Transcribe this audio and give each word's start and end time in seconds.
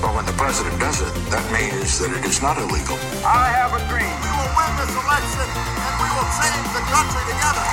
But 0.00 0.14
when 0.14 0.26
the 0.26 0.32
president 0.32 0.78
does 0.78 1.00
it, 1.00 1.12
that 1.30 1.44
means 1.52 1.98
that 2.00 2.12
it 2.12 2.24
is 2.24 2.42
not 2.42 2.58
illegal. 2.58 2.96
I 3.24 3.48
have 3.48 3.72
a 3.72 3.80
dream. 3.88 4.12
We 4.20 4.30
will 4.36 4.52
win 4.52 4.72
this 4.76 4.92
election 4.92 5.48
and 5.48 5.94
we 6.02 6.08
will 6.12 6.30
change 6.36 6.68
the 6.76 6.84
country 6.92 7.24
together. 7.32 7.64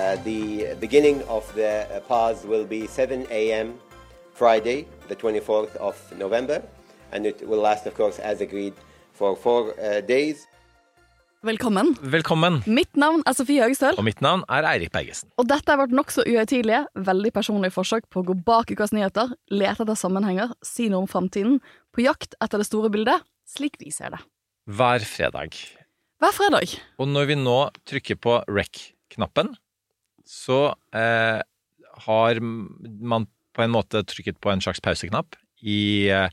Uh, 0.00 0.16
the 0.24 0.76
beginning 0.80 1.22
of 1.28 1.52
the 1.54 1.86
uh, 1.88 2.00
pause 2.00 2.44
will 2.44 2.64
be 2.64 2.86
7 2.86 3.26
a.m. 3.30 3.78
Friday, 4.32 4.86
the 5.08 5.16
24th 5.16 5.76
of 5.76 5.96
November, 6.16 6.62
and 7.12 7.26
it 7.26 7.46
will 7.46 7.60
last, 7.60 7.86
of 7.86 7.94
course, 7.94 8.18
as 8.18 8.40
agreed, 8.40 8.74
for 9.12 9.36
four 9.36 9.78
uh, 9.80 10.00
days. 10.00 10.46
Velkommen. 11.40 11.94
Velkommen. 12.04 12.58
Mitt 12.68 12.98
navn 13.00 13.22
er 13.24 13.32
Sofie 13.32 13.62
Høgestøl, 13.64 13.96
Og 13.96 14.04
mitt 14.04 14.18
navn 14.20 14.42
er 14.52 14.66
Eirik 14.68 14.90
Bergesen. 14.92 15.30
og 15.40 15.46
dette 15.48 15.72
er 15.72 15.78
vårt 15.80 15.94
nokså 15.96 16.20
uhøytidelige, 16.28 16.84
veldig 17.00 17.32
personlige 17.32 17.72
forsøk 17.72 18.04
på 18.12 18.20
å 18.20 18.26
gå 18.28 18.34
bak 18.44 18.68
ukas 18.68 18.92
nyheter, 18.92 19.32
lete 19.48 19.80
etter 19.86 19.96
sammenhenger, 19.96 20.52
si 20.60 20.90
noe 20.90 21.00
om 21.00 21.08
framtiden, 21.08 21.62
på 21.96 22.04
jakt 22.04 22.34
etter 22.44 22.60
det 22.60 22.66
store 22.68 22.90
bildet, 22.92 23.24
slik 23.48 23.80
vi 23.80 23.88
ser 23.90 24.10
det. 24.10 24.20
Hver 24.68 25.00
fredag. 25.00 25.56
Hver 26.20 26.36
fredag. 26.36 26.76
Og 27.00 27.08
når 27.08 27.32
vi 27.32 27.40
nå 27.40 27.70
trykker 27.88 28.20
på 28.20 28.44
rec-knappen, 28.44 29.56
så 30.28 30.74
eh, 30.92 31.40
har 32.04 32.40
man 32.44 33.26
på 33.56 33.64
en 33.64 33.72
måte 33.72 34.04
trykket 34.04 34.36
på 34.44 34.52
en 34.52 34.60
slags 34.60 34.84
pauseknapp 34.84 35.40
i 35.64 36.10
eh, 36.12 36.28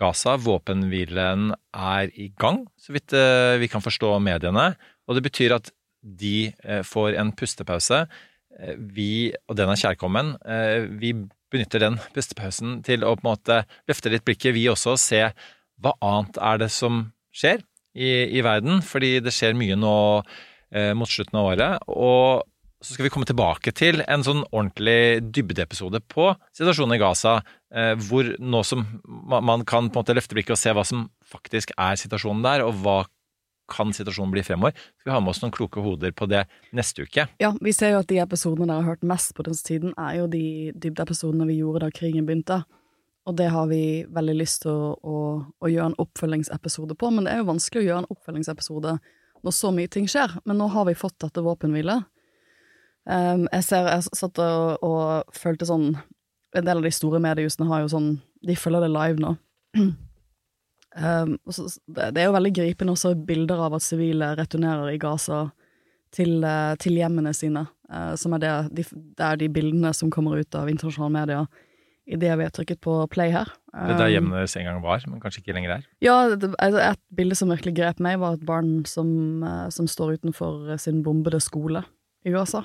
Gaza. 0.00 0.36
Våpenhvilen 0.40 1.52
er 1.72 2.12
i 2.14 2.30
gang, 2.38 2.64
så 2.80 2.94
vidt 2.94 3.14
eh, 3.16 3.56
vi 3.60 3.68
kan 3.72 3.84
forstå 3.84 4.16
mediene. 4.22 4.70
Og 5.06 5.18
det 5.18 5.24
betyr 5.26 5.56
at 5.56 5.70
de 6.00 6.52
eh, 6.64 6.82
får 6.86 7.16
en 7.20 7.32
pustepause. 7.36 8.04
Eh, 8.58 8.74
Vi, 8.96 9.32
og 9.48 9.56
den 9.58 9.72
er 9.72 9.80
kjærkommen, 9.80 10.36
vi 11.00 11.12
benytter 11.52 11.82
den 11.82 12.00
pustepausen 12.14 12.80
til 12.82 13.04
å 13.04 13.14
på 13.14 13.22
en 13.24 13.30
måte 13.30 13.60
løfte 13.88 14.10
litt 14.10 14.24
blikket, 14.26 14.54
vi 14.56 14.66
også, 14.68 14.96
og 14.96 15.00
se 15.00 15.22
hva 15.80 15.92
annet 16.00 16.38
er 16.40 16.58
det 16.64 16.70
som 16.72 17.06
skjer 17.36 17.60
i, 17.94 18.38
i 18.38 18.42
verden. 18.44 18.80
Fordi 18.82 19.18
det 19.20 19.34
skjer 19.34 19.56
mye 19.56 19.76
nå 19.78 19.96
mot 20.98 21.08
slutten 21.08 21.38
av 21.38 21.50
året. 21.52 21.84
Og 21.86 22.42
så 22.84 22.92
skal 22.92 23.06
vi 23.06 23.10
komme 23.12 23.26
tilbake 23.28 23.72
til 23.76 24.02
en 24.04 24.24
sånn 24.24 24.42
ordentlig 24.50 25.24
dybdeepisode 25.34 26.02
på 26.12 26.28
situasjonen 26.56 26.96
i 26.96 27.00
Gaza, 27.00 27.38
eh, 27.72 27.94
hvor 28.08 28.28
nå 28.36 28.62
som 28.68 28.84
man 29.24 29.64
kan 29.64 29.88
på 29.88 29.96
en 29.96 30.02
måte 30.02 30.16
løfte 30.16 30.36
blikket 30.36 30.58
og 30.58 30.60
se 30.60 30.74
hva 30.76 30.84
som 30.84 31.06
faktisk 31.24 31.72
er 31.72 31.96
situasjonen 32.00 32.44
der, 32.44 32.66
og 32.66 32.76
hva 32.84 32.98
kan 33.72 33.90
situasjonen 33.96 34.30
bli 34.30 34.44
fremover. 34.46 34.76
Skal 35.00 35.10
vi 35.10 35.14
ha 35.14 35.20
med 35.24 35.32
oss 35.32 35.42
noen 35.42 35.54
kloke 35.54 35.82
hoder 35.82 36.12
på 36.14 36.28
det 36.30 36.44
neste 36.76 37.06
uke. 37.06 37.26
Ja, 37.42 37.52
vi 37.60 37.74
ser 37.74 37.96
jo 37.96 38.02
at 38.04 38.10
de 38.12 38.20
episodene 38.22 38.68
dere 38.68 38.84
har 38.84 38.94
hørt 38.94 39.06
mest 39.06 39.34
på 39.34 39.46
den 39.46 39.58
tiden, 39.58 39.94
er 39.98 40.20
jo 40.20 40.28
de 40.30 40.72
dybdeepisodene 40.76 41.48
vi 41.48 41.60
gjorde 41.62 41.86
da 41.86 41.92
krigen 41.94 42.28
begynte. 42.28 42.62
Og 43.26 43.34
det 43.40 43.48
har 43.50 43.66
vi 43.66 44.04
veldig 44.14 44.36
lyst 44.38 44.62
til 44.62 44.70
å, 44.70 44.92
å, 45.02 45.20
å 45.58 45.70
gjøre 45.70 45.90
en 45.90 46.00
oppfølgingsepisode 46.04 46.94
på, 46.94 47.10
men 47.10 47.26
det 47.26 47.32
er 47.34 47.40
jo 47.42 47.48
vanskelig 47.48 47.82
å 47.82 47.88
gjøre 47.88 48.02
en 48.04 48.12
oppfølgingsepisode 48.14 48.98
når 49.46 49.54
så 49.54 49.72
mye 49.74 49.90
ting 49.90 50.06
skjer. 50.10 50.38
Men 50.46 50.60
nå 50.62 50.70
har 50.70 50.86
vi 50.86 50.94
fått 50.98 51.18
dette 51.24 51.42
våpenhvile. 51.42 52.04
Um, 53.06 53.46
jeg 53.52 53.66
ser, 53.68 53.86
jeg 53.92 54.18
satt 54.18 54.40
og, 54.42 54.82
og 54.82 55.36
følte 55.36 55.68
sånn 55.68 55.92
En 56.58 56.64
del 56.66 56.80
av 56.80 56.82
de 56.82 56.90
store 56.90 57.20
mediehusene 57.22 57.68
har 57.70 57.84
jo 57.84 57.90
sånn 57.92 58.08
De 58.42 58.56
følger 58.58 58.82
det 58.82 58.90
live 58.90 59.22
nå. 59.22 59.36
Um, 60.96 61.34
så, 61.52 61.66
det, 61.92 62.06
det 62.16 62.22
er 62.22 62.30
jo 62.30 62.32
veldig 62.32 62.50
gripende 62.56 62.94
også 62.94 63.10
bilder 63.28 63.58
av 63.66 63.74
at 63.76 63.84
sivile 63.84 64.30
returnerer 64.38 64.94
i 64.94 64.96
Gaza 64.96 65.42
til, 66.16 66.38
eh, 66.40 66.72
til 66.80 66.96
hjemmene 66.96 67.34
sine, 67.36 67.66
Uh, 67.86 68.16
som 68.18 68.32
er 68.34 68.40
det, 68.42 68.52
de, 68.74 68.82
det 69.14 69.22
er 69.22 69.36
de 69.38 69.46
bildene 69.52 69.92
som 69.94 70.08
kommer 70.10 70.40
ut 70.40 70.56
av 70.58 70.66
internasjonale 70.66 71.12
medier 71.14 71.44
idet 72.06 72.32
vi 72.38 72.42
har 72.42 72.50
trykket 72.54 72.80
på 72.82 72.96
play 73.12 73.30
her. 73.30 73.50
Det 73.70 73.94
der 73.98 74.10
hjemmene 74.10 74.14
hjemmet 74.14 74.40
deres 74.40 74.56
en 74.58 74.66
gang 74.66 74.80
var, 74.82 75.04
men 75.06 75.20
kanskje 75.22 75.44
ikke 75.44 75.54
lenger 75.54 75.76
er. 75.76 75.84
ja, 76.02 76.16
det, 76.34 76.50
altså, 76.62 76.80
et 76.82 77.02
bilde 77.14 77.38
som 77.38 77.50
virkelig 77.54 77.76
grep 77.78 78.02
meg, 78.02 78.18
var 78.22 78.34
et 78.34 78.46
barn 78.46 78.80
som, 78.90 79.08
eh, 79.46 79.68
som 79.74 79.86
står 79.86 80.16
utenfor 80.18 80.78
sin 80.82 81.04
bombede 81.06 81.38
skole 81.42 81.84
i 82.26 82.34
Gaza. 82.34 82.64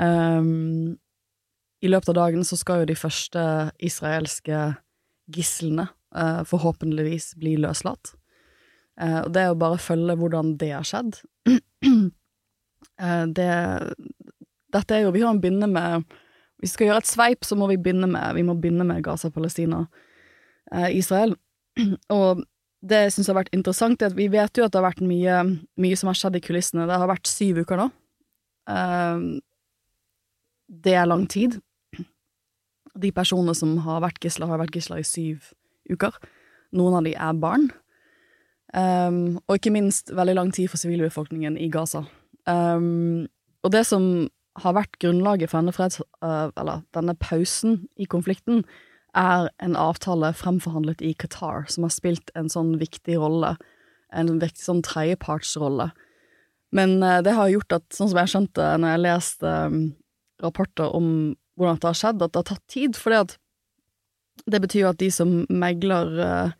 Um, 0.00 0.96
I 1.84 1.90
løpet 1.90 2.12
av 2.12 2.18
dagen 2.18 2.44
så 2.46 2.56
skal 2.56 2.82
jo 2.82 2.90
de 2.90 2.96
første 2.98 3.42
israelske 3.82 4.62
gislene 5.30 5.88
uh, 6.16 6.42
forhåpentligvis 6.48 7.34
bli 7.40 7.56
løslatt. 7.60 8.14
Uh, 9.00 9.22
og 9.24 9.30
det 9.34 9.44
er 9.44 9.52
jo 9.52 9.60
bare 9.60 9.76
å 9.76 9.82
følge 9.82 10.16
hvordan 10.20 10.54
det 10.60 10.72
har 10.74 10.86
skjedd. 10.88 11.20
uh, 11.48 13.26
det 13.38 13.50
Dette 14.70 14.94
er 14.94 15.00
jo 15.02 15.10
Vi 15.10 15.22
kan 15.24 15.40
begynne 15.42 15.66
med 15.66 16.04
Hvis 16.60 16.68
vi 16.68 16.74
skal 16.76 16.86
gjøre 16.86 17.02
et 17.02 17.08
sveip, 17.08 17.46
så 17.48 17.56
må 17.58 17.66
vi 17.66 17.78
begynne 17.80 18.06
med 18.06 18.36
Vi 18.36 18.44
må 18.46 18.54
begynne 18.54 18.86
med 18.86 19.02
Gaza-Palestina. 19.02 19.86
Eh, 20.72 20.96
Israel. 20.96 21.34
Og 22.14 22.44
det 22.80 23.04
jeg 23.04 23.14
syns 23.14 23.30
har 23.30 23.36
vært 23.40 23.54
interessant, 23.56 24.00
er 24.00 24.12
at 24.12 24.16
vi 24.16 24.30
vet 24.32 24.56
jo 24.56 24.64
at 24.64 24.72
det 24.72 24.80
har 24.80 24.88
vært 24.88 25.02
mye, 25.04 25.40
mye 25.80 25.98
som 25.98 26.10
har 26.10 26.18
skjedd 26.18 26.38
i 26.38 26.44
kulissene. 26.44 26.86
Det 26.88 26.98
har 27.02 27.10
vært 27.10 27.30
syv 27.30 27.62
uker 27.64 27.80
nå. 27.80 27.88
Eh, 28.70 29.24
det 30.70 30.94
er 30.94 31.08
lang 31.10 31.26
tid. 31.30 31.58
De 33.00 33.10
personene 33.14 33.54
som 33.58 33.76
har 33.84 34.02
vært 34.04 34.22
gisler, 34.22 34.50
har 34.50 34.60
vært 34.62 34.76
gisler 34.76 35.02
i 35.02 35.06
syv 35.06 35.50
uker. 35.90 36.14
Noen 36.76 37.00
av 37.00 37.06
de 37.06 37.14
er 37.18 37.38
barn. 37.42 37.70
Um, 38.70 39.40
og 39.48 39.58
ikke 39.58 39.72
minst 39.74 40.12
veldig 40.14 40.36
lang 40.38 40.52
tid 40.54 40.70
for 40.70 40.78
sivilbefolkningen 40.78 41.56
i 41.58 41.66
Gaza. 41.72 42.04
Um, 42.46 43.26
og 43.66 43.72
det 43.74 43.82
som 43.88 44.28
har 44.60 44.76
vært 44.76 44.98
grunnlaget 45.02 45.50
for 45.50 45.60
denne, 45.60 45.74
freds, 45.74 45.98
uh, 46.22 46.50
eller 46.58 46.84
denne 46.94 47.16
pausen 47.18 47.80
i 47.98 48.06
konflikten, 48.10 48.62
er 49.18 49.48
en 49.58 49.74
avtale 49.74 50.30
fremforhandlet 50.38 51.02
i 51.02 51.16
Qatar, 51.18 51.66
som 51.66 51.82
har 51.82 51.90
spilt 51.94 52.30
en 52.38 52.50
sånn 52.52 52.76
viktig 52.78 53.18
rolle. 53.18 53.56
En 54.14 54.30
viktig 54.38 54.62
sånn 54.62 54.84
tredjepartsrolle. 54.86 55.90
Men 56.70 57.00
uh, 57.02 57.18
det 57.26 57.34
har 57.34 57.50
gjort 57.50 57.80
at, 57.80 57.88
sånn 57.94 58.12
som 58.12 58.22
jeg 58.22 58.34
skjønte 58.34 58.70
når 58.78 58.94
jeg 58.94 59.04
leste 59.08 59.56
um, 59.66 59.80
rapporter 60.42 60.92
om 60.96 61.36
hvordan 61.58 61.80
det 61.80 61.90
har 61.90 61.98
skjedd, 61.98 62.22
at 62.22 62.32
det 62.32 62.40
har 62.40 62.48
tatt 62.54 62.66
tid, 62.72 62.96
For 62.96 63.14
det 64.50 64.60
betyr 64.60 64.86
jo 64.86 64.92
at 64.92 65.00
de 65.00 65.10
som 65.12 65.44
megler 65.50 66.14
uh, 66.20 66.52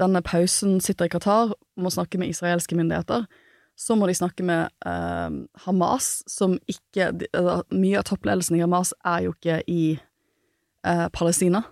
denne 0.00 0.22
pausen, 0.24 0.80
sitter 0.80 1.08
i 1.08 1.12
Qatar, 1.12 1.54
må 1.76 1.90
snakke 1.92 2.20
med 2.20 2.32
israelske 2.32 2.76
myndigheter. 2.76 3.26
Så 3.76 3.96
må 3.96 4.06
de 4.06 4.14
snakke 4.14 4.44
med 4.44 4.68
eh, 4.86 5.36
Hamas, 5.64 6.22
som 6.28 6.58
ikke 6.70 7.08
altså, 7.32 7.62
Mye 7.72 8.02
av 8.02 8.06
toppledelsen 8.08 8.58
i 8.58 8.62
Hamas 8.62 8.92
er 9.00 9.24
jo 9.26 9.32
ikke 9.32 9.62
i 9.70 9.82
eh, 10.86 11.06
Palestina. 11.14 11.64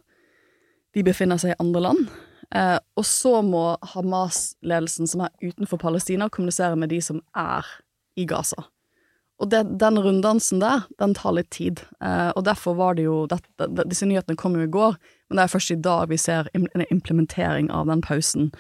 De 0.97 1.05
befinner 1.07 1.41
seg 1.41 1.53
i 1.53 1.61
andre 1.63 1.85
land. 1.85 2.09
Eh, 2.57 2.79
og 2.99 3.07
så 3.07 3.37
må 3.47 3.65
Hamas-ledelsen, 3.93 5.11
som 5.11 5.27
er 5.27 5.37
utenfor 5.45 5.81
Palestina, 5.83 6.31
kommunisere 6.33 6.79
med 6.81 6.91
de 6.95 7.03
som 7.05 7.21
er 7.37 7.69
i 8.19 8.27
Gaza. 8.29 8.65
Og 9.41 9.49
det, 9.49 9.63
den 9.81 9.97
runddansen 9.99 10.61
der, 10.61 10.85
den 11.01 11.15
tar 11.17 11.33
litt 11.33 11.49
tid. 11.55 11.81
Eh, 12.05 12.29
og 12.37 12.45
derfor 12.45 12.77
var 12.77 12.99
det 12.99 13.07
jo 13.07 13.23
det, 13.31 13.41
det, 13.57 13.87
Disse 13.89 14.09
nyhetene 14.09 14.37
kom 14.37 14.59
jo 14.59 14.67
i 14.67 14.73
går, 14.73 14.99
men 15.31 15.41
det 15.41 15.47
er 15.47 15.55
først 15.55 15.73
i 15.73 15.81
dag 15.81 16.11
vi 16.11 16.19
ser 16.21 16.51
en 16.53 16.69
implementering 16.91 17.71
av 17.73 17.89
den 17.89 18.05
pausen. 18.05 18.51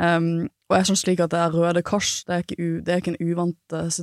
Um, 0.00 0.48
og 0.70 0.78
jeg 0.78 0.86
skjønner 0.88 1.00
slik 1.02 1.20
at 1.20 1.34
det 1.34 1.40
er 1.42 1.52
Røde 1.52 1.82
Kors, 1.84 2.22
det 2.24 2.32
er 2.32 2.44
ikke, 2.46 2.56
u, 2.56 2.68
det 2.80 2.94
er 2.94 3.02
ikke 3.02 3.12
en 3.12 3.28
uvant 3.28 3.74
uh, 3.76 3.98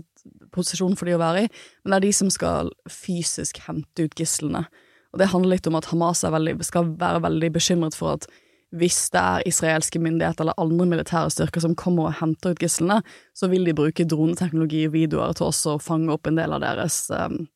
posisjon 0.53 0.93
for 0.99 1.09
de 1.09 1.15
å 1.17 1.21
være 1.21 1.47
i, 1.47 1.49
men 1.81 1.95
det 1.95 1.97
er 1.97 2.05
de 2.05 2.11
som 2.19 2.29
skal 2.29 2.69
fysisk 2.93 3.57
hente 3.65 4.05
ut 4.05 4.13
gislene. 4.19 4.67
Og 5.09 5.21
det 5.21 5.31
handler 5.31 5.55
litt 5.55 5.69
om 5.71 5.79
at 5.79 5.89
Hamas 5.89 6.21
veldig, 6.21 6.59
skal 6.67 6.93
være 6.99 7.23
veldig 7.25 7.49
bekymret 7.55 7.97
for 7.97 8.19
at 8.19 8.29
hvis 8.75 9.07
det 9.13 9.21
er 9.21 9.45
israelske 9.49 9.99
myndigheter 10.01 10.43
eller 10.43 10.57
andre 10.61 10.85
militære 10.91 11.31
styrker 11.33 11.63
som 11.63 11.75
kommer 11.77 12.09
og 12.09 12.17
henter 12.19 12.53
ut 12.53 12.61
gislene, 12.61 12.99
så 13.33 13.49
vil 13.49 13.65
de 13.65 13.73
bruke 13.77 14.05
droneteknologi 14.05 14.83
og 14.87 14.93
videoer 14.93 15.33
til 15.37 15.47
også 15.47 15.75
å 15.75 15.81
fange 15.81 16.11
opp 16.13 16.29
en 16.29 16.37
del 16.37 16.53
av 16.53 16.61
deres 16.61 17.07
um, 17.09 17.47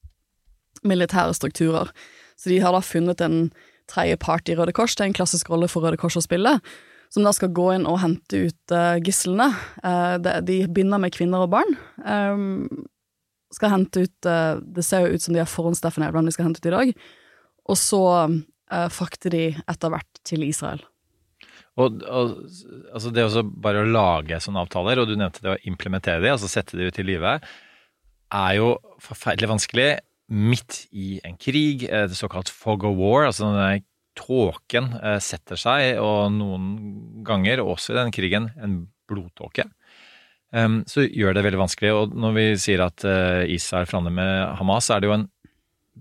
militære 0.88 1.36
strukturer. 1.38 1.92
Så 2.40 2.50
de 2.50 2.58
har 2.64 2.74
da 2.74 2.82
funnet 2.82 3.22
en 3.22 3.52
tredjepart 3.92 4.50
i 4.50 4.56
Røde 4.58 4.74
Kors, 4.74 4.96
det 4.98 5.06
er 5.06 5.12
en 5.12 5.20
klassisk 5.20 5.52
rolle 5.54 5.70
for 5.70 5.86
Røde 5.86 6.00
Kors 6.02 6.18
å 6.18 6.24
spille, 6.26 6.56
som 7.14 7.28
da 7.28 7.34
skal 7.36 7.52
gå 7.54 7.68
inn 7.76 7.86
og 7.86 8.00
hente 8.02 8.48
ut 8.48 8.74
uh, 8.74 8.98
gislene. 9.06 9.52
Uh, 9.84 10.16
de, 10.18 10.40
de 10.48 10.58
binder 10.74 11.02
med 11.04 11.14
kvinner 11.14 11.46
og 11.46 11.52
barn. 11.54 11.76
Um, 12.02 12.88
skal 13.54 13.70
hente 13.70 14.08
ut 14.08 14.26
uh, 14.26 14.58
Det 14.58 14.82
ser 14.82 15.06
jo 15.06 15.14
ut 15.14 15.22
som 15.22 15.36
de 15.36 15.44
har 15.44 15.52
forhåndsdefinert 15.52 16.16
hvem 16.16 16.26
de 16.26 16.34
skal 16.34 16.50
hente 16.50 16.64
ut 16.64 16.72
i 16.72 16.74
dag. 16.74 16.96
Og 17.70 17.78
så 17.78 18.02
frakter 18.90 19.30
de 19.30 19.44
etter 19.70 19.92
hvert 19.94 20.20
til 20.26 20.42
Israel. 20.48 20.82
Og, 21.82 22.04
og 22.06 22.34
altså 22.94 23.12
det 23.14 23.26
også 23.26 23.44
bare 23.44 23.82
å 23.82 23.90
lage 23.90 24.38
sånne 24.44 24.62
avtaler, 24.62 25.02
og 25.02 25.10
du 25.10 25.16
nevnte 25.18 25.42
det 25.42 25.56
å 25.56 25.62
implementere 25.70 26.22
de, 26.22 26.34
altså 26.34 26.52
sette 26.52 26.78
de 26.78 26.90
ut 26.90 27.00
i 27.02 27.06
livet, 27.08 27.48
er 28.34 28.58
jo 28.60 28.76
forferdelig 29.02 29.50
vanskelig 29.56 29.88
midt 30.34 30.84
i 30.94 31.18
en 31.26 31.36
krig, 31.38 31.88
det 31.90 32.18
såkalt 32.18 32.50
fog 32.54 32.86
of 32.88 32.96
war, 32.98 33.28
altså 33.30 33.50
denne 33.50 33.84
tåken 34.18 34.92
eh, 35.02 35.20
setter 35.24 35.60
seg, 35.60 36.00
og 36.02 36.34
noen 36.36 36.68
ganger, 37.26 37.64
også 37.66 37.94
i 37.94 38.00
den 38.00 38.14
krigen, 38.14 38.52
en 38.62 38.84
blodtåke. 39.10 39.66
Um, 40.54 40.84
så 40.86 41.08
gjør 41.08 41.34
det 41.34 41.44
veldig 41.48 41.64
vanskelig. 41.64 41.92
Og 41.98 42.12
når 42.14 42.34
vi 42.36 42.46
sier 42.62 42.84
at 42.86 43.02
uh, 43.10 43.42
Israel 43.50 43.88
forhandler 43.90 44.14
med 44.14 44.34
Hamas, 44.60 44.86
så 44.86 44.96
er 44.96 45.02
det 45.02 45.10
jo 45.10 45.16
en 45.16 45.30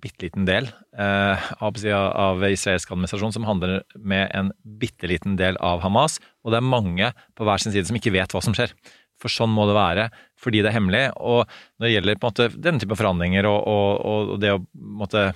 bitte 0.02 0.26
liten 0.26 0.46
del 0.49 0.66
eh, 0.99 1.52
av, 1.62 1.78
av 1.94 2.43
israelsk 2.49 2.90
administrasjon 2.90 3.37
som 3.37 3.46
handler 3.46 3.82
med 3.99 4.26
en 4.34 4.50
bitte 4.62 5.10
liten 5.10 5.37
del 5.38 5.58
av 5.62 5.84
Hamas, 5.84 6.19
og 6.43 6.52
det 6.52 6.58
er 6.60 6.72
mange 6.72 7.12
på 7.38 7.46
hver 7.46 7.62
sin 7.62 7.75
side 7.75 7.88
som 7.88 7.99
ikke 7.99 8.14
vet 8.14 8.34
hva 8.34 8.43
som 8.44 8.56
skjer. 8.56 8.75
For 9.22 9.31
sånn 9.31 9.52
må 9.54 9.69
det 9.69 9.78
være, 9.78 10.08
fordi 10.43 10.64
det 10.64 10.72
er 10.72 10.78
hemmelig. 10.81 11.04
Og 11.22 11.46
når 11.78 11.87
det 11.87 11.93
gjelder 11.93 12.19
på 12.19 12.26
en 12.26 12.32
måte 12.32 12.50
denne 12.58 12.82
type 12.82 12.99
forhandlinger 12.99 13.46
og, 13.46 13.58
og, 13.70 14.32
og 14.34 14.43
det 14.43 14.50
å 14.56 14.62
måtte 14.75 15.28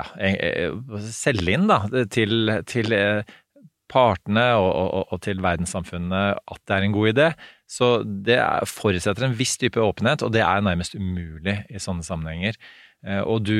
ja, 0.00 0.06
selge 1.12 1.52
inn 1.52 1.68
da, 1.68 1.82
til, 2.08 2.54
til 2.64 2.94
partene 3.92 4.46
og, 4.56 4.70
og, 4.70 5.02
og, 5.12 5.18
til 5.24 5.42
verdenssamfunnet 5.44 6.40
at 6.40 6.62
det 6.68 6.76
er 6.76 6.86
en 6.86 6.94
god 6.96 7.10
idé. 7.12 7.28
Så 7.68 7.90
det 8.04 8.38
forutsetter 8.68 9.26
en 9.28 9.36
viss 9.36 9.58
type 9.60 9.80
åpenhet, 9.80 10.24
og 10.24 10.32
det 10.34 10.42
er 10.44 10.64
nærmest 10.64 10.96
umulig 10.96 11.58
i 11.68 11.80
sånne 11.82 12.04
sammenhenger. 12.06 12.56
Eh, 13.06 13.22
og 13.22 13.42
du 13.46 13.58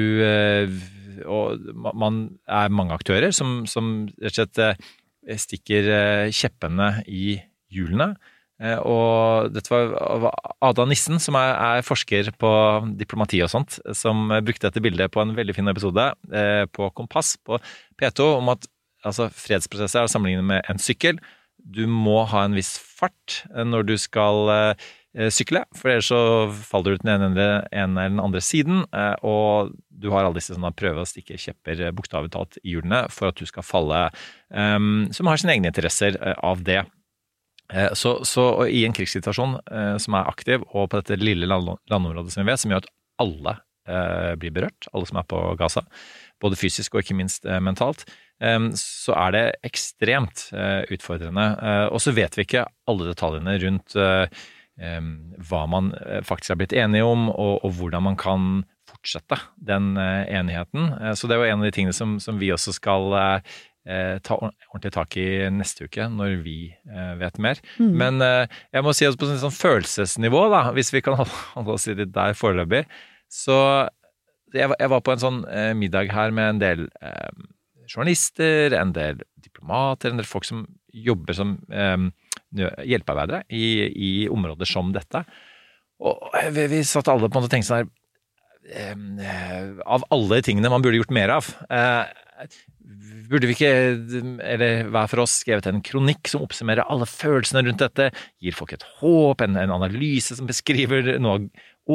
Og 1.28 1.72
man 1.94 2.38
er 2.48 2.72
mange 2.72 2.94
aktører 2.96 3.34
som, 3.36 3.66
som 3.68 4.08
rett 4.22 4.32
og 4.32 4.38
slett 4.38 4.60
eh, 4.64 5.38
stikker 5.38 5.88
eh, 5.92 6.30
kjeppene 6.34 7.02
i 7.06 7.36
hjulene. 7.72 8.14
Og 8.86 9.48
dette 9.50 9.72
var 9.72 10.28
Ada 10.62 10.84
Nissen, 10.86 11.18
som 11.18 11.34
er, 11.34 11.50
er, 11.50 11.82
forsker 11.82 12.28
på 12.38 12.50
diplomati 12.94 13.40
og 13.42 13.50
sånt, 13.50 13.80
som 13.98 14.30
brukte 14.46 14.68
dette 14.68 14.82
bildet 14.84 15.10
på 15.10 15.18
en 15.18 15.32
veldig 15.34 15.56
fin 15.56 15.70
episode 15.72 16.04
på 16.70 16.90
Kompass 16.94 17.32
på 17.42 17.58
P2 17.98 18.28
om 18.36 18.52
at 18.54 18.68
altså, 19.02 19.28
fredsprosesser 19.34 20.02
er 20.02 20.06
å 20.06 20.12
sammenligne 20.12 20.46
med 20.46 20.70
en 20.70 20.80
sykkel. 20.82 21.18
Du 21.62 21.84
må 21.90 22.22
ha 22.30 22.44
en 22.46 22.56
viss 22.58 22.74
fart 22.78 23.42
eh, 23.52 23.64
når 23.66 23.86
du 23.92 23.94
skal 24.00 24.52
eh, 24.54 24.90
sykle, 25.12 25.64
for 25.76 25.92
ellers 25.92 26.08
så 26.08 26.20
faller 26.64 26.94
du 26.94 27.00
ut 27.00 27.04
den 27.04 27.12
ene 27.12 27.28
eller, 27.32 27.66
den 28.08 28.22
andre 28.22 28.40
siden. 28.44 28.84
Eh, 28.96 29.14
og 29.28 29.74
du 30.02 30.08
har 30.12 30.24
alle 30.24 30.38
disse 30.38 30.56
som 30.56 30.64
prøver 30.76 31.02
å 31.02 31.08
stikke 31.08 31.38
kjepper 31.40 31.84
eh, 31.84 31.92
bokstavelig 31.94 32.32
talt 32.34 32.58
i 32.62 32.74
hjulene 32.74 33.04
for 33.12 33.30
at 33.30 33.38
du 33.38 33.48
skal 33.48 33.66
falle, 33.66 34.06
eh, 34.54 34.78
som 35.12 35.30
har 35.30 35.40
sine 35.40 35.56
egne 35.56 35.72
interesser 35.72 36.18
eh, 36.18 36.38
av 36.40 36.64
det. 36.66 36.82
Så, 37.96 38.18
så 38.28 38.66
i 38.68 38.82
en 38.84 38.92
krigssituasjon 38.92 39.54
som 40.02 40.14
er 40.18 40.26
aktiv, 40.28 40.60
og 40.74 40.90
på 40.92 40.98
dette 40.98 41.16
lille 41.16 41.46
landområdet 41.48 42.34
som 42.34 42.42
vi 42.42 42.50
vet, 42.50 42.60
som 42.60 42.74
gjør 42.74 42.82
at 42.82 42.90
alle 43.22 43.54
blir 44.36 44.52
berørt, 44.52 44.88
alle 44.92 45.08
som 45.08 45.16
er 45.16 45.24
på 45.30 45.38
Gaza, 45.56 45.80
både 46.42 46.58
fysisk 46.60 46.92
og 46.92 47.00
ikke 47.00 47.16
minst 47.16 47.48
mentalt, 47.64 48.04
så 48.76 49.14
er 49.16 49.34
det 49.34 49.44
ekstremt 49.70 50.48
eh, 50.52 50.82
utfordrende. 50.92 51.46
Eh, 51.62 51.86
og 51.94 52.02
så 52.02 52.12
vet 52.12 52.36
vi 52.36 52.44
ikke 52.46 52.66
alle 52.90 53.08
detaljene 53.08 53.56
rundt 53.62 53.96
eh, 53.96 54.42
hva 54.76 55.66
man 55.68 55.90
faktisk 56.24 56.54
er 56.54 56.58
blitt 56.62 56.72
enige 56.72 57.04
om, 57.04 57.26
og, 57.28 57.60
og 57.66 57.74
hvordan 57.76 58.06
man 58.06 58.16
kan 58.18 58.62
fortsette 58.88 59.36
den 59.60 59.92
enigheten. 60.00 60.88
Så 61.14 61.28
det 61.28 61.36
er 61.36 61.42
jo 61.42 61.50
en 61.52 61.60
av 61.60 61.68
de 61.68 61.74
tingene 61.76 61.94
som, 61.94 62.16
som 62.24 62.40
vi 62.40 62.48
også 62.54 62.72
skal 62.78 63.12
ta 63.84 64.38
ordentlig 64.38 64.92
tak 64.96 65.16
i 65.20 65.26
neste 65.52 65.86
uke, 65.86 66.08
når 66.08 66.38
vi 66.42 66.56
vet 67.20 67.38
mer. 67.42 67.60
Mm. 67.76 67.92
Men 68.00 68.24
jeg 68.24 68.86
må 68.86 68.96
si 68.96 69.06
oss 69.06 69.18
på 69.20 69.28
et 69.28 69.44
sånn 69.44 69.54
følelsesnivå, 69.54 70.46
da, 70.54 70.64
hvis 70.74 70.92
vi 70.96 71.04
kan 71.04 71.20
holde 71.54 71.76
oss 71.76 71.86
litt 71.92 72.14
der 72.16 72.34
foreløpig, 72.38 72.86
så 73.30 73.58
jeg, 74.56 74.72
jeg, 74.72 74.90
var 74.96 75.04
på 75.04 75.14
en 75.14 75.22
sånn 75.22 75.42
middag 75.78 76.10
her 76.16 76.32
med 76.34 76.56
en 76.56 76.64
del 76.64 76.88
journalister, 77.92 78.74
en 78.76 78.92
del 78.96 79.20
diplomater, 79.42 80.12
en 80.12 80.20
del 80.20 80.28
folk 80.28 80.46
som 80.48 80.64
jobber 80.92 81.36
som 81.36 81.56
eh, 81.72 82.08
hjelpearbeidere 82.52 83.42
i, 83.48 83.66
i, 83.88 84.12
områder 84.32 84.68
som 84.68 84.92
dette. 84.94 85.24
Og 86.02 86.36
vi, 86.54 86.68
vi 86.72 86.82
satt 86.86 87.10
alle 87.10 87.28
på 87.28 87.38
en 87.38 87.44
måte 87.44 87.50
og 87.50 87.54
tenkte 87.54 87.70
sånn 87.70 87.82
her 87.82 87.90
eh, 88.82 89.82
Av 89.86 90.02
alle 90.14 90.40
tingene 90.42 90.70
man 90.72 90.82
burde 90.82 90.98
gjort 90.98 91.14
mer 91.14 91.30
av 91.36 91.50
eh, 91.70 92.48
Burde 93.30 93.46
vi 93.46 93.54
ikke, 93.54 93.70
eller 94.42 94.88
hver 94.90 95.06
for 95.08 95.22
oss, 95.22 95.38
skrevet 95.44 95.68
en 95.70 95.78
kronikk 95.86 96.28
som 96.28 96.42
oppsummerer 96.44 96.88
alle 96.90 97.06
følelsene 97.08 97.62
rundt 97.64 97.80
dette, 97.80 98.08
gir 98.42 98.56
folk 98.56 98.74
et 98.74 98.84
håp, 98.98 99.44
en, 99.44 99.54
en 99.56 99.72
analyse 99.78 100.36
som 100.36 100.48
beskriver 100.48 101.14
noe 101.22 101.38
av 101.38 101.46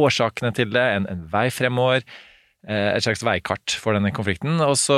årsakene 0.07 0.53
til 0.57 0.71
det, 0.73 0.85
en, 0.95 1.05
en 1.11 1.27
vei 1.29 1.49
fremover? 1.53 2.07
Eh, 2.67 2.89
et 2.97 3.03
slags 3.05 3.23
veikart 3.23 3.77
for 3.79 3.95
denne 3.95 4.11
konflikten. 4.15 4.59
Og 4.65 4.75
så 4.79 4.97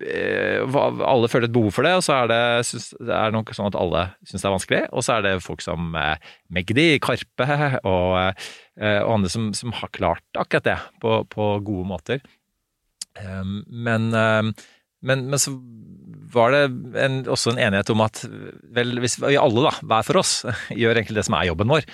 eh, 0.00 0.64
Alle 0.64 1.28
føler 1.28 1.50
et 1.50 1.54
behov 1.54 1.74
for 1.76 1.84
det, 1.84 1.92
og 1.98 2.04
så 2.06 2.22
er 2.22 2.30
det, 2.30 2.40
synes, 2.70 2.86
det 2.96 3.16
er 3.18 3.34
nok 3.34 3.52
sånn 3.52 3.68
at 3.68 3.76
alle 3.76 4.06
syns 4.24 4.40
det 4.40 4.48
er 4.48 4.54
vanskelig. 4.56 4.80
Og 4.92 5.04
så 5.04 5.18
er 5.18 5.26
det 5.26 5.34
folk 5.44 5.64
som 5.64 5.92
eh, 6.00 6.30
Magdi, 6.56 6.86
Karpe 7.04 7.48
og, 7.92 8.40
og 8.80 9.12
andre 9.18 9.32
som, 9.32 9.52
som, 9.56 9.76
har 9.76 9.92
klart 9.92 10.40
akkurat 10.40 10.70
det 10.70 10.78
på, 11.04 11.20
på 11.28 11.50
gode 11.66 11.88
måter. 11.90 12.24
Men, 13.14 14.08
men, 14.10 14.48
men, 15.06 15.36
så 15.38 15.52
var 16.34 16.50
det 16.50 16.62
en, 16.98 17.20
også 17.30 17.52
en 17.52 17.60
enighet 17.62 17.92
om 17.94 18.00
at 18.02 18.24
vel, 18.74 18.96
hvis 19.04 19.20
vi 19.22 19.36
alle, 19.38 19.68
da, 19.68 19.70
hver 19.86 20.08
for 20.08 20.18
oss, 20.24 20.32
gjør 20.80 20.96
egentlig 20.96 21.20
det 21.20 21.26
som 21.28 21.36
er 21.38 21.46
jobben 21.52 21.70
vår, 21.70 21.86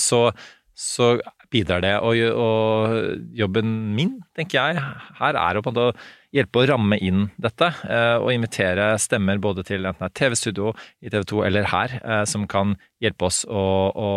så, 0.00 0.22
så 0.72 1.10
bidrar 1.52 1.82
det. 1.84 1.94
Og, 2.04 2.20
og, 2.32 2.96
jobben 3.36 3.72
min, 3.96 4.16
tenker 4.36 4.58
jeg, 4.58 4.84
her 5.20 5.38
er 5.40 5.60
å 5.60 5.62
hjelpe 6.34 6.62
å 6.62 6.66
ramme 6.72 6.98
inn 7.02 7.28
dette. 7.40 7.70
Eh, 7.88 8.16
og 8.20 8.32
invitere 8.34 8.92
stemmer 9.02 9.40
både 9.42 9.64
til 9.66 9.86
enten 9.88 10.08
et 10.08 10.16
TV-studio 10.18 10.74
i 11.00 11.12
TV 11.12 11.24
2 11.32 11.44
eller 11.48 11.70
her, 11.72 11.96
eh, 12.02 12.24
som 12.28 12.46
kan 12.50 12.76
hjelpe 13.02 13.28
oss 13.28 13.44
å, 13.48 13.64
å 13.92 14.10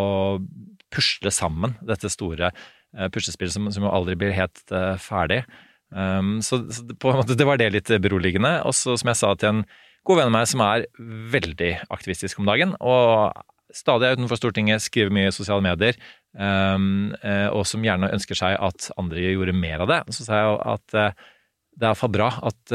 pusle 0.90 1.32
sammen 1.34 1.76
dette 1.86 2.10
store 2.12 2.50
eh, 2.50 3.10
puslespillet 3.12 3.54
som, 3.54 3.70
som 3.74 3.88
aldri 3.90 4.18
blir 4.18 4.36
helt 4.36 4.64
ferdig. 5.00 5.44
Um, 5.90 6.36
så, 6.38 6.60
på 7.02 7.10
en 7.10 7.16
måte 7.18 7.34
det 7.34 7.46
var 7.48 7.58
det 7.58 7.72
litt 7.74 7.88
beroligende. 8.02 8.60
Og 8.66 8.76
så, 8.76 8.96
som 9.00 9.10
jeg 9.10 9.18
sa 9.18 9.32
til 9.34 9.54
en 9.54 9.64
god 10.06 10.20
venn 10.20 10.30
av 10.30 10.36
meg 10.38 10.50
som 10.50 10.62
er 10.64 10.86
veldig 11.34 11.72
aktivistisk 11.92 12.40
om 12.40 12.48
dagen, 12.48 12.76
og 12.80 13.34
stadig 13.76 14.08
er 14.08 14.18
utenfor 14.18 14.40
Stortinget, 14.40 14.84
skriver 14.84 15.12
mye 15.14 15.30
i 15.30 15.34
sosiale 15.34 15.64
medier, 15.64 15.98
um, 16.34 17.12
og 17.54 17.64
som 17.68 17.84
gjerne 17.84 18.12
ønsker 18.14 18.38
seg 18.38 18.56
at 18.58 18.90
andre 19.00 19.32
gjorde 19.34 19.56
mer 19.56 19.84
av 19.84 19.90
det. 19.90 20.00
Så 20.16 20.26
sa 20.26 20.40
jeg 20.40 20.56
at 20.74 20.96
uh, 20.96 21.28
det 21.70 21.86
er 21.86 21.92
iallfall 21.92 22.12
bra 22.12 22.32
at, 22.50 22.72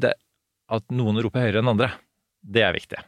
det, 0.00 0.12
at, 0.72 0.84
noen 0.94 1.18
roper 1.20 1.42
høyere 1.42 1.60
enn 1.60 1.72
andre. 1.72 1.90
Det 2.40 2.62
er 2.64 2.72
viktig. 2.72 3.00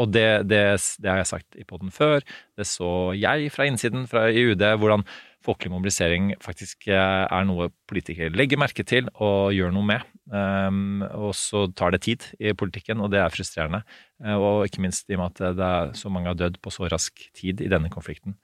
Og 0.00 0.06
det, 0.14 0.46
det, 0.48 0.62
det, 1.02 1.10
har 1.10 1.18
jeg 1.20 1.28
sagt 1.28 1.58
i 1.60 1.66
poden 1.68 1.90
før. 1.92 2.24
Det 2.56 2.64
så 2.64 3.10
jeg 3.18 3.50
fra 3.52 3.66
innsiden 3.68 4.06
fra 4.08 4.22
i 4.30 4.46
UD, 4.48 4.64
hvordan 4.80 5.04
folkelig 5.48 5.72
mobilisering 5.72 6.30
faktisk 6.44 6.90
er 6.92 7.48
noe 7.48 7.70
politikere 7.88 8.30
legger 8.36 8.60
merke 8.60 8.84
til 8.86 9.08
og 9.16 9.56
gjør 9.56 9.72
noe 9.74 9.88
med. 9.96 10.06
Um, 10.28 11.00
og 11.16 11.32
så 11.36 11.64
tar 11.72 11.94
det 11.94 12.02
tid 12.04 12.24
i 12.36 12.52
politikken, 12.52 13.00
og 13.00 13.12
det 13.14 13.22
er 13.22 13.32
frustrerende. 13.32 13.80
Uh, 14.20 14.36
og 14.36 14.66
ikke 14.68 14.82
minst 14.84 15.08
i 15.08 15.16
og 15.16 15.22
med 15.22 15.30
at 15.32 15.56
det 15.56 15.68
er 15.68 15.92
så 15.96 16.12
mange 16.12 16.28
har 16.28 16.36
dødd 16.38 16.58
på 16.60 16.72
så 16.74 16.88
rask 16.92 17.22
tid 17.36 17.62
i 17.64 17.70
denne 17.72 17.88
konflikten. 17.92 18.36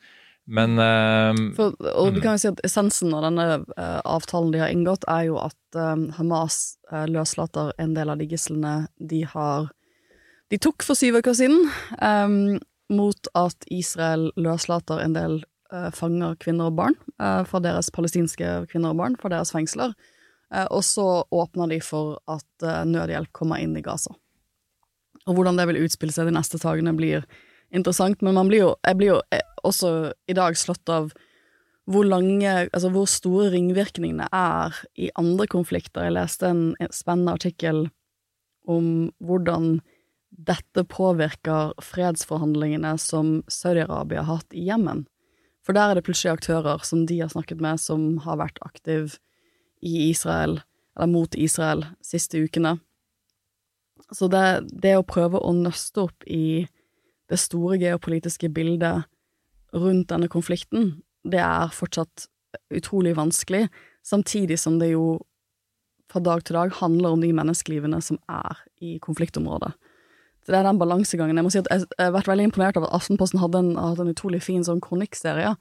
Men 0.45 0.79
uh, 0.81 1.33
For, 1.57 1.77
Og 1.93 2.15
vi 2.15 2.21
mm. 2.21 2.23
kan 2.25 2.37
jo 2.37 2.43
si 2.43 2.51
at 2.53 2.65
essensen 2.65 3.13
av 3.17 3.25
denne 3.27 3.47
uh, 3.77 4.01
avtalen 4.01 4.53
de 4.55 4.65
har 4.65 4.73
inngått, 4.73 5.05
er 5.09 5.29
jo 5.31 5.41
at 5.43 5.59
Hamas 6.15 6.77
løslater 7.11 7.73
en 7.83 7.97
del 7.97 8.13
av 8.13 8.21
de 8.21 8.29
gislene 8.31 8.85
de 9.03 9.25
har 9.27 9.73
De 10.53 10.61
tok 10.63 10.85
for 10.87 10.95
syv 10.95 11.19
uker 11.19 11.35
siden, 11.35 11.65
um, 11.99 12.61
mot 12.95 13.31
at 13.35 13.67
Israel 13.75 14.29
løslater 14.39 15.03
en 15.03 15.17
del 15.17 15.41
fanger, 15.97 16.37
kvinner 16.43 16.71
og 16.71 16.77
barn, 16.79 16.99
fra 17.19 17.61
deres 17.63 17.91
palestinske 17.95 18.51
kvinner 18.71 18.95
og 18.95 19.01
barn, 19.01 19.17
fra 19.21 19.31
deres 19.33 19.53
fengsler. 19.55 19.95
eh, 20.53 20.67
og 20.71 20.85
så 20.85 21.25
åpner 21.31 21.73
de 21.73 21.81
for 21.83 22.19
at 22.31 22.63
eh, 22.63 22.85
nødhjelp 22.87 23.33
kommer 23.33 23.63
inn 23.63 23.77
i 23.77 23.83
Gaza. 23.83 24.15
Og 25.27 25.35
hvordan 25.35 25.57
det 25.57 25.67
vil 25.71 25.83
utspille 25.85 26.13
seg 26.13 26.29
de 26.29 26.37
neste 26.37 26.61
dagene, 26.61 26.95
blir 26.97 27.25
interessant, 27.75 28.21
men 28.23 28.37
man 28.37 28.51
blir 28.51 28.67
jo, 28.67 28.75
jeg 28.85 28.99
blir 29.01 29.15
jo 29.15 29.21
eh, 29.33 29.47
også 29.65 30.13
i 30.29 30.37
dag 30.37 30.57
slått 30.59 30.89
av 30.93 31.15
hvor 31.91 32.07
lange, 32.09 32.69
altså 32.73 32.89
hvor 32.93 33.09
store 33.11 33.51
ringvirkningene 33.53 34.29
er 34.33 34.77
i 34.97 35.11
andre 35.21 35.47
konflikter. 35.53 36.07
Jeg 36.07 36.17
leste 36.17 36.49
en 36.49 36.63
spennende 36.89 37.35
artikkel 37.37 37.89
om 38.65 39.11
hvordan 39.21 39.83
dette 40.35 40.87
påvirker 40.89 41.75
fredsforhandlingene 41.85 42.95
som 42.99 43.43
Saudi-Arabia 43.53 44.25
har 44.25 44.41
hatt 44.41 44.57
i 44.57 44.65
Jemen. 44.71 45.05
For 45.65 45.77
der 45.77 45.91
er 45.91 45.99
det 45.99 46.05
plutselig 46.05 46.35
aktører 46.35 46.83
som 46.85 47.07
de 47.09 47.23
har 47.23 47.33
snakket 47.33 47.63
med, 47.65 47.81
som 47.81 48.19
har 48.25 48.41
vært 48.41 48.61
aktiv 48.67 49.17
i 49.85 50.11
Israel, 50.11 50.61
eller 50.97 51.11
mot 51.11 51.35
Israel, 51.35 51.87
siste 52.05 52.43
ukene. 52.45 52.77
Så 54.13 54.29
det, 54.29 54.69
det 54.71 54.97
å 54.99 55.07
prøve 55.07 55.41
å 55.41 55.55
nøste 55.57 56.05
opp 56.05 56.27
i 56.29 56.67
det 57.33 57.41
store 57.41 57.79
geopolitiske 57.81 58.51
bildet 58.53 59.09
rundt 59.75 60.11
denne 60.13 60.29
konflikten, 60.31 60.99
det 61.25 61.41
er 61.41 61.73
fortsatt 61.73 62.29
utrolig 62.75 63.15
vanskelig, 63.17 63.67
samtidig 64.05 64.61
som 64.61 64.77
det 64.79 64.93
jo 64.93 65.17
fra 66.13 66.21
dag 66.23 66.45
til 66.45 66.59
dag 66.59 66.75
handler 66.79 67.17
om 67.17 67.25
de 67.25 67.33
menneskelivene 67.35 67.99
som 68.05 68.21
er 68.31 68.61
i 68.85 68.99
konfliktområdet. 69.03 69.73
Det 70.45 70.57
er 70.59 70.67
den 70.67 70.81
balansegangen. 70.81 71.39
Jeg 71.39 71.47
må 71.47 71.53
si 71.53 71.63
at 71.63 71.71
jeg 71.73 71.87
har 71.99 72.13
vært 72.13 72.29
veldig 72.29 72.51
imponert 72.51 72.77
av 72.77 72.85
at 72.89 72.95
Aftenposten 72.99 73.41
hadde 73.41 73.63
en, 73.63 73.73
hadde 73.81 74.05
en 74.05 74.13
utrolig 74.13 74.43
fin 74.45 74.65
sånn 74.67 74.83
kronikkserie, 74.85 75.55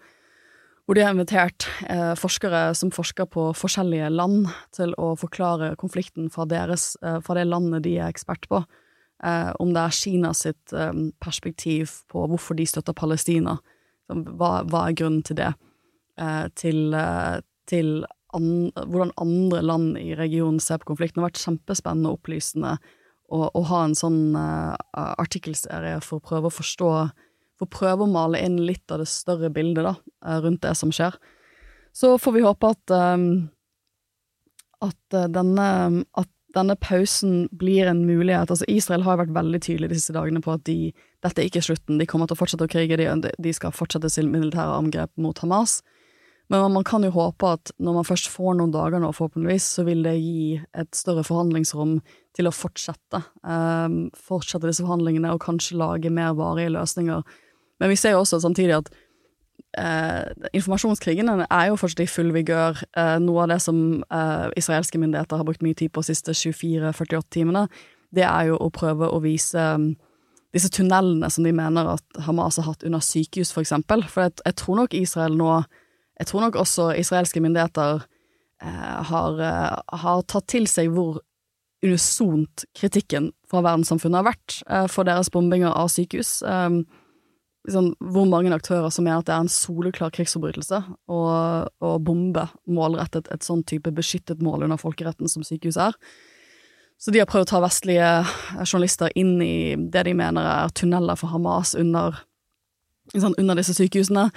hvor 0.83 0.97
de 0.97 1.03
har 1.05 1.13
invitert 1.15 1.65
eh, 1.87 2.11
forskere 2.19 2.73
som 2.75 2.91
forsker 2.91 3.29
på 3.31 3.45
forskjellige 3.55 4.09
land, 4.11 4.49
til 4.75 4.91
å 4.99 5.13
forklare 5.19 5.77
konflikten 5.79 6.27
fra, 6.33 6.43
deres, 6.49 6.97
eh, 6.99 7.21
fra 7.23 7.37
det 7.37 7.45
landet 7.47 7.85
de 7.85 7.95
er 7.95 8.11
ekspert 8.11 8.49
på. 8.51 8.65
Eh, 9.23 9.51
om 9.63 9.71
det 9.71 9.85
er 9.85 9.95
Kina 9.95 10.33
sitt 10.35 10.73
eh, 10.75 10.91
perspektiv 11.23 12.01
på 12.11 12.25
hvorfor 12.27 12.59
de 12.59 12.67
støtter 12.67 12.97
Palestina. 12.97 13.55
Hva, 14.11 14.51
hva 14.67 14.89
er 14.89 14.97
grunnen 14.99 15.23
til 15.23 15.39
det? 15.39 15.53
Eh, 16.19 16.49
til, 16.59 16.91
eh, 16.93 17.39
til 17.71 18.03
an, 18.35 18.49
hvordan 18.75 19.15
andre 19.21 19.63
land 19.63 19.95
i 20.01 20.11
regionen 20.19 20.59
ser 20.59 20.81
på 20.81 20.91
konflikten. 20.91 21.21
Det 21.21 21.23
har 21.23 21.31
vært 21.31 21.45
kjempespennende 21.45 22.11
og 22.11 22.19
opplysende 22.19 22.75
å, 23.33 23.47
å 23.49 23.63
ha 23.69 23.83
en 23.87 23.95
sånn 23.97 24.35
uh, 24.37 24.75
artikkelserie 24.93 25.97
for 26.05 26.19
å 26.19 26.27
prøve 26.29 26.49
å 26.49 26.53
forstå 26.53 26.91
For 27.59 27.67
å 27.67 27.73
prøve 27.73 28.05
å 28.05 28.09
male 28.09 28.39
inn 28.41 28.59
litt 28.65 28.91
av 28.91 29.01
det 29.01 29.09
større 29.11 29.49
bildet 29.53 29.85
da, 29.85 29.95
rundt 30.41 30.63
det 30.63 30.73
som 30.75 30.89
skjer. 30.91 31.13
Så 31.93 32.15
får 32.17 32.33
vi 32.33 32.41
håpe 32.41 32.71
at 32.73 32.93
um, 32.97 33.27
at 34.83 35.17
denne, 35.31 35.67
at 36.19 36.29
denne 36.53 36.75
pausen 36.81 37.47
blir 37.51 37.87
en 37.89 38.03
mulighet. 38.05 38.51
Altså 38.51 38.67
Israel 38.69 39.05
har 39.07 39.19
vært 39.21 39.33
veldig 39.35 39.61
tydelig 39.63 39.93
disse 39.93 40.13
dagene 40.15 40.41
på 40.43 40.53
at 40.53 40.65
de, 40.69 40.93
dette 41.25 41.41
er 41.41 41.49
ikke 41.49 41.63
slutten. 41.65 41.99
De 42.01 42.07
kommer 42.09 42.29
til 42.29 42.37
å 42.37 42.41
fortsette 42.41 42.67
å 42.67 42.71
krige, 42.71 42.99
de, 42.99 43.31
de 43.31 43.55
skal 43.55 43.73
fortsette 43.75 44.11
sin 44.13 44.31
militære 44.33 44.77
angrep 44.77 45.13
mot 45.21 45.39
Hamas. 45.43 45.81
Men 46.51 46.65
man 46.75 46.85
kan 46.85 47.05
jo 47.05 47.13
håpe 47.15 47.53
at 47.55 47.71
når 47.81 47.97
man 47.97 48.07
først 48.07 48.27
får 48.29 48.59
noen 48.59 48.73
dager 48.73 49.01
nå, 49.01 49.13
forhåpentligvis, 49.15 49.69
så 49.77 49.85
vil 49.87 50.03
det 50.05 50.17
gi 50.19 50.59
et 50.77 50.91
større 50.97 51.23
forhandlingsrom 51.25 52.01
til 52.33 52.49
å 52.49 52.53
fortsette. 52.55 53.21
Um, 53.45 54.07
fortsette 54.17 54.69
disse 54.69 54.83
forhandlingene 54.83 55.33
og 55.33 55.41
kanskje 55.43 55.77
lage 55.79 56.11
mer 56.13 56.33
varige 56.37 56.73
løsninger. 56.73 57.23
Men 57.81 57.91
vi 57.91 57.97
ser 57.99 58.15
jo 58.15 58.23
også 58.23 58.39
samtidig 58.41 58.77
at 58.79 58.89
uh, 59.79 60.47
informasjonskrigen 60.53 61.29
er 61.29 61.67
jo 61.69 61.77
fortsatt 61.79 62.05
i 62.05 62.09
full 62.09 62.31
vigør. 62.35 62.79
Uh, 62.97 63.17
noe 63.23 63.45
av 63.45 63.53
det 63.53 63.59
som 63.65 63.77
uh, 64.07 64.47
israelske 64.59 65.01
myndigheter 65.01 65.41
har 65.41 65.47
brukt 65.47 65.65
mye 65.65 65.77
tid 65.77 65.93
på 65.93 66.03
de 66.03 66.13
siste 66.13 66.35
24-48 66.37 67.29
timene, 67.37 67.67
det 68.13 68.25
er 68.29 68.49
jo 68.51 68.59
å 68.61 68.71
prøve 68.73 69.09
å 69.09 69.21
vise 69.23 69.57
um, 69.77 69.93
disse 70.53 70.69
tunnelene 70.73 71.29
som 71.33 71.45
de 71.45 71.53
mener 71.55 71.95
at 71.95 72.23
Hamas 72.27 72.59
har 72.61 72.69
hatt 72.69 72.85
under 72.85 73.01
sykehus, 73.01 73.53
for 73.53 73.65
eksempel. 73.65 74.05
For 74.05 74.27
jeg, 74.27 74.37
jeg 74.45 74.57
tror 74.61 74.83
nok 74.83 74.97
Israel 74.97 75.37
nå 75.37 75.63
Jeg 76.21 76.27
tror 76.29 76.41
nok 76.43 76.55
også 76.61 76.91
israelske 76.93 77.41
myndigheter 77.41 78.03
har, 79.09 79.39
har, 79.89 80.19
tatt 80.29 80.45
til 80.47 80.67
seg 80.69 80.91
hvor 80.93 81.17
unisont 81.83 82.65
kritikken 82.77 83.31
fra 83.51 83.61
verdenssamfunnet 83.65 84.21
har 84.21 84.29
vært 84.31 84.59
eh, 84.67 84.89
for 84.91 85.07
deres 85.07 85.31
bombinger 85.33 85.73
av 85.75 85.91
sykehus. 85.93 86.39
Liksom, 87.63 87.93
hvor 88.11 88.25
mange 88.27 88.51
aktører 88.51 88.91
som 88.91 89.05
mener 89.05 89.21
at 89.21 89.29
det 89.29 89.35
er 89.37 89.45
en 89.45 89.51
soleklar 89.51 90.11
krigsforbrytelse 90.11 90.81
å, 91.07 91.19
bombe 92.03 92.43
målrettet 92.67 93.29
et 93.31 93.45
sånn 93.45 93.61
type 93.63 93.93
beskyttet 93.95 94.41
mål 94.43 94.65
under 94.65 94.81
folkeretten 94.81 95.31
som 95.31 95.45
sykehus 95.47 95.79
er. 95.79 95.95
Så 96.99 97.11
de 97.11 97.21
har 97.21 97.29
prøvd 97.29 97.47
å 97.47 97.51
ta 97.53 97.61
vestlige 97.63 98.09
journalister 98.65 99.15
inn 99.19 99.37
i 99.43 99.75
det 99.75 100.03
de 100.09 100.15
mener 100.15 100.43
er 100.43 100.75
tunneler 100.75 101.19
for 101.19 101.31
Hamas 101.31 101.71
under, 101.79 102.19
liksom, 103.15 103.35
under 103.39 103.59
disse 103.59 103.75
sykehusene. 103.79 104.27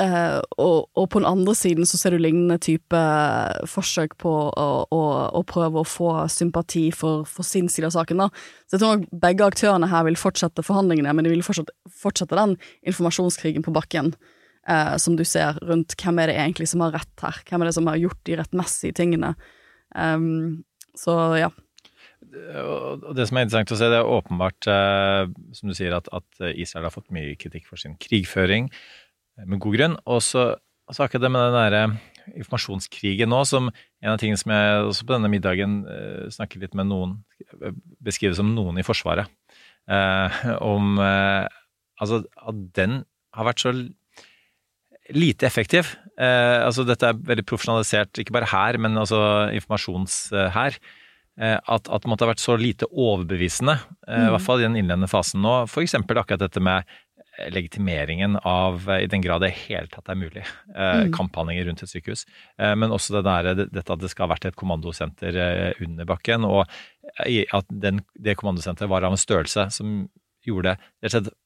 Eh, 0.00 0.40
og, 0.56 1.06
på 1.12 1.20
den 1.20 1.28
andre 1.28 1.52
siden 1.58 1.84
så 1.88 1.98
ser 2.00 2.14
du 2.14 2.22
lignende 2.22 2.56
type 2.62 3.00
forsøk 3.68 4.14
på 4.22 4.32
å, 4.48 4.68
å, 4.88 5.00
å 5.36 5.42
prøve 5.48 5.82
å 5.82 5.88
få 5.88 6.12
sympati 6.32 6.86
for, 6.94 7.26
for, 7.28 7.44
sin 7.44 7.68
side 7.68 7.90
av 7.90 7.96
saken. 7.98 8.22
da. 8.22 8.30
Så 8.64 8.76
jeg 8.76 8.82
tror 8.82 8.96
nok 8.96 9.22
begge 9.26 9.48
aktørene 9.50 9.90
her 9.90 10.06
vil 10.08 10.18
fortsette 10.20 10.64
forhandlingene, 10.64 11.12
men 11.16 11.26
de 11.26 11.34
vil 11.34 11.44
fortsette, 11.44 11.74
fortsette 11.92 12.38
den 12.38 12.56
informasjonskrigen 12.88 13.66
på 13.66 13.74
bakken. 13.76 14.14
Eh, 14.68 14.94
som 15.00 15.16
du 15.18 15.24
ser 15.26 15.58
rundt 15.66 15.96
hvem 16.00 16.20
er 16.22 16.30
det 16.30 16.38
egentlig 16.38 16.70
som 16.70 16.84
har 16.84 16.94
rett 16.96 17.24
her, 17.24 17.42
hvem 17.48 17.64
er 17.64 17.70
det 17.70 17.76
som 17.76 17.88
har 17.90 18.00
gjort 18.00 18.22
de 18.28 18.38
rettmessige 18.40 18.96
tingene. 18.96 19.34
Um, 19.96 20.62
så 20.96 21.16
ja. 21.40 21.48
Og 22.60 23.14
det 23.16 23.24
som 23.26 23.40
er 23.40 23.46
interessant 23.46 23.72
å 23.74 23.78
se, 23.80 23.88
det 23.90 23.98
er 23.98 24.08
åpenbart, 24.16 24.68
eh, 24.70 25.28
som 25.56 25.72
du 25.72 25.76
sier, 25.76 25.96
at, 25.96 26.08
at 26.14 26.50
Israel 26.54 26.86
har 26.86 26.94
fått 26.94 27.08
mye 27.12 27.36
kritikk 27.40 27.66
for 27.68 27.80
sin 27.80 27.96
krigføring 28.00 28.68
med 29.46 29.60
god 29.62 29.76
grunn. 29.76 29.96
Og 30.10 30.22
så 30.24 30.46
akkurat 30.90 31.22
det 31.22 31.32
med 31.32 31.46
den 31.46 31.58
derre 31.58 31.84
informasjonskrigen 32.36 33.30
nå, 33.32 33.40
som 33.48 33.70
en 33.70 34.12
av 34.12 34.18
tingene 34.20 34.38
som 34.38 34.52
jeg 34.54 34.82
også 34.86 35.06
på 35.06 35.16
denne 35.16 35.30
middagen 35.32 35.80
eh, 35.90 36.26
snakker 36.32 36.62
litt 36.62 36.76
med 36.78 36.90
noen 36.90 37.18
Beskriver 38.04 38.36
som 38.38 38.52
noen 38.54 38.78
i 38.80 38.84
Forsvaret. 38.86 39.30
Eh, 39.90 40.42
om 40.62 41.00
eh, 41.02 41.48
Altså 42.00 42.22
at 42.48 42.60
den 42.78 43.02
har 43.36 43.44
vært 43.44 43.60
så 43.60 43.74
lite 45.12 45.44
effektiv. 45.44 45.90
Eh, 46.16 46.58
altså 46.64 46.86
dette 46.88 47.10
er 47.10 47.18
veldig 47.28 47.44
profesjonalisert, 47.44 48.22
ikke 48.22 48.32
bare 48.38 48.48
her, 48.48 48.78
men 48.80 48.96
altså 48.96 49.20
informasjonshær. 49.56 50.78
Eh, 51.40 51.56
at, 51.56 51.88
at 51.88 52.02
det 52.02 52.10
måtte 52.10 52.26
ha 52.26 52.30
vært 52.32 52.42
så 52.42 52.56
lite 52.56 52.88
overbevisende, 52.90 53.76
mm. 54.06 54.26
i 54.26 54.32
hvert 54.34 54.46
fall 54.46 54.62
i 54.62 54.66
den 54.66 54.78
innledende 54.80 55.10
fasen 55.10 55.44
nå. 55.44 55.54
F.eks. 55.68 55.98
akkurat 56.00 56.40
dette 56.40 56.62
med 56.64 56.88
legitimeringen 57.48 58.36
av, 58.36 58.84
i 59.00 59.08
den 59.10 59.22
grad 59.24 59.42
det 59.44 59.52
i 59.52 59.58
hele 59.68 59.90
tatt 59.92 60.08
er 60.12 60.18
mulig, 60.18 60.44
eh, 60.74 61.02
mm. 61.06 61.12
kamphandlinger 61.16 61.68
rundt 61.68 61.84
et 61.84 61.92
sykehus. 61.92 62.26
Eh, 62.60 62.74
men 62.76 62.92
også 62.94 63.16
det 63.16 63.24
der, 63.26 63.50
dette 63.62 63.94
at 63.94 64.02
det 64.02 64.10
skal 64.12 64.26
ha 64.26 64.34
vært 64.34 64.50
et 64.50 64.58
kommandosenter 64.60 65.40
eh, 65.40 65.84
under 65.84 66.08
bakken, 66.08 66.46
og 66.48 66.66
at 67.26 67.70
den, 67.82 68.04
det 68.14 68.36
kommandosenteret 68.38 68.90
var 68.90 69.04
av 69.04 69.16
en 69.16 69.20
størrelse 69.20 69.66
som 69.74 70.04
gjorde 70.46 70.70
det 70.70 70.76
rett 70.78 71.14
og 71.14 71.16
slett 71.16 71.36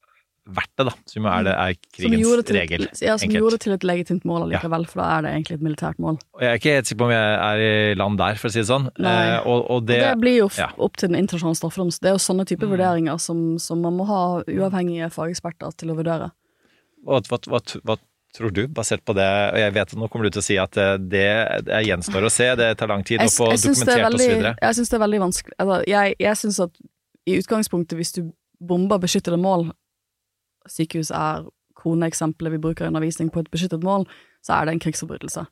verdt 0.45 0.73
det, 0.77 0.85
da. 0.91 0.93
Som 1.09 1.27
er, 1.31 1.45
det, 1.47 1.55
er 1.57 1.77
krigens 1.97 2.51
regel. 2.53 2.87
Ja, 3.01 3.17
som 3.17 3.27
enkelt. 3.27 3.39
gjorde 3.41 3.57
det 3.57 3.65
til 3.65 3.75
et 3.77 3.87
legitimt 3.89 4.27
mål 4.29 4.47
allikevel, 4.47 4.87
for 4.91 5.01
da 5.01 5.09
er 5.17 5.27
det 5.27 5.33
egentlig 5.35 5.59
et 5.59 5.65
militært 5.65 6.01
mål. 6.03 6.19
Og 6.37 6.45
Jeg 6.45 6.51
er 6.51 6.61
ikke 6.61 6.75
helt 6.77 6.91
sikker 6.91 7.01
på 7.01 7.09
om 7.09 7.15
jeg 7.15 7.35
er 7.35 7.65
i 7.65 7.99
land 7.99 8.21
der, 8.21 8.41
for 8.41 8.51
å 8.51 8.55
si 8.55 8.61
det 8.61 8.69
sånn. 8.69 8.89
Eh, 9.01 9.37
og, 9.41 9.61
og, 9.63 9.87
det, 9.89 10.01
og, 10.01 10.09
det, 10.11 10.15
blir 10.25 10.39
jo 10.43 10.49
ja. 10.59 10.71
opp 10.87 10.99
til 11.01 11.13
den 11.13 11.21
internasjonale 11.23 11.61
straffedomstolen. 11.61 12.05
Det 12.05 12.13
er 12.13 12.19
jo 12.19 12.25
sånne 12.27 12.49
type 12.51 12.69
mm. 12.69 12.75
vurderinger 12.75 13.23
som, 13.25 13.45
som, 13.63 13.85
man 13.85 13.97
må 13.97 14.09
ha 14.11 14.25
uavhengige 14.45 15.13
fageksperter 15.15 15.79
til 15.81 15.95
å 15.95 15.99
vurdere. 16.01 16.33
hva, 17.09 17.23
hva, 17.25 17.63
hva 17.85 17.99
tror 18.35 18.51
du, 18.51 18.65
basert 18.69 19.05
på 19.07 19.15
det? 19.17 19.31
Og 19.55 19.61
jeg 19.63 19.75
vet 19.77 19.93
at 19.95 20.01
nå 20.01 20.09
kommer 20.13 20.29
du 20.29 20.35
til 20.35 20.43
å 20.43 20.47
si 20.47 20.57
at 20.61 20.77
eh, 20.81 20.97
det, 20.99 21.29
det 21.69 21.85
gjenstår 21.89 22.27
å 22.27 22.33
se, 22.33 22.51
det 22.59 22.73
tar 22.81 22.91
lang 22.91 23.05
tid 23.07 23.23
å 23.23 23.31
få 23.31 23.53
dokumentert 23.55 24.09
osv. 24.11 24.35
Jeg 24.51 24.79
syns 24.81 24.91
det 24.91 24.99
er 24.99 25.05
veldig 25.05 25.21
vanskelig 25.23 25.57
altså, 25.63 25.79
Jeg, 25.89 26.17
jeg 26.21 26.41
syns 26.41 26.61
at 26.67 26.83
i 27.25 27.39
utgangspunktet, 27.41 27.97
hvis 27.97 28.13
du 28.19 28.27
bomber 28.61 29.01
beskyttede 29.01 29.39
mål, 29.41 29.71
sykehus 30.71 31.11
er 31.15 31.45
koneeksempelet 31.85 32.55
vi 32.55 32.63
bruker 32.63 32.87
i 32.87 32.91
undervisning 32.93 33.31
på 33.33 33.43
et 33.45 33.51
beskyttet 33.53 33.85
mål, 33.85 34.07
så 34.45 34.57
er 34.57 34.67
det 34.67 34.75
en 34.75 34.83
krigsforbrytelse. 34.85 35.45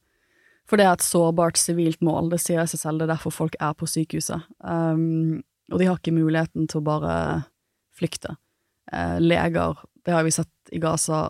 For 0.69 0.78
det 0.78 0.87
er 0.87 0.95
et 0.97 1.04
sårbart 1.04 1.59
sivilt 1.61 2.02
mål, 2.04 2.31
det 2.33 2.40
sier 2.42 2.69
seg 2.71 2.81
selv, 2.81 3.00
det 3.00 3.09
er 3.09 3.14
derfor 3.16 3.35
folk 3.35 3.57
er 3.61 3.75
på 3.76 3.88
sykehuset. 3.90 4.47
Um, 4.62 5.42
og 5.73 5.81
de 5.81 5.88
har 5.88 5.99
ikke 5.99 6.14
muligheten 6.14 6.69
til 6.71 6.81
å 6.81 6.87
bare 6.87 7.14
flykte. 7.97 8.37
Uh, 8.92 9.19
leger, 9.21 9.83
det 10.07 10.14
har 10.14 10.25
vi 10.26 10.35
sett 10.35 10.73
i 10.73 10.81
Gaza, 10.83 11.26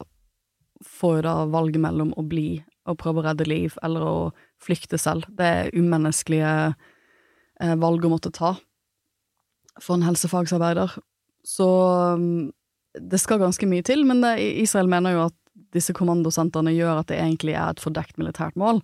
får 0.83 1.21
jo 1.21 1.27
da 1.27 1.35
valget 1.51 1.83
mellom 1.83 2.13
å 2.19 2.25
bli 2.27 2.63
og 2.91 2.99
prøve 2.99 3.23
å 3.23 3.27
redde 3.29 3.47
liv, 3.47 3.75
eller 3.87 4.05
å 4.05 4.17
flykte 4.63 4.99
selv. 4.99 5.27
Det 5.39 5.47
er 5.47 5.75
umenneskelige 5.75 6.55
uh, 6.75 7.77
valg 7.81 8.05
å 8.05 8.13
måtte 8.13 8.35
ta 8.35 8.57
for 9.81 9.97
en 9.97 10.05
helsefagsarbeider. 10.05 10.99
Så 11.47 11.69
um, 12.19 12.51
det 13.01 13.21
skal 13.21 13.41
ganske 13.41 13.67
mye 13.69 13.85
til, 13.87 14.05
men 14.09 14.21
det, 14.25 14.37
Israel 14.63 14.91
mener 14.91 15.15
jo 15.15 15.25
at 15.29 15.37
disse 15.73 15.95
kommandosentrene 15.97 16.75
gjør 16.75 17.01
at 17.01 17.09
det 17.09 17.21
egentlig 17.21 17.55
er 17.57 17.73
et 17.73 17.81
fordekt 17.81 18.19
militært 18.21 18.59
mål, 18.61 18.83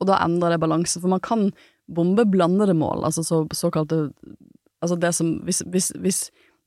og 0.00 0.08
da 0.08 0.20
endrer 0.24 0.54
det 0.54 0.62
balansen. 0.62 1.02
For 1.02 1.12
man 1.12 1.20
kan 1.24 1.50
bombe 1.92 2.24
blandede 2.28 2.74
mål, 2.76 3.04
altså 3.08 3.26
så, 3.26 3.44
såkalte 3.52 4.08
Altså 4.80 4.96
det 4.96 5.10
som 5.12 5.34
hvis, 5.44 5.58
hvis, 5.68 5.90
hvis 6.00 6.18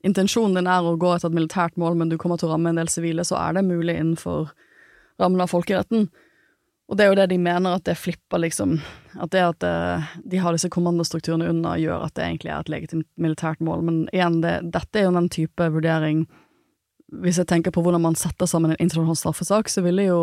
intensjonen 0.05 0.59
din 0.59 0.67
er 0.69 0.85
å 0.85 0.91
gå 1.01 1.15
etter 1.15 1.31
et 1.31 1.33
militært 1.33 1.79
mål, 1.81 1.95
men 1.97 2.11
du 2.11 2.17
kommer 2.21 2.37
til 2.37 2.45
å 2.45 2.51
ramme 2.51 2.69
en 2.69 2.77
del 2.77 2.91
sivile, 2.93 3.23
så 3.25 3.39
er 3.39 3.55
det 3.57 3.63
mulig 3.65 3.95
innenfor 3.97 4.51
rammen 5.17 5.41
av 5.41 5.49
folkeretten. 5.49 6.05
Og 6.91 6.99
det 6.99 7.07
er 7.07 7.09
jo 7.09 7.17
det 7.17 7.25
de 7.31 7.39
mener, 7.41 7.73
at 7.73 7.87
det 7.87 7.95
flipper, 7.97 8.43
liksom. 8.43 8.75
At 9.17 9.31
det 9.33 9.41
at 9.47 9.65
eh, 9.65 10.11
de 10.29 10.41
har 10.43 10.53
disse 10.53 10.69
kommandostrukturene 10.69 11.47
under, 11.49 11.79
gjør 11.81 12.05
at 12.05 12.13
det 12.19 12.27
egentlig 12.27 12.51
er 12.53 12.61
et 12.61 12.69
legitimt 12.69 13.09
militært 13.17 13.63
mål. 13.65 13.81
Men 13.87 13.99
igjen, 14.13 14.41
det, 14.43 14.59
dette 14.75 14.99
er 14.99 15.07
jo 15.07 15.15
den 15.15 15.31
type 15.33 15.69
vurdering 15.73 16.27
Hvis 17.21 17.37
jeg 17.41 17.49
tenker 17.49 17.73
på 17.73 17.83
hvordan 17.85 18.01
man 18.01 18.17
setter 18.17 18.49
sammen 18.49 18.73
en 18.73 18.81
internasjonal 18.81 19.19
straffesak, 19.19 19.69
så 19.69 19.83
ville 19.85 20.07
jo 20.07 20.19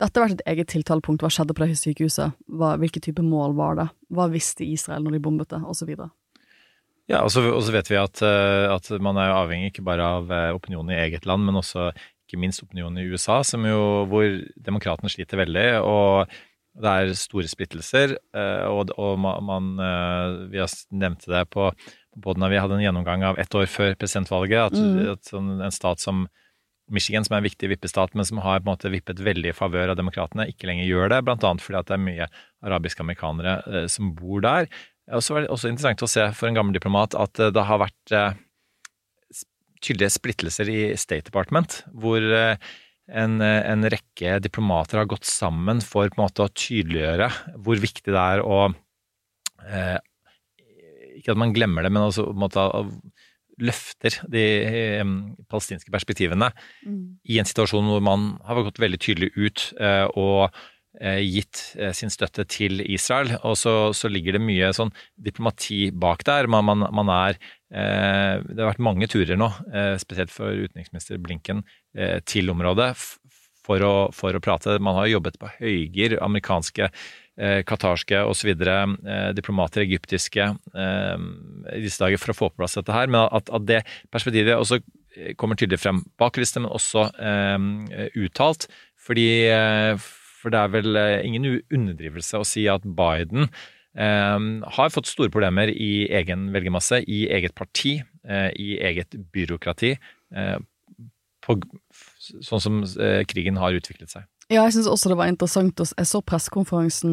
dette 0.00 0.22
vært 0.22 0.38
et 0.38 0.46
eget 0.48 0.70
tiltalepunkt. 0.72 1.24
Hva 1.24 1.30
skjedde 1.32 1.56
på 1.56 1.66
det 1.66 1.76
sykehuset? 1.80 2.36
Hva, 2.48 2.76
hvilke 2.80 3.02
type 3.02 3.24
mål 3.24 3.56
var 3.58 3.76
det? 3.80 3.88
Hva 4.14 4.30
visste 4.32 4.64
Israel 4.64 5.04
når 5.04 5.16
de 5.16 5.22
bombet 5.26 5.52
det? 5.52 5.60
Videre. 5.88 6.10
Ja, 7.10 7.24
og 7.24 7.32
så 7.34 7.42
vet 7.74 7.90
vi 7.90 7.98
at, 7.98 8.22
eh, 8.22 8.70
at 8.70 8.86
man 9.02 9.18
er 9.18 9.34
avhengig 9.34 9.72
ikke 9.72 9.86
bare 9.86 10.06
av 10.20 10.30
eh, 10.30 10.52
opinionen 10.54 10.94
i 10.94 11.00
eget 11.02 11.26
land, 11.26 11.42
men 11.48 11.58
også 11.58 11.90
ikke 11.90 12.38
minst 12.38 12.62
opinionen 12.62 13.00
i 13.02 13.08
USA, 13.10 13.40
jo, 13.42 13.82
hvor 14.06 14.28
demokratene 14.54 15.10
sliter 15.10 15.40
veldig. 15.42 15.68
og 15.82 16.30
det 16.80 16.86
er 16.86 17.16
store 17.18 17.50
splittelser, 17.50 18.14
eh, 18.14 18.66
og, 18.70 18.92
og 18.94 19.18
man, 19.18 19.74
Vi 20.48 20.58
har 20.62 20.70
nevnt 20.94 21.26
det 21.26 21.48
på 21.50 21.72
både 22.22 22.42
når 22.42 22.52
vi 22.52 22.60
hadde 22.62 22.78
en 22.78 22.84
gjennomgang 22.84 23.24
av 23.30 23.40
ett 23.42 23.54
år 23.56 23.66
før 23.70 23.96
presidentvalget, 24.00 24.70
at, 24.70 24.76
Mm. 24.78 25.12
at 25.12 25.24
sånn, 25.32 25.50
en 25.64 25.74
stat 25.74 26.00
som 26.00 26.28
Michigan, 26.90 27.24
som 27.24 27.36
er 27.36 27.38
en 27.42 27.46
viktig 27.46 27.68
vippestat, 27.70 28.14
men 28.18 28.26
som 28.26 28.40
har 28.42 28.60
på 28.60 28.66
en 28.66 28.72
måte 28.72 28.90
vippet 28.90 29.20
veldig 29.22 29.52
i 29.52 29.56
favør 29.56 29.92
av 29.92 29.96
demokratene, 30.00 30.48
ikke 30.50 30.66
lenger 30.66 30.88
gjør 30.88 31.12
det, 31.12 31.20
blant 31.24 31.44
annet 31.46 31.62
fordi 31.62 31.78
at 31.78 31.86
det 31.86 31.94
er 31.94 32.02
mye 32.02 32.26
arabiske 32.66 33.04
amerikanere 33.04 33.56
eh, 33.70 33.86
som 33.86 34.12
bor 34.14 34.42
der. 34.42 34.66
Og 35.10 35.22
så 35.22 35.34
var 35.34 35.44
det 35.44 35.50
også 35.54 35.70
interessant 35.70 36.02
å 36.02 36.10
se 36.10 36.26
for 36.34 36.50
en 36.50 36.58
gammel 36.58 36.74
diplomat 36.74 37.14
at 37.14 37.38
eh, 37.38 37.52
det 37.54 37.66
har 37.70 37.78
vært 37.84 38.14
eh, 38.16 38.34
tydelige 39.80 40.12
splittelser 40.18 40.70
i 40.70 40.80
State 41.00 41.30
Department, 41.30 41.80
hvor 41.94 42.18
eh, 42.20 42.56
en, 43.10 43.40
eh, 43.40 43.62
en 43.70 43.86
rekke 43.90 44.38
diplomater 44.42 45.00
har 45.00 45.08
gått 45.10 45.26
sammen 45.28 45.80
for 45.82 46.10
på 46.10 46.18
en 46.20 46.26
måte 46.26 46.44
å 46.46 46.52
tydeliggjøre 46.52 47.30
hvor 47.62 47.80
viktig 47.82 48.10
det 48.10 48.20
er 48.20 48.42
å 48.44 48.60
eh, 49.66 49.98
Ikke 51.20 51.34
at 51.34 51.40
man 51.40 51.54
glemmer 51.56 51.84
det, 51.86 51.92
men 51.92 52.08
altså 52.08 52.26
på 52.26 52.34
en 52.34 52.44
måte 52.44 52.66
løfter 53.60 54.16
de 54.32 54.42
eh, 54.64 55.14
palestinske 55.50 55.92
perspektivene 55.92 56.50
i 57.28 57.38
en 57.40 57.48
situasjon 57.48 57.88
hvor 57.92 58.04
man 58.04 58.34
har 58.46 58.62
gått 58.64 58.80
veldig 58.82 59.00
tydelig 59.04 59.30
ut 59.36 59.64
eh, 59.80 60.06
og 60.16 60.48
eh, 61.00 61.20
gitt 61.20 61.62
eh, 61.76 61.92
sin 61.96 62.12
støtte 62.12 62.46
til 62.48 62.80
Israel. 62.86 63.34
Og 63.44 63.58
så, 63.60 63.74
så 63.96 64.08
ligger 64.08 64.38
det 64.38 64.44
mye 64.44 64.72
sånn 64.76 64.92
diplomati 65.20 65.90
bak 65.92 66.24
der. 66.28 66.48
Man, 66.50 66.66
man, 66.70 66.86
man 67.02 67.12
er 67.14 67.36
eh, 67.36 68.40
Det 68.40 68.58
har 68.58 68.72
vært 68.72 68.86
mange 68.88 69.10
turer 69.10 69.36
nå, 69.40 69.50
eh, 69.72 69.96
spesielt 70.00 70.32
for 70.34 70.56
utenriksminister 70.56 71.20
Blinken, 71.20 71.64
til 72.30 72.52
området 72.52 72.92
for 73.66 73.82
å, 73.82 73.94
for 74.14 74.34
å 74.34 74.42
prate. 74.42 74.78
Man 74.82 74.96
har 74.98 75.10
jobbet 75.10 75.38
på 75.40 75.50
høygir, 75.58 76.18
amerikanske, 76.22 76.90
eh, 77.40 77.60
qatarske 77.66 78.20
osv. 78.28 78.52
Eh, 78.52 79.30
diplomater, 79.36 79.84
egyptiske, 79.86 80.46
eh, 80.74 81.26
i 81.74 81.82
disse 81.84 82.02
dager 82.02 82.20
for 82.20 82.34
å 82.34 82.38
få 82.38 82.50
på 82.52 82.62
plass 82.62 82.78
dette 82.78 82.94
her. 82.94 83.10
Men 83.10 83.28
at, 83.30 83.50
at 83.50 83.66
det 83.68 83.82
perspektivet 84.12 84.58
også 84.58 84.80
eh, 85.16 85.34
kommer 85.40 85.58
tydelig 85.58 85.80
frem 85.82 86.04
bak 86.20 86.40
listen, 86.40 86.66
men 86.66 86.76
også 86.76 87.08
eh, 87.16 88.08
uttalt. 88.20 88.68
Fordi 89.00 89.28
eh, 89.50 90.08
For 90.40 90.52
det 90.52 90.60
er 90.60 90.72
vel 90.72 90.96
eh, 90.96 91.20
ingen 91.28 91.60
underdrivelse 91.68 92.40
å 92.40 92.48
si 92.48 92.68
at 92.70 92.86
Biden 92.86 93.50
har 93.90 94.92
fått 94.94 95.08
store 95.10 95.32
problemer 95.34 95.66
i 95.66 96.06
egen 96.14 96.44
velgermasse, 96.54 97.00
i 97.10 97.24
eget 97.34 97.56
parti, 97.58 97.96
i 98.54 98.68
eget 98.78 99.16
byråkrati. 99.34 99.90
På, 101.42 101.56
sånn 102.46 102.62
som 102.62 102.76
krigen 103.26 103.58
har 103.58 103.74
utviklet 103.74 104.14
seg. 104.14 104.28
Ja, 104.50 104.64
jeg 104.66 104.74
syns 104.74 104.88
også 104.90 105.12
det 105.12 105.18
var 105.20 105.30
interessant 105.30 105.78
Jeg 105.78 106.08
så 106.10 106.20
pressekonferansen 106.26 107.12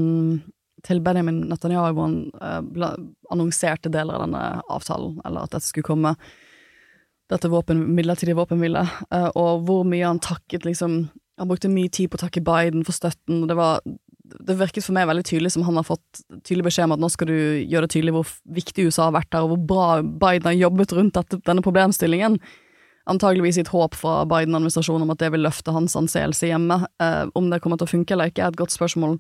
til 0.85 1.01
Benjamin 1.05 1.43
Netanyahu 1.49 1.91
hvor 1.93 2.07
han 2.07 2.17
eh, 2.41 2.97
annonserte 3.33 3.91
deler 3.93 4.17
av 4.17 4.25
denne 4.25 4.43
avtalen, 4.73 5.15
eller 5.25 5.45
at 5.45 5.55
dette 5.55 5.65
skulle 5.65 5.87
komme. 5.87 6.13
Dette 7.31 7.49
våpen, 7.51 7.81
midlertidige 7.97 8.37
våpenhvile, 8.37 8.83
eh, 9.09 9.29
og 9.35 9.65
hvor 9.67 9.87
mye 9.89 10.05
han 10.05 10.21
takket 10.23 10.67
liksom 10.69 11.07
Han 11.37 11.49
brukte 11.51 11.69
mye 11.69 11.89
tid 11.93 12.09
på 12.09 12.17
å 12.17 12.21
takke 12.23 12.41
Biden 12.41 12.81
for 12.81 12.97
støtten, 12.97 13.43
og 13.43 13.49
det 13.51 13.57
var 13.57 13.83
det 14.47 14.55
virket 14.57 14.83
for 14.83 14.95
meg 14.97 15.05
veldig 15.05 15.25
tydelig 15.27 15.51
som 15.53 15.61
han 15.67 15.77
har 15.77 15.85
fått 15.85 16.23
tydelig 16.41 16.65
beskjed 16.65 16.87
om 16.87 16.95
at 16.95 17.03
nå 17.03 17.09
skal 17.13 17.29
du 17.29 17.35
gjøre 17.37 17.85
det 17.85 17.93
tydelig 17.93 18.13
hvor 18.15 18.31
viktig 18.57 18.87
USA 18.87 19.05
har 19.05 19.13
vært 19.19 19.29
der, 19.35 19.45
og 19.45 19.53
hvor 19.53 19.61
bra 19.69 19.85
Biden 20.01 20.49
har 20.49 20.57
jobbet 20.57 20.95
rundt 20.97 21.13
dette, 21.13 21.37
denne 21.45 21.61
problemstillingen 21.61 22.39
antageligvis 23.07 23.59
i 23.59 23.63
et 23.65 23.71
håp 23.71 23.95
fra 23.97 24.21
Biden-administrasjonen 24.29 25.05
om 25.05 25.13
at 25.13 25.21
det 25.23 25.31
vil 25.33 25.45
løfte 25.45 25.73
hans 25.75 25.95
anseelse 25.99 26.49
hjemme. 26.49 26.81
Eh, 27.03 27.23
om 27.35 27.49
det 27.51 27.61
kommer 27.63 27.79
til 27.79 27.87
å 27.87 27.93
funke 27.95 28.15
eller 28.15 28.31
ikke, 28.31 28.43
er 28.45 28.53
et 28.53 28.59
godt 28.59 28.75
spørsmål. 28.75 29.17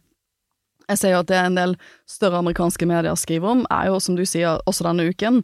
Jeg 0.87 1.01
ser 1.01 1.15
jo 1.15 1.21
at 1.23 1.31
det 1.31 1.39
en 1.41 1.57
del 1.57 1.75
større 2.07 2.39
amerikanske 2.39 2.87
medier 2.87 3.15
skriver 3.19 3.57
om, 3.57 3.65
er 3.73 3.89
jo, 3.91 3.99
som 3.99 4.15
du 4.15 4.23
sier, 4.27 4.61
også 4.69 4.87
denne 4.87 5.09
uken. 5.09 5.41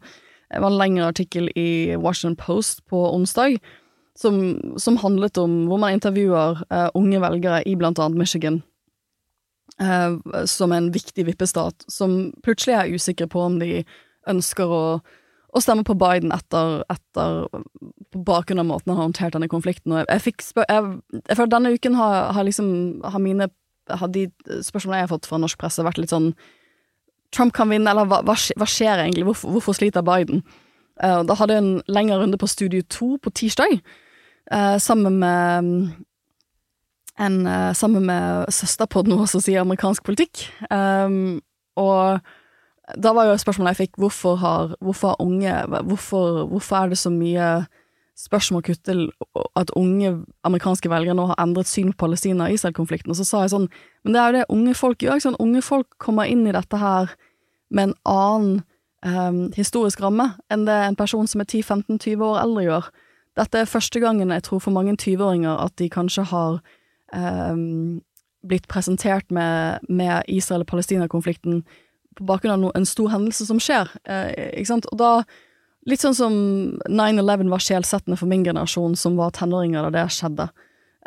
Det 0.53 0.61
var 0.61 0.71
en 0.71 0.79
lengre 0.79 1.09
artikkel 1.11 1.49
i 1.59 1.95
Washington 1.99 2.37
Post 2.39 2.85
på 2.87 3.01
onsdag 3.11 3.57
som, 4.19 4.59
som 4.77 4.99
handlet 5.01 5.37
om 5.41 5.63
hvor 5.69 5.81
man 5.81 5.95
intervjuer 5.95 6.61
eh, 6.69 6.89
unge 6.97 7.21
velgere 7.23 7.63
i 7.69 7.75
blant 7.79 7.99
annet 7.99 8.19
Michigan. 8.19 8.61
eh, 9.81 10.45
som 10.45 10.71
en 10.71 10.91
viktig 10.93 11.25
vippestat, 11.25 11.85
som 11.87 12.31
plutselig 12.45 12.75
er 12.77 12.93
usikre 12.93 13.27
på 13.27 13.41
om 13.41 13.59
de 13.59 13.83
ønsker 14.29 14.69
å 14.69 14.83
å 15.53 15.61
stemme 15.61 15.85
på 15.85 15.95
Biden 15.97 16.33
etter, 16.33 16.81
etter 16.89 17.43
på 18.13 18.21
bakgrunn 18.25 18.61
av 18.63 18.69
måten 18.69 18.91
han 18.91 18.99
har 18.99 19.07
håndtert 19.09 19.35
denne 19.35 19.51
konflikten. 19.51 19.93
Og 19.93 20.01
jeg, 20.01 20.09
jeg 20.09 20.23
fikk 20.27 20.45
jeg, 20.57 20.89
jeg 21.19 21.37
føler 21.37 21.53
denne 21.53 21.73
uken 21.75 21.97
har, 21.99 22.33
har 22.33 22.47
liksom 22.47 22.67
har 23.05 23.21
mine 23.21 23.49
har 23.91 24.11
de 24.13 24.27
spørsmålene 24.63 25.01
jeg 25.01 25.07
har 25.09 25.11
fått 25.11 25.27
fra 25.27 25.39
norsk 25.43 25.59
presse, 25.59 25.83
vært 25.83 25.99
litt 25.99 26.13
sånn 26.13 26.31
Trump 27.33 27.53
kan 27.55 27.71
vinne, 27.71 27.89
eller 27.89 28.05
hva, 28.05 28.21
hva, 28.25 28.35
hva 28.37 28.67
skjer 28.69 29.01
egentlig? 29.01 29.25
Hvorfor, 29.25 29.55
hvorfor 29.55 29.75
sliter 29.75 30.05
Biden? 30.05 30.43
Uh, 31.01 31.23
da 31.25 31.35
hadde 31.39 31.55
jeg 31.55 31.63
en 31.63 31.79
lengre 31.89 32.19
runde 32.21 32.37
på 32.37 32.49
Studio 32.49 32.83
2 32.93 33.07
på 33.25 33.33
tirsdag, 33.33 33.79
uh, 34.53 34.77
sammen 34.77 35.17
med 35.23 35.71
en, 37.17 37.39
uh, 37.47 37.71
sammen 37.73 38.05
med 38.05 38.53
søsterpodden 38.53 39.17
vår 39.17 39.31
som 39.33 39.41
sier 39.41 39.65
amerikansk 39.65 40.05
politikk. 40.05 40.45
Um, 40.69 41.41
og 41.81 42.21
da 42.97 43.13
var 43.15 43.29
jo 43.29 43.37
spørsmålet 43.41 43.73
jeg 43.73 43.87
fikk, 43.87 44.01
hvorfor 44.01 44.35
har, 44.41 44.75
hvorfor 44.81 45.13
har 45.13 45.21
unge 45.23 45.53
hvorfor, 45.89 46.43
hvorfor 46.51 46.77
er 46.77 46.93
det 46.93 46.99
så 47.01 47.11
mye 47.13 47.65
spørsmål 48.19 48.61
knyttet 48.61 48.85
til 48.85 49.07
at 49.57 49.71
unge 49.75 50.11
amerikanske 50.45 50.89
velgere 50.89 51.15
nå 51.17 51.25
har 51.31 51.39
endret 51.41 51.67
syn 51.67 51.93
på 51.93 52.05
Palestina 52.05 52.45
og 52.45 53.15
så 53.17 53.25
sa 53.25 53.41
jeg 53.41 53.53
sånn, 53.55 53.69
men 54.03 54.13
det 54.13 54.21
er 54.21 54.27
jo 54.27 54.37
det 54.37 54.45
unge 54.53 54.75
folk 54.77 55.01
gjør. 55.01 55.19
Sant? 55.19 55.39
Unge 55.41 55.61
folk 55.65 55.87
kommer 55.97 56.29
inn 56.29 56.45
i 56.47 56.53
dette 56.53 56.77
her 56.77 57.15
med 57.73 57.89
en 57.89 57.95
annen 58.05 58.61
um, 59.01 59.51
historisk 59.57 60.01
ramme 60.01 60.33
enn 60.53 60.67
det 60.69 60.77
en 60.85 60.99
person 60.99 61.27
som 61.27 61.41
er 61.41 61.49
10-15-20 61.49 62.21
år 62.21 62.41
eldre 62.43 62.65
gjør. 62.67 62.89
Dette 63.39 63.63
er 63.63 63.69
første 63.69 63.99
gangen 63.99 64.29
jeg 64.29 64.45
tror 64.45 64.61
for 64.61 64.75
mange 64.75 64.93
20-åringer 64.93 65.57
at 65.57 65.73
de 65.81 65.89
kanskje 65.89 66.27
har 66.29 66.59
um, 67.15 68.01
blitt 68.45 68.67
presentert 68.69 69.31
med, 69.31 69.79
med 69.89 70.21
Israel- 70.27 70.61
og 70.61 70.69
Palestina-konflikten 70.69 71.63
på 72.17 72.27
bakgrunn 72.27 72.55
av 72.55 72.61
no, 72.61 72.71
en 72.77 72.87
stor 72.87 73.11
hendelse 73.13 73.47
som 73.49 73.61
skjer. 73.61 73.91
Eh, 74.09 74.29
ikke 74.59 74.71
sant? 74.71 74.89
Og 74.91 74.99
da, 75.01 75.11
litt 75.89 76.03
sånn 76.03 76.17
som 76.17 76.35
9-11 76.89 77.49
var 77.53 77.63
sjelsettende 77.63 78.19
for 78.19 78.31
min 78.31 78.45
generasjon, 78.45 78.97
som 78.99 79.17
var 79.19 79.33
tenåringer 79.37 79.87
da 79.87 79.93
det 79.95 80.05
skjedde, 80.15 80.49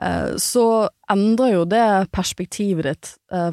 eh, 0.02 0.32
så 0.42 0.66
endrer 1.12 1.54
jo 1.54 1.68
det 1.70 1.86
perspektivet 2.16 2.90
ditt. 2.90 3.12
Eh, 3.32 3.52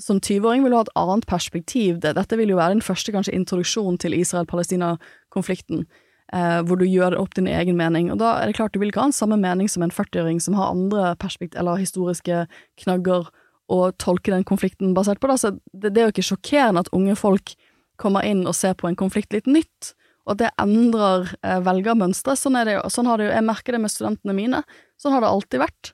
som 0.00 0.20
20-åring 0.20 0.64
vil 0.64 0.74
du 0.74 0.80
ha 0.80 0.86
et 0.86 0.96
annet 1.04 1.28
perspektiv. 1.30 2.00
Det, 2.04 2.16
dette 2.18 2.40
vil 2.40 2.54
jo 2.54 2.60
være 2.60 2.76
din 2.76 2.88
første 2.88 3.14
kanskje 3.14 3.36
introduksjon 3.36 4.00
til 4.02 4.16
Israel-Palestina-konflikten. 4.20 5.86
Eh, 6.32 6.60
hvor 6.66 6.80
du 6.80 6.86
gjør 6.88 7.14
opp 7.20 7.34
din 7.36 7.46
egen 7.46 7.76
mening. 7.76 8.08
Og 8.10 8.18
da 8.18 8.38
er 8.40 8.48
det 8.48 8.56
klart 8.56 8.72
du 8.74 8.80
vil 8.80 8.90
ikke 8.90 9.02
ha 9.04 9.10
en 9.10 9.14
samme 9.14 9.36
mening 9.38 9.68
som 9.70 9.84
en 9.84 9.92
40-åring 9.92 10.40
som 10.42 10.56
har 10.58 10.72
andre 10.72 11.12
perspekt 11.20 11.54
eller 11.54 11.78
historiske 11.78 12.46
knagger 12.80 13.28
å 13.72 13.80
tolke 14.00 14.32
den 14.32 14.44
konflikten 14.44 14.94
basert 14.96 15.20
på. 15.22 15.30
Da. 15.30 15.38
Så 15.40 15.54
det, 15.72 15.94
det 15.94 16.00
er 16.00 16.08
jo 16.08 16.14
ikke 16.14 16.28
sjokkerende 16.30 16.84
at 16.84 16.92
unge 16.96 17.16
folk 17.18 17.54
kommer 18.00 18.26
inn 18.26 18.42
og 18.48 18.56
ser 18.58 18.74
på 18.78 18.88
en 18.90 18.98
konflikt 18.98 19.32
litt 19.32 19.46
nytt, 19.46 19.94
og 20.24 20.34
at 20.34 20.40
det 20.40 20.52
endrer 20.60 21.28
eh, 21.44 21.60
velgermønstre. 21.64 22.34
Sånn 22.38 22.56
er 22.58 22.68
det 22.68 22.78
jo. 22.78 22.86
Sånn 22.92 23.08
har 23.10 23.20
det 23.20 23.28
jo. 23.28 23.34
Jeg 23.36 23.46
merker 23.46 23.76
det 23.76 23.82
med 23.84 23.92
studentene 23.92 24.36
mine. 24.36 24.62
Sånn 25.00 25.14
har 25.14 25.24
det 25.24 25.30
alltid 25.30 25.62
vært. 25.64 25.92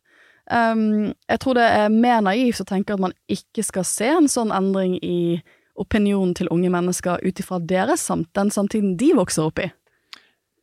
Um, 0.50 1.12
jeg 1.30 1.38
tror 1.42 1.59
det 1.59 1.66
er 1.70 1.92
mer 1.94 2.22
naivt 2.26 2.62
å 2.62 2.66
tenke 2.66 2.94
at 2.94 3.02
man 3.02 3.14
ikke 3.30 3.62
skal 3.62 3.85
se 3.87 4.09
en 4.11 4.26
sånn 4.30 4.54
endring 4.54 4.96
i 4.98 5.38
opinionen 5.80 6.33
til 6.37 6.50
unge 6.50 6.70
mennesker 6.72 7.22
ut 7.22 7.42
ifra 7.42 7.61
deres 7.62 8.02
samt, 8.06 8.30
den 8.37 8.50
samtiden 8.54 8.96
de 9.00 9.12
vokser 9.18 9.46
opp 9.46 9.62
i. 9.62 9.68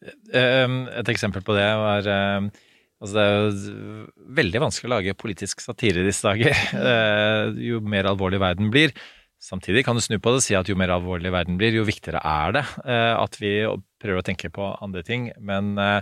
Eh, 0.07 0.75
Et 0.99 1.09
eksempel 1.13 1.43
på 1.43 1.55
det 1.57 1.67
var 1.79 2.07
eh, 2.11 2.49
Altså 2.97 3.13
det 3.13 3.23
er 3.23 3.35
jo 3.37 4.05
veldig 4.39 4.61
vanskelig 4.63 4.89
å 4.89 4.93
lage 4.95 5.17
politisk 5.19 5.61
satire 5.61 6.05
disse 6.05 6.25
dager, 6.25 6.53
eh, 6.91 7.59
jo 7.67 7.81
mer 7.85 8.09
alvorlig 8.09 8.41
verden 8.41 8.71
blir. 8.73 8.93
Samtidig 9.37 9.83
kan 9.85 9.97
du 9.97 10.01
snu 10.01 10.15
på 10.17 10.31
det 10.33 10.39
og 10.39 10.45
si 10.47 10.55
at 10.57 10.69
jo 10.69 10.77
mer 10.79 10.95
alvorlig 10.95 11.29
verden 11.33 11.59
blir, 11.59 11.75
jo 11.77 11.85
viktigere 11.85 12.23
er 12.25 12.55
det 12.57 12.63
eh, 12.89 13.13
at 13.13 13.37
vi 13.37 13.51
prøver 14.01 14.23
å 14.23 14.25
tenke 14.25 14.49
på 14.53 14.71
andre 14.81 15.03
ting. 15.05 15.29
Men 15.37 15.75
eh, 15.81 16.01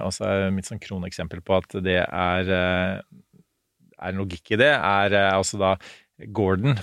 også 0.00 0.30
mitt 0.56 0.68
sånn 0.68 0.80
kroneksempel 0.80 1.44
på 1.44 1.58
at 1.60 1.76
det 1.84 2.00
er, 2.06 2.54
er 2.56 4.08
en 4.08 4.22
logikk 4.22 4.54
i 4.56 4.60
det, 4.64 4.72
er 4.72 5.16
altså 5.32 5.60
da 5.60 5.74
Gordon, 6.32 6.76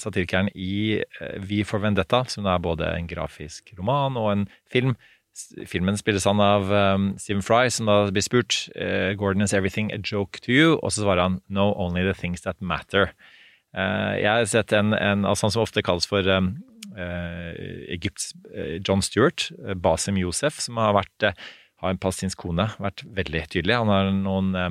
satirikeren 0.00 0.46
i 0.54 1.02
Vi 1.44 1.58
for 1.66 1.82
Vendetta, 1.82 2.22
som 2.30 2.46
er 2.48 2.62
både 2.62 2.92
en 2.94 3.08
grafisk 3.10 3.74
roman 3.76 4.16
og 4.16 4.28
en 4.30 4.44
film. 4.70 4.94
Filmen 5.70 5.96
spilles 5.96 6.26
han 6.26 6.40
av 6.42 6.72
um, 6.72 7.12
Stephen 7.18 7.44
Fry, 7.44 7.70
som 7.70 7.86
da 7.88 8.00
blir 8.10 8.24
spurt 8.24 8.64
uh, 8.74 9.12
Gordon 9.18 9.46
is 9.46 9.54
everything 9.54 9.92
a 9.94 9.98
joke 9.98 10.42
to 10.44 10.52
you? 10.52 10.74
Og 10.82 10.92
så 10.92 11.04
svarer 11.04 11.22
han 11.22 11.38
no, 11.48 11.70
only 11.76 12.02
the 12.06 12.16
things 12.16 12.42
that 12.42 12.60
matter. 12.60 13.14
Uh, 13.76 14.18
jeg 14.18 14.28
har 14.28 14.50
sett 14.50 14.74
en, 14.74 14.92
en 14.94 15.24
altså 15.24 15.46
han 15.46 15.54
som 15.54 15.62
ofte 15.62 15.84
kalles 15.86 16.08
for 16.10 16.26
um, 16.26 16.56
uh, 16.98 17.54
Egypts 17.88 18.34
John 18.86 19.02
Stewart, 19.02 19.52
Basim 19.78 20.18
Youssef, 20.18 20.58
som 20.60 20.82
har 20.82 20.98
vært 20.98 21.30
har 21.80 21.94
en 21.94 22.00
palestinsk 22.00 22.40
kone, 22.44 22.68
vært 22.80 23.04
veldig 23.16 23.46
tydelig. 23.52 23.78
Han 23.80 23.92
har 23.92 24.10
noen 24.14 24.52
eh, 24.58 24.70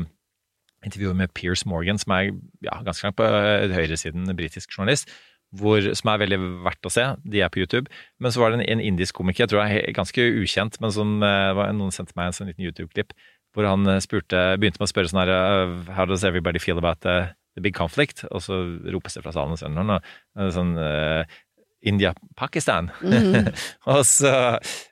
intervjuer 0.86 1.18
med 1.18 1.34
Piers 1.38 1.66
Morgan, 1.70 2.00
som 2.02 2.14
er 2.16 2.32
ja, 2.66 2.80
ganske 2.86 3.08
langt 3.08 3.18
på 3.20 3.30
høyresiden, 3.74 4.30
britisk 4.38 4.78
journalist, 4.78 5.10
hvor, 5.58 5.82
som 5.98 6.12
er 6.12 6.22
veldig 6.22 6.40
verdt 6.66 6.86
å 6.86 6.94
se. 6.94 7.06
De 7.26 7.42
er 7.42 7.52
på 7.54 7.64
YouTube. 7.64 7.90
Men 8.22 8.34
så 8.34 8.44
var 8.44 8.54
det 8.54 8.60
en, 8.60 8.68
en 8.78 8.86
indisk 8.92 9.18
komiker, 9.18 9.46
jeg 9.46 9.54
tror 9.54 9.66
jeg 9.66 9.82
er 9.82 9.98
ganske 9.98 10.30
ukjent, 10.44 10.80
men 10.84 10.94
som 10.94 11.18
eh, 11.26 11.50
var, 11.58 11.74
noen 11.76 11.96
sendte 11.96 12.16
meg 12.20 12.30
en 12.30 12.38
sånn 12.38 12.52
liten 12.52 12.68
YouTube-klipp, 12.68 13.16
hvor 13.58 13.66
han 13.70 13.88
eh, 13.90 14.02
spurte, 14.06 14.46
begynte 14.62 14.82
med 14.82 14.90
å 14.90 14.94
spørre 14.94 15.12
sånn 15.12 15.24
her 15.24 15.34
eh, 15.34 15.76
How 15.98 16.06
does 16.10 16.26
everybody 16.28 16.62
feel 16.62 16.82
about 16.82 17.02
the, 17.06 17.32
the 17.58 17.66
big 17.66 17.78
conflict? 17.78 18.26
Og 18.30 18.46
så 18.46 18.62
ropes 18.94 19.18
det 19.18 19.26
fra 19.26 19.34
salen 19.36 19.58
sånn, 19.60 19.96
sånn, 20.54 20.76
India-Pakistan. 21.80 22.92
Mhm. 23.02 23.50
og 23.94 24.02
så 24.08 24.32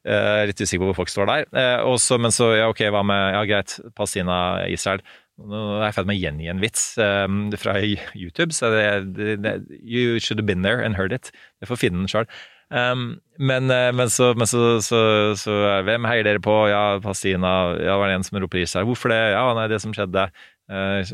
eh, 0.08 0.44
Litt 0.48 0.62
usikker 0.62 0.84
på 0.84 0.92
hvor 0.92 1.02
folk 1.02 1.12
står 1.12 1.30
der. 1.30 1.48
Eh, 1.52 1.80
og 1.84 2.00
men 2.22 2.34
så, 2.34 2.54
ja 2.56 2.70
ok, 2.72 2.86
hva 2.94 3.04
med 3.08 3.24
Ja, 3.36 3.44
greit, 3.50 3.78
Palestina-Israel. 3.98 5.04
Nå 5.38 5.58
er 5.78 5.84
jeg 5.86 5.94
i 5.94 5.96
ferd 6.00 6.08
med 6.10 6.18
å 6.18 6.22
gjengi 6.22 6.48
en 6.50 6.62
vits 6.62 6.84
um, 6.98 7.42
fra 7.62 7.76
YouTube, 7.84 8.56
så 8.58 8.72
det, 8.74 8.86
det, 9.18 9.36
det 9.44 9.58
You 9.78 10.18
should 10.18 10.42
have 10.42 10.48
been 10.50 10.66
there 10.66 10.82
and 10.82 10.98
heard 10.98 11.14
it. 11.14 11.30
Jeg 11.62 11.70
får 11.70 11.82
finne 11.84 12.02
den 12.02 12.10
sjøl. 12.10 12.26
Um, 12.68 13.22
men, 13.40 13.70
eh, 13.72 13.94
men, 13.96 14.10
så, 14.12 14.34
men 14.36 14.48
så, 14.50 14.82
så, 14.84 15.00
så 15.40 15.54
Hvem 15.88 16.04
heier 16.10 16.26
dere 16.28 16.42
på? 16.44 16.56
Ja, 16.68 16.98
Pastina. 17.00 17.78
Ja, 17.80 17.96
var 18.02 18.10
det 18.10 18.18
en 18.18 18.26
som 18.28 18.40
roper 18.44 18.60
i 18.60 18.66
seg? 18.68 18.90
Hvorfor 18.90 19.14
det? 19.14 19.22
Ja, 19.38 19.46
nei, 19.56 19.70
det 19.72 19.80
som 19.80 19.94
skjedde 19.96 20.26
uh, 20.74 21.14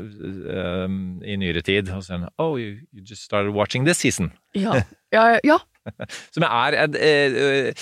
um, 0.88 0.95
i 1.21 1.38
nyere 1.38 1.62
tid. 1.62 1.91
Og 1.93 2.07
så 2.07 2.23
Oh, 2.41 2.55
you, 2.57 2.79
you 2.95 3.03
just 3.05 3.27
started 3.27 3.53
watching 3.53 3.86
this 3.86 4.01
season. 4.01 4.31
Ja. 4.55 4.81
ja, 5.15 5.38
ja. 5.43 5.59
Som 6.31 6.47
er, 6.47 6.79
er, 6.79 6.95
er, 6.95 7.73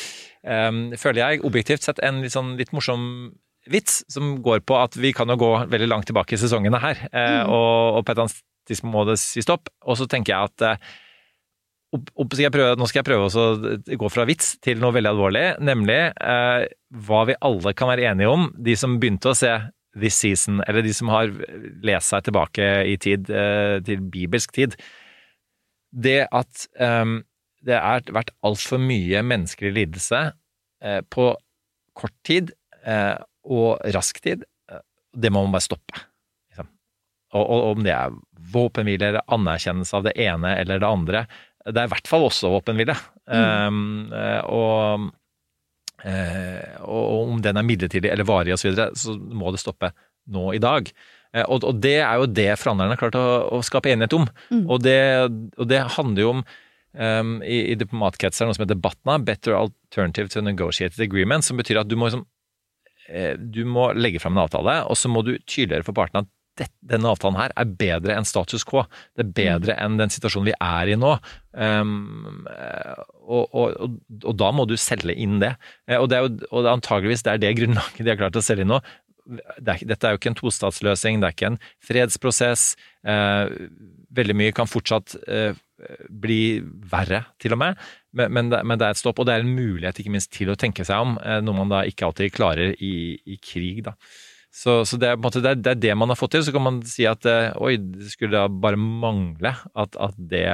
er 0.43 0.97
føler 0.97 1.21
jeg, 1.21 1.43
objektivt 1.45 1.85
sett 1.85 2.01
en 2.03 2.23
litt, 2.25 2.33
sånn, 2.33 2.55
litt 2.57 2.73
morsom 2.73 3.03
vits, 3.69 4.01
som 4.09 4.39
går 4.41 4.63
på 4.65 4.77
at 4.79 4.95
vi 4.97 5.11
kan 5.13 5.29
jo 5.29 5.37
gå 5.37 5.51
veldig 5.69 5.89
langt 5.91 6.07
tilbake 6.09 6.33
i 6.33 6.41
sesongene 6.41 6.79
her, 6.81 6.97
eh, 7.11 7.43
Mm. 7.43 7.49
og, 7.53 7.97
og 7.99 8.05
på 8.05 8.11
et 8.11 8.17
eller 8.17 8.27
annet 8.29 8.41
tidspunkt 8.67 8.93
må 8.93 9.05
det 9.09 9.19
si 9.21 9.41
stopp. 9.41 9.69
Og 9.85 9.97
så 9.97 10.07
tenker 10.09 10.33
jeg 10.33 10.49
at 10.49 10.61
eh, 10.61 10.91
skal 11.91 12.45
jeg 12.45 12.53
prøve, 12.55 12.77
nå 12.79 12.87
skal 12.87 13.01
jeg 13.01 13.09
prøve 13.09 13.27
også 13.27 13.43
å 13.51 13.97
gå 13.99 14.09
fra 14.13 14.25
vits 14.29 14.53
til 14.63 14.79
noe 14.79 14.95
veldig 14.95 15.11
alvorlig, 15.11 15.45
nemlig 15.59 15.99
eh, 16.15 16.65
hva 17.05 17.21
vi 17.27 17.35
alle 17.43 17.73
kan 17.77 17.91
være 17.91 18.07
enige 18.13 18.31
om, 18.31 18.47
de 18.55 18.75
som 18.79 18.97
begynte 19.01 19.33
å 19.33 19.37
se 19.37 19.51
This 19.91 20.15
Season, 20.23 20.61
eller 20.71 20.85
de 20.85 20.93
som 20.95 21.09
har 21.11 21.33
lest 21.83 22.13
seg 22.13 22.23
tilbake 22.29 22.67
i 22.87 22.95
tid, 23.01 23.27
eh, 23.29 23.81
til 23.83 23.99
bibelsk 24.13 24.53
tid. 24.55 24.77
Det 25.91 26.21
at 26.31 26.67
eh, 26.79 27.17
det 27.67 27.75
har 27.77 28.07
vært 28.15 28.31
altfor 28.47 28.79
mye 28.81 29.19
menneskelig 29.27 29.73
lidelse 29.75 30.21
eh, 30.81 31.01
på 31.11 31.33
kort 31.99 32.15
tid 32.25 32.53
eh, 32.87 33.19
og 33.47 33.93
rask 33.95 34.21
tid, 34.23 34.45
eh, 34.71 34.83
det 35.13 35.31
må 35.33 35.43
man 35.45 35.55
bare 35.55 35.67
stoppe. 35.67 36.03
Liksom. 36.51 36.69
Og, 37.37 37.45
og 37.45 37.69
om 37.71 37.85
det 37.85 37.95
er 37.95 38.19
våpenhvile 38.51 39.11
eller 39.11 39.31
anerkjennelse 39.31 39.97
av 39.97 40.09
det 40.09 40.17
ene 40.19 40.55
eller 40.59 40.81
det 40.81 40.89
andre, 40.89 41.25
det 41.65 41.77
er 41.77 41.89
i 41.89 41.93
hvert 41.93 42.09
fall 42.09 42.25
også 42.25 42.49
våpenhvile. 42.55 42.95
Um, 43.29 44.09
eh, 44.17 44.41
og, 44.49 45.11
og 46.81 47.27
om 47.27 47.41
den 47.45 47.59
er 47.59 47.67
midlertidig 47.67 48.09
eller 48.09 48.25
varig 48.25 48.55
osv., 48.55 48.63
så, 48.63 48.69
videre, 48.71 48.95
så 48.97 49.13
må 49.13 49.53
det 49.53 49.61
stoppe 49.61 49.91
nå 50.31 50.47
i 50.57 50.61
dag. 50.61 50.89
Og, 51.45 51.63
og 51.63 51.77
det 51.79 51.99
er 52.03 52.19
jo 52.19 52.27
det 52.27 52.49
forhandlerne 52.59 52.95
har 52.95 52.99
klart 52.99 53.15
å, 53.19 53.27
å 53.55 53.61
skape 53.63 53.91
enighet 53.93 54.17
om. 54.17 54.25
Mm. 54.51 54.65
Og, 54.65 54.81
det, 54.83 54.99
og 55.55 55.69
det 55.69 55.79
handler 55.95 56.25
jo 56.25 56.33
om 56.33 56.41
um, 56.43 57.37
i, 57.45 57.61
i 57.71 57.77
diplomatkretser 57.79 58.47
noe 58.47 58.57
som 58.57 58.65
heter 58.65 58.79
BATNA, 58.83 59.19
Better 59.27 59.55
Alternative 59.55 60.31
to 60.33 60.43
Negotiated 60.43 60.99
Agreement, 61.05 61.47
som 61.47 61.59
betyr 61.61 61.81
at 61.83 61.91
du 61.91 61.95
må, 61.95 62.09
liksom, 62.09 62.25
du 63.37 63.63
må 63.67 63.89
legge 63.97 64.21
fram 64.23 64.37
en 64.37 64.45
avtale, 64.45 64.77
og 64.87 64.97
så 64.99 65.11
må 65.11 65.23
du 65.27 65.33
tydeligere 65.43 65.87
for 65.87 65.97
partene 65.97 66.23
at 66.23 66.29
denne 66.59 67.11
avtalen 67.11 67.39
her 67.39 67.53
er 67.59 67.69
bedre 67.79 68.15
enn 68.17 68.27
status 68.27 68.65
quo. 68.67 68.83
Det 69.15 69.23
er 69.23 69.35
bedre 69.37 69.77
enn 69.81 69.97
den 69.99 70.11
situasjonen 70.13 70.49
vi 70.51 70.55
er 70.57 70.91
i 70.91 70.97
nå. 70.99 71.13
Um, 71.51 72.47
eh, 72.51 72.99
og, 73.21 73.55
og, 73.55 73.95
og, 74.19 74.33
da 74.39 74.51
må 74.55 74.67
du 74.69 74.75
selge 74.79 75.15
inn 75.15 75.39
det. 75.43 75.53
Eh, 75.87 75.97
Og, 75.99 76.09
det 76.11 76.17
er 76.17 76.27
jo, 76.27 76.33
og 76.51 76.65
det 76.65 76.75
antageligvis 76.75 77.23
det 77.27 77.33
er 77.33 77.41
det 77.45 77.55
grunnlaget 77.59 78.03
de 78.03 78.13
har 78.13 78.19
klart 78.19 78.39
å 78.39 78.43
selge 78.45 78.67
inn 78.67 78.73
nå. 78.73 78.81
Det 79.31 79.73
er, 79.73 79.83
dette 79.87 80.07
er 80.07 80.15
jo 80.15 80.19
ikke 80.19 80.31
en 80.33 80.39
tostatsløsning, 80.39 81.21
det 81.21 81.29
er 81.29 81.35
ikke 81.35 81.51
en 81.53 81.59
fredsprosess. 81.87 82.71
Eh, 83.07 83.55
veldig 84.17 84.37
mye 84.37 84.55
kan 84.55 84.69
fortsatt 84.69 85.15
eh, 85.27 85.53
bli 86.09 86.41
verre, 86.91 87.23
til 87.41 87.55
og 87.55 87.61
med, 87.61 87.85
men, 88.17 88.33
men, 88.33 88.51
det, 88.51 88.59
men 88.67 88.79
det 88.79 88.87
er 88.87 88.95
et 88.95 89.01
stopp. 89.01 89.21
Og 89.21 89.27
det 89.27 89.35
er 89.35 89.45
en 89.45 89.55
mulighet 89.55 90.01
ikke 90.01 90.13
minst 90.13 90.31
til 90.35 90.51
å 90.51 90.57
tenke 90.59 90.85
seg 90.87 91.05
om, 91.05 91.15
eh, 91.23 91.39
noe 91.43 91.57
man 91.57 91.71
da 91.71 91.85
ikke 91.87 92.09
alltid 92.09 92.35
klarer 92.35 92.75
i, 92.75 92.93
i 93.25 93.39
krig. 93.43 93.83
da. 93.87 93.95
Så, 94.51 94.81
så 94.87 94.99
det, 94.99 95.13
er, 95.13 95.19
måte, 95.21 95.39
det, 95.43 95.55
er, 95.55 95.63
det 95.63 95.73
er 95.73 95.81
det 95.87 95.97
man 95.99 96.11
har 96.11 96.19
fått 96.19 96.35
til. 96.35 96.45
Så 96.47 96.53
kan 96.55 96.65
man 96.65 96.81
si 96.87 97.07
at 97.09 97.27
eh, 97.29 97.51
oi, 97.61 97.77
det 97.79 98.11
skulle 98.13 98.35
da 98.35 98.47
bare 98.51 98.79
mangle 98.79 99.55
at, 99.71 99.95
at 99.95 100.17
det 100.17 100.45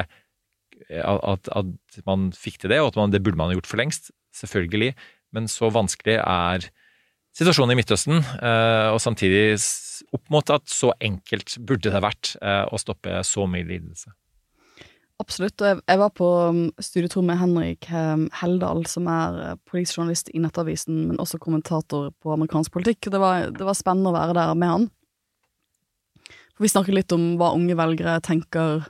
at, 0.88 1.50
at 1.50 2.02
man 2.06 2.30
fikk 2.38 2.62
til 2.62 2.72
det, 2.72 2.78
og 2.84 2.92
at 2.92 3.00
man, 3.00 3.12
det 3.12 3.24
burde 3.26 3.40
man 3.40 3.50
ha 3.50 3.58
gjort 3.58 3.70
for 3.70 3.82
lengst. 3.82 4.12
Selvfølgelig. 4.38 4.94
Men 5.36 5.50
så 5.52 5.72
vanskelig 5.74 6.20
er 6.22 6.68
situasjonen 7.38 7.74
i 7.74 7.80
Midtøsten, 7.80 8.22
eh, 8.22 8.90
og 8.94 9.02
samtidig 9.04 9.58
opp 10.16 10.32
mot 10.34 10.54
at 10.54 10.70
så 10.72 10.94
enkelt 11.04 11.58
burde 11.66 11.92
det 11.94 12.02
vært 12.04 12.36
eh, 12.42 12.64
å 12.70 12.80
stoppe 12.82 13.22
så 13.28 13.46
mye 13.50 13.68
lidelse. 13.68 14.14
Absolutt. 15.18 15.62
og 15.62 15.80
Jeg, 15.82 15.98
var 15.98 16.12
på 16.14 16.26
um, 16.54 16.60
studietur 16.78 17.24
med 17.26 17.40
Henrik 17.40 17.88
um, 17.90 18.28
Heldal, 18.38 18.84
som 18.86 19.08
er 19.10 19.40
uh, 19.42 19.56
politisk 19.66 19.98
journalist 19.98 20.30
i 20.30 20.42
Nettavisen, 20.44 21.08
men 21.10 21.22
også 21.22 21.40
kommentator 21.42 22.12
på 22.22 22.36
amerikansk 22.36 22.76
politikk. 22.76 23.10
Det 23.10 23.22
var, 23.22 23.50
det 23.50 23.66
var 23.66 23.78
spennende 23.78 24.12
å 24.12 24.18
være 24.18 24.36
der 24.38 24.54
med 24.54 24.74
han. 24.74 24.86
For 26.54 26.66
Vi 26.66 26.70
snakket 26.70 27.00
litt 27.00 27.16
om 27.18 27.32
hva 27.40 27.50
unge 27.58 27.74
velgere 27.78 28.20
tenker 28.26 28.86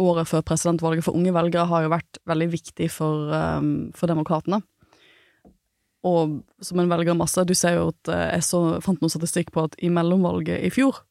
året 0.00 0.26
før 0.26 0.42
presidentvalget, 0.48 1.04
for 1.06 1.14
unge 1.14 1.36
velgere 1.36 1.68
har 1.70 1.86
jo 1.86 1.92
vært 1.92 2.18
veldig 2.26 2.50
viktig 2.50 2.90
for, 2.90 3.30
um, 3.30 3.70
for 3.94 4.10
demokratene. 4.10 4.62
Og 6.02 6.40
som 6.64 6.80
en 6.80 6.90
velgermasse, 6.90 7.44
du 7.46 7.54
ser 7.54 7.78
jo 7.78 7.92
at 7.92 8.10
uh, 8.10 8.26
jeg 8.32 8.48
så, 8.48 8.64
fant 8.82 8.98
noe 9.04 9.12
statistikk 9.12 9.54
på 9.54 9.68
at 9.68 9.78
i 9.78 9.92
mellomvalget 9.92 10.66
i 10.66 10.72
fjor, 10.74 11.04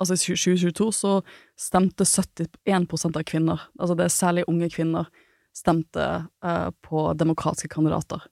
altså 0.00 0.16
i 0.16 0.36
2022, 0.36 0.90
så 0.96 1.12
stemte 1.60 2.06
71% 2.08 3.18
av 3.20 3.24
kvinner, 3.28 3.64
altså 3.78 3.96
det 3.98 4.06
er 4.06 4.14
særlig 4.14 4.46
unge 4.50 4.70
kvinner, 4.72 5.10
stemte 5.56 6.06
uh, 6.46 6.68
på 6.86 7.10
demokratiske 7.18 7.68
kandidater. 7.72 8.22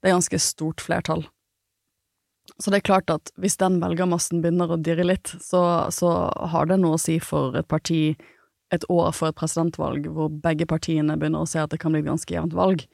Det 0.00 0.10
er 0.10 0.16
ganske 0.18 0.40
stort 0.42 0.82
flertall. 0.82 1.24
Så 2.58 2.72
det 2.72 2.80
er 2.80 2.88
klart 2.88 3.12
at 3.12 3.30
hvis 3.40 3.58
den 3.60 3.78
velgermassen 3.82 4.42
begynner 4.42 4.74
å 4.74 4.80
dirre 4.80 5.06
litt, 5.06 5.30
så, 5.44 5.62
så 5.94 6.12
har 6.52 6.68
det 6.68 6.80
noe 6.82 6.98
å 6.98 7.00
si 7.00 7.18
for 7.22 7.56
et 7.58 7.68
parti 7.70 8.16
et 8.74 8.86
år 8.92 9.10
før 9.14 9.32
et 9.32 9.38
presidentvalg, 9.38 10.06
hvor 10.14 10.30
begge 10.42 10.66
partiene 10.70 11.16
begynner 11.18 11.44
å 11.44 11.50
se 11.50 11.60
at 11.62 11.72
det 11.72 11.80
kan 11.82 11.94
bli 11.94 12.02
et 12.02 12.10
ganske 12.10 12.34
jevnt 12.34 12.54
valg. 12.56 12.84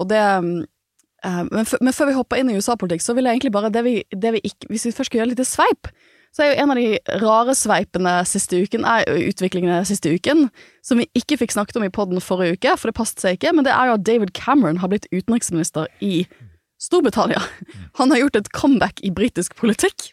Og 0.00 0.08
det 0.10 0.22
eh, 0.22 1.42
men, 1.50 1.92
før 1.94 2.10
vi 2.10 2.16
hopper 2.16 2.40
inn 2.40 2.50
i 2.52 2.58
USA-politikk, 2.58 3.04
så 3.04 3.14
vil 3.16 3.28
jeg 3.28 3.38
egentlig 3.38 3.54
bare 3.54 3.72
det 3.74 3.82
vi, 3.86 3.96
det 4.10 4.36
vi 4.36 4.42
ikke, 4.44 4.70
Hvis 4.72 4.88
vi 4.88 4.94
først 4.96 5.10
skal 5.10 5.22
gjøre 5.22 5.32
litt 5.32 5.46
sveip, 5.48 5.90
så 6.36 6.44
er 6.44 6.50
jo 6.50 6.56
en 6.60 6.72
av 6.74 6.76
de 6.76 7.20
rare 7.22 7.54
sveipene 7.56 8.10
siste 8.28 8.58
uken 8.60 8.84
er 8.84 9.06
utviklingene 9.08 9.78
siste 9.88 10.10
uken, 10.12 10.50
som 10.84 11.00
vi 11.00 11.06
ikke 11.16 11.38
fikk 11.40 11.54
snakket 11.54 11.78
om 11.80 11.86
i 11.86 11.92
podden 11.92 12.20
forrige 12.20 12.58
uke, 12.58 12.74
for 12.76 12.90
det 12.90 12.98
passet 12.98 13.22
seg 13.22 13.38
ikke, 13.38 13.54
men 13.56 13.64
det 13.64 13.72
er 13.72 13.88
jo 13.88 13.94
at 13.96 14.04
David 14.04 14.34
Cameron 14.36 14.82
har 14.82 14.92
blitt 14.92 15.08
utenriksminister 15.14 15.88
i 16.04 16.26
Storbritannia. 16.82 17.40
Han 17.96 18.12
har 18.12 18.20
gjort 18.20 18.36
et 18.36 18.50
comeback 18.52 19.00
i 19.00 19.14
britisk 19.16 19.56
politikk, 19.56 20.10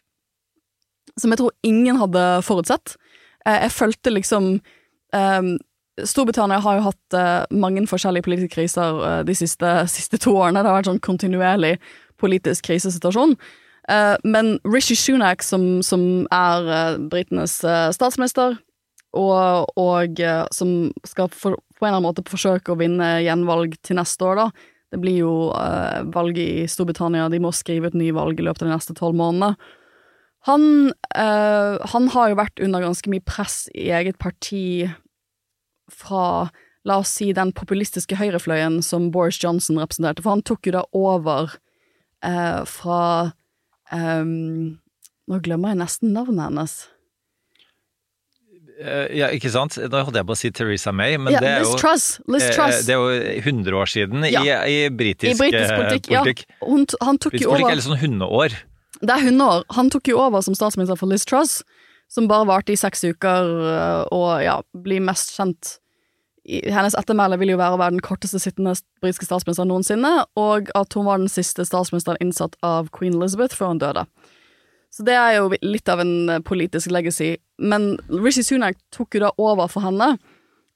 som 1.20 1.36
jeg 1.36 1.42
tror 1.42 1.52
ingen 1.68 2.00
hadde 2.00 2.24
forutsett. 2.48 2.96
Eh, 3.44 3.66
Jeg 3.66 3.76
fulgte 3.76 4.14
liksom 4.16 4.48
um, 5.12 5.50
Storbritannia 6.08 6.62
har 6.64 6.80
jo 6.80 6.86
hatt 6.88 7.18
uh, 7.20 7.44
mange 7.52 7.84
forskjellige 7.86 8.26
politiske 8.26 8.56
kriser 8.56 9.02
uh, 9.04 9.20
de 9.28 9.36
siste, 9.36 9.74
siste 9.92 10.18
to 10.24 10.38
årene. 10.40 10.64
Det 10.64 10.72
har 10.72 10.80
vært 10.80 10.90
sånn 10.90 11.04
kontinuerlig 11.04 11.76
politisk 12.18 12.72
krisesituasjon. 12.72 13.36
Eh, 13.92 14.16
men 14.24 14.58
Rishi 14.64 14.96
Sunak, 14.96 15.44
som, 15.44 15.82
som 15.84 16.28
er 16.32 16.70
uh, 16.70 17.02
britenes 17.12 17.60
eh, 17.68 17.90
statsminister, 17.96 18.58
og, 19.14 19.70
og 19.78 20.20
eh, 20.24 20.44
som 20.54 20.92
skal 21.06 21.30
for, 21.30 21.60
på 21.78 21.86
en 21.86 21.90
eller 21.90 22.00
annen 22.00 22.08
måte 22.08 22.26
forsøke 22.30 22.74
å 22.74 22.80
vinne 22.80 23.20
gjenvalg 23.26 23.76
til 23.86 24.00
neste 24.00 24.26
år, 24.26 24.42
da. 24.42 24.70
Det 24.94 25.00
blir 25.02 25.20
jo 25.24 25.36
eh, 25.58 26.02
valg 26.14 26.38
i 26.42 26.66
Storbritannia, 26.70 27.30
de 27.30 27.42
må 27.42 27.54
skrive 27.54 27.90
et 27.90 27.98
ny 27.98 28.12
valg 28.16 28.40
i 28.40 28.46
løpet 28.46 28.66
av 28.66 28.70
de 28.70 28.76
neste 28.76 28.98
tolv 28.98 29.18
månedene. 29.20 29.56
Han, 30.50 30.66
eh, 31.16 31.78
han 31.94 32.10
har 32.14 32.32
jo 32.32 32.40
vært 32.42 32.62
under 32.66 32.84
ganske 32.84 33.10
mye 33.12 33.24
press 33.26 33.64
i 33.74 33.88
eget 33.96 34.20
parti 34.22 34.90
fra, 35.94 36.50
la 36.84 37.00
oss 37.00 37.14
si, 37.16 37.30
den 37.36 37.54
populistiske 37.56 38.18
høyrefløyen 38.20 38.82
som 38.84 39.08
Boris 39.14 39.40
Johnson 39.42 39.80
representerte, 39.80 40.26
for 40.26 40.36
han 40.36 40.44
tok 40.46 40.68
jo 40.68 40.76
da 40.76 40.84
over 40.98 41.56
eh, 42.26 42.62
fra 42.70 43.00
ehm, 43.94 44.80
Nå 45.32 45.38
glemmer 45.46 45.72
jeg 45.72 45.80
nesten 45.80 46.12
navnet 46.12 46.50
hennes. 46.50 46.74
Eh, 48.82 49.08
Ja, 49.16 49.28
ikke 49.32 49.52
sant? 49.54 49.78
Nå 49.78 50.02
holdt 50.04 50.18
jeg 50.18 50.26
på 50.28 50.34
å 50.36 50.40
si 50.40 50.50
Theresa 50.52 50.92
May, 50.92 51.16
men 51.22 51.34
Ja, 51.36 51.40
det 51.44 51.50
er 51.52 51.64
jo 51.64 51.76
Truss. 51.80 52.20
Liz 52.28 52.44
eh, 52.48 52.54
Truss. 52.56 52.82
Det 52.88 52.96
er 52.96 53.00
jo 53.00 53.40
100 53.44 53.78
år 53.78 53.90
siden 53.92 54.26
Ja. 54.32 54.42
i, 54.44 54.50
i 54.88 54.90
britisk, 54.90 55.38
britisk 55.40 55.70
eh, 55.72 55.78
politikk, 55.78 56.10
politikk. 56.10 56.44
ja. 56.50 56.58
Hun, 56.68 56.86
han 57.02 57.18
tok 57.22 57.32
Britisk 57.36 57.46
jo 57.48 57.54
politikk 57.54 57.64
over 57.68 57.72
er 57.72 57.80
litt 57.80 57.88
sånn 57.88 58.02
hundeår. 58.02 58.58
Det 59.04 59.14
er 59.16 59.24
hundeår. 59.28 59.64
Han 59.78 59.90
tok 59.94 60.08
jo 60.12 60.18
over 60.24 60.42
som 60.42 60.56
statsminister 60.58 60.98
for 61.00 61.08
Liz 61.12 61.24
Truss, 61.30 61.62
som 62.12 62.28
bare 62.28 62.48
varte 62.50 62.74
i 62.74 62.80
seks 62.80 63.04
uker, 63.08 63.48
og 64.14 64.28
ja, 64.44 64.58
blir 64.76 65.02
mest 65.04 65.34
kjent 65.38 65.78
Hennes 66.44 66.96
ettermæle 67.00 67.38
vil 67.40 67.54
jo 67.54 67.60
være 67.60 67.78
å 67.78 67.80
være 67.80 67.96
den 67.96 68.04
korteste 68.04 68.40
sittende 68.42 68.76
britiske 69.04 69.30
statsministeren 69.30 69.70
noensinne, 69.72 70.26
og 70.36 70.72
at 70.76 70.96
hun 70.98 71.08
var 71.08 71.22
den 71.22 71.32
siste 71.32 71.64
statsministeren 71.68 72.20
innsatt 72.24 72.58
av 72.66 72.92
queen 72.96 73.16
Elizabeth 73.16 73.56
før 73.56 73.72
hun 73.72 73.84
døde. 73.84 74.04
Så 74.94 75.06
det 75.08 75.16
er 75.18 75.40
jo 75.40 75.48
litt 75.64 75.90
av 75.90 76.04
en 76.04 76.30
eh, 76.30 76.44
politisk 76.46 76.92
legacy. 76.94 77.34
Men 77.58 77.96
Rishi 78.12 78.44
Sunak 78.46 78.78
tok 78.94 79.16
jo 79.16 79.24
da 79.24 79.32
over 79.42 79.72
for 79.72 79.86
henne, 79.88 80.14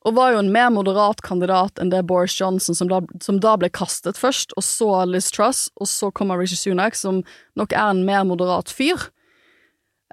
og 0.07 0.15
var 0.15 0.31
jo 0.31 0.39
en 0.39 0.53
mer 0.53 0.69
moderat 0.71 1.19
kandidat 1.25 1.81
enn 1.81 1.91
det 1.91 2.05
Boris 2.07 2.37
Johnson, 2.39 2.77
som 2.77 2.87
da, 2.89 3.01
som 3.21 3.41
da 3.43 3.57
ble 3.59 3.69
kastet 3.73 4.17
først, 4.17 4.55
og 4.55 4.63
så 4.63 5.03
Liz 5.09 5.27
Truss, 5.35 5.67
og 5.75 5.89
så 5.91 6.09
kommer 6.15 6.39
Rishi 6.39 6.57
Sunak, 6.57 6.95
som 6.95 7.21
nok 7.59 7.75
er 7.75 7.91
en 7.91 8.05
mer 8.07 8.23
moderat 8.29 8.71
fyr. 8.73 9.09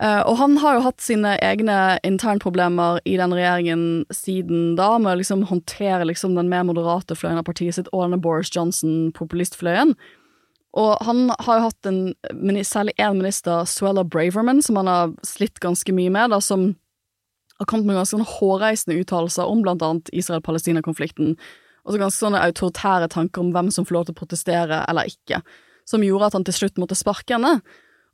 Eh, 0.03 0.21
og 0.27 0.37
han 0.41 0.57
har 0.59 0.77
jo 0.77 0.85
hatt 0.89 1.03
sine 1.05 1.37
egne 1.39 2.01
internproblemer 2.07 2.99
i 3.07 3.15
den 3.21 3.35
regjeringen 3.37 3.85
siden 4.11 4.75
da, 4.79 4.97
med 4.99 5.13
å 5.13 5.21
liksom 5.21 5.45
håndtere 5.47 6.09
liksom 6.09 6.35
den 6.35 6.51
mer 6.51 6.67
moderate 6.67 7.15
fløyen 7.15 7.39
av 7.39 7.47
partiet 7.47 7.79
sitt 7.79 7.91
og 7.93 8.09
denne 8.09 8.19
Boris 8.23 8.51
Johnson-populistfløyen. 8.57 9.95
Og 10.75 11.05
han 11.07 11.29
har 11.47 11.61
jo 11.61 11.67
hatt 11.69 11.87
en, 11.87 12.01
særlig 12.67 12.97
én 12.99 13.21
minister, 13.21 13.63
Suella 13.71 14.03
Braverman, 14.03 14.63
som 14.67 14.81
han 14.81 14.91
har 14.91 15.13
slitt 15.23 15.63
ganske 15.63 15.95
mye 15.95 16.11
med, 16.11 16.35
da, 16.35 16.41
som 16.43 16.73
har 17.61 17.69
kommet 17.71 17.87
med 17.87 18.01
ganske 18.01 18.19
hårreisende 18.41 18.99
uttalelser 18.99 19.47
om 19.47 19.63
blant 19.63 19.85
annet 19.87 20.11
Israel-Palestina-konflikten, 20.11 21.37
og 21.85 21.95
så 21.95 22.01
ganske 22.01 22.19
sånne 22.19 22.43
autoritære 22.43 23.13
tanker 23.13 23.45
om 23.45 23.53
hvem 23.55 23.71
som 23.71 23.87
får 23.87 23.95
lov 23.95 24.09
til 24.09 24.17
å 24.17 24.19
protestere 24.19 24.83
eller 24.91 25.07
ikke, 25.13 25.45
som 25.87 26.03
gjorde 26.03 26.33
at 26.33 26.39
han 26.41 26.47
til 26.49 26.57
slutt 26.59 26.81
måtte 26.83 26.99
sparke 26.99 27.37
henne. 27.37 27.61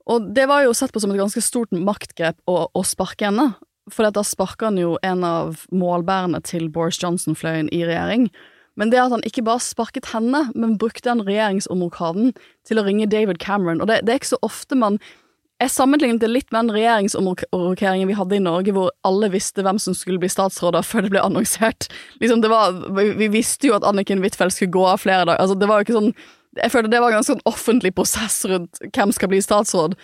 Og 0.09 0.31
det 0.35 0.47
var 0.51 0.65
jo 0.65 0.77
sett 0.77 0.93
på 0.95 1.03
som 1.03 1.13
et 1.13 1.21
ganske 1.21 1.43
stort 1.45 1.75
maktgrep 1.75 2.39
å, 2.51 2.69
å 2.73 2.85
sparke 2.87 3.29
henne, 3.29 3.53
for 3.91 4.07
da 4.07 4.23
sparker 4.25 4.71
han 4.71 4.79
jo 4.79 4.95
en 5.07 5.25
av 5.27 5.65
målbærerne 5.75 6.41
til 6.47 6.69
Boris 6.73 7.01
Johnson-fløyen 7.03 7.71
i 7.75 7.83
regjering. 7.89 8.29
Men 8.79 8.93
det 8.93 9.01
at 9.03 9.13
han 9.13 9.25
ikke 9.27 9.45
bare 9.45 9.63
sparket 9.63 10.13
henne, 10.15 10.47
men 10.55 10.79
brukte 10.81 11.11
den 11.11 11.25
regjeringsomrokaden 11.27 12.33
til 12.69 12.81
å 12.81 12.85
ringe 12.87 13.11
David 13.11 13.41
Cameron, 13.43 13.83
og 13.83 13.91
det, 13.91 14.01
det 14.07 14.15
er 14.15 14.23
ikke 14.23 14.35
så 14.37 14.45
ofte 14.47 14.79
man 14.79 15.01
jeg 15.61 15.75
sammenlignet 15.75 16.23
det 16.23 16.31
litt 16.31 16.49
med 16.49 16.63
den 16.63 16.73
regjeringsomrokeringen 16.73 18.09
vi 18.09 18.17
hadde 18.17 18.39
i 18.39 18.41
Norge, 18.41 18.73
hvor 18.73 18.95
alle 19.05 19.29
visste 19.29 19.61
hvem 19.61 19.77
som 19.83 19.93
skulle 19.97 20.21
bli 20.23 20.31
statsråder 20.33 20.87
før 20.87 21.05
det 21.05 21.11
ble 21.13 21.21
annonsert. 21.21 21.91
Liksom 22.23 22.41
det 22.41 22.49
var, 22.49 22.79
vi, 22.97 23.11
vi 23.19 23.29
visste 23.35 23.69
jo 23.69 23.75
at 23.77 23.85
Anniken 23.85 24.25
Huitfeldt 24.25 24.57
skulle 24.57 24.73
gå 24.73 24.87
av 24.89 25.03
flere 25.03 25.27
dager. 25.29 25.43
Altså, 25.43 25.59
det 25.61 25.69
var 25.69 25.81
jo 25.83 25.89
ikke 25.89 25.99
sånn 25.99 26.15
Jeg 26.59 26.73
følte 26.73 26.91
det 26.91 27.01
var 27.03 27.13
en 27.13 27.21
ganske 27.21 27.37
sånn 27.37 27.47
offentlig 27.49 27.93
prosess 27.95 28.41
rundt 28.51 28.81
hvem 28.91 29.13
skal 29.15 29.31
bli 29.31 29.39
statsråd. 29.45 29.95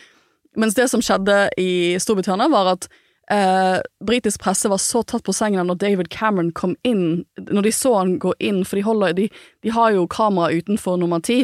Mens 0.57 0.77
det 0.79 0.87
som 0.93 1.03
skjedde 1.05 1.49
i 1.61 1.97
Storbritannia, 2.01 2.49
var 2.53 2.71
at 2.77 2.87
eh, 3.33 3.79
britisk 4.07 4.41
presse 4.45 4.71
var 4.73 4.81
så 4.81 5.03
tatt 5.03 5.27
på 5.27 5.35
sengen 5.37 5.67
når 5.69 5.81
David 5.83 6.11
Cameron 6.15 6.53
kom 6.57 6.77
inn, 6.87 7.25
når 7.51 7.69
de 7.69 7.73
så 7.75 7.97
han 7.99 8.17
gå 8.23 8.33
inn, 8.39 8.63
for 8.65 8.79
de, 8.79 8.87
holder, 8.87 9.17
de, 9.19 9.29
de 9.67 9.75
har 9.75 9.93
jo 9.97 10.07
kamera 10.11 10.55
utenfor 10.55 11.01
nummer 11.03 11.21
ti. 11.21 11.43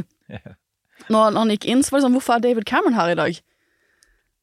Når 1.11 1.27
han, 1.27 1.41
han 1.41 1.51
gikk 1.53 1.67
inn, 1.69 1.83
så 1.83 1.93
var 1.93 2.01
det 2.01 2.07
sånn 2.07 2.15
Hvorfor 2.17 2.39
er 2.39 2.45
David 2.45 2.69
Cameron 2.69 2.97
her 2.97 3.13
i 3.13 3.19
dag? 3.19 3.41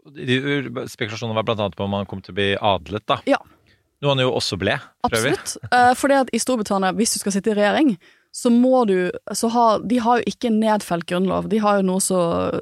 Spekulasjonene 0.10 0.90
Spekulasjonen 0.92 1.38
var 1.38 1.46
blant 1.48 1.64
annet 1.64 1.78
på 1.80 1.86
om 1.86 1.96
han 1.96 2.08
kom 2.10 2.22
til 2.26 2.34
å 2.34 2.40
bli 2.40 2.52
adlet, 2.56 3.06
da. 3.10 3.20
Ja. 3.30 3.40
Noe 4.04 4.14
han 4.14 4.22
jo 4.24 4.32
også 4.32 4.58
ble. 4.60 4.78
Absolutt. 5.08 5.58
Uh, 5.74 5.92
for 5.98 6.12
det 6.12 6.22
at 6.24 6.32
i 6.36 6.40
Storbritannia, 6.40 6.94
hvis 6.96 7.16
du 7.16 7.20
skal 7.22 7.36
sitte 7.36 7.52
i 7.52 7.58
regjering, 7.58 7.96
så 8.40 8.50
må 8.54 8.86
du 8.88 9.12
så 9.36 9.50
har, 9.52 9.82
De 9.90 9.98
har 10.00 10.20
jo 10.20 10.32
ikke 10.32 10.48
en 10.48 10.62
nedfelt 10.62 11.06
grunnlov. 11.10 11.50
De 11.52 11.60
har 11.60 11.80
jo 11.80 11.88
noe 11.90 12.04
så, 12.04 12.22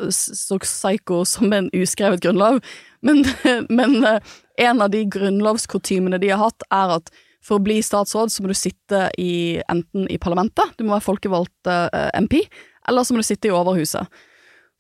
så 0.10 0.58
psycho 0.64 1.22
som 1.30 1.54
en 1.54 1.70
uskrevet 1.76 2.24
grunnlov. 2.24 2.58
Men, 3.06 3.22
men 3.70 4.00
eh, 4.08 4.36
en 4.66 4.82
av 4.82 4.90
de 4.94 5.04
grunnlovskutymene 5.14 6.18
de 6.24 6.32
har 6.34 6.42
hatt, 6.42 6.66
er 6.74 6.96
at 6.98 7.12
for 7.46 7.60
å 7.60 7.64
bli 7.64 7.78
statsråd 7.86 8.34
så 8.34 8.44
må 8.44 8.50
du 8.52 8.58
sitte 8.58 9.06
i, 9.22 9.60
enten 9.70 10.08
i 10.12 10.18
parlamentet, 10.20 10.74
du 10.76 10.84
må 10.84 10.96
være 10.96 11.06
folkevalgt 11.06 11.70
eh, 11.70 12.10
MP, 12.18 12.42
eller 12.90 13.06
så 13.06 13.14
må 13.14 13.22
du 13.22 13.28
sitte 13.28 13.52
i 13.52 13.54
overhuset. 13.54 14.10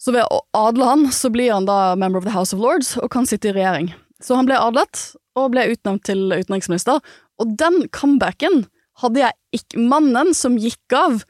Så 0.01 0.13
ved 0.13 0.25
å 0.33 0.41
adle 0.57 0.87
han, 0.87 1.05
så 1.13 1.29
blir 1.33 1.53
han 1.53 1.69
da 1.69 1.95
member 1.97 2.21
of 2.21 2.25
the 2.25 2.33
House 2.33 2.55
of 2.55 2.61
Lords 2.61 2.95
og 2.97 3.11
kan 3.13 3.29
sitte 3.29 3.51
i 3.51 3.55
regjering. 3.55 3.91
Så 4.21 4.37
han 4.37 4.49
ble 4.49 4.57
adlet, 4.57 5.11
og 5.37 5.53
ble 5.53 5.67
utnevnt 5.75 6.07
til 6.09 6.25
utenriksminister. 6.33 7.01
Og 7.37 7.53
den 7.61 7.85
comebacken 7.93 8.65
hadde 9.01 9.21
jeg 9.21 9.37
ikke 9.57 9.81
Mannen 9.81 10.33
som 10.37 10.57
gikk 10.61 10.95
av 10.95 11.25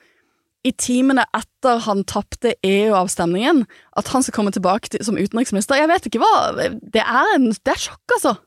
i 0.68 0.74
timene 0.76 1.24
etter 1.38 1.80
han 1.86 2.04
tapte 2.10 2.56
EU-avstemningen, 2.66 3.64
at 4.00 4.12
han 4.12 4.26
skal 4.26 4.36
komme 4.36 4.54
tilbake 4.56 4.92
til, 4.92 5.04
som 5.06 5.20
utenriksminister 5.20 5.80
Jeg 5.80 5.90
vet 5.92 6.10
ikke 6.10 6.22
hva 6.24 6.34
Det 6.58 7.04
er 7.04 7.34
en 7.36 7.52
Det 7.54 7.74
er 7.74 7.84
sjokk, 7.88 8.04
altså. 8.18 8.38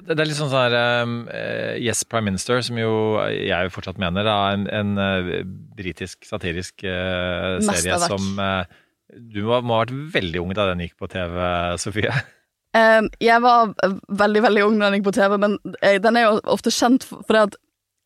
Det 0.00 0.16
er 0.16 0.28
litt 0.28 0.38
sånn 0.38 0.48
sånn 0.48 0.62
her 0.72 1.04
um, 1.04 1.16
eh, 1.28 1.74
Yes 1.82 2.06
Prime 2.08 2.30
Minister, 2.30 2.62
som 2.64 2.78
jo 2.80 2.92
jeg 3.20 3.66
jo 3.66 3.72
fortsatt 3.74 4.00
mener 4.00 4.24
er 4.24 4.56
en, 4.56 4.64
en 4.72 4.92
eh, 4.96 5.32
britisk 5.76 6.24
satirisk 6.24 6.86
uh, 6.88 7.58
serie 7.66 7.98
som 8.06 8.40
uh, 8.40 8.64
Du 9.10 9.42
må, 9.44 9.58
må 9.60 9.76
ha 9.76 9.82
vært 9.84 9.92
veldig 10.16 10.40
ung 10.40 10.54
da 10.56 10.70
den 10.70 10.86
gikk 10.86 10.96
på 11.00 11.10
TV, 11.12 11.40
Sofie. 11.80 12.14
Eh, 12.70 13.02
jeg 13.18 13.42
var 13.42 13.72
veldig, 14.14 14.40
veldig 14.44 14.60
ung 14.62 14.76
da 14.78 14.86
den 14.86 15.00
gikk 15.00 15.08
på 15.08 15.12
TV, 15.16 15.32
men 15.42 15.56
den 15.82 16.18
er 16.20 16.28
jo 16.28 16.36
ofte 16.54 16.70
kjent 16.70 17.02
for 17.02 17.34
det 17.34 17.40
at 17.48 17.56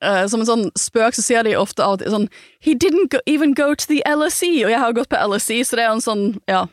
eh, 0.04 0.22
som 0.30 0.44
en 0.44 0.50
sånn 0.50 0.64
spøk 0.78 1.16
så 1.16 1.24
sier 1.24 1.46
de 1.46 1.56
ofte 1.58 1.84
av 1.84 1.96
og 1.96 2.04
til 2.04 2.12
sånn 2.14 2.30
He 2.64 2.76
didn't 2.76 3.10
go, 3.14 3.20
even 3.26 3.56
go 3.56 3.72
to 3.74 3.88
the 3.90 4.02
LSE, 4.06 4.52
og 4.64 4.72
jeg 4.72 4.80
har 4.84 4.96
gått 4.96 5.12
på 5.12 5.20
LSE, 5.20 5.62
så 5.64 5.78
det 5.78 5.86
er 5.86 5.92
jo 5.92 5.98
en 5.98 6.08
sånn, 6.08 6.26
ja 6.50 6.64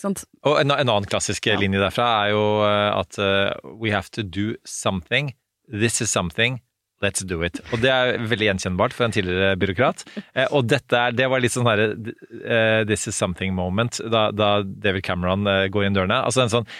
sant? 0.00 0.24
Og 0.46 0.58
en, 0.60 0.72
en 0.72 0.88
annen 0.88 1.08
klassisk 1.10 1.48
linje 1.60 1.80
derfra 1.82 2.08
er 2.24 2.32
jo 2.34 2.42
eh, 2.66 2.88
at 2.96 3.20
uh, 3.20 3.76
We 3.80 3.92
have 3.94 4.10
to 4.16 4.24
do 4.24 4.54
something. 4.64 5.34
This 5.70 6.00
is 6.00 6.10
something. 6.10 6.60
Let's 7.00 7.24
do 7.24 7.40
it. 7.46 7.62
Og 7.72 7.80
det 7.80 7.88
er 7.88 8.18
veldig 8.28 8.50
gjenkjennbart 8.50 8.92
for 8.92 9.06
en 9.06 9.14
tidligere 9.14 9.54
byråkrat. 9.60 10.04
Eh, 10.34 10.48
og 10.52 10.68
dette 10.68 10.96
er, 10.96 11.14
det 11.16 11.30
var 11.32 11.40
litt 11.40 11.54
sånn 11.54 11.68
herre 11.68 11.94
uh, 11.96 12.82
This 12.88 13.08
is 13.08 13.16
something 13.16 13.54
moment, 13.56 14.02
da, 14.12 14.28
da 14.36 14.58
David 14.64 15.06
Cameron 15.06 15.48
uh, 15.48 15.64
går 15.72 15.88
inn 15.88 15.96
dørene. 15.96 16.20
Altså 16.26 16.44
en 16.44 16.52
sånn 16.58 16.72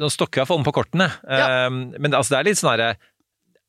Nå 0.00 0.08
stokker 0.08 0.40
jeg 0.40 0.48
for 0.48 0.64
på 0.64 0.72
kortene, 0.72 1.10
eh, 1.28 1.66
men 1.68 2.14
altså 2.16 2.32
det 2.32 2.38
er 2.38 2.46
litt 2.46 2.56
sånn 2.56 2.70
herre 2.70 2.94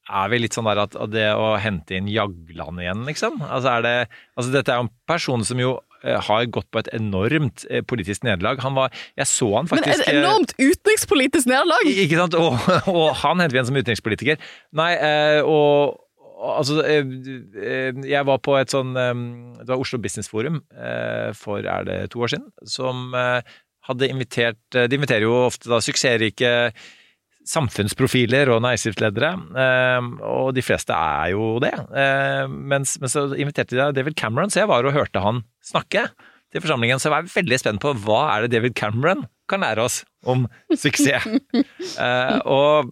er 0.09 0.31
vi 0.33 0.39
litt 0.41 0.55
sånn 0.57 0.65
der 0.65 0.81
at 0.81 0.95
det 1.13 1.27
å 1.37 1.53
hente 1.61 1.95
inn 1.99 2.09
Jagland 2.11 2.81
igjen, 2.81 3.05
liksom? 3.07 3.39
Altså 3.45 3.75
er 3.77 3.85
det, 3.85 3.95
altså 4.35 4.51
dette 4.53 4.73
er 4.73 4.81
jo 4.81 4.87
en 4.87 4.93
person 5.07 5.45
som 5.45 5.61
jo 5.61 5.75
eh, 6.03 6.17
har 6.25 6.45
gått 6.51 6.67
på 6.73 6.81
et 6.81 6.89
enormt 6.97 7.65
eh, 7.69 7.83
politisk 7.85 8.25
nederlag. 8.25 8.59
Han 8.65 8.75
var 8.75 8.89
Jeg 9.19 9.29
så 9.29 9.51
han 9.55 9.69
faktisk 9.69 9.87
Men 9.87 10.01
et 10.01 10.13
enormt 10.17 10.55
utenrikspolitisk 10.57 11.47
nederlag! 11.51 11.85
eh, 11.87 12.03
Ikke 12.07 12.17
sant? 12.19 12.35
Og, 12.39 12.57
og 12.95 13.11
han 13.21 13.39
henter 13.43 13.53
vi 13.53 13.61
igjen 13.61 13.69
som 13.69 13.81
utenrikspolitiker. 13.81 14.47
Nei, 14.81 14.93
eh, 14.97 15.41
og 15.45 15.99
Altså, 16.41 16.79
eh, 16.81 17.05
eh, 17.61 17.97
jeg 18.09 18.25
var 18.25 18.39
på 18.41 18.55
et 18.57 18.71
sånn 18.73 18.95
eh, 18.97 19.11
Det 19.59 19.67
var 19.69 19.77
Oslo 19.83 19.99
Business 20.01 20.25
Forum 20.31 20.55
eh, 20.73 21.29
for 21.37 21.61
er 21.61 21.85
det 21.85 21.97
to 22.15 22.23
år 22.25 22.31
siden, 22.33 22.47
som 22.65 23.13
eh, 23.13 23.45
hadde 23.85 24.09
invitert 24.09 24.73
eh, 24.73 24.87
De 24.89 24.97
inviterer 24.97 25.27
jo 25.27 25.35
ofte 25.43 25.69
da 25.69 25.77
suksessrike 25.85 26.49
samfunnsprofiler 27.47 28.51
og 28.53 28.61
næringslivsledere, 28.65 29.31
eh, 29.63 30.09
og 30.27 30.51
de 30.55 30.63
fleste 30.65 30.93
er 30.93 31.31
jo 31.33 31.55
det. 31.63 31.73
Eh, 31.73 32.45
men 32.49 32.85
så 32.85 33.27
inviterte 33.33 33.77
de 33.77 33.89
David 33.97 34.17
Cameron, 34.19 34.53
så 34.53 34.63
jeg 34.63 34.71
var 34.71 34.85
og 34.85 34.95
hørte 34.95 35.23
han 35.23 35.43
snakke 35.65 36.09
til 36.51 36.63
forsamlingen, 36.63 36.99
så 36.99 37.09
jeg 37.09 37.15
var 37.15 37.29
veldig 37.31 37.59
spent 37.61 37.83
på 37.83 37.93
hva 38.03 38.23
er 38.33 38.45
det 38.45 38.55
David 38.57 38.75
Cameron 38.77 39.25
kan 39.51 39.63
lære 39.63 39.87
oss 39.87 40.03
om 40.27 40.47
suksess. 40.71 41.27
Eh, 42.01 42.37
og 42.47 42.91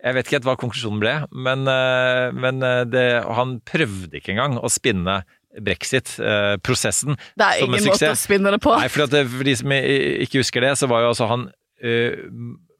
jeg 0.00 0.16
vet 0.16 0.26
ikke 0.26 0.36
helt 0.38 0.46
hva 0.48 0.54
konklusjonen 0.58 1.00
ble, 1.02 1.12
men, 1.46 1.66
eh, 1.70 2.28
men 2.32 2.62
eh, 2.64 2.82
det, 2.88 3.04
han 3.36 3.58
prøvde 3.66 4.18
ikke 4.18 4.32
engang 4.34 4.56
å 4.58 4.70
spinne 4.72 5.20
brexit-prosessen 5.54 7.14
Det 7.38 7.46
er 7.46 7.62
ingen 7.62 7.86
måte 7.86 8.10
å 8.10 8.18
spinne 8.18 8.50
det 8.54 8.60
på. 8.64 8.72
Nei, 8.80 8.88
for, 8.90 9.06
de 9.06 9.54
som 9.60 9.74
ikke 9.76 10.40
husker 10.42 10.64
det, 10.66 10.72
så 10.80 10.88
var 10.90 11.04
jo 11.04 11.12
altså 11.12 11.28
han 11.30 11.46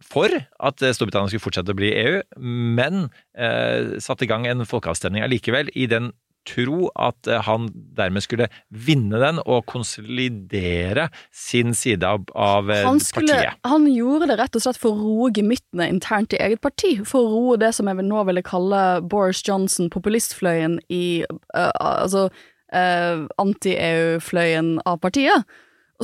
for 0.05 0.33
at 0.33 0.85
eh, 0.85 0.95
Storbritannia 0.97 1.33
skulle 1.33 1.47
fortsette 1.47 1.75
å 1.75 1.79
bli 1.79 1.93
EU, 2.03 2.21
men 2.39 3.09
eh, 3.37 3.97
satte 4.05 4.27
i 4.27 4.31
gang 4.31 4.47
en 4.51 4.67
folkeavstemning 4.69 5.25
allikevel, 5.25 5.73
i 5.75 5.89
den 5.91 6.13
tro 6.49 6.89
at 7.01 7.29
eh, 7.31 7.43
han 7.45 7.69
dermed 7.97 8.25
skulle 8.25 8.49
vinne 8.69 9.19
den 9.21 9.41
og 9.45 9.65
konsolidere 9.71 11.09
sin 11.33 11.75
side 11.77 12.07
av, 12.07 12.27
av 12.35 12.71
eh, 12.71 12.85
Han, 12.87 13.01
skulle, 13.03 13.33
partiet. 13.33 13.61
han 13.65 13.89
gjorde 13.91 14.31
det 14.31 14.39
rett 14.41 14.59
og 14.59 14.67
slett 14.67 14.81
for 14.81 14.95
å 14.95 15.05
roe 15.05 15.33
gemyttene 15.35 15.89
internt 15.93 16.37
i 16.37 16.41
eget 16.45 16.63
parti. 16.65 16.97
For 17.09 17.25
å 17.25 17.35
roe 17.35 17.61
det 17.61 17.75
som 17.77 17.89
jeg 17.91 18.01
vil 18.01 18.11
nå 18.11 18.25
ville 18.29 18.45
kalle 18.47 18.85
Boris 19.03 19.43
Johnson, 19.47 19.91
populistfløyen 19.93 20.79
i 20.93 21.25
uh, 21.57 21.71
Altså 21.81 22.29
uh, 22.29 23.25
anti-EU-fløyen 23.41 24.77
av 24.89 25.01
partiet. 25.03 25.49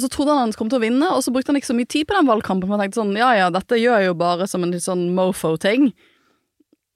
Og 0.01 0.07
så 0.07 0.09
trodde 0.09 0.33
han 0.33 0.47
han 0.49 0.57
kom 0.57 0.71
til 0.73 0.81
å 0.81 0.85
vinne, 0.87 1.09
og 1.13 1.21
så 1.21 1.33
brukte 1.35 1.53
han 1.53 1.61
ikke 1.61 1.69
så 1.69 1.77
mye 1.77 1.89
tid 1.93 2.09
på 2.09 2.17
den 2.17 2.29
valgkampen. 2.31 2.65
For 2.65 2.73
han 2.73 2.87
tenkte 2.87 3.03
sånn, 3.03 3.13
ja 3.21 3.35
ja, 3.37 3.51
dette 3.53 3.77
gjør 3.77 4.01
jeg 4.01 4.09
jo 4.09 4.15
bare 4.17 4.47
som 4.49 4.65
en 4.65 4.73
sånn 4.81 5.11
mofo-ting. 5.13 5.91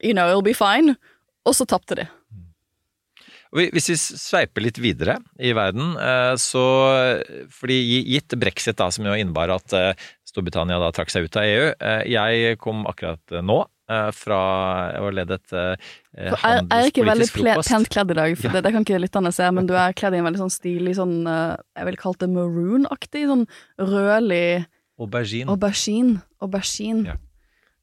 You 0.01 0.17
know, 0.17 0.31
it'll 0.33 0.47
be 0.47 0.57
fine. 0.57 0.97
Og 1.45 1.53
så 1.59 1.69
tapte 1.69 1.99
de. 2.01 2.09
Hvis 3.55 3.91
vi 3.93 3.99
sveiper 4.01 4.65
litt 4.65 4.81
videre 4.83 5.19
i 5.37 5.53
verden, 5.55 5.93
eh, 6.01 6.33
så 6.41 6.65
Fordi 7.55 7.77
gitt 8.09 8.35
brexit, 8.41 8.81
da, 8.81 8.89
som 8.91 9.07
jo 9.07 9.15
innebar 9.15 9.53
at 9.55 9.77
eh, 9.77 9.93
Storbritannia 10.27 10.81
da 10.83 10.89
trakk 10.97 11.13
seg 11.13 11.29
ut 11.29 11.39
av 11.39 11.47
EU 11.47 11.69
eh, 11.71 12.03
Jeg 12.11 12.59
kom 12.59 12.83
akkurat 12.91 13.37
nå 13.45 13.61
fra 14.17 14.37
å 14.99 15.11
lede 15.13 15.37
et 15.37 15.53
handelspolitisk 15.53 16.41
frokost. 16.41 16.71
Jeg 16.71 16.79
er 16.79 16.89
ikke 16.89 17.05
veldig 17.05 17.27
ple, 17.35 17.55
pent 17.69 17.89
kledd 17.93 18.11
i 18.11 18.15
dag, 18.19 18.37
for 18.39 18.47
Ja. 18.49 18.53
det, 18.55 18.63
det 18.65 18.73
kan 18.73 18.85
ikke 18.87 19.01
lytterne 19.03 19.33
se, 19.35 19.51
men 19.53 19.67
du 19.69 19.75
er 19.77 19.93
kledd 19.93 20.15
i 20.15 20.21
en 20.23 20.25
veldig 20.25 20.41
sånn 20.41 20.55
stilig 20.55 20.95
sånn 20.97 21.27
øh, 21.29 21.57
Jeg 21.77 21.85
ville 21.91 22.01
kalt 22.01 22.19
det 22.23 22.31
maroon-aktig. 22.33 23.27
Sånn 23.29 23.45
rødlig 23.79 24.65
Aubergine. 24.99 25.51
aubergine. 25.51 26.23
Aubergine. 26.41 27.05
Ja. 27.13 27.17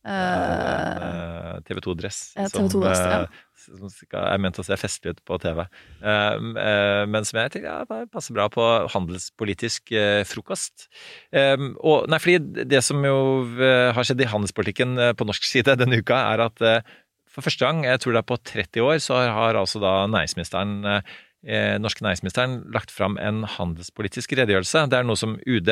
Eh, 0.02 1.58
TV 1.68 1.82
2-dress. 1.86 2.20
Ja, 2.34 2.48
TV2-dress, 2.50 3.02
ja. 3.06 3.20
Som 3.62 3.92
skal, 3.94 4.24
er 4.32 4.40
ment 4.42 4.58
å 4.58 4.66
se 4.66 4.78
festlig 4.82 5.14
ut 5.14 5.20
på 5.28 5.38
TV. 5.44 5.62
Uh, 6.02 6.38
uh, 6.58 7.04
men 7.06 7.28
som 7.28 7.38
jeg 7.38 7.54
tenker 7.54 7.70
ja, 7.70 8.06
passer 8.10 8.34
bra 8.34 8.48
på 8.50 8.66
handelspolitisk 8.96 9.94
eh, 9.94 10.24
frokost. 10.26 10.88
Eh, 11.30 11.54
og, 11.78 12.10
nei, 12.10 12.18
fordi 12.24 12.66
det 12.66 12.82
som 12.86 13.06
jo 13.06 13.20
eh, 13.62 13.92
har 13.94 14.08
skjedd 14.08 14.26
i 14.26 14.32
handelspolitikken 14.32 14.98
eh, 14.98 15.14
på 15.18 15.28
norsk 15.30 15.46
side 15.46 15.78
denne 15.78 16.02
uka, 16.02 16.18
er 16.34 16.46
at 16.50 16.66
eh, 16.66 16.82
for 17.32 17.46
første 17.46 17.64
gang, 17.64 17.86
jeg 17.88 18.02
tror 18.02 18.16
det 18.16 18.22
er 18.22 18.28
på 18.28 18.40
30 18.52 18.88
år, 18.88 18.98
så 19.04 19.20
har, 19.20 19.30
har 19.38 19.60
altså 19.62 19.80
da 19.84 19.94
næringsministeren 20.12 20.74
eh, 20.84 20.98
eh, 20.98 21.20
norske 21.82 22.04
næringsministeren 22.06 22.60
lagt 22.73 22.91
fram 22.93 23.15
en 23.17 23.41
handelspolitisk 23.49 24.36
redegjørelse. 24.38 24.84
Det 24.91 24.99
er 24.99 25.08
noe 25.08 25.17
som 25.17 25.39
UD 25.49 25.71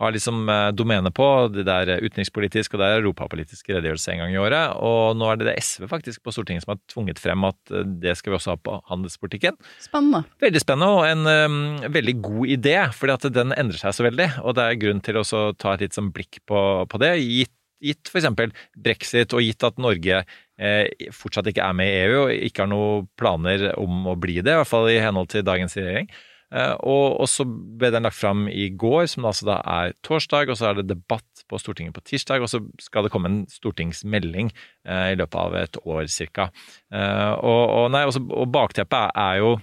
har 0.00 0.14
liksom 0.14 0.48
eh, 0.50 0.70
domene 0.76 1.12
på. 1.14 1.26
Det 1.54 1.64
der 1.68 1.92
utenrikspolitisk 2.02 2.74
og 2.74 2.82
det 2.82 2.88
er 2.88 3.02
europapolitisk 3.02 3.70
redegjørelse 3.70 4.14
en 4.14 4.22
gang 4.24 4.34
i 4.34 4.40
året. 4.42 4.74
Og 4.82 5.16
nå 5.18 5.28
er 5.30 5.40
det 5.40 5.48
det 5.50 5.56
SV 5.62 5.86
faktisk 5.90 6.24
på 6.24 6.34
Stortinget 6.34 6.64
som 6.64 6.74
har 6.74 6.80
tvunget 6.90 7.22
frem 7.22 7.46
at 7.48 7.74
eh, 7.74 7.86
det 8.02 8.16
skal 8.18 8.34
vi 8.34 8.38
også 8.38 8.54
ha 8.54 8.60
på 8.60 8.78
handelspolitikken. 8.90 9.58
Spennende. 9.82 10.24
Veldig 10.42 10.62
spennende 10.62 10.90
og 10.94 11.06
en 11.08 11.28
um, 11.28 11.60
veldig 11.94 12.16
god 12.24 12.54
idé, 12.56 12.76
fordi 12.94 13.16
at 13.16 13.28
den 13.34 13.54
endrer 13.56 13.80
seg 13.80 13.96
så 13.96 14.06
veldig. 14.08 14.30
Og 14.42 14.56
det 14.58 14.66
er 14.66 14.80
grunn 14.82 15.02
til 15.04 15.20
å 15.20 15.24
ta 15.52 15.74
et 15.74 15.86
litt 15.86 15.96
sånn 15.96 16.10
blikk 16.14 16.40
på, 16.48 16.60
på 16.90 17.02
det. 17.02 17.14
Gitt, 17.22 17.53
gitt 17.84 18.10
f.eks. 18.10 18.58
brexit, 18.74 19.36
og 19.36 19.44
gitt 19.44 19.66
at 19.66 19.80
Norge 19.82 20.22
eh, 20.24 21.08
fortsatt 21.14 21.50
ikke 21.50 21.64
er 21.64 21.76
med 21.76 21.90
i 21.90 21.98
EU 22.04 22.20
og 22.24 22.46
ikke 22.50 22.64
har 22.64 22.72
noen 22.72 23.10
planer 23.18 23.70
om 23.80 24.06
å 24.10 24.18
bli 24.20 24.40
det, 24.40 24.54
i 24.54 24.62
hvert 24.62 24.70
fall 24.70 24.90
i 24.92 25.02
henhold 25.02 25.32
til 25.34 25.46
dagens 25.46 25.76
regjering. 25.78 26.10
Eh, 26.54 26.74
og, 26.86 27.24
så 27.30 27.46
ble 27.46 27.90
den 27.90 28.06
lagt 28.06 28.18
fram 28.18 28.46
i 28.50 28.68
går, 28.78 29.08
som 29.10 29.26
altså 29.26 29.48
da 29.48 29.58
er 29.80 29.96
torsdag, 30.06 30.52
og 30.52 30.58
så 30.58 30.70
er 30.70 30.78
det 30.78 30.86
debatt 30.92 31.44
på 31.50 31.58
Stortinget 31.58 31.96
på 31.96 32.04
tirsdag, 32.06 32.44
og 32.44 32.50
så 32.52 32.60
skal 32.82 33.06
det 33.06 33.12
komme 33.14 33.30
en 33.30 33.40
stortingsmelding 33.50 34.52
eh, 34.52 35.08
i 35.14 35.18
løpet 35.18 35.40
av 35.40 35.58
et 35.58 35.80
år. 35.82 36.06
Eh, 36.06 37.32
og, 37.34 37.62
og, 37.64 37.88
nei, 37.94 38.04
også, 38.06 38.22
og 38.30 38.52
bakteppet 38.54 39.18
er, 39.26 39.42
jo 39.42 39.54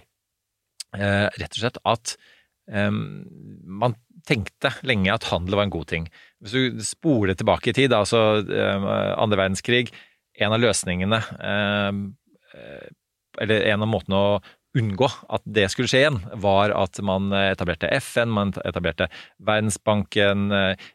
rett 0.92 1.54
og 1.56 1.56
slett 1.56 1.78
at 1.88 2.18
man 2.68 3.94
tenkte 4.28 4.74
lenge 4.88 5.12
at 5.14 5.28
handel 5.32 5.58
var 5.60 5.68
en 5.68 5.74
god 5.74 5.90
ting. 5.92 6.08
Hvis 6.42 6.56
du 6.56 6.82
spoler 6.86 7.38
tilbake 7.38 7.72
i 7.72 7.76
tid, 7.78 7.94
altså 7.94 8.42
eh, 8.42 8.88
andre 9.18 9.44
verdenskrig, 9.44 9.92
en 10.42 10.56
av 10.56 10.64
løsningene 10.64 11.20
eh, 11.44 12.02
eh, 12.56 12.90
Eller 13.44 13.68
en 13.74 13.84
av 13.84 13.90
måtene 13.92 14.18
å 14.18 14.34
unngå 14.76 15.08
at 15.36 15.44
det 15.44 15.66
skulle 15.72 15.92
skje 15.92 16.00
igjen, 16.06 16.18
var 16.40 16.72
at 16.72 16.96
man 17.04 17.28
etablerte 17.36 17.90
FN, 18.00 18.32
man 18.32 18.54
etablerte 18.64 19.10
Verdensbanken, 19.44 20.46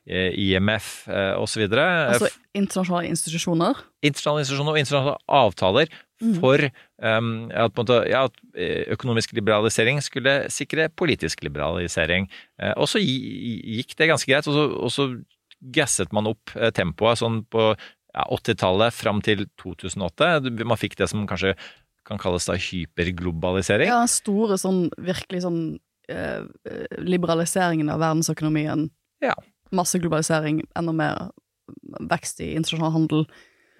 IMF 0.08 0.88
osv. 1.36 1.66
Altså 1.76 2.30
internasjonale 2.56 3.10
institusjoner. 3.12 3.82
Internasjonale 4.00 4.44
institusjoner 4.46 4.72
og 4.72 4.80
internasjonale 4.80 5.42
avtaler. 5.42 5.92
For 6.16 6.62
um, 7.02 7.30
at, 7.52 7.74
måte, 7.76 7.98
ja, 8.08 8.24
at 8.28 8.36
eh, 8.56 8.86
økonomisk 8.94 9.34
liberalisering 9.36 10.00
skulle 10.04 10.38
sikre 10.52 10.88
politisk 10.88 11.42
liberalisering. 11.44 12.28
Eh, 12.60 12.72
og 12.76 12.88
så 12.88 13.02
gikk 13.02 13.96
det 13.98 14.08
ganske 14.10 14.30
greit, 14.30 14.48
og 14.48 14.56
så, 14.56 14.66
og 14.86 14.94
så 14.94 15.08
gasset 15.76 16.14
man 16.16 16.30
opp 16.32 16.54
eh, 16.56 16.72
tempoet 16.76 17.20
sånn 17.20 17.42
på 17.52 17.68
ja, 17.72 18.24
80-tallet 18.24 18.96
fram 18.96 19.20
til 19.24 19.44
2008. 19.60 20.48
Man 20.64 20.80
fikk 20.80 20.96
det 21.00 21.10
som 21.12 21.26
kanskje 21.28 21.56
kan 22.06 22.20
kalles 22.22 22.46
da 22.48 22.56
hyperglobalisering. 22.60 23.90
Ja, 23.90 24.04
store 24.08 24.58
sånn 24.60 24.86
virkelig 25.02 25.42
sånn 25.44 25.60
eh, 26.12 26.46
liberaliseringen 27.02 27.90
av 27.92 28.00
verdensøkonomien. 28.04 28.88
Ja. 29.24 29.34
Masse 29.74 30.00
globalisering, 30.00 30.62
enda 30.78 30.94
mer 30.94 31.28
vekst 32.10 32.40
i 32.44 32.52
internasjonal 32.54 32.94
handel. 32.94 33.26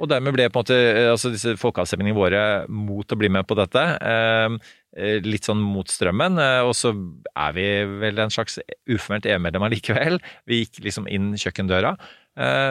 Og 0.01 0.11
dermed 0.11 0.35
ble 0.37 0.49
på 0.51 0.61
en 0.61 0.65
måte 0.65 0.77
eh, 0.77 1.11
altså 1.13 1.33
disse 1.33 1.57
folkeavstemningene 1.61 2.17
våre 2.17 2.43
mot 2.69 3.13
å 3.13 3.19
bli 3.19 3.31
med 3.33 3.47
på 3.49 3.57
dette. 3.59 3.83
Eh, 3.97 4.57
eh, 4.97 5.19
litt 5.25 5.49
sånn 5.49 5.63
mot 5.63 5.89
strømmen. 5.91 6.39
Og 6.69 6.75
så 6.77 6.93
er 7.33 7.57
vi 7.57 7.67
vel 8.05 8.23
en 8.23 8.33
slags 8.33 8.61
uformelt 8.91 9.29
EU-medlem 9.31 9.67
allikevel. 9.69 10.21
Vi 10.49 10.63
gikk 10.65 10.83
liksom 10.85 11.11
inn 11.11 11.35
kjøkkendøra. 11.41 11.97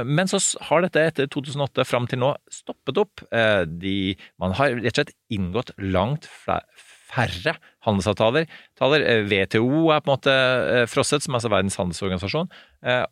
Men 0.05 0.29
så 0.29 0.38
har 0.67 0.83
dette 0.83 1.01
etter 1.01 1.29
2008 1.33 1.88
fram 1.89 2.05
til 2.05 2.19
nå 2.21 2.35
stoppet 2.53 2.99
opp. 3.01 3.23
De, 3.65 4.13
man 4.38 4.53
har 4.59 4.75
rett 4.75 4.91
og 4.91 4.99
slett 4.99 5.15
inngått 5.33 5.71
langt 5.81 6.27
færre 6.29 7.55
handelsavtaler. 7.88 8.45
Taler, 8.77 9.07
WTO 9.25 9.88
er 9.89 10.03
på 10.05 10.11
en 10.11 10.13
måte 10.13 10.35
frosset, 10.91 11.25
som 11.25 11.39
altså 11.39 11.49
Verdens 11.49 11.79
handelsorganisasjon. 11.81 12.53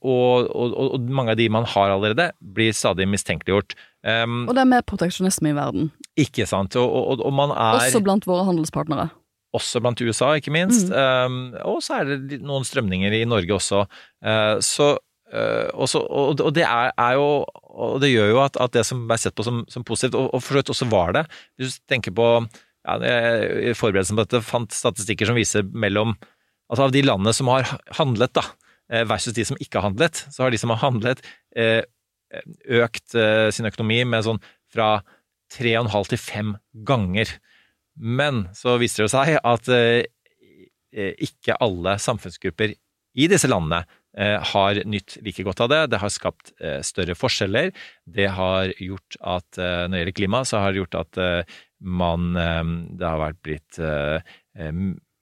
Og, 0.06 0.45
og, 0.45 0.78
og 0.78 1.10
mange 1.10 1.34
av 1.34 1.41
de 1.41 1.49
man 1.58 1.65
har 1.73 1.95
allerede, 1.95 2.30
blir 2.54 2.78
stadig 2.78 3.10
mistenkeliggjort. 3.10 3.73
Um, 4.04 4.44
Og 4.50 4.56
det 4.58 4.62
er 4.66 4.68
mer 4.68 4.84
proteksjonisme 4.84 5.54
i 5.54 5.56
verden. 5.56 5.92
ikke 6.20 6.46
sant. 6.50 6.76
Og, 6.76 6.89
og, 6.92 7.22
og 7.24 7.34
man 7.34 7.54
er 7.56 7.80
Også 7.80 8.02
blant 8.04 8.28
våre 8.28 8.44
handelspartnere. 8.50 9.10
også 9.54 9.80
blant 9.80 10.02
USA, 10.02 10.34
ikke 10.36 10.52
minst. 10.52 10.89
Um, 10.92 11.54
og 11.63 11.80
så 11.86 12.02
er 12.02 12.12
det 12.12 12.42
noen 12.44 12.66
strømninger 12.68 13.13
i 13.13 13.24
Norge 13.30 13.54
også. 13.56 13.86
Uh, 14.26 14.58
så, 14.60 14.98
uh, 15.32 15.70
også 15.74 16.02
og, 16.04 16.42
og 16.42 16.52
det 16.58 16.66
er, 16.68 16.92
er 16.98 17.13
jo 17.16 17.46
Og 17.74 18.02
det 18.04 18.12
gjør 18.12 18.30
jo 18.34 18.42
at, 18.44 18.58
at 18.62 18.74
det 18.76 18.84
som 18.86 19.08
ble 19.08 19.18
sett 19.18 19.34
på 19.36 19.46
som, 19.48 19.63
som 19.72 19.86
positivt, 19.88 20.18
og, 20.20 20.28
og 20.34 20.44
for 20.44 20.54
så 20.54 20.60
vidt 20.60 20.70
også 20.76 20.89
var 20.92 21.13
det 21.16 21.24
Hvis 21.58 21.80
du 21.80 21.86
tenker 21.89 22.12
på 22.13 22.28
ja, 22.84 22.98
I 23.72 23.74
forberedelsen 23.74 24.18
på 24.20 24.26
dette 24.26 24.44
fant 24.46 24.74
statistikker 24.76 25.26
som 25.30 25.39
viser 25.39 25.63
mellom 25.72 26.18
Altså 26.70 26.86
av 26.88 26.94
de 26.94 27.02
landene 27.06 27.34
som 27.36 27.50
har 27.52 27.68
handlet, 27.98 28.32
da, 28.34 28.42
eh, 28.92 29.04
versus 29.06 29.34
de 29.36 29.44
som 29.46 29.58
ikke 29.62 29.78
har 29.78 29.88
handlet, 29.89 30.22
så 30.34 30.46
har 30.46 30.54
de 30.54 30.58
som 30.58 30.72
har 30.74 30.80
handlet, 30.82 31.20
eh, 31.60 31.84
økt 32.84 33.15
eh, 33.19 33.50
sin 33.54 33.69
økonomi 33.69 34.04
med 34.10 34.26
sånn 34.26 34.41
fra 34.74 35.02
tre 35.54 35.76
og 35.78 35.86
en 35.86 35.93
halv 35.93 36.10
til 36.12 36.22
5 36.22 36.56
ganger. 36.88 37.36
Men 37.93 38.48
så 38.58 38.78
viser 38.82 39.06
det 39.06 39.13
seg 39.13 39.36
at 39.38 39.69
eh, 39.74 40.06
ikke 40.93 41.58
alle 41.62 41.98
samfunnsgrupper 42.02 42.74
i 43.13 43.28
disse 43.30 43.50
landene 43.50 43.84
eh, 44.17 44.39
har 44.54 44.82
nytt 44.89 45.19
like 45.26 45.46
godt 45.46 45.62
av 45.65 45.72
det. 45.72 45.82
Det 45.93 46.02
har 46.02 46.13
skapt 46.13 46.54
eh, 46.60 46.82
større 46.86 47.15
forskjeller. 47.17 47.72
Det 48.06 48.30
har 48.38 48.74
gjort 48.82 49.19
at 49.22 49.62
eh, 49.62 49.86
når 49.86 49.93
det 49.93 50.03
gjelder 50.03 50.20
klima, 50.22 50.43
så 50.47 50.64
har 50.64 50.74
det 50.74 50.84
gjort 50.84 50.99
at 51.03 51.22
eh, 51.22 51.58
man 51.84 52.36
eh, 52.39 52.64
Det 52.99 53.14
har 53.14 53.38
blitt 53.45 53.80
eh, 53.80 54.36
eh, 54.58 54.74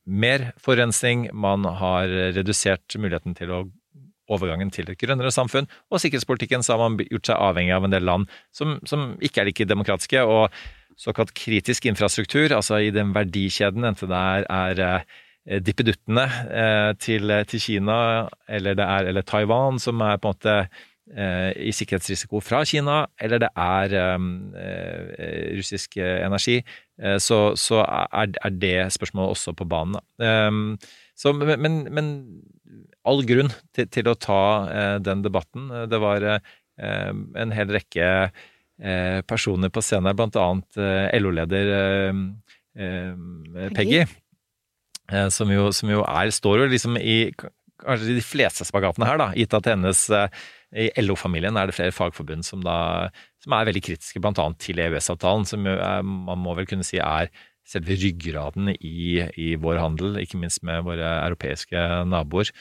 mer 0.08 0.48
forurensning. 0.62 1.30
Man 1.34 1.68
har 1.68 2.12
redusert 2.38 2.96
muligheten 3.00 3.36
til 3.38 3.52
å 3.52 3.62
overgangen 4.32 4.72
til 4.74 4.90
et 4.90 5.00
grønnere 5.00 5.32
samfunn, 5.34 5.70
og 5.92 6.02
sikkerhetspolitikken 6.02 6.64
så 6.66 6.76
har 6.76 6.84
man 6.84 7.02
gjort 7.06 7.32
seg 7.32 7.42
avhengig 7.50 7.76
av 7.76 7.88
en 7.88 7.96
del 7.96 8.08
land 8.08 8.30
som, 8.56 8.78
som 8.88 9.12
ikke 9.24 9.44
er 9.44 9.52
like 9.52 9.68
demokratiske, 9.70 10.24
og 10.24 10.50
såkalt 11.02 11.34
kritisk 11.38 11.88
infrastruktur, 11.90 12.52
altså 12.56 12.80
i 12.82 12.92
den 12.94 13.16
verdikjeden, 13.16 13.86
enten 13.88 14.12
det 14.12 14.22
er, 14.22 14.46
er 14.50 14.84
eh, 15.48 15.60
dippeduttene 15.64 16.28
eh, 16.62 16.92
til, 17.02 17.34
til 17.50 17.64
Kina 17.64 17.98
eller, 18.50 18.78
det 18.78 18.86
er, 18.86 19.12
eller 19.12 19.26
Taiwan, 19.26 19.80
som 19.80 20.02
er 20.06 20.22
på 20.22 20.30
en 20.30 20.36
måte 20.36 20.56
eh, 21.16 21.52
i 21.58 21.74
sikkerhetsrisiko 21.76 22.42
fra 22.44 22.64
Kina, 22.68 23.04
eller 23.20 23.42
det 23.42 23.52
er 23.56 23.98
um, 24.16 24.54
russisk 25.58 25.98
energi, 25.98 26.62
så, 27.18 27.40
så 27.58 27.82
er, 27.82 28.36
er 28.38 28.58
det 28.62 28.92
spørsmålet 28.94 29.34
også 29.34 29.56
på 29.58 29.66
banen. 29.66 29.98
Um, 30.22 30.78
så, 31.18 31.34
men, 31.34 31.88
men 31.94 32.12
all 33.08 33.24
grunn 33.28 33.52
til, 33.76 33.88
til 33.92 34.10
å 34.12 34.18
ta 34.20 34.42
eh, 34.70 34.96
den 35.04 35.24
debatten. 35.26 35.70
Det 35.90 36.00
var 36.02 36.26
eh, 36.28 36.52
eh, 36.82 37.12
en 37.12 37.56
hel 37.56 37.74
rekke 37.74 38.08
eh, 38.30 39.20
personer 39.28 39.74
på 39.74 39.84
scenen 39.86 40.12
her, 40.12 40.18
blant 40.20 40.38
annet 40.40 40.82
eh, 40.82 41.08
LO-leder 41.22 41.74
eh, 41.78 42.22
eh, 42.78 43.68
Peggy, 43.76 44.06
eh, 45.12 45.28
som 45.34 45.52
jo, 45.54 45.70
som 45.76 45.92
jo 45.94 46.06
er, 46.06 46.32
står 46.34 46.64
jo 46.66 46.72
liksom 46.72 46.98
i 47.02 47.20
kanskje 47.82 48.18
de 48.20 48.24
fleste 48.26 48.66
spagatene 48.68 49.08
her, 49.10 49.22
da, 49.22 49.32
gitt 49.38 49.56
at 49.58 49.70
hennes 49.72 50.08
eh, 50.14 50.42
i 50.72 51.04
LO-familien 51.04 51.58
er 51.60 51.68
det 51.68 51.76
flere 51.76 51.94
fagforbund 51.96 52.46
som, 52.48 52.62
da, 52.64 53.10
som 53.44 53.56
er 53.58 53.68
veldig 53.68 53.84
kritiske, 53.84 54.22
annet 54.24 54.60
til 54.64 54.80
EØS-avtalen, 54.80 55.48
som 55.50 55.66
er, 55.68 56.06
man 56.06 56.40
må 56.40 56.56
vel 56.56 56.70
kunne 56.70 56.86
si 56.88 57.02
er 57.02 57.32
selve 57.68 57.96
ryggraden 58.00 58.72
i, 58.74 59.22
i 59.38 59.54
vår 59.60 59.82
handel, 59.82 60.16
ikke 60.22 60.40
minst 60.42 60.64
med 60.68 60.86
våre 60.88 61.10
europeiske 61.28 61.82
naboer. 62.10 62.52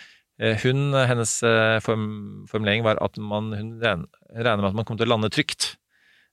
Eh, 0.40 0.56
Hun, 0.64 0.94
hennes 0.96 1.34
eh, 1.44 1.78
form, 1.84 2.08
formulering 2.50 2.84
var 2.86 3.00
at 3.04 3.18
man, 3.20 3.52
hun 3.52 3.74
regner 3.82 4.08
med 4.62 4.70
at 4.70 4.78
man 4.78 4.86
kommer 4.88 5.02
til 5.02 5.10
å 5.10 5.14
lande 5.14 5.30
trygt 5.32 5.74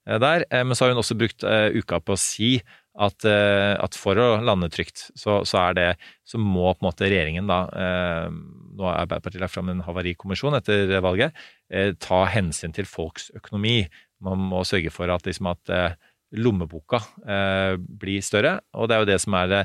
eh, 0.07 0.15
der, 0.23 0.45
eh, 0.47 0.63
men 0.63 0.77
så 0.77 0.85
har 0.85 0.93
hun 0.95 1.01
også 1.03 1.17
brukt 1.19 1.43
eh, 1.43 1.75
uka 1.75 1.99
på 1.99 2.15
å 2.15 2.21
si 2.21 2.55
at, 2.97 3.25
eh, 3.29 3.75
at 3.77 3.97
for 3.99 4.17
å 4.17 4.29
lande 4.41 4.71
trygt, 4.73 5.09
så, 5.19 5.41
så 5.45 5.59
er 5.67 5.75
det 5.77 5.87
så 6.25 6.39
må 6.41 6.71
på 6.71 6.81
en 6.81 6.87
måte 6.87 7.05
regjeringen 7.05 7.49
da 7.49 7.59
eh, 7.69 8.29
Nå 8.77 8.85
har 8.85 9.03
Arbeiderpartiet 9.03 9.41
lagt 9.41 9.55
fram 9.55 9.71
en 9.73 9.79
havarikommisjon 9.81 10.53
etter 10.53 10.91
valget. 11.01 11.33
Eh, 11.73 11.95
ta 11.97 12.19
hensyn 12.29 12.75
til 12.75 12.85
folks 12.85 13.31
økonomi. 13.33 13.87
Man 14.21 14.43
må 14.51 14.61
sørge 14.69 14.91
for 14.93 15.09
at, 15.09 15.25
liksom, 15.25 15.49
at 15.49 15.71
eh, 15.73 15.95
lommeboka 16.37 16.99
eh, 17.25 17.73
blir 17.77 18.21
større, 18.21 18.59
og 18.77 18.89
det 18.89 18.97
er 18.97 19.01
jo 19.01 19.09
det 19.09 19.17
som 19.23 19.37
er 19.39 19.49
det, 19.49 19.61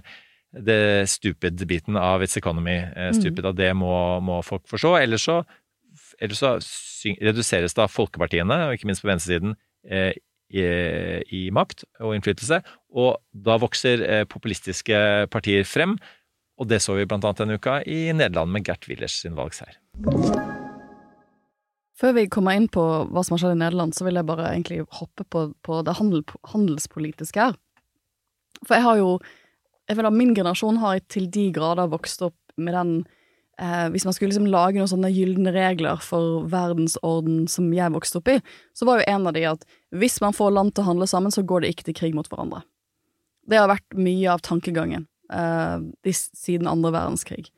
det 0.52 1.08
stupid-biten 1.08 1.96
av 1.96 2.22
It's 2.22 2.36
Economy. 2.36 2.78
Stupid, 2.80 3.12
Mm. 3.12 3.20
stupid, 3.20 3.46
at 3.46 3.56
det 3.56 3.70
må, 3.76 4.20
må 4.20 4.42
folk 4.44 4.66
forstå. 4.68 5.00
Ellers 5.02 5.24
så, 5.24 5.42
ellers 6.20 6.38
så 6.38 6.58
reduseres 7.20 7.74
da 7.74 7.86
folkepartiene, 7.88 8.68
og 8.68 8.74
ikke 8.76 8.86
minst 8.86 9.02
på 9.02 9.08
venstresiden, 9.08 9.56
eh, 9.88 10.12
i, 10.52 10.64
i 11.32 11.50
makt 11.50 11.84
og 12.00 12.12
innflytelse, 12.14 12.58
og 12.92 13.16
da 13.32 13.56
vokser 13.56 14.02
eh, 14.04 14.24
populistiske 14.28 15.28
partier 15.32 15.64
frem. 15.64 15.96
Og 16.60 16.68
det 16.68 16.82
så 16.84 16.94
vi 16.94 17.06
annet 17.08 17.38
denne 17.40 17.56
uka 17.56 17.80
i 17.88 18.12
Nederland 18.12 18.52
med 18.52 18.66
Gert 18.68 18.84
Willers 18.86 19.16
sin 19.22 19.34
valgseier. 19.34 19.78
Før 21.98 22.12
vi 22.16 22.26
kommer 22.28 22.56
inn 22.58 22.68
på 22.68 22.82
hva 23.08 23.22
som 23.24 23.34
har 23.36 23.42
skjedd 23.42 23.56
i 23.56 23.60
Nederland, 23.62 23.94
så 23.96 24.04
vil 24.04 24.18
jeg 24.18 24.28
bare 24.28 24.50
egentlig 24.52 24.82
hoppe 24.98 25.24
på, 25.24 25.46
på 25.64 25.80
det 25.86 25.96
handel, 25.98 26.24
handelspolitiske 26.52 27.40
her. 27.40 27.56
For 28.66 28.76
jeg 28.76 28.84
har 28.86 29.00
jo 29.00 29.10
Jeg 29.92 29.98
føler 29.98 30.08
at 30.08 30.16
min 30.16 30.32
generasjon 30.32 30.78
har 30.80 31.02
til 31.12 31.26
de 31.28 31.50
grader 31.52 31.90
vokst 31.92 32.22
opp 32.24 32.38
med 32.56 32.72
den 32.72 32.92
eh, 33.60 33.90
Hvis 33.92 34.06
man 34.08 34.14
skulle 34.16 34.30
liksom 34.30 34.48
lage 34.48 34.80
noen 34.80 34.88
sånne 34.88 35.10
gylne 35.12 35.52
regler 35.52 36.00
for 36.00 36.46
verdensorden 36.48 37.44
som 37.52 37.68
jeg 37.76 37.92
vokste 37.92 38.22
opp 38.22 38.30
i, 38.32 38.38
så 38.72 38.88
var 38.88 39.02
jo 39.02 39.10
en 39.12 39.28
av 39.28 39.36
de 39.36 39.44
at 39.50 39.66
hvis 39.92 40.16
man 40.24 40.32
får 40.32 40.54
land 40.56 40.72
til 40.72 40.86
å 40.86 40.88
handle 40.88 41.08
sammen, 41.10 41.34
så 41.34 41.44
går 41.44 41.60
det 41.60 41.74
ikke 41.74 41.90
til 41.90 41.98
krig 41.98 42.16
mot 42.16 42.30
hverandre. 42.32 42.62
Det 43.44 43.60
har 43.60 43.68
vært 43.68 43.98
mye 43.98 44.32
av 44.32 44.40
tankegangen 44.48 45.04
eh, 45.28 45.76
de, 46.08 46.16
siden 46.16 46.70
andre 46.72 46.94
verdenskrig. 46.96 47.50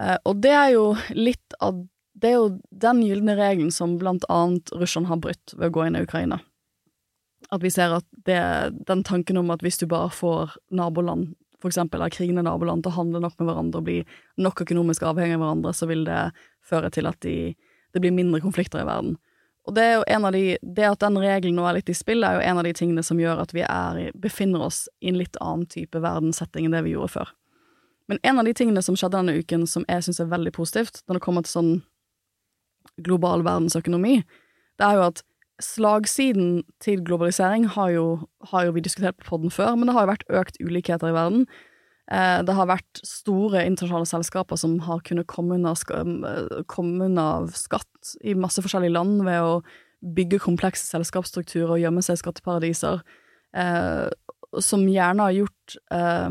Eh, 0.00 0.16
og 0.24 0.40
det 0.40 0.56
er 0.56 0.72
jo 0.78 0.90
litt 1.12 1.60
av 1.60 1.84
Det 2.18 2.32
er 2.32 2.40
jo 2.40 2.46
den 2.74 3.04
gylne 3.04 3.36
regelen 3.38 3.68
som 3.70 3.98
blant 4.00 4.24
annet 4.32 4.72
Russland 4.74 5.06
har 5.06 5.20
brutt 5.22 5.52
ved 5.54 5.68
å 5.68 5.74
gå 5.76 5.84
inn 5.86 5.94
i 6.00 6.00
Ukraina. 6.02 6.40
At 7.54 7.62
vi 7.62 7.70
ser 7.72 7.94
at 7.96 8.06
det, 8.26 8.38
den 8.88 9.04
tanken 9.06 9.38
om 9.40 9.52
at 9.54 9.62
hvis 9.64 9.78
du 9.80 9.86
bare 9.90 10.10
får 10.12 10.56
naboland, 10.74 11.32
eksempel 11.66 12.02
av 12.04 12.12
krigende 12.14 12.44
naboland, 12.46 12.84
til 12.84 12.92
å 12.92 12.98
handle 13.00 13.22
nok 13.22 13.38
med 13.38 13.48
hverandre 13.48 13.80
og 13.80 13.86
bli 13.88 13.96
nok 14.38 14.62
økonomisk 14.62 15.06
avhengig 15.08 15.38
av 15.38 15.42
hverandre, 15.42 15.72
så 15.74 15.88
vil 15.90 16.04
det 16.06 16.20
føre 16.66 16.90
til 16.94 17.08
at 17.10 17.18
de, 17.24 17.54
det 17.94 18.02
blir 18.02 18.14
mindre 18.14 18.42
konflikter 18.44 18.82
i 18.82 18.86
verden. 18.88 19.16
Og 19.68 19.74
det 19.76 19.84
er 19.84 19.96
jo 19.98 20.04
en 20.08 20.24
av 20.24 20.32
de, 20.32 20.44
det 20.62 20.86
at 20.88 21.02
den 21.02 21.18
regelen 21.20 21.58
nå 21.58 21.66
er 21.68 21.76
litt 21.76 21.90
i 21.92 21.96
spill, 21.96 22.24
er 22.24 22.38
jo 22.38 22.44
en 22.46 22.60
av 22.60 22.64
de 22.64 22.72
tingene 22.76 23.02
som 23.04 23.18
gjør 23.20 23.42
at 23.42 23.52
vi 23.52 23.66
er, 23.66 23.98
befinner 24.16 24.64
oss 24.64 24.86
i 25.04 25.10
en 25.10 25.18
litt 25.20 25.36
annen 25.44 25.66
type 25.68 26.00
verdenssetting 26.00 26.64
enn 26.68 26.76
det 26.76 26.86
vi 26.86 26.94
gjorde 26.94 27.12
før. 27.18 27.34
Men 28.08 28.20
en 28.24 28.40
av 28.40 28.48
de 28.48 28.54
tingene 28.56 28.80
som 28.84 28.96
skjedde 28.96 29.18
denne 29.18 29.36
uken 29.36 29.66
som 29.68 29.84
jeg 29.84 30.06
syns 30.06 30.22
er 30.24 30.30
veldig 30.30 30.54
positivt, 30.56 31.02
når 31.04 31.18
det 31.18 31.24
kommer 31.26 31.44
til 31.44 31.52
sånn 31.52 31.74
global 33.04 33.44
verdensøkonomi, 33.44 34.22
det 34.80 34.86
er 34.86 34.96
jo 34.96 35.04
at 35.10 35.20
slagsiden 35.62 36.62
til 36.82 37.02
globalisering 37.04 37.66
har 37.74 37.90
jo, 37.90 38.04
har 38.52 38.68
jo 38.68 38.76
vi 38.76 38.84
diskutert 38.84 39.18
på 39.24 39.40
den 39.42 39.50
før, 39.50 39.74
men 39.74 39.88
det 39.88 39.96
har 39.96 40.06
jo 40.06 40.12
vært 40.12 40.28
økt 40.40 40.60
ulikheter 40.62 41.10
i 41.10 41.16
verden. 41.16 41.48
Eh, 42.12 42.38
det 42.46 42.54
har 42.56 42.70
vært 42.70 43.02
store 43.04 43.64
internasjonale 43.66 44.08
selskaper 44.08 44.60
som 44.60 44.78
har 44.86 45.02
kunnet 45.04 45.28
komme 45.28 45.58
unna, 45.58 45.74
eh, 45.74 46.62
unna 46.78 47.26
skatt 47.52 48.14
i 48.24 48.34
masse 48.34 48.62
forskjellige 48.62 48.94
land 48.94 49.24
ved 49.26 49.42
å 49.42 49.58
bygge 50.14 50.38
komplekse 50.38 50.86
selskapsstrukturer 50.86 51.74
og 51.74 51.82
gjemme 51.82 52.02
seg 52.06 52.16
i 52.16 52.22
skatteparadiser, 52.22 53.02
eh, 53.54 54.08
som 54.62 54.86
gjerne 54.88 55.26
har 55.26 55.36
gjort 55.36 55.76
eh, 55.90 56.30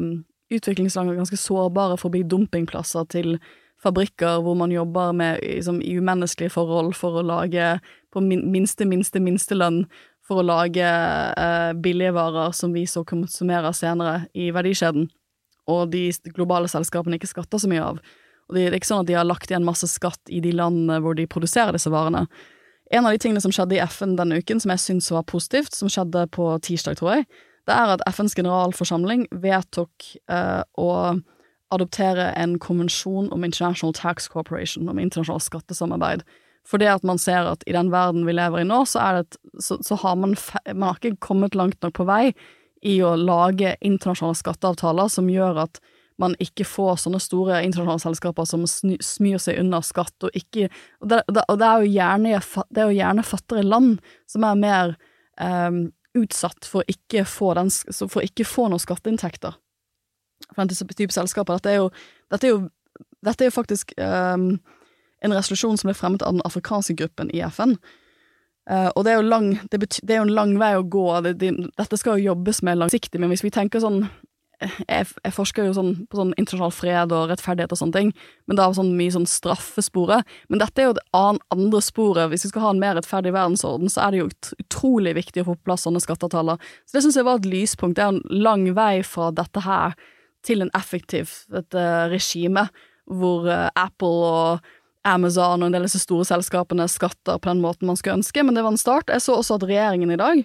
utviklingsland 0.57 1.17
ganske 1.17 1.37
sårbare 1.37 1.97
for 1.99 2.09
å 2.09 2.15
bli 2.15 2.23
dumpingplasser 2.23 3.07
til 3.11 3.37
fabrikker 3.83 4.41
hvor 4.41 4.57
man 4.57 4.73
jobber 4.73 5.13
med 5.13 5.43
liksom, 5.43 5.81
umenneskelige 5.83 6.55
forhold 6.55 6.95
for 6.97 7.19
å 7.19 7.25
lage 7.25 7.75
på 8.17 8.23
minste, 8.25 8.87
minste, 8.89 9.21
minste 9.23 9.57
lønn 9.57 9.83
for 10.27 10.41
å 10.41 10.47
lage 10.47 10.83
eh, 10.83 11.71
billige 11.77 12.15
varer 12.17 12.51
som 12.55 12.73
vi 12.75 12.83
så 12.89 13.05
konsumerer 13.07 13.75
senere 13.75 14.25
i 14.35 14.49
verdikjeden, 14.55 15.07
og 15.71 15.91
de 15.93 16.09
globale 16.35 16.69
selskapene 16.71 17.19
ikke 17.19 17.29
skatter 17.31 17.61
så 17.61 17.69
mye 17.71 17.83
av. 17.83 18.01
Og 18.47 18.55
det 18.55 18.65
er 18.65 18.75
ikke 18.77 18.89
sånn 18.89 19.03
at 19.03 19.09
de 19.09 19.17
har 19.17 19.27
lagt 19.27 19.51
igjen 19.51 19.67
masse 19.67 19.87
skatt 19.91 20.31
i 20.31 20.39
de 20.43 20.53
landene 20.55 21.01
hvor 21.03 21.17
de 21.17 21.27
produserer 21.29 21.75
disse 21.75 21.91
varene. 21.91 22.25
En 22.91 23.03
av 23.03 23.11
de 23.11 23.19
tingene 23.19 23.43
som 23.43 23.51
skjedde 23.51 23.75
i 23.75 23.83
FN 23.83 24.15
denne 24.15 24.39
uken, 24.39 24.61
som 24.63 24.71
jeg 24.71 24.83
syns 24.83 25.09
var 25.11 25.27
positivt, 25.27 25.75
som 25.75 25.91
skjedde 25.91 26.23
på 26.31 26.53
tirsdag, 26.63 26.99
tror 26.99 27.17
jeg, 27.17 27.27
det 27.67 27.75
er 27.75 27.91
at 27.97 28.03
FNs 28.07 28.35
generalforsamling 28.37 29.25
vedtok 29.43 30.13
eh, 30.31 30.63
å 30.79 30.91
adoptere 31.75 32.29
en 32.39 32.55
konvensjon 32.63 33.27
om 33.35 33.43
International 33.43 33.91
Tax 33.95 34.29
Corporation, 34.31 34.87
om 34.87 34.99
internasjonalt 35.03 35.43
skattesamarbeid. 35.43 36.23
For 36.67 36.81
det 36.81 36.89
at 36.91 37.05
man 37.07 37.19
ser 37.21 37.47
at 37.47 37.63
i 37.67 37.75
den 37.75 37.91
verden 37.93 38.25
vi 38.27 38.35
lever 38.35 38.61
i 38.61 38.67
nå, 38.67 38.81
så, 38.89 38.99
er 38.99 39.21
det 39.21 39.37
så, 39.63 39.79
så 39.83 39.95
har 40.03 40.17
man, 40.19 40.35
man 40.73 40.89
har 40.89 40.99
ikke 40.99 41.21
kommet 41.29 41.55
langt 41.55 41.79
nok 41.83 41.95
på 41.95 42.07
vei 42.07 42.33
i 42.85 42.99
å 43.01 43.15
lage 43.17 43.77
internasjonale 43.81 44.37
skatteavtaler 44.37 45.09
som 45.11 45.29
gjør 45.31 45.63
at 45.63 45.79
man 46.21 46.33
ikke 46.41 46.65
får 46.65 47.03
sånne 47.03 47.19
store 47.21 47.59
internasjonale 47.65 48.01
selskaper 48.01 48.47
som 48.49 48.63
smyr 48.67 49.41
seg 49.41 49.59
unna 49.61 49.83
skatt, 49.85 50.15
og 50.25 50.33
ikke 50.37 50.69
Og 50.99 51.11
det, 51.11 51.21
og 51.29 51.59
det, 51.59 51.67
er, 51.67 51.83
jo 51.83 51.91
gjerne, 51.93 52.39
det 52.73 52.81
er 52.81 52.89
jo 52.89 52.97
gjerne 52.97 53.27
fattigere 53.27 53.69
land 53.69 53.99
som 54.29 54.45
er 54.47 54.61
mer 54.63 54.95
um, 55.37 55.83
utsatt 56.17 56.65
for 56.65 56.87
ikke 56.89 57.23
få 57.29 57.53
den, 57.57 57.69
for 57.93 58.25
ikke 58.25 58.47
få 58.47 58.67
noen 58.71 58.81
skatteinntekter 58.81 59.53
fra 60.53 60.65
den 60.65 60.89
type 60.97 61.13
selskaper. 61.13 61.59
Dette 61.59 61.73
er 61.73 61.79
jo, 61.83 61.91
dette 62.33 62.49
er 62.49 62.55
jo, 62.55 62.63
dette 63.25 63.45
er 63.45 63.51
jo 63.51 63.55
faktisk 63.55 63.93
um, 64.01 64.57
en 65.25 65.33
resolusjon 65.33 65.79
som 65.79 65.89
ble 65.89 65.95
fremmet 65.97 66.25
av 66.25 66.35
den 66.35 66.45
afrikanske 66.47 66.97
gruppen 66.99 67.31
i 67.33 67.41
FN. 67.47 67.77
Uh, 68.67 68.89
og 68.99 69.05
det 69.07 69.13
er, 69.13 69.23
lang, 69.23 69.53
det, 69.71 69.79
bety, 69.79 70.01
det 70.03 70.15
er 70.15 70.21
jo 70.21 70.27
en 70.27 70.37
lang 70.37 70.57
vei 70.59 70.73
å 70.75 70.83
gå. 70.83 71.07
Det, 71.23 71.37
det, 71.39 71.53
dette 71.79 71.99
skal 71.99 72.17
jo 72.17 72.33
jobbes 72.33 72.61
med 72.67 72.81
langsiktig, 72.81 73.21
men 73.21 73.31
hvis 73.31 73.45
vi 73.45 73.53
tenker 73.53 73.83
sånn 73.83 74.05
jeg, 74.57 75.05
jeg, 75.21 75.33
forsker 75.35 75.67
jo 75.67 75.73
sånn 75.77 75.91
på 76.09 76.17
sånn 76.17 76.33
internasjonal 76.33 76.73
fred 76.73 77.13
og 77.13 77.29
rettferdighet 77.31 77.73
og 77.73 77.79
sånne 77.79 77.97
ting, 77.99 78.11
men 78.49 78.57
da 78.57 78.65
sånn 78.73 78.95
mye 78.97 79.13
sånn 79.13 79.27
straffesporet. 79.29 80.27
Men 80.49 80.61
dette 80.63 80.81
er 80.81 80.89
jo 80.89 80.95
det 80.97 81.05
andre 81.13 81.81
sporet. 81.85 82.31
Hvis 82.31 82.47
vi 82.47 82.51
skal 82.51 82.65
ha 82.65 82.73
en 82.73 82.81
mer 82.81 82.97
rettferdig 82.97 83.35
verdensorden, 83.35 83.91
så 83.93 84.07
er 84.07 84.13
det 84.13 84.23
jo 84.23 84.29
utrolig 84.63 85.13
viktig 85.19 85.43
å 85.43 85.51
få 85.51 85.57
på 85.59 85.69
plass 85.69 85.85
sånne 85.85 86.01
skatteavtaler. 86.03 86.61
Så 86.87 86.97
det 86.97 87.05
syns 87.05 87.19
jeg 87.19 87.27
var 87.29 87.41
et 87.41 87.49
lyspunkt. 87.49 87.99
Det 87.99 88.07
er 88.07 88.15
en 88.15 88.43
lang 88.43 88.65
vei 88.77 89.03
fra 89.05 89.29
dette 89.35 89.61
her 89.67 89.97
til 90.47 90.63
en 90.65 90.73
effektiv 90.77 91.33
et, 91.53 91.77
uh, 91.77 92.07
regime, 92.11 92.67
hvor 93.07 93.45
uh, 93.45 93.69
Apple 93.77 94.31
og 94.31 94.73
Amazon 95.07 95.63
og 95.63 95.69
en 95.69 95.75
del 95.75 95.85
av 95.85 95.89
disse 95.89 96.03
store 96.03 96.27
selskapene 96.27 96.87
skatter 96.91 97.39
på 97.39 97.51
den 97.51 97.63
måten 97.63 97.89
man 97.89 97.97
skulle 97.99 98.19
ønske, 98.19 98.43
men 98.43 98.57
det 98.57 98.65
var 98.65 98.75
en 98.75 98.81
start. 98.81 99.11
Jeg 99.13 99.23
så 99.23 99.37
også 99.39 99.57
at 99.57 99.67
regjeringen 99.69 100.13
i 100.13 100.19
dag 100.19 100.43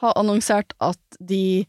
har 0.00 0.16
annonsert 0.16 0.74
at 0.80 1.20
de 1.20 1.66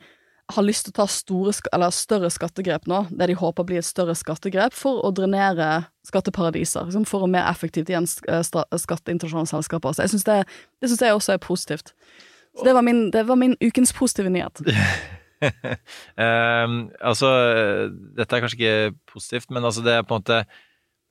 har 0.52 0.66
lyst 0.66 0.86
til 0.88 0.94
å 0.94 1.00
ta 1.02 1.06
store, 1.12 1.54
større 1.96 2.30
skattegrep 2.34 2.88
nå, 2.90 3.06
det 3.12 3.30
de 3.32 3.38
håper 3.40 3.68
blir 3.68 3.80
et 3.82 3.88
større 3.88 4.16
skattegrep, 4.18 4.76
for 4.76 5.00
å 5.06 5.12
drenere 5.16 5.86
skatteparadiser, 6.08 6.90
liksom 6.90 7.06
for 7.08 7.26
å 7.26 7.32
mer 7.32 7.48
effektivt 7.52 7.92
igjen 7.92 8.08
skatte 8.10 9.14
internasjonale 9.14 9.52
selskaper. 9.52 9.96
Så 9.96 10.06
jeg 10.06 10.16
synes 10.16 10.28
det, 10.28 10.38
det 10.82 10.92
syns 10.92 11.06
jeg 11.06 11.18
også 11.18 11.36
er 11.36 11.44
positivt. 11.44 11.94
Så 12.58 12.68
det 12.68 12.76
var 12.76 12.84
min, 12.84 13.06
det 13.14 13.24
var 13.30 13.40
min 13.40 13.56
ukens 13.64 13.94
positive 13.96 14.32
nyhet. 14.34 14.64
um, 16.20 16.76
altså, 17.12 17.30
dette 18.18 18.36
er 18.36 18.44
kanskje 18.44 18.60
ikke 18.60 18.98
positivt, 19.14 19.52
men 19.56 19.64
altså 19.64 19.86
det 19.86 19.96
er 19.96 20.04
på 20.04 20.18
en 20.18 20.24
måte 20.24 20.44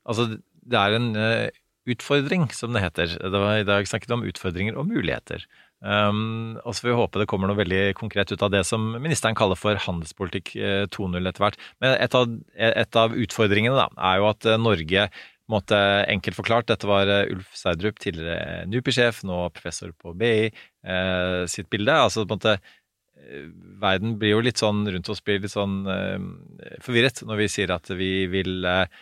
Altså, 0.09 0.39
det 0.62 0.78
er 0.80 0.98
en 0.98 1.11
uh, 1.16 1.48
utfordring, 1.90 2.48
som 2.54 2.76
det 2.76 2.84
heter. 2.84 3.16
Det 3.20 3.42
var 3.42 3.58
i 3.58 3.66
dag 3.68 3.88
snakket 3.88 4.14
om 4.16 4.26
utfordringer 4.28 4.78
og 4.78 4.88
muligheter. 4.90 5.46
Um, 5.80 6.58
og 6.61 6.74
så 6.74 6.84
får 6.84 6.90
vi 6.90 6.98
håpe 6.98 7.20
det 7.22 7.28
kommer 7.30 7.48
noe 7.48 7.56
veldig 7.56 7.94
konkret 7.96 8.28
ut 8.34 8.42
av 8.44 8.52
det 8.52 8.66
som 8.68 8.90
ministeren 9.00 9.38
kaller 9.38 9.56
for 9.56 9.80
handelspolitikk 9.80 10.52
2.0 10.92 11.30
etter 11.30 11.46
hvert. 11.46 11.61
Men 11.80 11.96
et 11.96 12.16
av, 12.16 12.32
et 12.56 12.98
av, 13.00 13.16
utfordringene 13.16 13.78
da, 13.78 13.88
er 14.11 14.20
jo 14.20 14.28
at 14.28 14.50
Norge 14.61 15.08
måtte 15.50 15.78
enkelt 16.11 16.38
forklart, 16.38 16.68
dette 16.70 16.88
var 16.88 17.11
eh, 17.11 17.30
Ulf 17.34 17.54
Seidrup, 17.58 17.98
tidligere 18.02 18.66
NUPI-sjef, 18.70 19.24
nå 19.28 19.42
professor 19.54 19.92
på 19.96 20.14
BI, 20.18 20.50
eh, 20.50 21.40
sitt 21.50 21.70
bilde. 21.72 21.96
Altså 22.06 22.24
på 22.24 22.36
en 22.36 22.40
måte 22.40 22.56
eh, 22.56 23.48
Verden 23.82 24.16
blir 24.20 24.36
jo 24.36 24.44
litt 24.44 24.61
sånn 24.62 24.84
rundt 24.88 25.11
oss 25.12 25.22
blir 25.24 25.42
litt 25.42 25.54
sånn 25.54 25.82
eh, 25.90 26.18
forvirret 26.84 27.22
når 27.26 27.42
vi 27.42 27.50
sier 27.52 27.74
at 27.74 27.90
vi 27.96 28.12
vil 28.32 28.66
eh, 28.68 28.84
eh, 28.84 29.00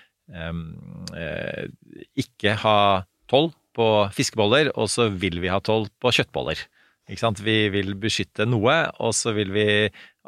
ikke 2.19 2.53
ha 2.61 2.79
toll 3.31 3.49
på 3.79 3.87
fiskeboller, 4.13 4.73
og 4.77 4.91
så 4.93 5.09
vil 5.09 5.41
vi 5.41 5.49
ha 5.53 5.61
toll 5.65 5.87
på 6.03 6.13
kjøttboller. 6.13 6.61
Vi 7.09 7.59
vil 7.73 7.95
beskytte 7.97 8.45
noe, 8.45 8.75
og 9.01 9.15
så 9.17 9.33
vil 9.33 9.55
vi 9.55 9.67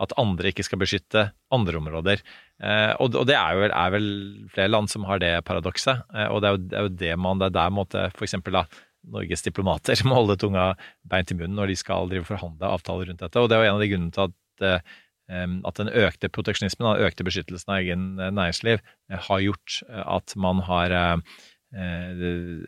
at 0.01 0.15
andre 0.21 0.49
ikke 0.49 0.65
skal 0.65 0.81
beskytte 0.81 1.27
andre 1.53 1.81
områder. 1.81 2.23
Eh, 2.61 2.93
og, 3.01 3.17
det 3.29 3.37
er, 3.37 3.57
jo, 3.57 3.67
er, 3.69 3.91
vel 3.93 4.07
flere 4.53 4.73
land 4.73 4.89
som 4.93 5.05
har 5.09 5.21
det 5.21 5.33
paradokset. 5.49 6.07
Eh, 6.15 6.29
og 6.33 6.41
det 6.41 6.49
er, 6.49 6.55
jo, 6.55 6.63
det 6.63 6.79
er, 6.79 6.87
jo, 6.87 6.95
det 7.03 7.19
man 7.21 7.41
Det 7.41 7.51
er 7.51 7.57
der 7.59 7.75
måtte 7.75 8.07
eksempel 8.17 8.57
da, 8.57 8.65
Norges 9.11 9.45
diplomater 9.45 9.97
må 10.09 10.19
holde 10.19 10.37
tunga 10.41 10.71
beint 11.09 11.31
i 11.33 11.37
munnen 11.37 11.57
når 11.57 11.73
de 11.73 11.79
skal 11.81 12.11
drive 12.11 12.29
forhandle 12.29 12.69
avtaler 12.69 13.09
rundt 13.11 13.25
dette. 13.25 13.41
Og 13.41 13.49
det 13.49 13.57
er 13.57 13.65
jo 13.65 13.71
en 13.71 13.79
av 13.79 13.85
de 13.85 13.93
grunnene 13.93 14.17
til 14.17 14.29
at, 14.29 14.67
eh, 14.69 14.99
at 15.31 15.79
den 15.79 15.91
økte 15.95 16.31
proteksjonismen, 16.33 16.89
den 16.89 17.07
økte 17.07 17.27
beskyttelsen 17.27 17.71
av 17.71 17.83
egen 17.83 18.07
eh, 18.19 18.33
næringsliv, 18.35 18.83
eh, 19.11 19.21
har 19.29 19.45
gjort 19.45 19.81
at 19.89 20.35
man 20.37 20.63
har 20.67 20.95
eh, 20.97 21.17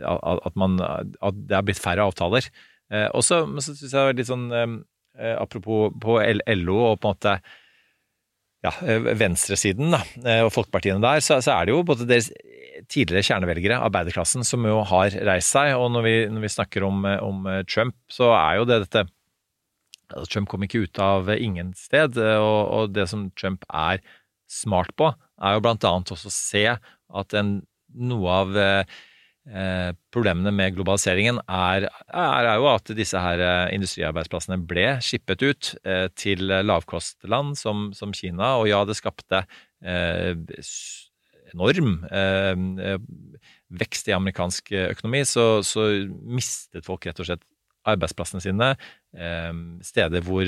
at, 0.06 0.54
man, 0.54 0.78
at 0.78 1.40
det 1.48 1.56
er 1.58 1.66
blitt 1.66 1.82
færre 1.82 2.06
avtaler. 2.06 2.46
Eh, 2.92 3.08
og 3.16 3.24
så 3.26 3.42
syns 3.64 3.82
jeg 3.82 3.90
det 3.90 4.06
var 4.06 4.16
litt 4.18 4.30
sånn 4.30 4.48
eh, 4.52 4.78
Apropos 5.36 5.92
på 6.00 6.16
LO 6.56 6.78
og 6.86 7.00
på 7.00 7.10
en 7.10 7.16
måte 7.16 7.34
ja, 8.64 8.70
eh, 8.86 9.10
venstresiden 9.20 9.92
da, 9.92 10.00
og 10.46 10.52
folkepartiene 10.54 11.02
der, 11.02 11.20
så, 11.20 11.36
så, 11.44 11.56
er 11.56 11.68
det 11.68 11.74
jo 11.74 11.82
både 11.84 12.06
deres 12.08 12.30
tidligere 12.88 13.26
kjernevelgere, 13.26 13.80
arbeiderklassen, 13.84 14.46
som 14.46 14.64
jo 14.66 14.78
har 14.88 15.12
reist 15.28 15.52
seg. 15.52 15.74
Og 15.76 15.90
når 15.92 16.06
vi, 16.06 16.14
når 16.32 16.46
vi 16.46 16.50
snakker 16.54 16.86
om, 16.86 17.04
om, 17.04 17.44
Trump, 17.68 17.98
så 18.10 18.30
er 18.38 18.56
jo 18.58 18.64
det 18.70 18.78
dette 18.86 19.04
Trump 20.30 20.50
kom 20.50 20.66
ikke 20.66 20.84
ut 20.86 21.02
av 21.02 21.30
ingen 21.34 21.72
sted, 21.78 22.18
og, 22.18 22.60
og, 22.62 22.92
det 22.96 23.08
som 23.10 23.28
Trump 23.38 23.64
er 23.68 24.02
smart 24.50 24.92
på, 24.98 25.12
er 25.42 25.56
jo 25.56 25.64
blant 25.64 25.86
annet 25.88 26.12
også 26.14 26.28
å 26.28 26.34
se 26.34 26.66
at 26.72 27.38
en, 27.38 27.56
noe 27.92 28.36
av 28.42 28.60
Eh, 29.42 29.90
problemene 30.14 30.52
med 30.54 30.76
globaliseringen 30.76 31.40
er, 31.50 31.88
er, 31.90 32.44
er, 32.46 32.60
jo 32.62 32.68
at 32.70 32.92
disse 32.94 33.18
her 33.18 33.40
eh, 33.42 33.72
industriarbeidsplassene 33.74 34.60
ble 34.70 34.84
skippet 35.02 35.42
ut 35.42 35.70
eh, 35.82 36.04
til 36.14 36.46
lavkostland 36.46 37.58
som, 37.58 37.88
som, 37.90 38.14
Kina, 38.14 38.52
og 38.60 38.68
ja, 38.70 38.84
det 38.86 38.94
skapte 39.00 39.40
eh, 39.82 40.38
enorm 41.50 42.04
eh, 42.06 42.94
vekst 43.82 44.12
i 44.12 44.14
amerikansk 44.14 44.70
økonomi, 44.92 45.24
så, 45.26 45.48
så, 45.66 45.88
mistet 46.22 46.86
folk 46.86 47.10
rett 47.10 47.18
og 47.18 47.32
slett 47.32 47.42
arbeidsplassene 47.88 48.44
sine. 48.44 48.72
Eh, 49.16 49.52
steder 49.84 50.24
hvor 50.26 50.46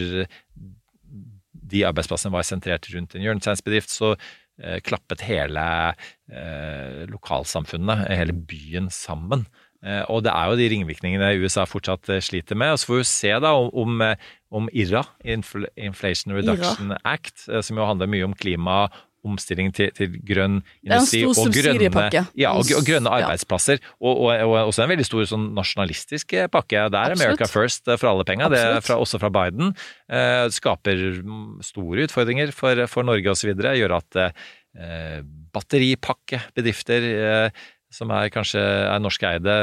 de 1.74 1.84
arbeidsplassene 1.88 2.34
var 2.34 2.46
sentrert 2.46 2.88
rundt 2.94 3.14
en 3.14 3.24
hjørnesteinsbedrift, 3.24 3.92
så 3.92 4.14
Eh, 4.62 4.78
klappet 4.86 5.24
hele 5.26 5.62
eh, 6.30 7.00
lokalsamfunnet, 7.10 8.04
hele 8.14 8.34
byen, 8.46 8.86
sammen. 8.92 9.48
Eh, 9.82 10.04
og 10.06 10.22
det 10.22 10.30
er 10.30 10.50
jo 10.50 10.58
de 10.60 10.68
ringvirkningene 10.70 11.32
USA 11.42 11.64
fortsatt 11.66 12.12
sliter 12.22 12.58
med. 12.58 12.76
Og 12.76 12.78
så 12.78 12.90
får 12.92 13.00
vi 13.00 13.08
se 13.10 13.32
da 13.42 13.50
om, 13.58 14.04
om 14.54 14.70
IRA, 14.70 15.02
Inflation 15.26 16.36
Reduction 16.36 16.94
IRA. 16.94 17.00
Act, 17.16 17.48
som 17.66 17.82
jo 17.82 17.88
handler 17.88 18.12
mye 18.14 18.28
om 18.28 18.38
klima 18.38 18.84
omstilling 19.24 19.72
til, 19.76 19.90
til 19.96 20.16
grønn 20.26 20.60
industri 20.84 21.22
og 21.26 21.50
grønne, 21.54 22.10
ja, 22.38 22.52
og, 22.52 22.68
og 22.76 22.86
grønne 22.86 23.12
arbeidsplasser. 23.18 23.82
Og, 24.00 24.12
og, 24.12 24.30
og, 24.46 24.56
også 24.68 24.84
en 24.84 24.92
veldig 24.94 25.06
stor 25.08 25.28
sånn 25.32 25.50
nasjonalistisk 25.56 26.36
pakke. 26.52 26.86
Det 26.92 27.00
er 27.00 27.16
America 27.16 27.48
First 27.50 27.88
for 27.88 28.10
alle 28.12 28.26
penga, 28.28 28.50
også 28.94 29.20
fra 29.22 29.32
Biden. 29.34 29.74
Eh, 30.08 30.46
skaper 30.54 31.06
store 31.64 32.08
utfordringer 32.08 32.52
for, 32.56 32.84
for 32.90 33.06
Norge 33.06 33.32
osv. 33.32 33.54
Gjør 33.54 33.96
at 33.98 34.20
eh, 34.20 35.22
batteripakkebedrifter 35.54 37.08
eh, 37.14 37.64
som 37.94 38.10
er 38.14 38.30
kanskje 38.34 38.60
er 38.60 39.02
norskeide, 39.02 39.54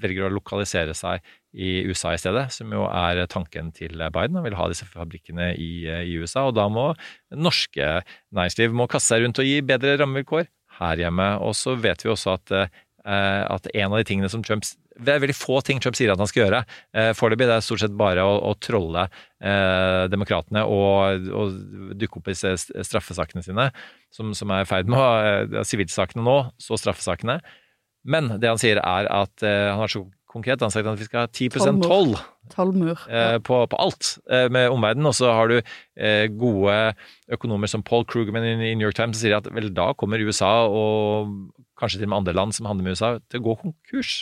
velger 0.00 0.28
å 0.28 0.34
lokalisere 0.38 0.94
seg 0.96 1.24
i 1.56 1.82
USA 1.88 2.12
i 2.12 2.20
stedet, 2.20 2.48
som 2.52 2.72
jo 2.74 2.84
er 2.90 3.22
tanken 3.32 3.70
til 3.76 3.94
Biden. 3.96 4.36
Han 4.36 4.44
vil 4.44 4.58
ha 4.58 4.68
disse 4.70 4.88
fabrikkene 4.88 5.52
i, 5.56 5.86
i 5.86 6.18
USA, 6.20 6.48
og 6.48 6.56
da 6.58 6.68
må 6.72 6.90
norske 7.32 8.02
næringsliv 8.36 8.76
må 8.76 8.88
kaste 8.90 9.14
seg 9.14 9.24
rundt 9.24 9.40
og 9.40 9.48
gi 9.48 9.62
bedre 9.64 9.96
rammevilkår 10.02 10.50
her 10.80 11.04
hjemme. 11.04 11.30
Og 11.44 11.56
så 11.56 11.76
vet 11.80 12.04
vi 12.04 12.12
også 12.12 12.36
at, 12.36 12.54
eh, 12.58 13.42
at 13.48 13.70
en 13.72 13.88
av 13.90 13.98
de 14.00 14.08
tingene 14.08 14.30
som 14.32 14.44
Trump 14.44 14.66
det 14.98 15.12
er 15.14 15.22
veldig 15.22 15.36
få 15.36 15.60
ting 15.62 15.78
Trump 15.78 15.94
sier 15.94 16.10
at 16.12 16.18
han 16.18 16.28
skal 16.30 16.44
gjøre. 16.44 16.60
Eh, 16.96 17.12
Foreløpig 17.16 17.46
det 17.46 17.54
er 17.54 17.64
stort 17.64 17.84
sett 17.84 17.94
bare 17.98 18.24
å, 18.26 18.34
å 18.50 18.54
trolle 18.58 19.06
eh, 19.06 20.04
demokratene 20.10 20.64
og, 20.66 21.28
og, 21.30 21.60
dukke 21.98 22.20
opp 22.20 22.30
i 22.32 22.36
straffesakene 22.36 23.44
sine, 23.46 23.68
som, 24.14 24.34
som 24.34 24.50
er 24.54 24.64
i 24.64 24.68
ferd 24.68 24.90
med 24.90 24.98
å 24.98 25.64
Sivilsakene 25.68 26.24
nå, 26.26 26.38
så 26.62 26.78
straffesakene. 26.80 27.38
Men 28.08 28.34
det 28.42 28.50
han 28.50 28.60
sier, 28.60 28.80
er 28.82 29.10
at 29.12 29.46
eh, 29.46 29.68
han 29.70 29.84
har 29.84 29.92
så 29.92 30.02
konkret 30.28 30.62
han 30.62 30.72
sagt 30.72 30.88
at 30.88 31.00
vi 31.00 31.06
skal 31.08 31.24
ha 31.24 31.30
10 31.30 31.82
toll 31.84 32.14
Tollmur. 32.48 33.02
Eh, 33.12 33.36
på, 33.44 33.58
på, 33.68 33.76
alt 33.76 34.14
eh, 34.32 34.46
med 34.52 34.70
omverdenen. 34.72 35.10
Og 35.10 35.16
så 35.16 35.32
har 35.36 35.50
du 35.50 35.58
eh, 35.58 36.24
gode 36.32 36.76
økonomer 37.32 37.68
som 37.68 37.84
Paul 37.84 38.06
Krugerman 38.08 38.46
i 38.46 38.72
New 38.72 38.86
York 38.86 38.96
Times 38.96 39.18
som 39.18 39.26
sier 39.26 39.36
at 39.36 39.50
vel, 39.52 39.68
da 39.76 39.90
kommer 39.98 40.22
USA, 40.24 40.64
og 40.64 41.34
kanskje 41.78 42.00
til 42.00 42.08
og 42.08 42.14
med 42.14 42.20
andre 42.22 42.36
land 42.38 42.56
som 42.56 42.68
handler 42.70 42.86
med 42.86 42.96
USA, 42.96 43.16
til 43.28 43.42
å 43.42 43.46
gå 43.50 43.56
konkurs. 43.66 44.16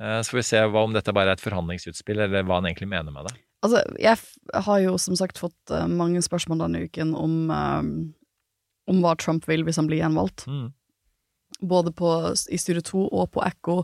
Eh, 0.00 0.20
så 0.20 0.32
får 0.32 0.40
vi 0.40 0.46
se 0.50 0.62
hva, 0.68 0.84
om 0.84 0.94
dette 0.96 1.14
bare 1.16 1.32
er 1.32 1.40
et 1.40 1.44
forhandlingsutspill, 1.44 2.20
eller 2.26 2.44
hva 2.44 2.60
han 2.60 2.68
egentlig 2.68 2.90
mener 2.92 3.14
med 3.14 3.30
det. 3.30 3.36
Altså, 3.64 3.80
jeg 3.98 4.62
har 4.66 4.80
jo 4.84 4.96
som 5.00 5.16
sagt 5.18 5.40
fått 5.40 5.72
uh, 5.72 5.86
mange 5.88 6.20
spørsmål 6.22 6.66
denne 6.66 6.84
uken 6.86 7.14
om, 7.16 7.36
um, 7.48 7.94
om 8.86 9.00
hva 9.02 9.14
Trump 9.18 9.48
vil 9.48 9.64
hvis 9.66 9.80
han 9.80 9.88
blir 9.88 10.02
gjenvalgt. 10.02 10.44
Mm. 10.46 10.68
Både 11.64 11.90
på, 11.96 12.10
i 12.52 12.60
Studio 12.60 12.84
2 12.84 13.06
og 13.08 13.30
på 13.32 13.42
Ekko 13.46 13.80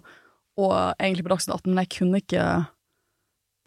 og 0.61 0.73
egentlig 1.01 1.25
på 1.27 1.33
Dagsnytt 1.33 1.55
18, 1.55 1.71
men 1.71 1.83
jeg 1.83 1.93
kunne 1.97 2.21
ikke 2.23 2.47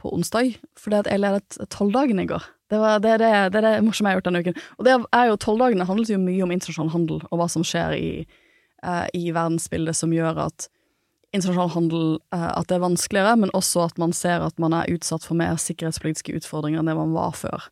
på 0.01 0.11
onsdag, 0.13 0.55
fordi 0.77 0.99
at 0.99 1.09
jeg 1.09 1.21
ledet 1.23 1.57
tolvdagen 1.73 2.21
i 2.21 2.27
går. 2.29 2.45
Det, 2.69 2.79
var, 2.81 2.99
det, 2.99 3.19
det, 3.21 3.31
det 3.53 3.59
er 3.61 3.65
det 3.65 3.83
morsomme 3.85 4.09
jeg 4.09 4.15
har 4.15 4.21
gjort 4.21 4.29
denne 4.29 4.41
uken. 4.41 4.55
Og 4.77 4.87
det 4.87 4.95
er 5.13 5.27
jo 5.29 5.41
tolvdagene 5.41 5.87
handlet 5.89 6.13
jo 6.13 6.21
mye 6.21 6.45
om 6.45 6.53
internasjonal 6.53 6.93
handel, 6.93 7.21
og 7.29 7.41
hva 7.41 7.49
som 7.51 7.65
skjer 7.65 7.97
i, 7.97 8.09
uh, 8.85 9.05
i 9.13 9.29
verdensbildet 9.35 9.97
som 9.97 10.13
gjør 10.13 10.41
at 10.47 10.67
internasjonal 11.35 11.73
handel 11.75 12.05
uh, 12.33 12.51
at 12.55 12.69
det 12.69 12.77
er 12.77 12.85
vanskeligere, 12.85 13.35
men 13.43 13.53
også 13.57 13.85
at 13.89 14.01
man 14.01 14.15
ser 14.15 14.45
at 14.45 14.59
man 14.61 14.73
er 14.77 14.89
utsatt 14.93 15.25
for 15.27 15.37
mer 15.37 15.59
sikkerhetspolitiske 15.61 16.37
utfordringer 16.39 16.81
enn 16.81 16.89
det 16.89 16.97
man 16.97 17.15
var 17.15 17.37
før. 17.37 17.69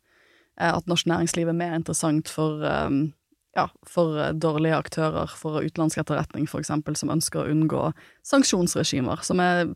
Uh, 0.60 0.76
at 0.76 0.90
norsk 0.90 1.10
næringsliv 1.10 1.50
er 1.50 1.58
mer 1.58 1.74
interessant 1.78 2.30
for 2.30 2.62
um, 2.62 3.08
ja, 3.54 3.68
for 3.86 4.18
eh, 4.20 4.34
dårlige 4.34 4.76
aktører, 4.76 5.30
for 5.38 5.62
utenlandsk 5.62 6.02
etterretning 6.02 6.48
eksempel, 6.60 6.96
som 6.98 7.12
ønsker 7.14 7.42
å 7.42 7.50
unngå 7.50 7.88
sanksjonsregimer. 8.26 9.22
Som 9.26 9.42
er, 9.42 9.74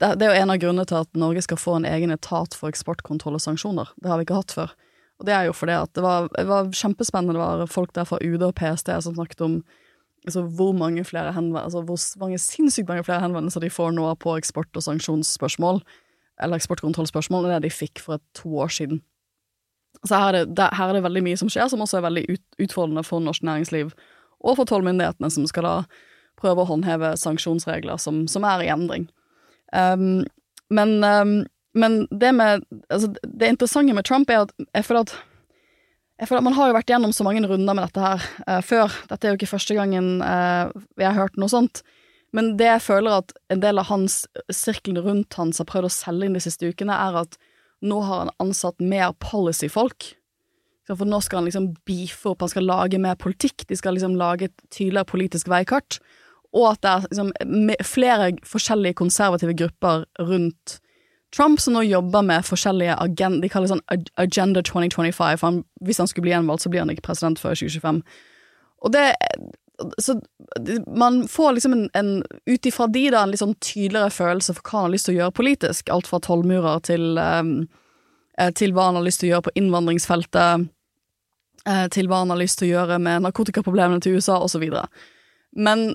det, 0.00 0.14
er 0.22 0.30
jo 0.30 0.42
en 0.42 0.54
av 0.54 0.60
grunnene 0.62 0.86
til 0.88 1.00
at 1.02 1.18
Norge 1.18 1.42
skal 1.46 1.60
få 1.60 1.78
en 1.78 1.88
egen 1.88 2.14
etat 2.14 2.54
for 2.54 2.70
eksportkontroll 2.70 3.38
og 3.38 3.42
sanksjoner. 3.42 3.90
Det 4.02 4.12
har 4.12 4.20
vi 4.20 4.28
ikke 4.28 4.40
hatt 4.42 4.54
før. 4.56 4.76
Og 5.16 5.26
det 5.28 5.32
er 5.32 5.48
jo 5.48 5.56
fordi 5.56 5.76
at 5.78 5.92
det 5.96 6.04
var, 6.04 6.28
det 6.36 6.46
var 6.48 6.70
kjempespennende, 6.70 7.36
det 7.36 7.42
var 7.42 7.72
folk 7.72 7.94
der 7.96 8.08
fra 8.08 8.20
UD 8.20 8.44
og 8.44 8.56
PST 8.58 8.92
som 9.06 9.16
snakket 9.16 9.44
om 9.46 9.60
altså, 10.26 10.42
hvor 10.58 10.74
mange 10.76 11.04
flere 11.08 11.32
altså, 11.32 11.80
hvor 11.82 12.00
mange, 12.20 12.38
sinnssykt 12.38 12.88
mange 12.88 13.04
flere 13.04 13.22
henvendelser 13.24 13.64
de 13.64 13.72
får 13.72 13.94
nå 13.96 14.10
på 14.20 14.36
eksport- 14.36 14.76
og 14.76 14.84
sanksjonsspørsmål, 14.84 15.80
eller 16.42 16.60
eksportkontrollspørsmål, 16.60 17.46
enn 17.46 17.56
det 17.56 17.70
de 17.70 17.72
fikk 17.72 18.02
for 18.04 18.20
et 18.20 18.26
to 18.36 18.52
år 18.60 18.68
siden. 18.68 19.00
Så 20.04 20.18
her 20.18 20.34
er, 20.34 20.50
det, 20.50 20.68
her 20.76 20.90
er 20.90 20.98
det 20.98 21.04
veldig 21.06 21.22
mye 21.24 21.38
som 21.40 21.50
skjer, 21.52 21.70
som 21.72 21.82
også 21.84 22.00
er 22.00 22.06
veldig 22.06 22.24
ut, 22.30 22.44
utfordrende 22.66 23.04
for 23.06 23.24
norsk 23.24 23.44
næringsliv 23.46 23.92
og 24.44 24.58
for 24.58 24.68
tollmyndighetene, 24.68 25.30
som 25.32 25.46
skal 25.48 25.66
da 25.66 25.76
prøve 26.36 26.62
å 26.62 26.68
håndheve 26.68 27.14
sanksjonsregler 27.20 28.00
som, 28.00 28.26
som 28.28 28.44
er 28.46 28.66
i 28.66 28.72
endring. 28.72 29.06
Um, 29.72 30.26
men, 30.68 30.98
um, 31.04 31.38
men, 31.74 32.02
det 32.10 32.32
med 32.36 32.62
altså, 32.92 33.08
Det 33.22 33.48
interessante 33.48 33.94
med 33.94 34.06
Trump 34.06 34.30
er 34.30 34.44
at 34.44 34.52
jeg 34.62 34.86
føler 34.86 35.06
at 35.06 35.16
jeg 36.16 36.28
føler 36.28 36.40
at 36.40 36.46
Man 36.46 36.56
har 36.56 36.68
jo 36.68 36.76
vært 36.78 36.88
gjennom 36.88 37.12
så 37.12 37.24
mange 37.26 37.42
runder 37.44 37.76
med 37.76 37.84
dette 37.84 38.00
her 38.00 38.22
uh, 38.46 38.60
før. 38.64 38.92
Dette 39.10 39.26
er 39.26 39.34
jo 39.34 39.40
ikke 39.40 39.50
første 39.50 39.74
gangen 39.76 40.22
uh, 40.24 40.72
vi 40.96 41.04
har 41.04 41.16
hørt 41.16 41.36
noe 41.36 41.52
sånt. 41.52 41.82
Men 42.36 42.54
det 42.60 42.70
jeg 42.70 42.84
føler 42.86 43.18
at 43.20 43.34
en 43.52 43.60
del 43.60 43.80
av 43.80 43.90
hans 43.90 44.22
sirkelen 44.52 45.02
rundt 45.04 45.36
hans 45.36 45.60
har 45.60 45.68
prøvd 45.68 45.90
å 45.90 45.92
selge 45.92 46.28
inn 46.28 46.36
de 46.36 46.42
siste 46.42 46.68
ukene, 46.68 46.96
er 46.96 47.20
at 47.20 47.36
nå 47.86 48.02
har 48.04 48.24
han 48.24 48.34
ansatt 48.42 48.82
mer 48.82 49.14
policy-folk. 49.22 50.12
For 50.86 51.08
nå 51.08 51.18
skal 51.24 51.40
han 51.40 51.48
liksom 51.48 51.72
beefe 51.88 52.30
opp, 52.30 52.44
han 52.44 52.52
skal 52.52 52.68
lage 52.68 53.00
mer 53.02 53.16
politikk, 53.18 53.64
de 53.66 53.78
skal 53.78 53.96
liksom 53.96 54.14
lage 54.18 54.50
et 54.50 54.56
tydeligere 54.70 55.08
politisk 55.10 55.50
veikart. 55.50 55.98
Og 56.54 56.68
at 56.70 56.82
det 56.84 56.92
er 56.92 57.06
liksom 57.10 57.32
flere 57.84 58.28
forskjellige 58.46 58.98
konservative 59.02 59.56
grupper 59.58 60.06
rundt 60.22 60.78
Trump 61.34 61.60
som 61.60 61.74
nå 61.74 61.82
jobber 61.82 62.22
med 62.22 62.46
forskjellige 62.46 62.94
agenda, 63.02 63.42
de 63.42 63.50
kaller 63.50 63.66
det 63.66 63.74
sånn 63.74 64.10
Agenda 64.22 64.62
2025. 64.64 65.42
Han, 65.42 65.62
hvis 65.84 65.98
han 66.00 66.08
skulle 66.08 66.28
bli 66.28 66.32
gjenvalgt, 66.32 66.64
så 66.64 66.70
blir 66.72 66.84
han 66.84 66.92
ikke 66.92 67.08
president 67.08 67.42
før 67.42 67.58
2025. 67.58 67.98
Og 68.86 68.94
det 68.94 69.08
så 69.98 70.20
man 70.86 71.28
får 71.28 71.52
liksom 71.52 71.72
en, 71.72 71.90
en 71.92 72.24
ut 72.46 72.66
ifra 72.66 72.86
de 72.86 73.10
da, 73.10 73.22
en 73.22 73.32
litt 73.32 73.42
sånn 73.42 73.56
tydeligere 73.60 74.10
følelse 74.10 74.54
for 74.56 74.64
hva 74.64 74.78
han 74.78 74.88
har 74.88 74.94
lyst 74.94 75.08
til 75.08 75.16
å 75.16 75.18
gjøre 75.18 75.36
politisk. 75.36 75.90
Alt 75.92 76.08
fra 76.10 76.20
tollmurer 76.24 76.80
til, 76.86 77.18
eh, 77.20 78.50
til 78.56 78.72
hva 78.76 78.88
han 78.88 79.00
har 79.00 79.06
lyst 79.06 79.20
til 79.20 79.30
å 79.30 79.32
gjøre 79.34 79.48
på 79.48 79.54
innvandringsfeltet, 79.60 80.66
eh, 81.66 81.86
til 81.92 82.08
hva 82.08 82.22
han 82.24 82.32
har 82.32 82.40
lyst 82.40 82.60
til 82.60 82.70
å 82.70 82.72
gjøre 82.72 83.00
med 83.02 83.26
narkotikaproblemene 83.26 84.00
til 84.00 84.16
USA, 84.16 84.38
osv. 84.40 84.64
Men 85.56 85.86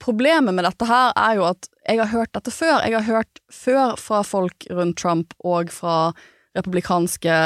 problemet 0.00 0.54
med 0.54 0.64
dette 0.66 0.88
her 0.88 1.12
er 1.16 1.36
jo 1.38 1.46
at 1.50 1.68
jeg 1.86 2.00
har 2.00 2.10
hørt 2.12 2.32
dette 2.34 2.54
før. 2.54 2.80
Jeg 2.82 2.96
har 2.96 3.06
hørt 3.06 3.42
før 3.52 3.96
fra 4.00 4.22
folk 4.26 4.66
rundt 4.70 4.98
Trump 4.98 5.34
og 5.44 5.70
fra 5.70 6.12
republikanske 6.56 7.38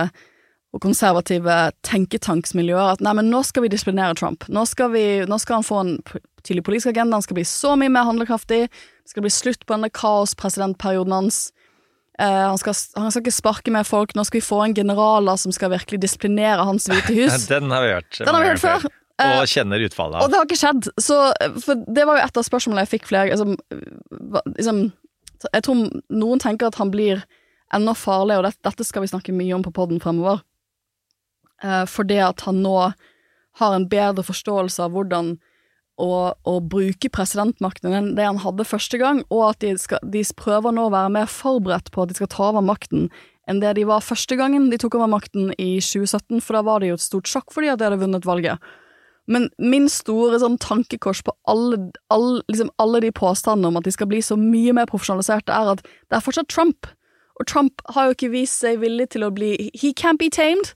og 0.76 0.82
konservative 0.84 1.56
tenketanksmiljøer 1.86 2.96
at 2.96 3.04
nei, 3.04 3.14
men 3.16 3.30
nå 3.32 3.40
skal 3.48 3.64
vi 3.64 3.72
disiplinere 3.72 4.16
Trump. 4.18 4.44
Nå 4.52 4.66
skal, 4.68 4.92
vi, 4.92 5.04
nå 5.28 5.38
skal 5.40 5.60
han 5.60 5.66
få 5.66 5.82
en 5.82 5.94
tydelig 6.44 6.66
politisk 6.66 6.92
agenda, 6.92 7.16
han 7.16 7.24
skal 7.24 7.38
bli 7.38 7.46
så 7.48 7.74
mye 7.80 7.92
mer 7.92 8.06
handlekraftig. 8.08 8.66
Det 8.68 9.14
skal 9.14 9.24
bli 9.24 9.32
slutt 9.32 9.64
på 9.64 9.72
denne 9.72 9.90
kaos-presidentperioden 9.94 11.14
hans. 11.16 11.40
Eh, 12.18 12.26
han, 12.26 12.58
skal, 12.60 12.76
han, 12.96 13.08
skal, 13.12 13.24
ikke 13.24 13.34
sparke 13.38 13.72
med 13.72 13.88
folk. 13.88 14.12
Nå 14.16 14.26
skal 14.28 14.40
vi 14.40 14.44
få 14.44 14.60
en 14.64 14.76
generaler 14.76 15.40
som 15.40 15.54
skal 15.54 15.72
virkelig 15.72 16.00
disiplinere 16.04 16.64
Hans 16.68 16.88
hvite 16.92 17.16
hus. 17.20 17.48
Den 17.50 17.72
har 17.72 17.84
vi 17.84 17.96
hørt. 17.96 18.20
Den 18.20 18.32
har 18.34 18.44
vi 18.44 18.52
hørt 18.52 18.64
før. 18.64 18.86
Og 19.16 19.48
kjenner 19.48 19.80
utfallet 19.80 20.18
av. 20.18 20.26
Og 20.26 20.32
det 20.32 20.38
har 20.38 20.48
ikke 20.48 20.60
skjedd. 20.60 20.90
Så, 21.00 21.18
for 21.64 21.86
det 21.88 22.04
var 22.04 22.20
jo 22.20 22.26
et 22.26 22.40
av 22.40 22.44
spørsmålene 22.44 22.84
jeg 22.84 22.92
fikk 22.98 23.08
flere 23.08 23.32
liksom, 23.32 23.56
liksom, 24.58 24.82
Jeg 25.54 25.64
tror 25.64 25.86
noen 26.12 26.42
tenker 26.42 26.68
at 26.68 26.76
han 26.80 26.92
blir 26.92 27.24
enda 27.74 27.96
farligere, 27.96 28.42
og 28.42 28.50
dette, 28.50 28.62
dette 28.68 28.84
skal 28.86 29.04
vi 29.04 29.10
snakke 29.10 29.34
mye 29.36 29.56
om 29.56 29.64
på 29.64 29.72
poden 29.74 30.00
fremover. 30.04 30.44
Eh, 31.64 31.84
fordi 31.88 32.18
at 32.20 32.44
han 32.46 32.62
nå 32.64 32.76
har 33.56 33.74
en 33.74 33.88
bedre 33.88 34.24
forståelse 34.26 34.82
av 34.84 34.96
hvordan 34.96 35.36
å, 35.96 36.10
å 36.36 36.54
bruke 36.60 37.08
presidentmakten 37.08 37.94
enn 37.96 38.10
det 38.18 38.26
han 38.26 38.42
hadde 38.42 38.68
første 38.68 39.00
gang, 39.00 39.22
og 39.32 39.46
at 39.50 39.62
de, 39.64 39.72
skal, 39.80 40.02
de 40.04 40.24
prøver 40.36 40.74
nå 40.76 40.88
å 40.88 40.92
være 40.92 41.14
mer 41.14 41.30
forberedt 41.30 41.88
på 41.92 42.04
at 42.04 42.12
de 42.12 42.18
skal 42.18 42.30
ta 42.32 42.50
over 42.50 42.64
makten 42.64 43.08
enn 43.46 43.62
det 43.62 43.76
de 43.78 43.84
var 43.86 44.02
første 44.02 44.36
gangen 44.36 44.68
de 44.72 44.78
tok 44.82 44.96
over 44.98 45.08
makten 45.08 45.52
i 45.54 45.76
2017, 45.78 46.42
for 46.42 46.58
da 46.58 46.64
var 46.66 46.82
det 46.82 46.90
jo 46.90 46.98
et 46.98 47.04
stort 47.04 47.30
sjokk 47.30 47.54
fordi 47.54 47.70
at 47.70 47.78
de 47.78 47.86
hadde 47.86 48.00
vunnet 48.02 48.26
valget. 48.26 48.62
Men 49.30 49.48
min 49.58 49.88
store 49.90 50.38
sånn 50.42 50.58
tankekors 50.62 51.22
på 51.26 51.34
alle, 51.50 51.78
alle, 52.14 52.42
liksom 52.50 52.72
alle 52.82 53.00
de 53.02 53.12
påstandene 53.14 53.70
om 53.70 53.78
at 53.78 53.86
de 53.86 53.94
skal 53.94 54.10
bli 54.10 54.20
så 54.22 54.38
mye 54.38 54.74
mer 54.76 54.90
profesjonaliserte, 54.90 55.54
er 55.54 55.72
at 55.74 55.82
det 55.82 56.18
er 56.18 56.26
fortsatt 56.26 56.50
Trump. 56.50 56.90
Og 57.38 57.46
Trump 57.50 57.82
har 57.94 58.06
jo 58.06 58.16
ikke 58.16 58.32
vist 58.34 58.62
seg 58.62 58.80
villig 58.82 59.10
til 59.14 59.26
å 59.26 59.32
bli 59.34 59.70
He 59.74 59.92
can't 59.94 60.22
be 60.22 60.30
tamed. 60.30 60.74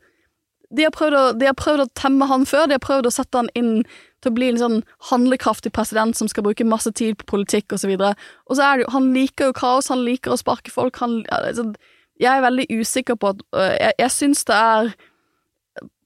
De 0.70 0.86
har, 0.86 1.14
å, 1.18 1.22
de 1.34 1.48
har, 1.48 1.56
prøvd 1.58 1.82
å, 1.82 1.90
temme 1.98 2.28
han 2.30 2.46
før, 2.46 2.68
de 2.70 2.76
har 2.76 2.84
prøvd 2.84 3.08
å 3.08 3.14
sette 3.14 3.40
han 3.40 3.50
inn 3.58 3.80
til 4.22 4.30
å 4.30 4.36
bli 4.36 4.50
en 4.52 4.60
sånn 4.60 4.76
handlekraftig 5.08 5.72
president 5.74 6.14
som 6.18 6.28
skal 6.30 6.44
bruke 6.46 6.66
masse 6.68 6.92
tid 6.94 7.16
på 7.18 7.26
politikk 7.32 7.74
og 7.74 7.82
så 7.82 7.90
videre. 7.90 8.12
Og 8.46 8.58
så 8.58 8.66
er 8.66 8.78
det 8.78 8.84
jo 8.84 8.92
Han 8.94 9.08
liker 9.16 9.50
jo 9.50 9.56
kaos, 9.56 9.90
han 9.90 10.04
liker 10.06 10.34
å 10.34 10.38
sparke 10.38 10.70
folk, 10.70 11.00
han 11.02 11.22
altså, 11.34 11.72
Jeg 12.20 12.36
er 12.36 12.46
veldig 12.46 12.66
usikker 12.70 13.18
på 13.18 13.32
at 13.32 13.42
øh, 13.56 13.74
Jeg, 13.80 13.96
jeg 13.98 14.14
syns 14.14 14.44
det 14.44 14.58
er 14.58 14.92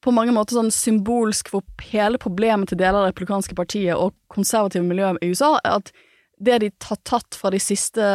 på 0.05 0.13
mange 0.13 0.33
måter 0.35 0.57
sånn 0.57 0.73
symbolsk 0.73 1.49
for 1.49 1.85
hele 1.89 2.19
problemet 2.21 2.69
til 2.69 2.79
deler 2.79 2.99
av 2.99 3.07
det 3.07 3.15
republikanske 3.15 3.57
partiet 3.57 3.97
og 3.97 4.13
konservative 4.31 4.85
miljøet 4.85 5.17
i 5.25 5.31
USA, 5.33 5.55
er 5.65 5.79
at 5.81 5.89
det 6.37 6.59
de 6.61 6.69
har 6.85 6.99
tatt 7.07 7.37
fra 7.37 7.49
de 7.53 7.61
siste 7.63 8.05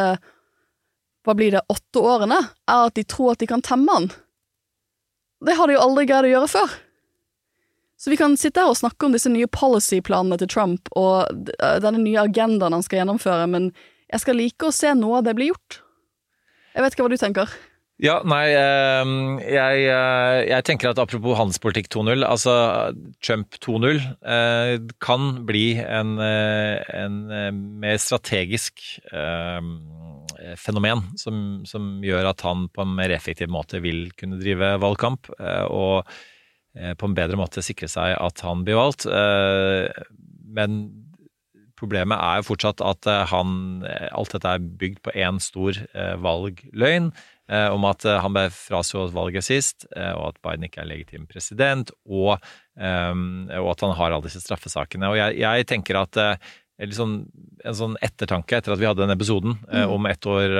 hva 1.21 1.35
blir 1.37 1.53
det, 1.53 1.61
åtte 1.69 2.01
årene, 2.01 2.39
er 2.65 2.87
at 2.87 2.95
de 2.97 3.03
tror 3.05 3.33
at 3.33 3.43
de 3.43 3.49
kan 3.49 3.61
temme 3.65 3.97
han. 3.97 4.07
Det 5.41 5.57
har 5.57 5.67
de 5.67 5.77
jo 5.77 5.83
aldri 5.83 6.07
greid 6.09 6.29
å 6.29 6.33
gjøre 6.35 6.51
før. 6.51 6.75
Så 8.01 8.09
vi 8.09 8.17
kan 8.17 8.33
sitte 8.37 8.63
her 8.63 8.73
og 8.73 8.79
snakke 8.79 9.05
om 9.05 9.13
disse 9.13 9.29
nye 9.29 9.49
policy-planene 9.49 10.39
til 10.41 10.49
Trump 10.49 10.89
og 10.97 11.49
denne 11.83 12.01
nye 12.01 12.23
agendaen 12.23 12.73
han 12.73 12.85
skal 12.85 13.03
gjennomføre, 13.03 13.49
men 13.49 13.69
jeg 14.11 14.23
skal 14.23 14.39
like 14.41 14.67
å 14.67 14.73
se 14.73 14.93
noe 14.97 15.19
av 15.19 15.27
det 15.27 15.35
bli 15.37 15.51
gjort. 15.51 15.81
Jeg 16.73 16.83
vet 16.83 16.95
ikke 16.95 17.05
hva 17.05 17.11
du 17.13 17.21
tenker? 17.21 17.53
Ja, 18.01 18.15
nei, 18.25 18.47
ehm, 18.57 19.37
jeg, 19.45 19.83
eh, 19.85 20.39
jeg, 20.49 20.65
tenker 20.65 20.89
at 20.89 20.99
apropos 21.03 21.37
handelspolitikk 21.37 21.91
2.0, 21.93 22.23
altså 22.25 22.55
Trump 23.21 23.59
2.0 23.61 23.99
eh, 24.25 24.79
kan 25.05 25.27
bli 25.45 25.75
en, 25.77 26.15
eh, 26.25 26.81
en 26.97 27.19
mer 27.83 28.01
strategisk 28.01 28.81
ehm, 29.13 29.75
fenomen 30.57 31.03
som, 31.19 31.61
som, 31.69 31.99
gjør 32.05 32.31
at 32.31 32.43
han 32.45 32.67
på 32.73 32.85
en 32.85 32.95
mer 32.97 33.13
effektiv 33.13 33.51
måte 33.53 33.81
vil 33.83 34.07
kunne 34.17 34.39
drive 34.41 34.73
valgkamp, 34.81 35.29
og 35.69 36.07
på 36.71 37.07
en 37.07 37.15
bedre 37.17 37.37
måte 37.37 37.63
sikre 37.65 37.89
seg 37.91 38.15
at 38.15 38.43
han 38.45 38.63
blir 38.65 38.79
valgt. 38.79 39.05
Men 40.55 40.77
problemet 41.77 42.15
er 42.15 42.39
jo 42.39 42.47
fortsatt 42.47 42.81
at 42.85 43.09
han, 43.33 43.83
alt 44.09 44.33
dette 44.33 44.55
er 44.55 44.71
bygd 44.81 45.01
på 45.03 45.13
én 45.19 45.41
stor 45.43 45.77
valgløgn. 46.23 47.11
Eh, 47.51 47.67
om 47.67 47.83
at 47.89 48.05
eh, 48.07 48.19
han 48.23 48.31
ble 48.35 48.45
frastjålet 48.53 49.11
valget 49.15 49.43
sist, 49.43 49.83
eh, 49.91 50.13
og 50.15 50.29
at 50.29 50.39
Biden 50.45 50.67
ikke 50.67 50.85
er 50.85 50.87
legitim 50.87 51.27
president, 51.27 51.91
og, 52.07 52.37
og 52.79 53.67
at 53.73 53.83
han 53.83 53.95
har 53.97 54.13
alle 54.13 54.23
disse 54.23 54.39
straffesakene. 54.41 55.09
Og 55.11 55.17
jeg, 55.19 55.35
jeg 55.41 55.67
tenker 55.69 55.99
at 55.99 56.17
liksom, 56.89 57.15
en 57.65 57.77
sånn 57.77 57.95
ettertanke 58.03 58.57
etter 58.57 58.73
at 58.73 58.81
vi 58.81 58.87
hadde 58.89 59.03
den 59.03 59.13
episoden 59.13 59.57
mm. 59.67 59.91
om 59.93 60.07
ett 60.09 60.25
år 60.29 60.55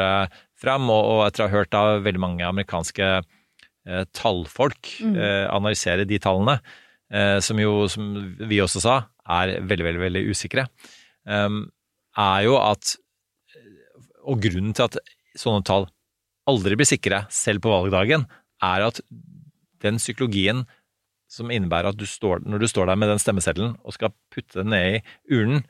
fram, 0.62 0.90
og, 0.94 1.02
og, 1.02 1.22
etter 1.26 1.46
å 1.46 1.48
ha 1.48 1.56
hørt 1.56 1.78
av 1.78 2.06
veldig 2.06 2.22
mange 2.22 2.48
amerikanske 2.48 3.10
eh, 3.18 4.04
tallfolk 4.18 4.94
mm. 5.02 5.16
eh, 5.16 5.46
analysere 5.52 6.08
de 6.10 6.20
tallene, 6.22 6.60
eh, 7.14 7.38
som 7.44 7.60
jo, 7.62 7.88
som 7.92 8.12
vi 8.40 8.62
også 8.64 8.84
sa, 8.84 8.98
er 9.32 9.58
veldig, 9.60 9.88
veldig, 9.90 10.04
veldig 10.08 10.26
usikre, 10.34 10.68
er 11.22 12.40
jo 12.42 12.56
at 12.58 12.96
Og 14.26 14.40
grunnen 14.42 14.74
til 14.74 14.88
at 14.88 14.98
sånne 15.38 15.64
tall 15.66 15.86
aldri 16.50 16.76
blir 16.78 16.90
sikre, 16.90 17.24
selv 17.30 17.62
på 17.62 17.72
valgdagen, 17.72 18.26
er 18.62 18.88
at 18.88 19.00
den 19.82 19.98
psykologien 20.02 20.66
som 21.32 21.52
innebærer 21.54 21.94
at 21.94 22.00
du 22.00 22.06
står, 22.10 22.44
når 22.46 22.64
du 22.64 22.68
står 22.68 22.90
der 22.90 23.00
med 23.00 23.10
den 23.10 23.22
stemmeseddelen 23.22 23.78
og 23.86 23.96
skal 23.96 24.14
putte 24.34 24.60
den 24.60 24.74
ned 24.74 24.98
i 24.98 25.38
urnen, 25.38 25.64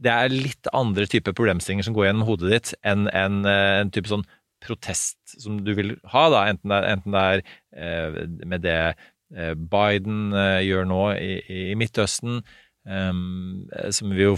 det 0.00 0.12
er 0.12 0.32
litt 0.32 0.70
andre 0.72 1.08
typer 1.10 1.34
problemstillinger 1.36 1.86
som 1.88 1.96
går 1.96 2.08
gjennom 2.08 2.28
hodet 2.28 2.52
ditt 2.52 2.72
enn 2.86 3.08
en, 3.12 3.42
en, 3.48 3.92
type 3.92 4.10
sånn 4.10 4.26
protest 4.62 5.18
som 5.42 5.58
du 5.66 5.72
vil 5.74 5.96
ha, 6.12 6.26
da, 6.30 6.44
enten 6.52 6.70
det 6.70 6.82
enten 6.92 7.16
det 7.16 7.22
er 7.22 7.40
eh, 7.74 8.20
med 8.46 8.62
det 8.62 8.76
eh, 8.92 9.54
Biden 9.58 10.36
eh, 10.38 10.60
gjør 10.68 10.86
nå 10.92 11.06
i, 11.18 11.32
i 11.50 11.64
Midtøsten, 11.78 12.42
Um, 12.82 13.68
som 13.94 14.10
vi 14.10 14.24
jo 14.24 14.32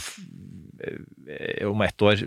eh, 0.85 1.65
Om 1.65 1.81
ett 1.81 2.03
år 2.03 2.19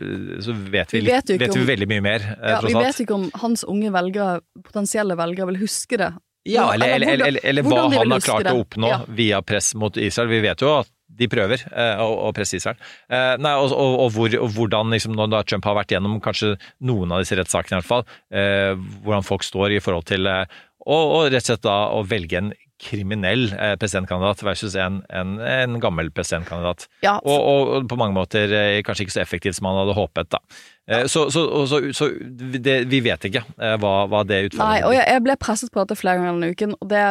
så 0.42 0.54
vet 0.58 0.94
vi, 0.96 1.04
vi, 1.04 1.12
vet 1.12 1.30
vet 1.30 1.54
vi 1.54 1.66
veldig 1.68 1.88
mye 1.92 2.02
mer. 2.02 2.26
Eh, 2.42 2.54
ja, 2.56 2.62
vi 2.66 2.74
vet 2.74 3.04
ikke 3.04 3.14
om 3.14 3.28
hans 3.38 3.62
unge 3.70 3.92
velgere, 3.94 4.40
potensielle 4.66 5.14
velgere 5.20 5.52
vil 5.52 5.60
huske 5.62 6.00
det. 6.02 6.10
Ja, 6.50 6.72
eller, 6.74 6.96
eller, 6.96 7.12
eller, 7.14 7.28
eller, 7.28 7.46
eller 7.52 7.68
hva 7.68 7.84
han 7.92 8.16
har 8.16 8.24
klart 8.26 8.50
å 8.50 8.56
oppnå 8.64 8.90
ja. 8.90 9.00
via 9.14 9.44
press 9.46 9.76
mot 9.78 9.98
Israel. 10.02 10.32
Vi 10.32 10.42
vet 10.48 10.64
jo 10.66 10.72
at 10.80 10.90
de 11.18 11.30
prøver 11.32 11.64
eh, 11.72 12.04
å, 12.04 12.30
presse 12.36 12.60
Israel. 12.60 12.78
Eh, 13.10 13.34
nei, 13.42 13.56
og, 13.58 13.74
og, 13.74 13.98
og, 14.06 14.14
hvor, 14.16 14.38
og, 14.38 14.54
hvordan, 14.56 14.94
liksom, 14.94 15.18
når 15.18 15.48
Trump 15.50 15.68
har 15.68 15.80
vært 15.80 15.96
gjennom 15.96 16.20
kanskje 16.24 16.56
noen 16.88 17.14
av 17.14 17.24
disse 17.24 17.38
rettssakene, 17.40 17.80
i 17.80 17.82
hvert 17.82 17.90
fall, 17.90 18.08
eh, 18.32 18.78
hvordan 19.06 19.28
folk 19.28 19.46
står 19.48 19.78
i 19.78 19.84
forhold 19.84 20.08
til 20.10 20.30
og, 20.30 20.48
og, 20.88 21.28
rett 21.34 21.44
og 21.44 21.52
slett 21.52 21.66
da 21.66 21.82
å 21.92 22.06
velge 22.08 22.40
en 22.40 22.54
kriminell 22.78 23.48
presidentkandidat 23.82 24.44
versus 24.46 24.76
en, 24.78 25.00
en, 25.10 25.32
en 25.42 25.80
gammel 25.82 26.12
presidentkandidat. 26.14 26.86
Ja. 27.02 27.16
Og, 27.26 27.34
og, 27.34 27.72
og, 27.74 27.88
på 27.90 27.98
mange 27.98 28.14
måter 28.14 28.54
kanskje 28.86 29.08
ikke 29.08 29.16
så 29.16 29.24
effektivt 29.24 29.58
som 29.58 29.68
han 29.72 29.80
hadde 29.82 29.96
håpet. 29.98 30.30
da. 30.36 30.40
Ja. 30.86 31.00
Så, 31.10 31.26
så, 31.34 31.44
så, 31.68 31.82
så 31.98 32.12
det, 32.38 32.78
vi 32.94 33.02
vet 33.04 33.26
ikke 33.28 33.42
hva, 33.82 33.96
hva 34.08 34.22
det 34.30 34.44
utfallet 34.52 34.78
Nei, 34.78 34.86
og 34.86 34.94
jeg, 34.94 35.04
jeg, 35.10 35.26
ble 35.26 35.36
presset 35.42 35.74
på 35.74 35.82
dette 35.82 35.98
flere 36.00 36.22
ganger 36.22 36.38
denne 36.38 36.54
uken, 36.54 36.78
og 36.78 36.92
det 36.94 37.04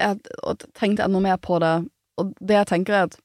jeg 0.00 0.36
og 0.46 0.68
tenkte 0.78 1.06
enda 1.06 1.22
mer 1.22 1.40
på 1.42 1.58
det. 1.62 1.74
Og 2.20 2.32
det 2.40 2.58
jeg 2.58 2.70
tenker 2.70 2.96
er 2.96 3.08
at 3.08 3.18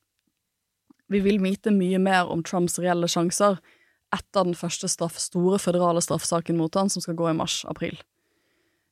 vi 1.11 1.21
vil 1.21 1.37
vite 1.43 1.73
mye 1.73 1.99
mer 2.01 2.31
om 2.31 2.41
Trumps 2.45 2.79
reelle 2.81 3.09
sjanser 3.11 3.59
etter 4.15 4.47
den 4.47 4.57
første 4.57 4.89
straff, 4.89 5.17
store 5.21 5.59
føderale 5.61 6.01
straffesaken 6.01 6.57
mot 6.57 6.73
han, 6.77 6.89
som 6.89 7.03
skal 7.03 7.17
gå 7.19 7.29
i 7.29 7.37
mars-april. 7.37 7.97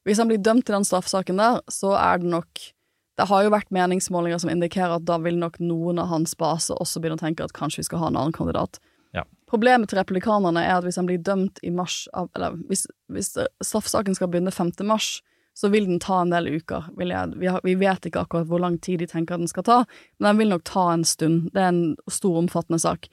Hvis 0.04 0.20
han 0.20 0.30
blir 0.30 0.42
dømt 0.44 0.68
i 0.70 0.76
den 0.76 0.86
straffesaken 0.88 1.40
der, 1.40 1.62
så 1.72 1.96
er 1.98 2.24
det 2.24 2.32
nok 2.32 2.70
Det 3.14 3.28
har 3.30 3.44
jo 3.46 3.52
vært 3.54 3.70
meningsmålinger 3.70 4.40
som 4.42 4.50
indikerer 4.50 4.96
at 4.96 5.04
da 5.06 5.20
vil 5.22 5.36
nok 5.38 5.60
noen 5.62 6.00
av 6.02 6.08
hans 6.10 6.32
base 6.34 6.74
også 6.74 6.98
begynne 6.98 7.20
å 7.20 7.22
tenke 7.22 7.46
at 7.46 7.54
kanskje 7.54 7.84
vi 7.84 7.86
skal 7.86 8.00
ha 8.02 8.08
en 8.10 8.16
annen 8.18 8.34
kandidat. 8.34 8.80
Ja. 9.14 9.22
Problemet 9.46 9.92
til 9.92 10.00
republikanerne 10.00 10.64
er 10.66 10.80
at 10.80 10.88
hvis 10.88 10.98
han 10.98 11.06
blir 11.06 11.22
dømt 11.22 11.62
i 11.62 11.70
mars 11.70 12.08
Eller 12.34 12.58
hvis, 12.72 12.88
hvis 13.14 13.36
straffesaken 13.62 14.18
skal 14.18 14.32
begynne 14.34 14.50
5. 14.50 14.74
mars, 14.90 15.22
så 15.54 15.70
vil 15.70 15.86
den 15.86 16.02
ta 16.02 16.22
en 16.22 16.34
del 16.34 16.50
uker. 16.58 16.88
Vi, 16.98 17.12
har, 17.14 17.62
vi, 17.64 17.76
vet 17.78 18.08
ikke 18.10 18.24
akkurat 18.26 18.50
hvor 18.50 18.62
lang 18.64 18.80
tid 18.82 19.04
de 19.04 19.08
tenker 19.10 19.38
den 19.38 19.50
skal 19.50 19.66
ta, 19.68 19.78
men 20.18 20.32
den 20.32 20.42
vil 20.42 20.54
nok 20.56 20.66
ta 20.66 20.88
en 20.94 21.06
stund. 21.06 21.52
Det 21.54 21.62
er 21.62 21.70
en 21.70 21.84
stor, 22.10 22.40
omfattende 22.42 22.82
sak. 22.82 23.10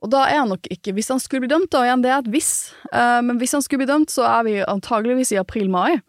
Og 0.00 0.10
da 0.10 0.24
er 0.26 0.40
han 0.40 0.48
nok 0.48 0.64
ikke 0.72 0.94
Hvis 0.96 1.10
han 1.12 1.20
skulle 1.20 1.44
bli 1.44 1.52
dømt, 1.52 1.70
da 1.74 1.84
igjen, 1.84 2.02
det 2.02 2.10
er 2.10 2.22
et 2.22 2.30
hvis, 2.32 2.72
uh, 2.88 3.20
men 3.22 3.38
hvis 3.38 3.52
han 3.52 3.62
skulle 3.62 3.84
bli 3.84 3.90
dømt, 3.92 4.10
så 4.10 4.24
er 4.26 4.46
vi 4.48 4.56
antageligvis 4.64 5.34
i 5.36 5.40
april-mai. 5.40 6.00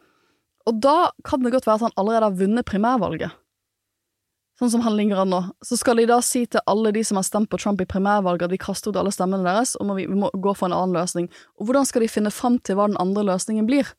Og 0.70 0.82
da 0.82 1.12
kan 1.28 1.43
det 1.43 1.53
godt 1.53 1.68
være 1.68 1.82
at 1.82 1.88
han 1.89 1.97
allerede 1.99 2.30
har 2.30 2.41
vunnet 2.41 2.66
primærvalget. 2.66 3.38
sånn 4.62 4.70
som 4.70 4.84
han 4.86 4.93
ligger 4.93 5.24
an 5.24 5.32
nå, 5.34 5.39
så 5.66 5.74
skal 5.78 5.97
de 5.97 6.05
da 6.05 6.20
si 6.22 6.43
til 6.45 6.62
alle 6.70 6.91
de 6.93 7.01
som 7.03 7.18
har 7.18 7.26
stemt 7.26 7.49
på 7.49 7.57
Trump 7.57 7.82
i 7.82 7.88
primærvalget 7.89 8.45
at 8.45 8.53
vi 8.53 8.59
kaster 8.62 8.93
ut 8.93 8.99
alle 9.01 9.09
stemmene 9.09 9.41
deres, 9.41 9.74
og 9.82 9.89
vi, 9.97 10.05
vi 10.05 10.18
må 10.22 10.30
gå 10.38 10.53
for 10.53 10.70
en 10.70 10.76
annen 10.78 10.93
løsning. 10.93 11.32
Og 11.57 11.66
hvordan 11.66 11.88
skal 11.89 12.05
de 12.05 12.12
finne 12.14 12.34
fram 12.34 12.59
til 12.62 12.78
hva 12.78 12.86
den 12.91 12.99
andre 13.01 13.26
løsningen 13.26 13.66
blir? 13.66 13.89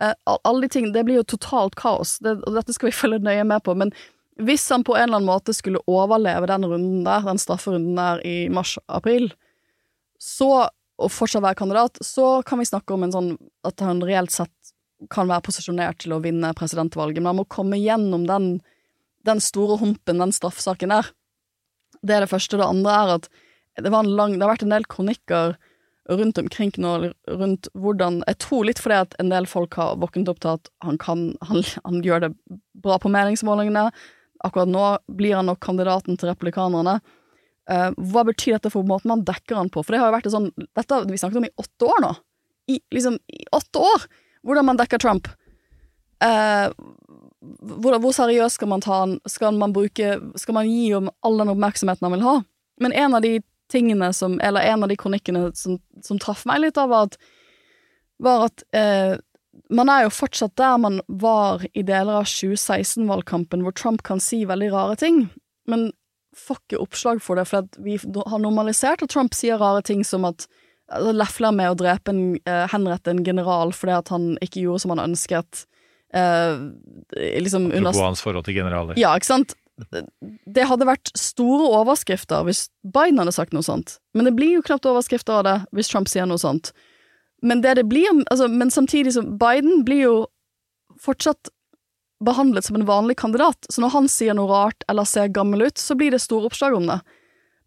Eh, 0.00 0.14
alle 0.34 0.60
de 0.64 0.68
ting, 0.68 0.92
Det 0.92 1.04
blir 1.04 1.20
jo 1.20 1.30
totalt 1.34 1.74
kaos, 1.74 2.18
det, 2.24 2.36
og 2.46 2.58
dette 2.58 2.74
skal 2.76 2.90
vi 2.90 2.98
følge 3.02 3.22
nøye 3.24 3.46
med 3.48 3.64
på. 3.66 3.74
Men 3.78 3.92
hvis 4.42 4.66
han 4.72 4.84
på 4.86 4.96
en 4.96 5.08
eller 5.08 5.20
annen 5.20 5.30
måte 5.30 5.54
skulle 5.54 5.82
overleve 5.90 6.48
den 6.50 6.66
runden 6.66 7.02
der, 7.06 7.26
den 7.26 7.38
strafferunden 7.38 7.98
der 7.98 8.22
i 8.26 8.36
mars-april, 8.50 9.30
så, 10.18 10.68
og 10.98 11.12
fortsatt 11.12 11.44
være 11.44 11.58
kandidat, 11.58 11.98
så 12.02 12.40
kan 12.46 12.58
vi 12.58 12.70
snakke 12.70 12.94
om 12.94 13.04
en 13.06 13.14
sånn 13.14 13.32
at 13.66 13.82
han 13.84 14.02
reelt 14.02 14.34
sett 14.34 14.52
kan 15.12 15.28
være 15.28 15.44
posisjonert 15.44 16.00
til 16.02 16.14
å 16.16 16.20
vinne 16.24 16.54
presidentvalget, 16.56 17.20
men 17.20 17.32
han 17.32 17.40
må 17.42 17.48
komme 17.50 17.78
gjennom 17.80 18.24
den, 18.28 18.48
den 19.26 19.42
store 19.42 19.76
humpen, 19.82 20.22
den 20.22 20.32
straffesaken 20.34 20.94
der. 20.94 21.10
Det 22.04 22.16
er 22.16 22.24
det 22.24 22.30
første. 22.30 22.58
Det 22.60 22.66
andre 22.66 22.94
er 22.94 23.12
at 23.18 23.28
det, 23.82 23.90
lang, 23.90 24.36
det 24.36 24.44
har 24.44 24.54
vært 24.54 24.66
en 24.66 24.74
del 24.74 24.86
kronikker 24.90 25.56
rundt 26.10 26.38
omkring 26.38 26.72
nå, 26.76 27.12
rundt 27.28 27.68
hvordan 27.72 28.22
Jeg 28.26 28.38
tror 28.44 28.66
litt 28.68 28.80
fordi 28.82 29.00
at 29.06 29.14
en 29.22 29.30
del 29.32 29.46
folk 29.48 29.76
har 29.80 29.96
våknet 30.02 30.28
opp 30.28 30.42
til 30.44 30.56
at 30.58 30.68
han 30.84 30.98
kan 31.00 31.26
Han, 31.48 31.64
han 31.84 32.02
gjør 32.04 32.26
det 32.26 32.32
bra 32.84 32.98
på 33.00 33.08
meningsmålingene. 33.08 33.88
Akkurat 34.44 34.68
nå 34.68 34.86
blir 35.08 35.38
han 35.38 35.48
nok 35.48 35.62
kandidaten 35.64 36.18
til 36.20 36.28
republikanerne. 36.28 36.98
Uh, 37.70 37.94
hva 37.96 38.26
betyr 38.28 38.58
dette 38.58 38.68
for 38.68 38.84
måten 38.84 39.08
man 39.08 39.24
dekker 39.24 39.56
han 39.56 39.70
på? 39.72 39.80
For 39.80 39.94
det 39.94 40.02
har 40.02 40.10
jo 40.10 40.16
vært 40.18 40.28
sånn 40.34 40.50
Dette 40.76 40.98
har 40.98 41.06
vi 41.08 41.20
snakket 41.20 41.40
om 41.40 41.46
i 41.48 41.54
åtte 41.62 41.88
år 41.88 42.02
nå. 42.04 42.10
I, 42.68 42.76
liksom, 42.92 43.16
i 43.32 43.46
åtte 43.56 43.80
år! 43.80 44.04
Hvordan 44.44 44.68
man 44.68 44.76
dekker 44.76 45.00
Trump. 45.00 45.30
Uh, 46.20 46.68
hvor, 47.40 47.96
hvor 48.00 48.12
seriøst 48.16 48.58
skal 48.58 48.68
man 48.68 48.84
ta 48.84 49.00
han? 49.04 49.16
Skal 49.28 49.56
man 49.56 49.72
bruke 49.72 50.18
Skal 50.40 50.56
man 50.56 50.68
gi 50.68 50.92
om 50.96 51.08
all 51.24 51.40
den 51.40 51.54
oppmerksomheten 51.54 52.04
han 52.04 52.16
vil 52.18 52.26
ha? 52.26 52.36
Men 52.84 52.92
en 52.92 53.16
av 53.16 53.24
de 53.24 53.38
tingene 53.72 54.12
som 54.12 54.40
Eller 54.40 54.60
en 54.72 54.84
av 54.84 54.90
de 54.90 54.96
kronikkene 55.00 55.48
som, 55.56 55.78
som 56.02 56.20
traff 56.22 56.44
meg 56.48 56.60
litt, 56.64 56.76
da, 56.76 56.86
var 56.90 57.08
at 57.10 57.18
Var 58.22 58.46
at 58.48 58.64
eh, 58.76 59.16
man 59.74 59.90
er 59.90 60.04
jo 60.06 60.14
fortsatt 60.14 60.56
der 60.58 60.78
man 60.82 61.00
var 61.08 61.64
i 61.72 61.84
deler 61.86 62.20
av 62.20 62.28
2016-valgkampen, 62.30 63.62
hvor 63.62 63.74
Trump 63.76 64.02
kan 64.06 64.20
si 64.22 64.42
veldig 64.48 64.70
rare 64.72 64.96
ting, 64.98 65.28
men 65.70 65.92
får 66.34 66.58
ikke 66.58 66.80
oppslag 66.82 67.22
for 67.22 67.38
det, 67.38 67.46
for 67.46 67.68
vi 67.84 67.94
har 68.02 68.42
normalisert 68.42 69.04
at 69.04 69.12
Trump 69.14 69.36
sier 69.36 69.60
rare 69.62 69.84
ting 69.86 70.02
som 70.06 70.26
at 70.26 70.48
altså, 70.90 71.14
lefler 71.14 71.54
med 71.54 71.70
å 71.70 71.78
drepe 71.78 72.10
en, 72.10 72.24
eh, 72.42 72.64
henrette 72.72 73.14
en 73.14 73.22
general 73.24 73.72
fordi 73.76 73.94
at 73.94 74.10
han 74.14 74.32
ikke 74.44 74.64
gjorde 74.64 74.84
som 74.84 74.94
han 74.94 75.04
ønsket. 75.06 75.66
Eh, 76.14 76.58
liksom 77.42 77.70
under 77.70 77.90
Apropos 77.90 78.08
hans 78.10 78.22
forhold 78.22 78.46
til 78.46 78.58
generaler. 78.58 78.98
Ja, 78.98 79.14
ikke 79.14 79.30
sant? 79.30 79.54
Det 79.74 80.66
hadde 80.70 80.86
vært 80.86 81.10
store 81.18 81.66
overskrifter 81.80 82.44
hvis 82.46 82.68
Biden 82.86 83.18
hadde 83.18 83.34
sagt 83.34 83.54
noe 83.56 83.66
sånt, 83.66 83.96
men 84.14 84.28
det 84.28 84.34
blir 84.36 84.56
jo 84.56 84.66
knapt 84.66 84.86
overskrifter 84.86 85.40
av 85.40 85.46
det 85.48 85.56
hvis 85.74 85.90
Trump 85.90 86.10
sier 86.10 86.28
noe 86.30 86.38
sånt. 86.38 86.70
Men 87.42 87.60
det 87.64 87.74
det 87.80 87.88
blir, 87.90 88.06
altså, 88.30 88.48
men 88.48 88.70
samtidig 88.70 89.16
som 89.16 89.34
Biden 89.40 89.82
blir 89.84 90.04
jo 90.06 90.14
fortsatt 91.02 91.50
behandlet 92.24 92.64
som 92.64 92.78
en 92.78 92.86
vanlig 92.86 93.18
kandidat, 93.20 93.66
så 93.68 93.82
når 93.82 93.92
han 93.96 94.08
sier 94.08 94.36
noe 94.38 94.48
rart 94.48 94.86
eller 94.88 95.04
ser 95.08 95.32
gammel 95.34 95.66
ut, 95.66 95.78
så 95.78 95.96
blir 95.98 96.14
det 96.14 96.22
store 96.22 96.48
oppslag 96.48 96.76
om 96.78 96.86
det. 96.88 97.00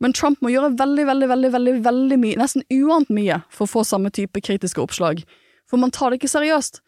Men 0.01 0.13
Trump 0.13 0.41
må 0.41 0.51
gjøre 0.53 0.75
veldig, 0.77 1.05
veldig, 1.09 1.29
veldig, 1.29 1.51
veldig, 1.53 1.75
veldig 1.85 2.17
mye, 2.21 2.39
nesten 2.39 2.65
uant 2.71 3.09
mye, 3.13 3.41
for 3.53 3.65
å 3.65 3.73
få 3.77 3.85
samme 3.85 4.13
type 4.13 4.41
kritiske 4.45 4.81
oppslag. 4.81 5.23
For 5.67 5.81
man 5.81 5.93
tar 5.93 6.13
det 6.13 6.21
ikke 6.21 6.31
seriøst. 6.31 6.81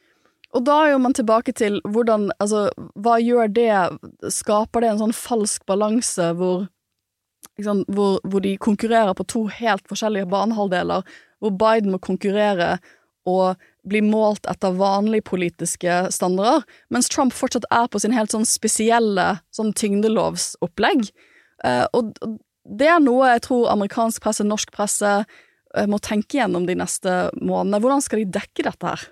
Og 0.57 0.65
da 0.65 0.75
er 0.83 0.93
jo 0.93 1.01
man 1.03 1.13
tilbake 1.13 1.53
til 1.53 1.77
hvordan 1.85 2.31
Altså, 2.39 2.69
hva 2.97 3.19
gjør 3.21 3.51
det 3.53 3.71
Skaper 4.33 4.81
det 4.81 4.93
en 4.93 5.01
sånn 5.03 5.15
falsk 5.15 5.65
balanse 5.69 6.31
hvor 6.39 6.67
liksom, 7.59 7.83
hvor, 7.91 8.19
hvor 8.23 8.43
de 8.43 8.55
konkurrerer 8.57 9.13
på 9.13 9.25
to 9.27 9.41
helt 9.51 9.83
forskjellige 9.91 10.29
banehalvdeler, 10.31 11.03
hvor 11.43 11.51
Biden 11.59 11.91
må 11.91 11.99
konkurrere 11.99 12.77
og 13.27 13.59
bli 13.89 14.01
målt 14.05 14.47
etter 14.49 14.77
vanlige 14.79 15.27
politiske 15.27 16.05
standarder, 16.13 16.63
mens 16.93 17.09
Trump 17.11 17.35
fortsatt 17.35 17.67
er 17.73 17.87
på 17.91 17.99
sin 18.01 18.15
helt 18.15 18.31
sånn 18.31 18.47
spesielle 18.47 19.27
sånn 19.55 19.73
tyngdelovsopplegg. 19.75 21.09
Eh, 21.67 21.85
og 21.95 22.15
det 22.63 22.89
er 22.91 23.03
noe 23.03 23.33
jeg 23.33 23.45
tror 23.49 23.69
amerikansk 23.73 24.23
presse, 24.23 24.47
norsk 24.47 24.71
presse, 24.75 25.13
eh, 25.75 25.87
må 25.89 25.99
tenke 26.03 26.39
gjennom 26.39 26.67
de 26.69 26.77
neste 26.79 27.21
månedene. 27.39 27.81
Hvordan 27.83 28.03
skal 28.05 28.23
de 28.23 28.39
dekke 28.39 28.67
dette 28.67 28.93
her? 28.93 29.07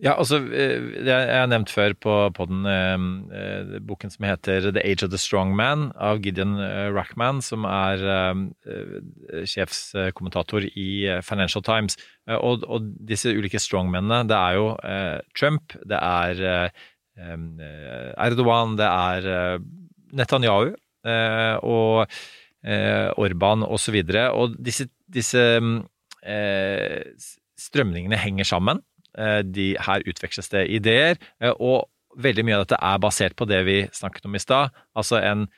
Ja, 0.00 0.14
altså, 0.16 0.38
eh, 0.48 0.80
jeg 1.04 1.28
har 1.28 1.48
nevnt 1.50 1.68
før 1.68 1.92
på 2.00 2.12
podden 2.32 2.64
eh, 2.64 3.02
eh, 3.36 3.72
boken 3.84 4.08
som 4.08 4.24
heter 4.24 4.70
The 4.72 4.80
Age 4.80 5.04
of 5.04 5.10
the 5.12 5.20
Strong 5.20 5.52
Man 5.58 5.90
av 6.00 6.22
Gideon 6.24 6.54
eh, 6.56 6.88
Rackman, 6.88 7.42
som 7.44 7.66
er 7.68 8.00
eh, 8.08 9.44
sjefskommentator 9.44 10.64
i 10.70 11.20
Financial 11.26 11.64
Times. 11.66 11.98
Og, 12.38 12.64
og 12.64 12.88
disse 13.10 13.28
ulike 13.36 13.60
strongmennene, 13.60 14.24
det 14.30 14.38
er 14.38 14.56
jo 14.56 14.72
eh, 14.88 15.20
Trump, 15.36 15.76
det 15.84 16.00
er 16.00 16.72
Erdogan, 17.20 18.78
det 18.80 18.86
er 18.88 19.60
Netanyahu 20.16 20.70
og 21.68 22.14
Orban 23.20 23.66
osv. 23.66 23.98
Og, 24.00 24.14
så 24.14 24.22
og 24.32 24.54
disse, 24.64 24.86
disse 25.12 25.42
strømningene 27.60 28.16
henger 28.16 28.48
sammen. 28.48 28.80
Eh, 29.18 29.40
De, 29.42 29.72
her 29.80 30.04
utveksles 30.06 30.50
det 30.52 30.66
ideer, 30.70 31.18
eh, 31.42 31.54
og 31.58 31.88
veldig 32.20 32.44
mye 32.46 32.58
av 32.58 32.64
dette 32.66 32.78
er 32.82 33.02
basert 33.02 33.36
på 33.38 33.46
det 33.48 33.60
vi 33.66 33.76
snakket 33.94 34.26
om 34.26 34.34
i 34.34 34.42
stad, 34.42 34.70
altså 34.98 35.20
en, 35.22 35.48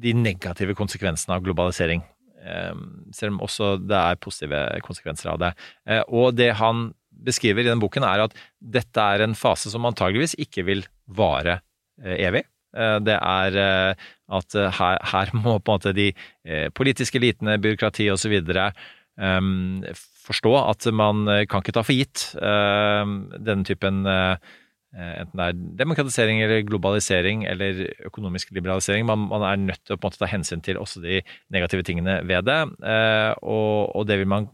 de 0.00 0.12
negative 0.16 0.74
konsekvensene 0.76 1.36
av 1.36 1.44
globalisering. 1.44 2.02
Eh, 2.44 2.74
Selv 3.12 3.34
om 3.36 3.44
også 3.46 3.74
det 3.84 4.00
er 4.00 4.20
positive 4.20 4.64
konsekvenser 4.84 5.32
av 5.34 5.38
det. 5.42 5.52
Eh, 5.88 6.02
Og 6.08 6.34
det 6.36 6.54
han 6.60 6.92
beskriver 7.24 7.62
i 7.62 7.68
den 7.70 7.80
boken, 7.80 8.02
er 8.04 8.24
at 8.24 8.34
dette 8.58 9.00
er 9.00 9.22
en 9.22 9.36
fase 9.38 9.70
som 9.70 9.86
antageligvis 9.86 10.34
ikke 10.40 10.64
vil 10.66 10.82
vare 11.06 11.60
evig. 12.02 12.42
Det 12.74 13.14
er 13.14 13.56
at 14.34 14.56
her, 14.80 14.98
her 14.98 15.30
må 15.32 15.60
på 15.62 15.70
en 15.70 15.76
måte 15.78 15.92
de 15.94 16.08
politiske 16.74 17.20
elitene, 17.20 17.54
byråkrati 17.62 18.08
osv. 18.10 18.34
Forstå 20.24 20.52
at 20.60 20.86
man 20.96 21.24
eh, 21.28 21.44
kan 21.50 21.64
ikke 21.64 21.74
ta 21.76 21.84
for 21.84 21.96
gitt 21.96 22.30
eh, 22.40 23.14
denne 23.38 23.66
typen 23.68 24.04
eh, 24.08 24.52
Enten 24.94 25.40
det 25.40 25.44
er 25.50 25.56
demokratisering 25.80 26.38
eller 26.44 26.60
globalisering 26.62 27.40
eller 27.50 27.80
økonomisk 28.06 28.52
liberalisering. 28.54 29.02
Man, 29.08 29.24
man 29.26 29.42
er 29.42 29.56
nødt 29.58 29.80
til 29.82 29.96
å 29.96 30.10
ta 30.14 30.28
hensyn 30.30 30.60
til 30.62 30.78
også 30.78 31.02
de 31.02 31.16
negative 31.50 31.82
tingene 31.82 32.20
ved 32.22 32.46
det. 32.46 32.60
og, 33.42 33.90
og 33.90 34.06
det 34.06 34.20
vil 34.20 34.30
man 34.30 34.46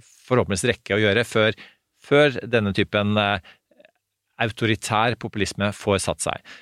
forhåpentligvis 0.00 0.64
rekke 0.70 0.96
å 0.96 1.02
gjøre 1.02 1.26
før, 1.28 1.60
før 2.00 2.40
denne 2.48 2.72
typen 2.72 3.20
autoritær 4.40 5.18
populisme 5.20 5.68
får 5.76 6.00
satt 6.06 6.24
seg. 6.24 6.56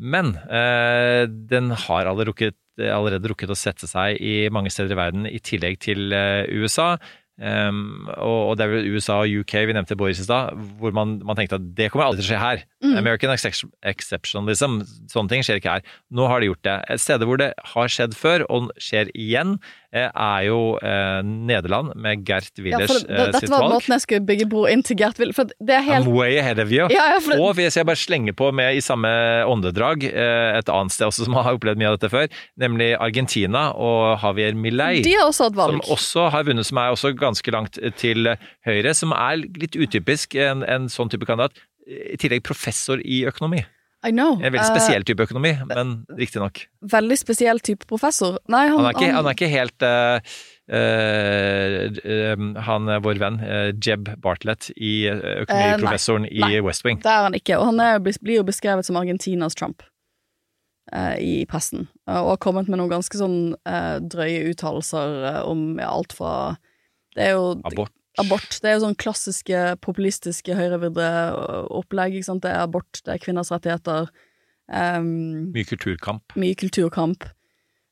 Men 0.00 0.32
eh, 0.48 1.26
den 1.28 1.70
har 1.76 2.08
allerede 2.08 2.30
rukket, 2.30 2.56
allerede 2.80 3.28
rukket 3.28 3.52
å 3.52 3.58
sette 3.58 3.88
seg 3.90 4.16
i 4.16 4.48
mange 4.52 4.72
steder 4.72 4.96
i 4.96 5.00
verden, 5.00 5.28
i 5.28 5.40
tillegg 5.44 5.76
til 5.84 6.14
eh, 6.16 6.48
USA. 6.48 6.94
Um, 7.40 8.04
og, 8.20 8.50
og 8.50 8.56
det 8.60 8.66
er 8.66 8.72
vel 8.74 8.88
USA 8.92 9.22
og 9.22 9.32
UK 9.40 9.54
vi 9.70 9.72
nevnte 9.72 9.96
Boris 9.96 10.18
i 10.20 10.26
stad, 10.26 10.52
hvor 10.76 10.92
man, 10.92 11.16
man 11.24 11.38
tenkte 11.38 11.56
at 11.56 11.70
det 11.78 11.88
kommer 11.88 12.04
aldri 12.04 12.20
til 12.20 12.28
å 12.28 12.30
skje 12.34 12.40
her. 12.42 12.64
Mm. 12.84 12.96
American 13.00 13.32
exceptionalism, 13.32 14.80
sånne 15.08 15.32
ting 15.32 15.46
skjer 15.46 15.60
ikke 15.60 15.78
her. 15.78 15.86
Nå 16.12 16.28
har 16.28 16.42
det 16.42 16.50
gjort 16.50 16.66
det. 16.68 16.76
Et 16.92 17.02
sted 17.02 17.24
hvor 17.24 17.40
det 17.40 17.52
har 17.72 17.92
skjedd 17.92 18.16
før, 18.18 18.44
og 18.52 18.68
skjer 18.80 19.12
igjen, 19.16 19.56
er 19.90 20.44
jo 20.46 20.58
eh, 20.86 21.20
Nederland, 21.26 21.94
med 21.98 22.22
Gert 22.26 22.58
Willers 22.62 22.92
ja, 22.92 22.98
det, 23.08 23.16
eh, 23.16 23.30
dette 23.34 23.50
var 23.50 23.66
måten 23.72 23.94
jeg 23.96 24.04
skulle 24.04 24.26
bygge 24.28 24.46
bro 24.50 24.62
inn 24.70 24.84
til 24.86 24.98
Gert 25.00 25.18
Willers 25.18 25.38
for 25.40 25.50
det 25.50 25.74
er 25.74 25.82
helt 25.86 26.06
I'm 26.06 26.14
way 26.14 26.36
ahead 26.38 26.62
of 26.62 26.70
you. 26.70 26.86
Ja, 26.94 27.08
ja, 27.14 27.18
for 27.24 27.42
Og 27.42 27.56
hvis 27.58 27.78
jeg 27.78 27.88
bare 27.88 27.98
slenger 27.98 28.36
på 28.38 28.52
med 28.54 28.78
i 28.78 28.84
samme 28.84 29.10
åndedrag 29.50 30.06
eh, 30.06 30.58
et 30.60 30.70
annet 30.70 30.94
sted 30.94 31.08
også 31.08 31.26
som 31.26 31.34
har 31.40 31.50
opplevd 31.58 31.82
mye 31.82 31.90
av 31.90 31.98
dette 31.98 32.12
før, 32.12 32.30
nemlig 32.60 32.92
Argentina 33.00 33.70
og 33.74 34.22
Javier 34.22 34.54
Milei. 34.54 35.00
De 35.06 35.16
har 35.18 35.26
også 35.26 35.50
hatt 35.50 35.58
valg. 35.58 35.80
Som 35.80 35.96
også 35.98 36.28
har 36.36 36.46
vunnet, 36.46 36.68
som 36.70 36.78
er 36.82 36.94
også 36.94 37.12
ganske 37.18 37.56
langt 37.56 37.82
til 37.98 38.30
høyre, 38.66 38.94
som 38.94 39.16
er 39.16 39.42
litt 39.42 39.74
utypisk 39.74 40.38
en, 40.38 40.62
en 40.62 40.86
sånn 40.92 41.10
type 41.10 41.26
kandidat. 41.26 41.58
I 41.90 42.14
tillegg 42.20 42.44
professor 42.46 43.02
i 43.02 43.24
økonomi. 43.26 43.64
I 44.02 44.10
know. 44.12 44.32
En 44.40 44.52
veldig 44.52 44.62
Eh, 44.64 44.70
spesiell 44.70 45.04
type 45.04 45.20
økonomi, 45.26 45.50
men 45.68 46.06
riktignok. 46.16 46.62
veldig 46.82 47.18
spesiell 47.20 47.58
type 47.60 47.84
professor. 47.86 48.38
Nei, 48.48 48.66
han, 48.68 48.78
Han, 48.78 48.86
er 48.86 48.94
ikke- 48.96 49.12
han 49.12 49.26
er 49.26 49.34
ikke 49.34 49.50
helt 49.52 49.82
uh, 49.82 50.20
uh, 50.72 52.00
eh, 52.04 52.62
Han 52.64 52.88
er 52.88 53.00
vår 53.04 53.18
venn 53.20 53.38
uh, 53.42 53.72
Jeb 53.76 54.08
Bartlett, 54.22 54.70
i 54.76 55.06
eh, 55.10 55.44
økonomiprofessoren 55.44 56.24
Eh, 56.30 56.32
nei, 56.40 56.50
i 56.50 56.56
nei. 56.56 56.64
West 56.64 56.84
Wing. 56.86 57.00
Det 57.02 57.10
er 57.12 57.22
han 57.28 57.34
ikke, 57.36 57.58
og 57.58 57.66
han 57.72 57.80
er, 57.80 57.98
blir 58.00 58.36
jo 58.40 58.44
beskrevet 58.48 58.84
som 58.88 58.96
Argentinas 58.96 59.54
Trump 59.58 59.82
eh, 60.92 61.16
i 61.20 61.34
pressen, 61.50 61.88
eh, 62.08 62.16
og 62.20 62.32
har 62.34 62.42
kommet 62.42 62.68
med 62.72 62.80
noen 62.80 62.90
ganske 62.90 63.16
sånn 63.20 63.54
eh, 63.66 63.98
drøye 64.00 64.48
uttalelser 64.54 65.24
eh, 65.34 65.40
om 65.48 65.78
alt 65.84 66.12
fra 66.16 66.56
Det 67.16 67.26
er 67.26 67.32
jo 67.36 67.60
Abort. 67.66 67.92
Abort. 68.18 68.58
Det 68.58 68.70
er 68.70 68.76
jo 68.76 68.84
sånn 68.86 68.98
klassiske 68.98 69.60
populistiske 69.84 70.56
høyrevridde 70.56 71.10
opplegg, 71.70 72.18
ikke 72.18 72.30
sant. 72.30 72.42
Det 72.44 72.50
er 72.50 72.64
abort, 72.64 73.02
det 73.06 73.14
er 73.14 73.22
kvinners 73.22 73.52
rettigheter. 73.54 74.10
Um, 74.70 75.50
Mye 75.54 75.66
kulturkamp. 75.66 76.36
mye 76.38 76.58
kulturkamp, 76.58 77.30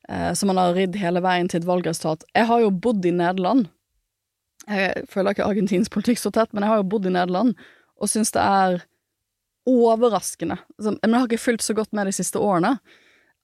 Uh, 0.09 0.33
som 0.33 0.49
man 0.49 0.57
har 0.57 0.71
ridd 0.73 0.95
hele 0.97 1.21
veien 1.21 1.45
til 1.45 1.59
et 1.59 1.67
valgresultat. 1.69 2.23
Jeg 2.33 2.47
har 2.49 2.63
jo 2.63 2.71
bodd 2.73 3.03
i 3.05 3.11
Nederland. 3.13 3.67
Jeg 4.65 5.03
føler 5.05 5.35
ikke 5.35 5.45
argentinsk 5.45 5.91
politikk 5.93 6.17
så 6.17 6.31
tett, 6.33 6.49
men 6.49 6.65
jeg 6.65 6.71
har 6.71 6.79
jo 6.79 6.87
bodd 6.89 7.05
i 7.05 7.11
Nederland, 7.13 7.53
og 7.93 8.09
syns 8.09 8.33
det 8.33 8.41
er 8.41 8.79
overraskende 9.69 10.57
altså, 10.57 10.95
Men 10.95 11.11
jeg 11.11 11.19
har 11.19 11.27
ikke 11.29 11.43
fulgt 11.43 11.65
så 11.65 11.75
godt 11.77 11.93
med 11.93 12.09
de 12.09 12.15
siste 12.15 12.41
årene, 12.41 12.79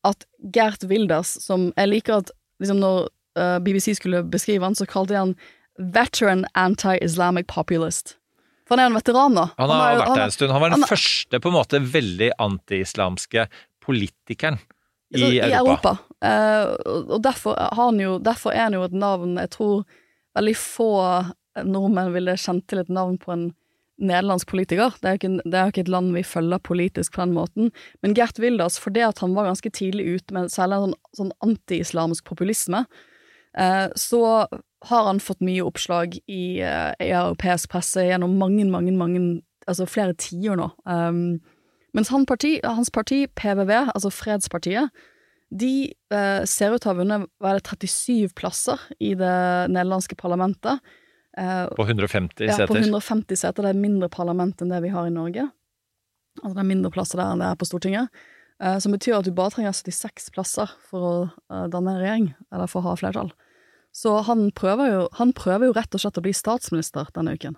at 0.05 0.26
Gert 0.53 0.84
Wilders, 0.89 1.36
som 1.43 1.71
Jeg 1.78 1.91
liker 1.91 2.17
at 2.23 2.32
liksom 2.61 2.80
når 2.82 3.09
eh, 3.38 3.59
BBC 3.59 3.95
skulle 3.99 4.23
beskrive 4.23 4.63
han, 4.63 4.76
så 4.76 4.88
kalte 4.89 5.13
de 5.13 5.19
han 5.19 5.36
veteran 5.78 6.45
anti-Islamic 6.53 7.47
populist. 7.47 8.15
For 8.65 8.78
han 8.78 8.86
er 8.86 8.91
en 8.93 8.97
veteran, 8.97 9.36
da. 9.38 9.49
Han 9.57 9.69
har 9.69 9.76
han 9.76 9.86
har 9.86 9.99
vært 9.99 10.15
der 10.15 10.21
er- 10.21 10.26
en 10.26 10.32
stund. 10.32 10.51
Han 10.51 10.61
var 10.61 10.69
den 10.73 10.82
han 10.82 10.89
første 10.89 11.39
på 11.39 11.51
en 11.51 11.57
måte 11.57 11.82
veldig 11.82 12.32
anti-islamske 12.39 13.47
politikeren 13.86 14.57
i, 15.13 15.21
i 15.21 15.39
Europa. 15.39 15.61
Europa. 15.61 15.97
Uh, 16.26 17.11
og 17.15 17.21
derfor, 17.23 17.59
han 17.78 17.99
jo, 18.01 18.17
derfor 18.19 18.55
er 18.55 18.65
han 18.65 18.73
jo 18.73 18.86
et 18.88 18.95
navn 18.97 19.38
Jeg 19.38 19.51
tror 19.53 19.84
veldig 20.36 20.55
få 20.57 20.89
nordmenn 21.63 22.11
ville 22.15 22.34
kjent 22.36 22.65
til 22.67 22.82
et 22.82 22.89
navn 22.89 23.19
på 23.21 23.32
en 23.32 23.45
nederlandsk 24.01 24.49
politiker. 24.51 24.95
Det 24.99 25.07
er 25.07 25.13
jo 25.15 25.19
ikke, 25.21 25.67
ikke 25.69 25.84
et 25.86 25.91
land 25.93 26.11
vi 26.17 26.23
følger 26.28 26.59
politisk 26.59 27.15
på 27.15 27.23
den 27.23 27.36
måten. 27.38 27.69
Men 28.03 28.15
Gert 28.17 28.41
Wilders, 28.43 28.80
fordi 28.82 29.05
at 29.05 29.21
han 29.23 29.36
var 29.38 29.47
ganske 29.47 29.71
tidlig 29.71 30.17
ute 30.17 30.36
med 30.36 30.51
særlig 30.51 30.82
en 30.82 30.89
sånn, 30.89 30.97
sånn 31.21 31.32
anti-islamsk 31.45 32.26
populisme, 32.28 32.84
uh, 33.55 33.88
så 33.95 34.23
har 34.89 35.09
han 35.09 35.19
fått 35.23 35.43
mye 35.45 35.63
oppslag 35.65 36.17
i, 36.25 36.61
uh, 36.61 36.93
i 37.01 37.11
europeisk 37.11 37.71
presse 37.73 38.05
gjennom 38.05 38.38
mange, 38.41 38.67
mange, 38.69 38.95
mange 38.95 39.25
Altså 39.65 39.88
flere 39.89 40.13
tiår 40.21 40.59
nå. 40.59 40.67
Um, 40.86 41.39
mens 41.97 42.11
han 42.13 42.27
parti, 42.29 42.59
hans 42.61 42.91
parti, 42.93 43.23
PVV, 43.33 43.71
altså 43.95 44.11
Fredspartiet, 44.13 44.91
de 45.49 45.71
uh, 46.13 46.43
ser 46.45 46.73
ut 46.73 46.83
til 46.83 46.91
å 46.91 46.93
ha 46.93 46.99
vunnet 46.99 47.25
hva 47.41 47.53
er 47.53 47.61
det, 47.61 47.65
37 47.88 48.36
plasser 48.38 48.81
i 48.99 49.13
det 49.17 49.36
nederlandske 49.71 50.17
parlamentet. 50.19 50.83
Uh, 51.38 51.67
På 51.75 51.88
150 51.88 52.45
ja, 52.45 52.57
seter. 52.59 52.71
på 52.71 52.79
150 52.81 53.39
seter. 53.39 53.65
Det 53.65 53.73
er 53.73 53.79
mindre 53.79 54.09
parlament 54.11 54.61
enn 54.63 54.73
det 54.73 54.81
vi 54.86 54.91
har 54.93 55.07
i 55.07 55.13
Norge. 55.13 55.47
Altså 56.41 56.53
det 56.53 56.63
er 56.65 56.71
mindre 56.73 56.91
plasser 56.91 57.21
der 57.21 57.31
enn 57.31 57.43
det 57.43 57.49
er 57.51 57.59
på 57.59 57.69
Stortinget. 57.69 58.23
Uh, 58.61 58.77
som 58.83 58.95
betyr 58.95 59.17
at 59.17 59.27
du 59.27 59.33
bare 59.36 59.55
trenger 59.55 59.75
76 59.75 60.29
plasser 60.36 60.71
for 60.89 61.09
å 61.09 61.15
danne 61.71 61.95
en 61.95 62.01
regjering, 62.03 62.29
eller 62.51 62.71
for 62.71 62.83
å 62.83 62.91
ha 62.91 62.99
flertall. 62.99 63.31
Så 63.96 64.18
han 64.28 64.50
prøver, 64.52 64.89
jo, 64.91 65.04
han 65.16 65.32
prøver 65.38 65.70
jo 65.70 65.76
rett 65.78 65.96
og 65.96 66.02
slett 66.04 66.20
å 66.20 66.24
bli 66.26 66.34
statsminister 66.36 67.08
denne 67.16 67.36
uken. 67.38 67.56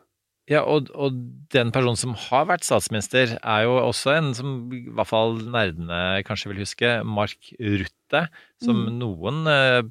Ja, 0.48 0.62
og, 0.64 0.88
og 0.96 1.16
den 1.52 1.74
personen 1.76 1.98
som 2.00 2.14
har 2.30 2.46
vært 2.48 2.64
statsminister, 2.64 3.34
er 3.42 3.64
jo 3.66 3.74
også 3.82 4.14
en 4.16 4.30
som 4.38 4.52
i 4.72 4.86
hvert 4.96 5.10
fall 5.10 5.34
nerdene 5.44 6.22
kanskje 6.28 6.54
vil 6.54 6.62
huske, 6.64 6.92
Mark 7.04 7.50
Rutte, 7.60 8.28
som 8.64 8.86
Mm. 8.86 8.94
noen 9.02 9.42
eh, 9.52 9.82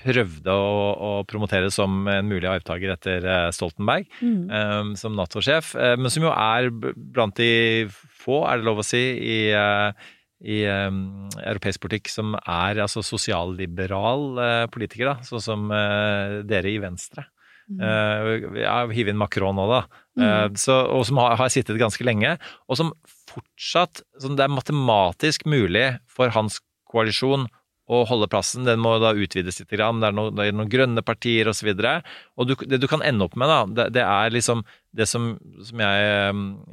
prøvde 0.00 0.54
å, 0.54 0.70
å 0.96 1.10
promotere 1.28 1.68
som 1.74 2.06
en 2.08 2.24
mulig 2.30 2.48
arvtaker 2.48 2.94
etter 2.94 3.26
eh, 3.28 3.50
Stoltenberg, 3.52 4.06
Mm. 4.22 4.46
eh, 4.48 4.94
som 4.96 5.18
Nato-sjef, 5.18 5.74
men 5.98 6.08
som 6.08 6.24
jo 6.24 6.32
er 6.32 6.70
blant 6.72 7.36
de 7.36 7.50
få, 7.92 8.40
er 8.48 8.62
det 8.62 8.68
lov 8.70 8.80
å 8.80 8.86
si, 8.86 9.02
i, 9.20 9.38
eh, 9.52 9.92
i 10.40 10.62
um, 10.66 11.28
europeisk 11.42 11.82
politikk 11.84 12.08
som 12.12 12.32
er 12.38 12.80
altså 12.80 13.02
sosialliberal 13.04 14.24
uh, 14.38 14.64
politiker, 14.72 15.10
da, 15.10 15.26
sånn 15.26 15.44
som 15.44 15.68
uh, 15.72 16.40
dere 16.48 16.72
i 16.72 16.80
Venstre. 16.82 17.26
Uh, 17.70 18.56
ja, 18.58 18.80
Hiv 18.90 19.12
inn 19.12 19.20
Macron 19.20 19.54
nå, 19.54 19.68
da. 19.70 19.84
Mm. 20.20 20.56
så, 20.58 20.74
og 20.90 21.04
som 21.06 21.20
har, 21.22 21.36
har 21.38 21.52
sittet 21.52 21.78
ganske 21.80 22.04
lenge. 22.04 22.34
Og 22.68 22.80
som 22.80 22.90
fortsatt 23.30 24.02
som 24.20 24.34
Det 24.36 24.42
er 24.44 24.52
matematisk 24.52 25.46
mulig 25.48 25.86
for 26.10 26.32
hans 26.34 26.58
koalisjon 26.90 27.46
å 27.90 28.04
holde 28.06 28.28
plassen. 28.30 28.66
Den 28.66 28.82
må 28.82 28.96
da 29.02 29.12
utvides 29.14 29.60
litt. 29.60 29.70
Grann. 29.70 30.02
Det 30.02 30.10
er 30.10 30.16
noen, 30.16 30.34
det 30.36 30.46
er 30.46 30.56
noen 30.56 30.70
grønne 30.70 31.04
partier 31.06 31.50
osv. 31.50 31.72
Og, 31.72 31.82
så 31.82 31.94
og 32.38 32.50
du, 32.50 32.54
det 32.70 32.80
du 32.82 32.86
kan 32.90 33.04
ende 33.06 33.26
opp 33.26 33.36
med, 33.38 33.50
da, 33.50 33.60
det, 33.66 33.88
det 33.98 34.04
er 34.06 34.34
liksom 34.34 34.64
det 34.96 35.06
som, 35.06 35.32
som 35.66 35.82
jeg 35.84 36.06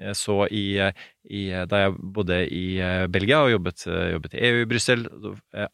eh, 0.01 0.13
så 0.17 0.37
i, 0.49 0.65
i, 1.29 1.41
da 1.69 1.83
jeg 1.83 1.97
bodde 2.15 2.39
i 2.49 2.63
eh, 2.81 3.05
Belgia 3.13 3.43
og 3.45 3.51
jobbet, 3.53 3.83
eh, 3.89 4.07
jobbet 4.15 4.37
i 4.37 4.41
EU 4.49 4.61
i 4.63 4.69
Brussel. 4.69 5.05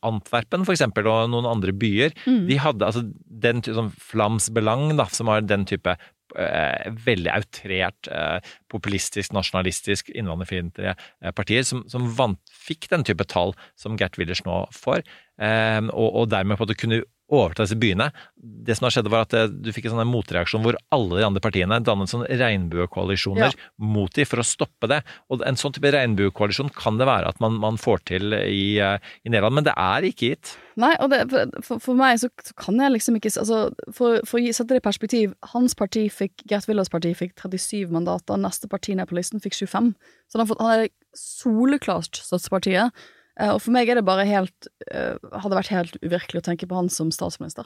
Antwerpen 0.04 0.66
for 0.68 0.76
eksempel, 0.76 1.08
og 1.12 1.32
noen 1.32 1.48
andre 1.50 1.76
byer. 1.76 2.16
Mm. 2.28 2.44
De 2.50 2.60
hadde 2.60 2.90
altså 2.90 3.06
den 3.46 3.64
sånn 3.66 3.94
Flams 3.96 4.50
Belang, 4.54 4.92
da, 5.00 5.08
som 5.14 5.32
har 5.32 5.46
den 5.48 5.64
type 5.70 5.96
eh, 6.40 6.92
veldig 7.06 7.32
outrert, 7.34 8.12
eh, 8.12 8.54
populistisk, 8.72 9.34
nasjonalistisk, 9.36 10.12
innvandrerfiendtlige 10.14 10.96
eh, 10.96 11.34
partier, 11.36 11.66
som, 11.68 11.84
som 11.92 12.08
vant, 12.18 12.40
fikk 12.52 12.90
den 12.92 13.06
type 13.08 13.28
tall 13.32 13.56
som 13.80 13.98
Gert 14.00 14.20
Willers 14.20 14.44
nå 14.48 14.64
får, 14.76 15.04
eh, 15.40 15.82
og, 15.90 16.10
og 16.10 16.32
dermed 16.34 16.60
på 16.60 16.68
at 16.68 16.74
det 16.74 16.80
kunne 16.82 17.04
overta 17.34 17.66
disse 17.66 17.78
byene. 17.80 18.10
Det 18.38 18.78
som 18.78 18.88
har 18.88 18.96
skjedd 18.96 19.10
var 19.12 19.28
at 19.28 19.36
eh, 19.38 19.50
du 19.50 19.72
fikk 19.74 19.90
en 19.90 19.96
sånn 19.96 20.12
motreaksjon 20.12 20.64
hvor 20.66 20.78
alle 20.94 21.20
de 21.20 21.28
andre 21.28 21.44
partiene 21.44 21.80
dannet 21.84 22.12
sånne 22.12 22.30
regnbuekoalisjoner 22.40 23.56
mot 23.82 24.14
de 24.14 24.26
for 24.28 24.44
å 24.44 24.48
stoppe 24.48 24.90
det. 24.92 25.02
Og 25.34 25.44
en 25.48 25.60
sånn 25.60 25.76
type 25.76 25.94
regnbuekoalisjon 25.96 26.74
kan 26.78 27.00
det 27.02 27.08
være 27.10 27.34
at 27.34 27.42
man, 27.44 27.58
man 27.64 27.80
får 27.82 28.06
til 28.14 28.38
i, 28.38 28.78
eh, 28.84 28.98
i 29.24 29.34
Nederland, 29.34 29.60
men 29.60 29.68
det 29.68 29.76
er 29.80 30.10
ikke 30.10 30.34
gitt. 30.34 30.56
Nei, 30.80 30.94
og 31.04 31.12
det, 31.14 31.24
for, 31.66 31.82
for 31.84 31.98
meg 31.98 32.18
så, 32.22 32.32
så 32.42 32.56
kan 32.58 32.80
jeg 32.82 32.96
liksom 32.96 33.20
ikke 33.20 33.30
altså, 33.30 33.60
For, 33.94 34.24
for 34.26 34.42
å 34.42 34.54
sette 34.56 34.74
det 34.74 34.82
i 34.82 34.86
perspektiv, 34.88 35.36
hans 35.54 35.78
parti 35.78 36.08
fikk 36.14 36.46
Gert 36.50 36.66
Willers 36.70 36.90
parti 36.90 37.14
fikk 37.18 37.36
37 37.38 37.94
mandater, 37.94 38.40
neste 38.42 38.70
parti 38.72 38.96
ned 38.98 39.10
på 39.10 39.18
listen 39.20 39.44
fikk 39.44 39.60
25. 39.60 39.94
Så 39.94 40.38
han, 40.38 40.44
har 40.44 40.50
fått, 40.50 40.64
han 40.64 40.86
er 40.86 40.94
soleklart 41.18 42.18
støttepartiet. 42.18 43.06
Eh, 43.40 43.50
og 43.50 43.62
for 43.64 43.74
meg 43.74 43.90
er 43.90 43.98
det 43.98 44.06
bare 44.06 44.28
helt 44.30 44.68
eh, 44.92 45.18
Hadde 45.34 45.58
vært 45.58 45.74
helt 45.74 45.96
uvirkelig 46.04 46.44
å 46.44 46.48
tenke 46.50 46.70
på 46.70 46.78
han 46.78 46.92
som 46.94 47.12
statsminister. 47.14 47.66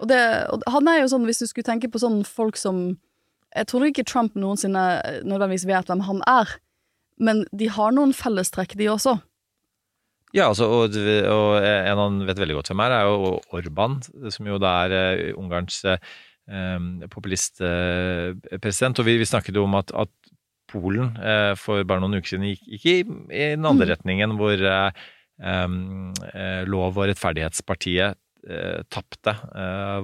Og, 0.00 0.08
det, 0.08 0.20
og 0.54 0.62
han 0.70 0.88
er 0.88 1.02
jo 1.02 1.10
sånn, 1.12 1.26
hvis 1.28 1.42
du 1.42 1.48
skulle 1.50 1.66
tenke 1.66 1.90
på 1.92 2.00
sånn 2.00 2.22
folk 2.24 2.56
som 2.56 2.94
Jeg 3.52 3.68
tror 3.68 3.88
ikke 3.88 4.06
Trump 4.08 4.36
noensinne 4.38 4.84
nødvendigvis 5.26 5.66
vet 5.68 5.90
hvem 5.90 6.06
han 6.06 6.22
er, 6.30 6.54
men 7.20 7.42
de 7.50 7.66
har 7.68 7.92
noen 7.92 8.14
fellestrekk, 8.16 8.76
de 8.78 8.86
også. 8.88 9.18
Ja, 10.30 10.46
altså, 10.46 10.68
og, 10.70 10.94
og 10.94 11.64
en 11.66 11.98
han 11.98 12.20
vet 12.28 12.38
veldig 12.38 12.60
godt 12.60 12.70
hvem 12.70 12.82
er, 12.84 12.94
er 12.94 13.08
jo 13.10 13.32
Orban, 13.58 13.98
som 14.30 14.46
jo 14.46 14.60
da 14.62 14.76
er 14.86 14.94
eh, 14.94 15.32
Ungarns 15.34 15.82
eh, 15.90 15.98
populistpresident. 17.10 19.02
og 19.02 19.06
vi, 19.06 19.18
vi 19.18 19.26
snakket 19.26 19.58
jo 19.58 19.66
om 19.66 19.74
at, 19.78 19.90
at 19.90 20.10
Polen 20.70 21.16
eh, 21.18 21.54
for 21.58 21.82
bare 21.84 22.00
noen 22.02 22.18
uker 22.20 22.28
siden 22.34 22.46
gikk, 22.50 22.62
gikk 22.76 22.84
i, 22.86 22.98
i 23.34 23.44
den 23.56 23.66
andre 23.66 23.86
Mm. 23.88 23.92
retningen, 23.94 24.36
hvor 24.38 24.58
eh, 24.62 24.90
Lov- 26.68 26.96
og 26.98 27.06
rettferdighetspartiet 27.10 28.18
tapte 28.92 29.34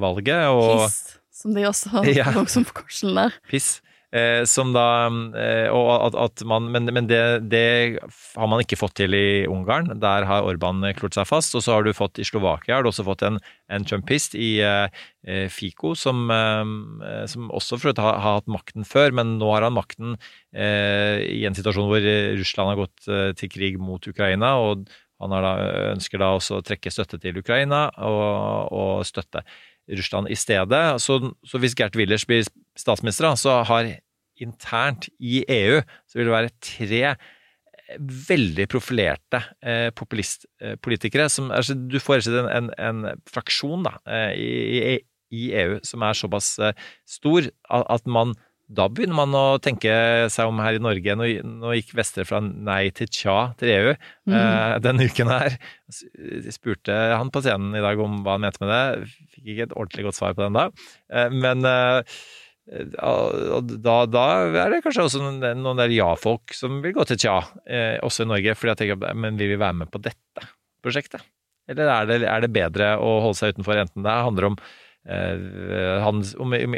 valget. 0.00 0.46
Og, 0.52 0.86
Piss, 0.86 1.18
som 1.32 1.54
de 1.56 1.64
også 1.68 2.04
Ja. 2.16 2.24
har 2.30 2.46
som 2.56 2.64
korsen 2.64 3.14
der. 3.16 3.32
piss. 3.48 3.80
Eh, 4.14 4.44
som 4.46 4.70
da 4.70 5.10
eh, 5.34 5.66
Og 5.74 5.88
at, 5.90 6.14
at 6.14 6.42
man 6.46 6.68
Men, 6.70 6.86
men 6.94 7.08
det, 7.10 7.18
det 7.50 7.98
har 8.38 8.46
man 8.46 8.62
ikke 8.62 8.78
fått 8.78 8.94
til 9.00 9.16
i 9.16 9.46
Ungarn. 9.50 9.90
Der 10.00 10.26
har 10.28 10.46
Orban 10.46 10.84
klort 10.98 11.16
seg 11.18 11.26
fast. 11.26 11.56
Og 11.58 11.64
så 11.64 11.74
har 11.74 11.86
du 11.86 11.92
fått 11.96 12.20
i 12.22 12.26
Slovakia 12.26 12.78
har 12.78 12.86
du 12.86 12.90
også 12.92 13.06
fått 13.06 13.24
en, 13.26 13.40
en 13.72 13.86
trumpist 13.86 14.36
i 14.38 14.60
eh, 14.62 14.86
eh, 15.26 15.46
Fico, 15.52 15.94
som, 15.98 16.28
eh, 16.30 17.24
som 17.30 17.50
også 17.50 17.80
for 17.82 17.98
har, 17.98 18.20
har 18.22 18.40
hatt 18.40 18.50
makten 18.50 18.86
før, 18.86 19.14
men 19.16 19.36
nå 19.40 19.50
har 19.54 19.66
han 19.66 19.76
makten 19.76 20.14
eh, 20.54 21.24
i 21.26 21.42
en 21.48 21.56
situasjon 21.56 21.90
hvor 21.90 22.06
Russland 22.38 22.72
har 22.72 22.84
gått 22.84 23.10
til 23.40 23.50
krig 23.52 23.80
mot 23.82 24.06
Ukraina. 24.06 24.56
og 24.62 24.86
han 25.16 25.32
har 25.32 25.44
da, 25.44 25.52
ønsker 25.94 26.20
da 26.20 26.34
også 26.36 26.58
å 26.58 26.64
trekke 26.64 26.92
støtte 26.92 27.18
til 27.22 27.38
Ukraina 27.40 27.86
og, 28.04 28.72
og 28.76 29.06
støtte 29.08 29.42
Russland 29.88 30.30
i 30.32 30.38
stedet. 30.38 30.82
Så, 31.02 31.20
så 31.46 31.60
hvis 31.62 31.76
Gert 31.78 31.96
Willers 31.96 32.26
blir 32.26 32.46
statsminister, 32.78 33.34
så 33.38 33.60
har 33.66 33.92
internt 34.42 35.08
i 35.18 35.40
EU 35.48 35.80
så 36.04 36.18
vil 36.18 36.28
det 36.28 36.34
være 36.34 36.54
tre 36.60 37.16
veldig 37.96 38.66
profilerte 38.68 39.40
eh, 39.62 39.90
populistpolitikere. 39.94 41.28
som 41.30 41.50
altså, 41.54 41.74
Du 41.74 41.98
får 42.02 42.24
slett 42.26 42.42
en, 42.42 42.50
en, 42.50 42.70
en 42.78 43.22
fraksjon 43.30 43.86
da, 43.86 43.94
eh, 44.10 44.32
i, 44.34 44.50
i, 44.94 44.96
i 45.30 45.44
EU 45.62 45.78
som 45.86 46.02
er 46.02 46.18
såpass 46.18 46.56
eh, 46.58 46.74
stor 47.06 47.46
at, 47.46 47.86
at 47.88 48.06
man 48.10 48.34
da 48.66 48.88
begynner 48.90 49.14
man 49.14 49.34
å 49.38 49.44
tenke 49.62 49.92
seg 50.32 50.50
om 50.50 50.58
her 50.64 50.78
i 50.78 50.82
Norge. 50.82 51.14
Nå, 51.14 51.74
gikk 51.78 51.92
Vestre 51.98 52.24
fra 52.26 52.40
nei 52.42 52.88
til 52.94 53.10
tja 53.14 53.36
til 53.60 53.70
EU 53.70 53.92
mm. 53.92 54.34
eh, 54.34 54.72
denne 54.82 55.06
uken 55.06 55.30
her. 55.30 55.54
Jeg 55.86 56.54
spurte 56.56 56.96
han 57.14 57.30
på 57.30 57.44
scenen 57.44 57.76
i 57.78 57.84
dag 57.84 58.00
om 58.02 58.24
hva 58.26 58.34
han 58.34 58.42
mente 58.42 58.62
med 58.64 58.72
det. 58.72 59.12
Fikk 59.36 59.52
ikke 59.52 59.68
et 59.68 59.76
ordentlig 59.76 60.08
godt 60.08 60.18
svar 60.18 60.34
på 60.34 60.42
den 60.42 60.58
da. 60.58 60.66
Eh, 61.14 61.30
men 61.30 61.62
eh, 61.70 62.18
da, 62.66 63.96
da 64.10 64.26
er 64.48 64.74
det 64.74 64.82
kanskje 64.82 65.06
også 65.06 65.22
noen, 65.22 65.62
noen 65.62 65.78
der 65.78 65.94
ja-folk 65.94 66.54
som 66.56 66.80
vil 66.82 66.96
gå 66.96 67.06
til 67.06 67.20
tja, 67.22 67.36
eh, 67.70 67.94
også 68.02 68.26
i 68.26 68.32
Norge. 68.32 68.56
fordi 68.58 68.74
jeg 68.74 68.82
tenker, 68.82 69.14
Men 69.14 69.38
vil 69.38 69.54
vi 69.54 69.62
være 69.62 69.84
med 69.84 69.92
på 69.94 70.02
dette 70.02 70.48
prosjektet? 70.82 71.22
Eller 71.70 71.90
er 71.90 72.10
det, 72.10 72.18
er 72.26 72.42
det 72.42 72.54
bedre 72.54 72.96
å 72.98 73.20
holde 73.22 73.38
seg 73.38 73.54
utenfor, 73.54 73.78
enten 73.78 74.02
det 74.06 74.18
handler 74.26 74.50
om 74.50 74.58
eh, 75.08 76.02
hans, 76.02 76.34
om, 76.38 76.52
om- 76.52 76.76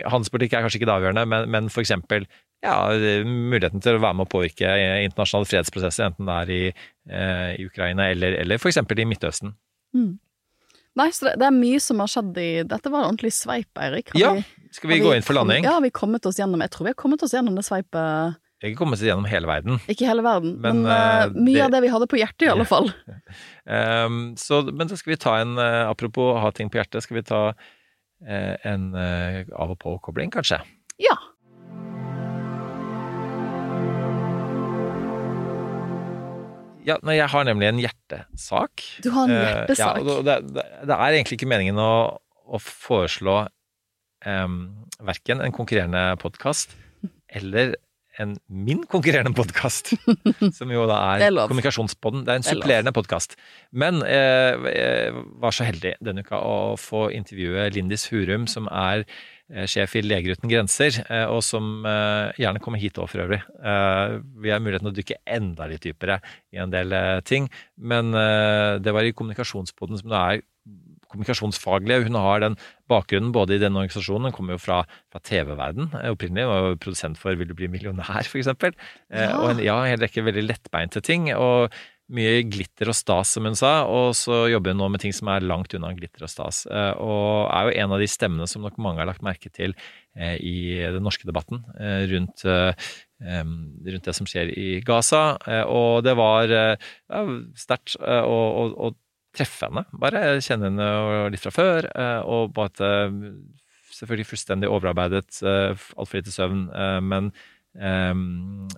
er 0.60 0.64
kanskje 0.66 0.80
ikke 0.82 0.90
det 0.90 0.96
avgjørende, 0.98 1.26
men, 1.32 1.50
men 1.50 1.68
eksempel 1.84 2.26
ja, 2.64 2.76
muligheten 3.24 3.80
til 3.84 3.96
å 3.98 4.02
være 4.02 4.18
med 4.18 4.26
å 4.26 4.32
påvirke 4.32 4.70
internasjonale 5.06 5.46
fredsprosesser, 5.46 6.08
enten 6.10 6.26
det 6.26 6.38
er 6.42 6.54
i, 6.54 6.62
eh, 7.10 7.50
i 7.60 7.66
Ukraina 7.68 8.08
eller, 8.10 8.34
eller 8.40 8.58
eksempel 8.72 8.98
i 8.98 9.06
Midtøsten. 9.06 9.52
Mm. 9.94 10.16
Nei, 10.98 11.06
så 11.14 11.28
det, 11.28 11.36
det 11.38 11.46
er 11.46 11.54
mye 11.54 11.78
som 11.78 12.00
har 12.02 12.10
skjedd 12.10 12.38
i 12.42 12.48
Dette 12.66 12.90
var 12.90 13.04
en 13.04 13.12
ordentlig 13.12 13.30
sveip, 13.36 13.70
Eirik. 13.78 14.10
Ja, 14.18 14.32
skal 14.74 14.90
vi 14.90 14.96
vi, 14.98 15.04
gå 15.06 15.12
inn 15.14 15.22
for 15.22 15.38
landing? 15.38 15.62
Ja, 15.68 15.76
har 15.76 15.84
vi 15.84 15.92
kommet 15.94 16.26
oss 16.26 16.40
gjennom 16.40 16.64
Jeg 16.64 16.72
tror 16.74 16.88
vi 16.88 16.92
har 16.94 16.98
kommet 16.98 17.22
oss 17.22 17.36
gjennom 17.36 17.54
det 17.54 17.62
sveipet. 17.68 18.34
Har 18.58 18.72
ikke 18.72 18.80
kommet 18.80 18.98
oss 18.98 19.04
gjennom 19.06 19.28
hele 19.30 19.46
verden. 19.46 19.78
Ikke 19.86 20.08
hele 20.08 20.24
verden, 20.26 20.56
men, 20.58 20.82
Men, 20.82 20.90
eh, 20.90 21.36
mye 21.38 21.54
det- 21.54 21.64
av 21.68 21.70
det 21.76 21.82
vi 21.84 21.92
hadde 21.94 22.08
på 22.10 22.18
hjertet, 22.18 22.48
i 22.48 22.50
alle 22.50 22.66
fall. 22.66 22.90
Um, 23.70 24.18
så, 24.48 24.64
men 24.74 24.90
så 24.90 24.98
skal 24.98 25.12
vi 25.14 25.20
ta 25.22 25.36
en 25.38 25.54
Apropos 25.62 26.40
ha 26.42 26.50
ting 26.50 26.66
på 26.72 26.80
hjertet, 26.80 27.04
skal 27.06 27.20
vi 27.20 27.26
ta 27.30 27.42
en 28.26 28.88
eh, 28.98 29.44
av 29.54 29.70
og 29.74 29.78
på-kobling, 29.82 30.32
kanskje? 30.34 30.58
Ja. 30.98 31.14
Ja, 36.88 36.96
nei, 37.04 37.18
jeg 37.18 37.28
har 37.28 37.44
nemlig 37.44 37.68
en 37.68 37.80
hjertesak. 37.82 38.84
Du 39.04 39.10
har 39.12 39.28
en 39.28 39.34
Eh, 39.34 39.42
hjertesak. 39.44 39.98
ja, 40.06 40.20
det, 40.24 40.36
det, 40.56 40.64
det 40.88 40.94
er 40.96 41.16
egentlig 41.18 41.36
ikke 41.38 41.50
meningen 41.50 41.80
å, 41.82 41.90
å 42.48 42.60
foreslå 42.62 43.34
um, 44.24 44.54
verken 45.04 45.42
en 45.44 45.52
konkurrerende 45.52 46.16
podkast 46.22 46.72
eller 47.36 47.74
en 48.18 48.34
min 48.48 48.82
konkurrerende 48.90 49.34
podkast, 49.36 49.92
som 50.58 50.72
jo 50.74 50.84
da 50.90 50.98
er 51.14 51.24
er. 51.28 51.38
Kommunikasjonspodden. 51.50 52.24
Det 52.26 52.34
er 52.34 52.40
en 52.40 52.46
er 52.46 52.50
supplerende 52.56 52.92
podkast. 52.96 53.36
Men 53.72 54.02
eh, 54.02 54.68
jeg 54.74 55.24
var 55.42 55.54
så 55.54 55.66
heldig 55.68 55.94
denne 56.04 56.24
uka 56.26 56.40
å 56.42 56.76
få 56.80 57.08
intervjue 57.14 57.68
Lindis 57.74 58.08
Hurum, 58.12 58.48
som 58.50 58.68
er 58.72 59.04
eh, 59.06 59.66
sjef 59.70 59.96
i 59.98 60.04
Leger 60.04 60.36
uten 60.38 60.50
grenser, 60.50 61.00
eh, 61.06 61.26
og 61.30 61.42
som 61.46 61.86
eh, 61.86 62.34
gjerne 62.42 62.62
kommer 62.64 62.82
hit 62.82 62.98
òg, 62.98 63.10
for 63.12 63.24
øvrig. 63.26 63.40
Eh, 63.62 64.18
Vi 64.42 64.52
har 64.54 64.62
muligheten 64.64 64.90
å 64.90 64.94
dykke 64.98 65.20
enda 65.38 65.70
litt 65.70 65.86
dypere 65.86 66.20
i 66.54 66.62
en 66.62 66.74
del 66.74 66.94
eh, 66.96 67.18
ting, 67.28 67.48
men 67.78 68.12
eh, 68.18 68.78
det 68.82 68.94
var 68.94 69.06
i 69.06 69.14
Kommunikasjonspodden 69.14 70.02
som 70.02 70.14
det 70.14 70.22
er 70.24 70.46
kommunikasjonsfaglige. 71.18 72.06
Hun 72.08 72.18
har 72.22 72.40
den 72.46 72.56
bakgrunnen 72.88 73.34
både 73.34 73.58
i 73.58 73.62
denne 73.62 73.82
organisasjonen, 73.82 74.30
hun 74.30 74.36
kommer 74.36 74.56
jo 74.56 74.62
fra, 74.62 74.80
fra 75.12 75.20
TV-verden 75.20 75.90
eh, 75.98 76.08
opprinnelig, 76.14 76.48
var 76.48 76.64
jo 76.70 76.80
produsent 76.80 77.20
for 77.20 77.36
Vil 77.38 77.50
du 77.50 77.54
bli 77.58 77.68
millionær, 77.68 78.24
eksempel. 78.40 78.74
Eh, 79.12 79.28
Ja. 79.28 79.36
Og 79.42 79.50
en, 79.52 79.62
ja, 79.62 79.76
en 79.84 80.00
rekke 80.00 80.24
veldig 80.24 80.46
lettbeinte 80.48 81.02
ting. 81.04 81.32
og 81.34 81.72
mye 82.08 82.38
glitter 82.48 82.88
og 82.88 82.96
stas, 82.96 83.34
som 83.34 83.44
hun 83.44 83.52
sa, 83.58 83.84
og 83.84 84.14
så 84.16 84.46
jobber 84.48 84.72
hun 84.72 84.78
nå 84.80 84.86
med 84.94 85.02
ting 85.02 85.12
som 85.12 85.28
er 85.28 85.44
langt 85.44 85.74
unna 85.76 85.90
glitter 85.92 86.24
og 86.24 86.30
stas. 86.32 86.62
eh, 86.64 86.94
Og 86.96 87.50
er 87.52 87.68
jo 87.68 87.74
en 87.82 87.92
av 87.92 88.00
de 88.00 88.08
stemmene 88.08 88.46
som 88.48 88.62
nok 88.64 88.78
mange 88.80 89.02
har 89.02 89.10
lagt 89.10 89.20
merke 89.20 89.52
til 89.52 89.74
i 90.18 90.80
den 90.80 91.04
norske 91.04 91.28
debatten 91.28 91.60
rundt, 92.10 92.42
rundt 92.42 94.06
det 94.08 94.14
som 94.16 94.26
skjer 94.26 94.50
i 94.50 94.80
Gaza. 94.82 95.36
Og 95.70 96.02
det 96.02 96.16
var 96.18 96.48
ja, 96.50 97.20
sterkt 97.54 97.94
å, 98.00 98.34
å, 98.34 98.64
å 98.88 98.90
treffe 99.36 99.68
henne. 99.68 99.84
Bare 100.00 100.38
kjenne 100.44 100.70
henne 100.70 101.28
litt 101.32 101.44
fra 101.44 101.52
før, 101.54 101.88
eh, 101.92 102.20
og 102.26 102.58
at 102.66 102.84
eh, 102.84 103.16
Selvfølgelig 103.98 104.28
fullstendig 104.28 104.68
overarbeidet, 104.70 105.40
eh, 105.42 105.86
altfor 105.98 106.20
lite 106.20 106.30
søvn, 106.30 106.66
eh, 106.70 106.98
men 107.02 107.30
um, 107.74 108.68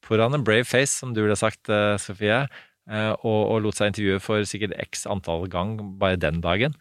put 0.00 0.22
on 0.22 0.38
a 0.38 0.38
brave 0.40 0.64
face, 0.64 0.94
som 0.94 1.10
du 1.12 1.20
ville 1.20 1.36
sagt, 1.36 1.68
Sofie, 2.00 2.38
og, 2.88 3.26
og 3.26 3.58
lot 3.60 3.76
seg 3.76 3.90
intervjue 3.90 4.22
for 4.24 4.46
sikkert 4.48 4.72
x 4.80 5.04
antall 5.10 5.44
gang 5.52 5.74
bare 6.00 6.16
den 6.22 6.40
dagen. 6.40 6.78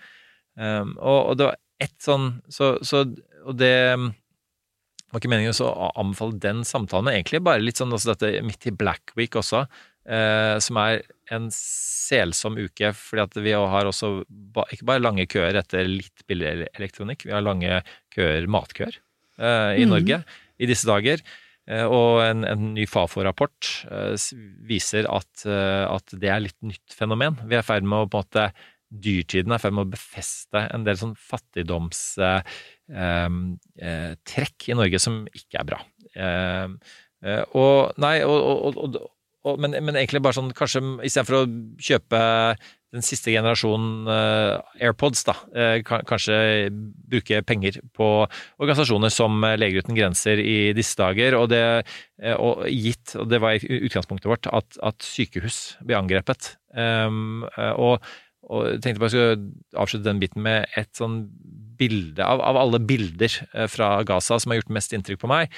Um, 0.56 0.94
og, 0.96 1.34
og 1.34 1.38
det 1.42 1.50
var 1.50 1.60
ett 1.84 1.96
sånn 2.04 2.30
så, 2.52 2.74
så, 2.86 3.04
Og 3.48 3.60
det 3.60 3.74
um, 3.96 4.10
var 5.10 5.22
ikke 5.22 5.32
meningen 5.32 5.56
å 5.66 5.92
anbefale 5.98 6.40
den 6.42 6.64
samtalen, 6.68 7.10
men 7.10 7.20
egentlig 7.20 7.42
bare 7.46 7.64
litt 7.64 7.82
sånn 7.82 7.94
altså 7.96 8.14
dette 8.14 8.44
midt 8.46 8.68
i 8.70 8.76
Black 8.76 9.16
Week 9.18 9.36
også, 9.40 9.66
som 10.10 10.78
er 10.82 11.04
en 11.30 11.44
selsom 11.54 12.56
uke, 12.58 12.90
fordi 12.98 13.22
at 13.22 13.36
vi 13.46 13.52
har 13.54 13.86
også 13.90 14.24
ikke 14.74 14.88
bare 14.90 15.04
lange 15.04 15.28
køer 15.30 15.60
etter 15.60 15.86
litt 15.86 16.24
billig 16.30 16.70
elektronikk, 16.72 17.28
vi 17.28 17.36
har 17.36 17.46
lange 17.46 17.82
køer, 18.16 18.48
matkøer, 18.50 18.98
eh, 19.38 19.76
i 19.78 19.86
mm. 19.86 19.94
Norge 19.94 20.24
i 20.60 20.70
disse 20.70 20.90
dager. 20.90 21.22
Eh, 21.70 21.86
Og 21.86 22.24
en, 22.24 22.44
en 22.48 22.74
ny 22.74 22.88
Fafo-rapport 22.90 23.70
eh, 23.92 24.16
viser 24.70 25.08
at, 25.12 25.46
eh, 25.46 25.86
at 25.86 26.18
det 26.18 26.34
er 26.34 26.44
litt 26.48 26.58
nytt 26.66 26.98
fenomen. 26.98 27.38
Vi 27.46 27.58
er 27.58 27.64
i 27.64 27.70
ferd 27.70 27.88
med 27.88 28.06
å 28.06 28.10
på 28.10 28.24
en 28.24 28.28
måte 28.28 28.50
Dyrtiden 28.90 29.54
er 29.54 29.60
i 29.60 29.62
ferd 29.62 29.76
med 29.78 29.86
å 29.86 29.92
befeste 29.94 30.64
en 30.74 30.82
del 30.88 30.98
sånn 30.98 31.14
fattigdomstrekk 31.14 32.48
eh, 32.90 34.16
trekk 34.26 34.66
i 34.72 34.78
Norge 34.80 35.02
som 35.04 35.22
ikke 35.30 35.62
er 35.62 35.68
bra. 35.70 35.78
Eh, 36.10 36.68
eh, 37.22 37.44
og 37.54 37.94
Nei, 38.02 38.16
og, 38.26 38.40
og, 38.50 38.82
og, 38.82 38.98
og, 39.48 39.60
men, 39.62 39.78
men 39.80 39.96
egentlig 39.96 40.22
bare 40.24 40.36
sånn 40.36 40.52
kanskje 40.56 40.82
istedenfor 41.08 41.38
å 41.40 41.48
kjøpe 41.80 42.20
den 42.96 43.06
siste 43.06 43.30
generasjonen 43.32 44.10
eh, 44.10 44.86
AirPods, 44.88 45.22
da, 45.28 45.36
eh, 45.54 45.76
kanskje 45.86 46.38
bruke 46.74 47.42
penger 47.46 47.78
på 47.96 48.08
organisasjoner 48.58 49.14
som 49.14 49.46
Leger 49.62 49.86
uten 49.86 49.98
grenser 49.98 50.42
i 50.42 50.74
disse 50.78 50.98
dager. 50.98 51.38
Og 51.38 51.52
det, 51.54 51.62
eh, 52.22 52.34
og 52.34 52.66
gitt, 52.66 53.14
og 53.20 53.30
det 53.30 53.42
var 53.44 53.60
i 53.60 53.82
utgangspunktet 53.86 54.32
vårt, 54.32 54.50
at, 54.50 54.82
at 54.82 55.06
sykehus 55.06 55.78
blir 55.86 56.00
angrepet. 56.02 56.56
Um, 56.74 57.46
og, 57.78 58.04
og 58.50 58.68
jeg 58.74 58.82
tenkte 58.84 59.02
bare 59.02 59.10
jeg 59.10 59.16
skulle 59.16 59.80
avslutte 59.82 60.10
den 60.10 60.22
biten 60.22 60.46
med 60.46 60.70
et 60.78 60.92
sånn 60.98 61.24
bilde 61.80 62.26
av, 62.26 62.42
av 62.42 62.58
alle 62.60 62.82
bilder 62.82 63.32
fra 63.72 64.00
Gaza 64.06 64.38
som 64.42 64.52
har 64.52 64.60
gjort 64.60 64.74
mest 64.76 64.94
inntrykk 64.94 65.22
på 65.22 65.30
meg 65.32 65.54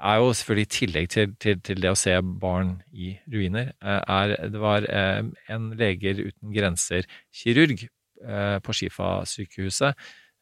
er 0.00 0.16
jo 0.20 0.32
selvfølgelig 0.36 0.66
i 0.66 0.72
tillegg 0.76 1.08
til, 1.12 1.34
til, 1.42 1.60
til 1.66 1.82
det 1.82 1.92
å 1.92 1.98
se 1.98 2.16
barn 2.42 2.74
i 2.92 3.12
ruiner, 3.32 3.72
eh, 3.84 4.00
er 4.00 4.34
Det 4.52 4.60
var 4.60 4.80
eh, 4.88 5.22
en 5.52 5.70
Leger 5.78 6.16
uten 6.24 6.52
grenser-kirurg 6.54 7.78
eh, 7.84 8.58
på 8.64 8.76
Shifa-sykehuset 8.80 9.92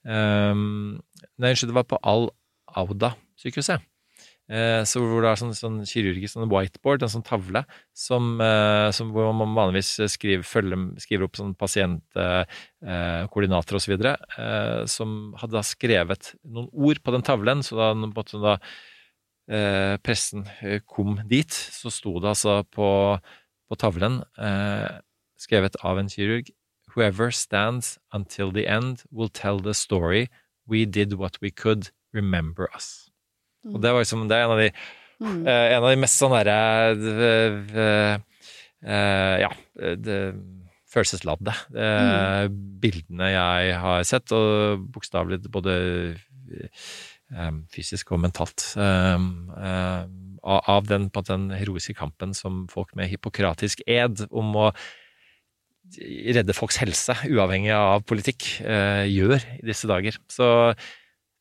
um, 0.06 0.98
Nei, 1.38 1.52
unnskyld, 1.52 1.70
det 1.72 1.78
var 1.78 1.90
på 1.90 2.02
Al-Auda-sykehuset. 2.14 3.78
Eh, 4.48 4.80
så 4.88 5.02
hvor 5.02 5.20
det 5.20 5.28
er 5.28 5.36
sånn, 5.36 5.50
sånn 5.52 5.84
kirurgisk 5.84 6.32
sånn 6.32 6.48
whiteboard, 6.48 7.02
en 7.04 7.10
sånn 7.12 7.26
tavle, 7.26 7.66
som, 7.92 8.40
som 8.96 9.10
hvor 9.12 9.28
man 9.36 9.52
vanligvis 9.56 9.90
skriver, 10.14 10.44
følger, 10.48 10.86
skriver 11.04 11.24
opp 11.26 11.36
sånn 11.36 11.52
pasientkoordinater 11.60 13.74
eh, 13.76 13.80
osv., 13.82 13.92
eh, 13.92 14.88
som 14.88 15.36
hadde 15.42 15.56
da 15.58 15.62
skrevet 15.66 16.32
noen 16.48 16.68
ord 16.72 16.96
på 17.04 17.12
den 17.12 17.20
tavlen, 17.26 17.60
så 17.66 17.76
da, 17.76 17.92
på 17.92 18.08
en 18.08 18.16
måte 18.16 18.40
da 18.40 18.54
pressen 20.04 20.46
eh, 20.62 20.80
kom 20.84 21.18
dit, 21.28 21.52
så 21.52 21.92
sto 21.92 22.18
det 22.20 22.34
altså 22.34 22.62
på, 22.68 22.88
på 23.68 23.78
tavlen, 23.80 24.22
eh, 24.38 25.00
skrevet 25.40 25.78
av 25.84 26.00
en 26.00 26.10
kirurg, 26.12 26.52
Whoever 26.96 27.30
stands 27.30 27.98
until 28.12 28.50
the 28.50 28.64
end 28.66 29.04
will 29.12 29.28
tell 29.28 29.60
the 29.60 29.74
story. 29.74 30.26
We 30.66 30.84
did 30.84 31.12
what 31.12 31.36
we 31.40 31.50
could. 31.50 31.92
Remember 32.12 32.66
us. 32.74 33.10
Og 33.68 33.82
det 33.82 33.92
var 33.92 34.00
liksom, 34.00 34.24
det 34.26 34.38
er 34.38 34.46
en 34.46 34.54
av 34.56 34.58
de, 34.58 34.70
Mm. 35.18 35.42
uh, 35.42 35.66
en 35.74 35.82
av 35.82 35.90
de 35.90 35.98
mest 35.98 36.20
sånn 36.20 36.30
derre 36.30 36.94
uh, 36.94 38.18
uh, 38.86 39.36
Ja, 39.42 39.50
det, 39.98 40.18
følelsesladde 40.88 41.52
mm. 41.74 42.54
bildene 42.80 43.26
jeg 43.32 43.72
har 43.82 44.04
sett, 44.08 44.32
og 44.32 44.86
bokstavelig 44.94 45.42
både 45.52 45.74
eh, 45.74 46.86
fysisk 47.74 48.12
og 48.12 48.22
mentalt. 48.22 48.74
eh, 48.76 49.18
eh, 49.58 50.06
av 50.48 50.86
den, 50.88 51.10
den 51.12 51.50
heroiske 51.50 51.94
kampen 51.94 52.32
som 52.34 52.66
folk 52.72 52.94
med 52.96 53.10
hippokratisk 53.10 53.82
ed 53.86 54.24
om 54.30 54.54
å 54.56 54.70
redde 55.96 56.56
folks 56.56 56.78
helse, 56.82 57.14
uavhengig 57.28 57.72
av 57.72 58.04
politikk, 58.08 58.60
eh, 58.60 59.04
gjør 59.08 59.38
i 59.58 59.66
disse 59.66 59.88
dager. 59.88 60.16
Så 60.28 60.48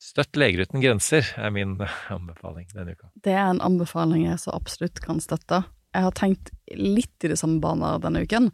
støtt 0.01 0.37
Leger 0.39 0.65
uten 0.67 0.83
grenser 0.83 1.27
er 1.37 1.51
min 1.51 1.77
anbefaling 2.15 2.67
denne 2.73 2.95
uka. 2.95 3.11
Det 3.23 3.35
er 3.35 3.49
en 3.49 3.63
anbefaling 3.63 4.27
jeg 4.27 4.39
så 4.43 4.55
absolutt 4.55 5.01
kan 5.03 5.21
støtte. 5.23 5.63
Jeg 5.95 6.05
har 6.05 6.15
tenkt 6.15 6.51
litt 6.75 7.23
i 7.23 7.31
de 7.31 7.37
samme 7.39 7.61
baner 7.63 8.01
denne 8.03 8.23
uken. 8.27 8.51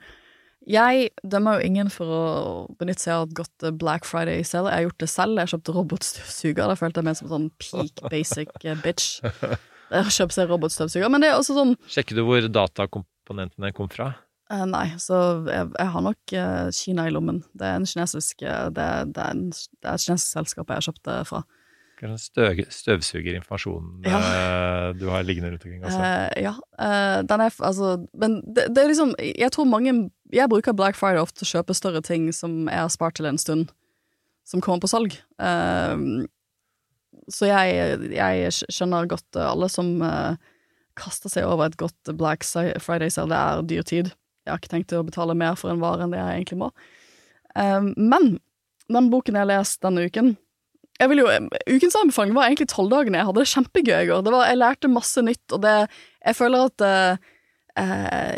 Jeg 0.70 1.10
dømmer 1.28 1.60
jo 1.60 1.68
ingen 1.68 1.90
for 1.92 2.08
å 2.08 2.24
benytte 2.80 3.04
seg 3.04 3.18
av 3.18 3.26
et 3.28 3.36
godt 3.36 3.66
Black 3.80 4.08
Friday-sale. 4.08 4.72
Jeg 4.72 4.80
har 4.80 4.86
gjort 4.88 5.04
det 5.04 5.10
selv. 5.12 5.40
Jeg 5.42 5.52
kjøpte 5.54 5.76
robotstøvsuger. 5.76 6.62
Da 6.72 6.78
følte 6.80 7.02
jeg 7.02 7.08
meg 7.10 7.18
som 7.20 7.32
sånn 7.32 7.48
peak 7.60 8.04
basic 8.14 8.54
eh, 8.64 8.78
bitch. 8.84 9.18
Jeg 9.24 10.06
har 10.08 10.14
kjøpt 10.16 10.38
seg 10.38 10.52
robotstøvsuger. 10.52 11.12
Men 11.12 11.26
det 11.26 11.34
er 11.34 11.40
også 11.40 11.58
sånn 11.58 11.76
Sjekker 11.92 12.20
du 12.20 12.24
hvor 12.28 12.48
datakomponentene 12.48 13.74
kom 13.76 13.92
fra? 13.92 14.14
eh, 14.54 14.64
Nei, 14.70 14.86
så 15.02 15.20
jeg, 15.50 15.74
jeg 15.76 15.92
har 15.96 16.06
nok 16.08 16.38
eh, 16.38 16.70
Kina 16.80 17.10
i 17.10 17.14
lommen. 17.16 17.44
Det 17.52 17.68
er 17.68 17.82
en 17.82 17.90
kinesisk 17.90 18.46
eh, 18.48 18.70
det, 18.72 18.88
det, 19.12 19.26
er 19.26 19.36
en, 19.36 19.50
det 19.52 19.90
er 19.90 20.00
et 20.00 20.08
kinesisk 20.08 20.40
selskap 20.40 20.72
jeg 20.72 20.80
har 20.80 20.88
kjøpt 20.90 21.06
det 21.10 21.20
fra. 21.32 21.44
Støv, 22.20 22.58
støvsugerinformasjon 22.74 24.04
eh, 24.10 24.88
du 25.00 25.06
har 25.08 25.24
liggende 25.24 25.54
rundt 25.54 25.64
omkring 25.64 25.86
også? 25.86 26.02
Eh, 26.04 26.44
ja. 26.44 26.52
eh, 26.82 27.20
den 27.30 27.44
er 27.46 27.54
altså 27.64 27.94
Men 28.12 28.42
det, 28.44 28.66
det 28.76 28.82
er 28.82 28.90
liksom 28.92 29.14
Jeg 29.24 29.52
tror 29.56 29.70
mange 29.70 29.94
Jeg 30.34 30.50
bruker 30.50 30.76
Black 30.76 30.98
Friday 30.98 31.22
ofte 31.22 31.42
til 31.42 31.48
å 31.48 31.60
kjøpe 31.60 31.76
større 31.78 32.02
ting 32.06 32.32
som 32.34 32.66
jeg 32.66 32.80
har 32.80 32.92
spart 32.94 33.20
til 33.20 33.30
en 33.30 33.42
stund. 33.42 33.72
som 34.44 34.60
kommer 34.60 34.82
på 34.84 34.90
salg. 34.92 35.14
Um, 35.40 36.26
så 37.32 37.48
jeg, 37.48 38.10
jeg 38.12 38.50
skjønner 38.68 39.08
godt 39.08 39.38
eh, 39.40 39.46
alle 39.48 39.70
som 39.72 40.02
uh, 40.04 40.36
kaster 41.00 41.32
seg 41.32 41.48
over 41.48 41.70
et 41.70 41.78
godt 41.80 42.12
Black 42.20 42.44
Friday 42.44 43.08
sale. 43.14 43.32
Det 43.32 43.40
er 43.40 43.70
dyr 43.70 43.88
tid. 43.88 44.10
Jeg 44.44 44.52
har 44.52 44.60
ikke 44.60 44.74
tenkt 44.74 44.92
å 44.98 45.06
betale 45.08 45.38
mer 45.40 45.56
for 45.56 45.72
en 45.72 45.80
vare 45.80 46.04
enn 46.04 46.12
det 46.12 46.20
jeg 46.20 46.42
egentlig 46.42 46.60
må. 46.66 46.74
Um, 47.56 47.94
men 47.96 48.34
den 48.92 49.08
boken 49.14 49.38
jeg 49.38 49.46
har 49.46 49.52
lest 49.54 49.80
denne 49.86 50.04
uken 50.10 50.34
jeg 51.02 51.10
vil 51.10 51.24
jo, 51.24 51.30
Ukens 51.74 51.96
anbefaling 51.98 52.36
var 52.36 52.48
egentlig 52.48 52.70
tolvdagene. 52.72 53.18
Jeg 53.18 53.28
hadde 53.28 53.42
det 53.42 53.52
kjempegøy 53.52 53.96
i 53.98 54.10
går. 54.10 54.28
Jeg 54.46 54.60
lærte 54.60 54.92
masse 54.92 55.24
nytt, 55.26 55.46
og 55.56 55.64
det 55.66 55.78
Jeg 56.24 56.36
føler 56.38 56.68
at 56.70 56.84
uh, 56.86 57.32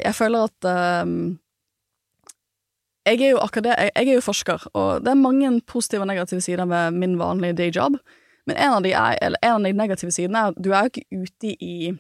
Jeg 0.06 0.16
føler 0.16 0.48
at 0.48 0.70
um, 1.04 1.36
jeg 3.06 3.22
er, 3.22 3.89
jeg 3.95 4.08
er 4.08 4.14
jo 4.14 4.22
forsker, 4.26 4.68
og 4.74 5.03
det 5.06 5.12
er 5.12 5.20
mange 5.20 5.62
positive 5.68 6.01
og 6.01 6.08
negative 6.10 6.41
sider 6.41 6.66
ved 6.66 6.91
min 6.91 7.20
vanlige 7.20 7.53
dayjob. 7.53 7.99
Men 8.45 8.58
en 8.58 8.74
av 8.78 8.82
de, 8.86 8.93
er, 8.93 9.38
en 9.41 9.53
av 9.58 9.64
de 9.66 9.74
negative 9.74 10.14
sidene 10.14 10.41
er 10.41 10.51
at 10.53 10.60
du 10.62 10.72
er 10.72 10.86
jo 10.86 10.91
ikke 10.93 11.24
ute 11.24 11.53
i 11.64 11.93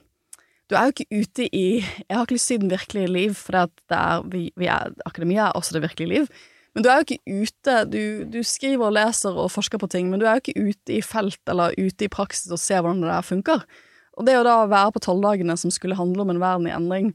Du 0.69 0.73
er 0.73 0.87
jo 0.87 0.93
ikke 0.95 1.21
ute 1.21 1.45
i 1.53 1.67
Jeg 1.77 2.09
har 2.09 2.25
ikke 2.25 2.37
lyst 2.37 2.49
til 2.49 2.55
å 2.55 2.57
si 2.57 2.61
den 2.63 2.73
virkelige 2.73 3.13
liv, 3.13 3.33
for 3.37 4.25
vi, 4.33 4.49
vi 4.57 4.69
akademia 4.69 5.49
er 5.49 5.57
også 5.57 5.77
det 5.77 5.83
virkelige 5.85 6.09
liv. 6.09 6.29
Men 6.73 6.83
du 6.83 6.89
er 6.89 6.99
jo 6.99 7.05
ikke 7.05 7.41
ute 7.45 7.75
du, 7.87 8.01
du, 8.27 8.41
skriver 8.43 8.89
og 8.89 8.95
leser 8.97 9.37
og 9.37 9.53
forsker 9.53 9.79
på 9.79 9.87
ting, 9.87 10.09
men 10.09 10.19
du 10.19 10.25
er 10.25 10.37
jo 10.37 10.43
ikke 10.43 10.73
ute 10.73 10.97
i 10.97 11.03
felt 11.05 11.39
eller 11.49 11.77
ute 11.77 12.05
i 12.07 12.11
praksis 12.11 12.51
og 12.51 12.59
ser 12.59 12.81
hvordan 12.81 13.05
det 13.05 13.13
der 13.13 13.25
funker. 13.25 13.63
Og 14.17 14.27
det 14.27 14.35
å 14.39 14.43
da 14.47 14.57
være 14.67 14.91
på 14.95 15.03
tolvdagene 15.05 15.55
som 15.59 15.71
skulle 15.73 15.97
handle 15.97 16.25
om 16.25 16.33
en 16.33 16.41
verden 16.41 16.67
i 16.67 16.75
endring, 16.75 17.13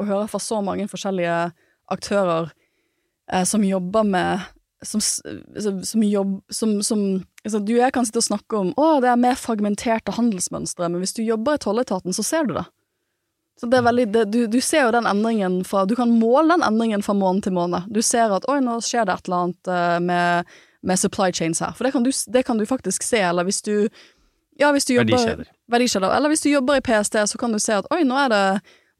og 0.00 0.08
høre 0.08 0.28
fra 0.30 0.40
så 0.40 0.60
mange 0.64 0.86
forskjellige 0.90 1.50
aktører 1.90 2.52
som 3.46 3.62
jobber 3.64 4.06
med 4.06 4.48
som, 4.82 5.00
som, 5.84 6.02
jobb, 6.02 6.40
som, 6.48 6.82
som 6.82 7.00
altså, 7.44 7.58
Du 7.58 7.74
og 7.74 7.82
jeg 7.82 7.92
kan 7.92 8.06
sitte 8.08 8.22
og 8.22 8.28
snakke 8.30 8.56
om 8.56 8.70
å, 8.80 8.86
det 9.04 9.10
er 9.12 9.20
mer 9.20 9.36
fragmenterte 9.38 10.14
handelsmønstre, 10.16 10.88
men 10.88 11.02
hvis 11.02 11.12
du 11.18 11.22
jobber 11.22 11.58
i 11.58 11.62
tolletaten, 11.62 12.16
så 12.16 12.24
ser 12.24 12.48
du 12.48 12.54
det. 12.56 12.64
Så 13.60 13.68
det 13.68 13.76
er 13.76 13.84
veldig, 13.84 14.06
det, 14.14 14.24
du, 14.32 14.38
du, 14.48 14.56
ser 14.64 14.86
jo 14.86 14.92
den 14.94 15.04
endringen 15.04 15.58
fra 15.68 15.82
Du 15.84 15.92
kan 15.98 16.08
måle 16.16 16.54
den 16.54 16.64
endringen 16.64 17.02
fra 17.04 17.12
måned 17.12 17.44
til 17.44 17.52
måned. 17.52 17.90
Du 17.92 18.00
ser 18.00 18.32
at 18.32 18.46
oi, 18.48 18.56
nå 18.64 18.78
skjer 18.80 19.04
det 19.04 19.18
et 19.18 19.28
eller 19.28 19.42
annet 19.44 19.68
uh, 19.68 19.98
med, 20.00 20.54
med, 20.80 21.00
supply 21.02 21.28
chains 21.36 21.60
her. 21.60 21.74
For 21.76 21.84
det 21.84 21.92
kan, 21.92 22.06
du, 22.06 22.08
det 22.08 22.46
kan, 22.48 22.56
du, 22.56 22.64
faktisk 22.68 23.04
se, 23.04 23.20
eller 23.20 23.44
hvis 23.48 23.60
du 23.66 23.74
Ja, 24.60 24.72
hvis 24.72 24.88
du 24.88 24.94
jobber 24.94 25.12
Verdikjeder. 25.12 25.52
Verdikjeder. 25.72 26.14
Eller 26.16 26.32
hvis 26.32 26.44
du 26.44 26.48
jobber 26.50 26.80
i 26.80 26.84
PST, 26.84 27.20
så 27.28 27.40
kan 27.40 27.52
du 27.52 27.60
se 27.60 27.76
at 27.82 27.92
oi, 27.92 28.00
nå 28.08 28.16
er 28.24 28.32
det, 28.32 28.44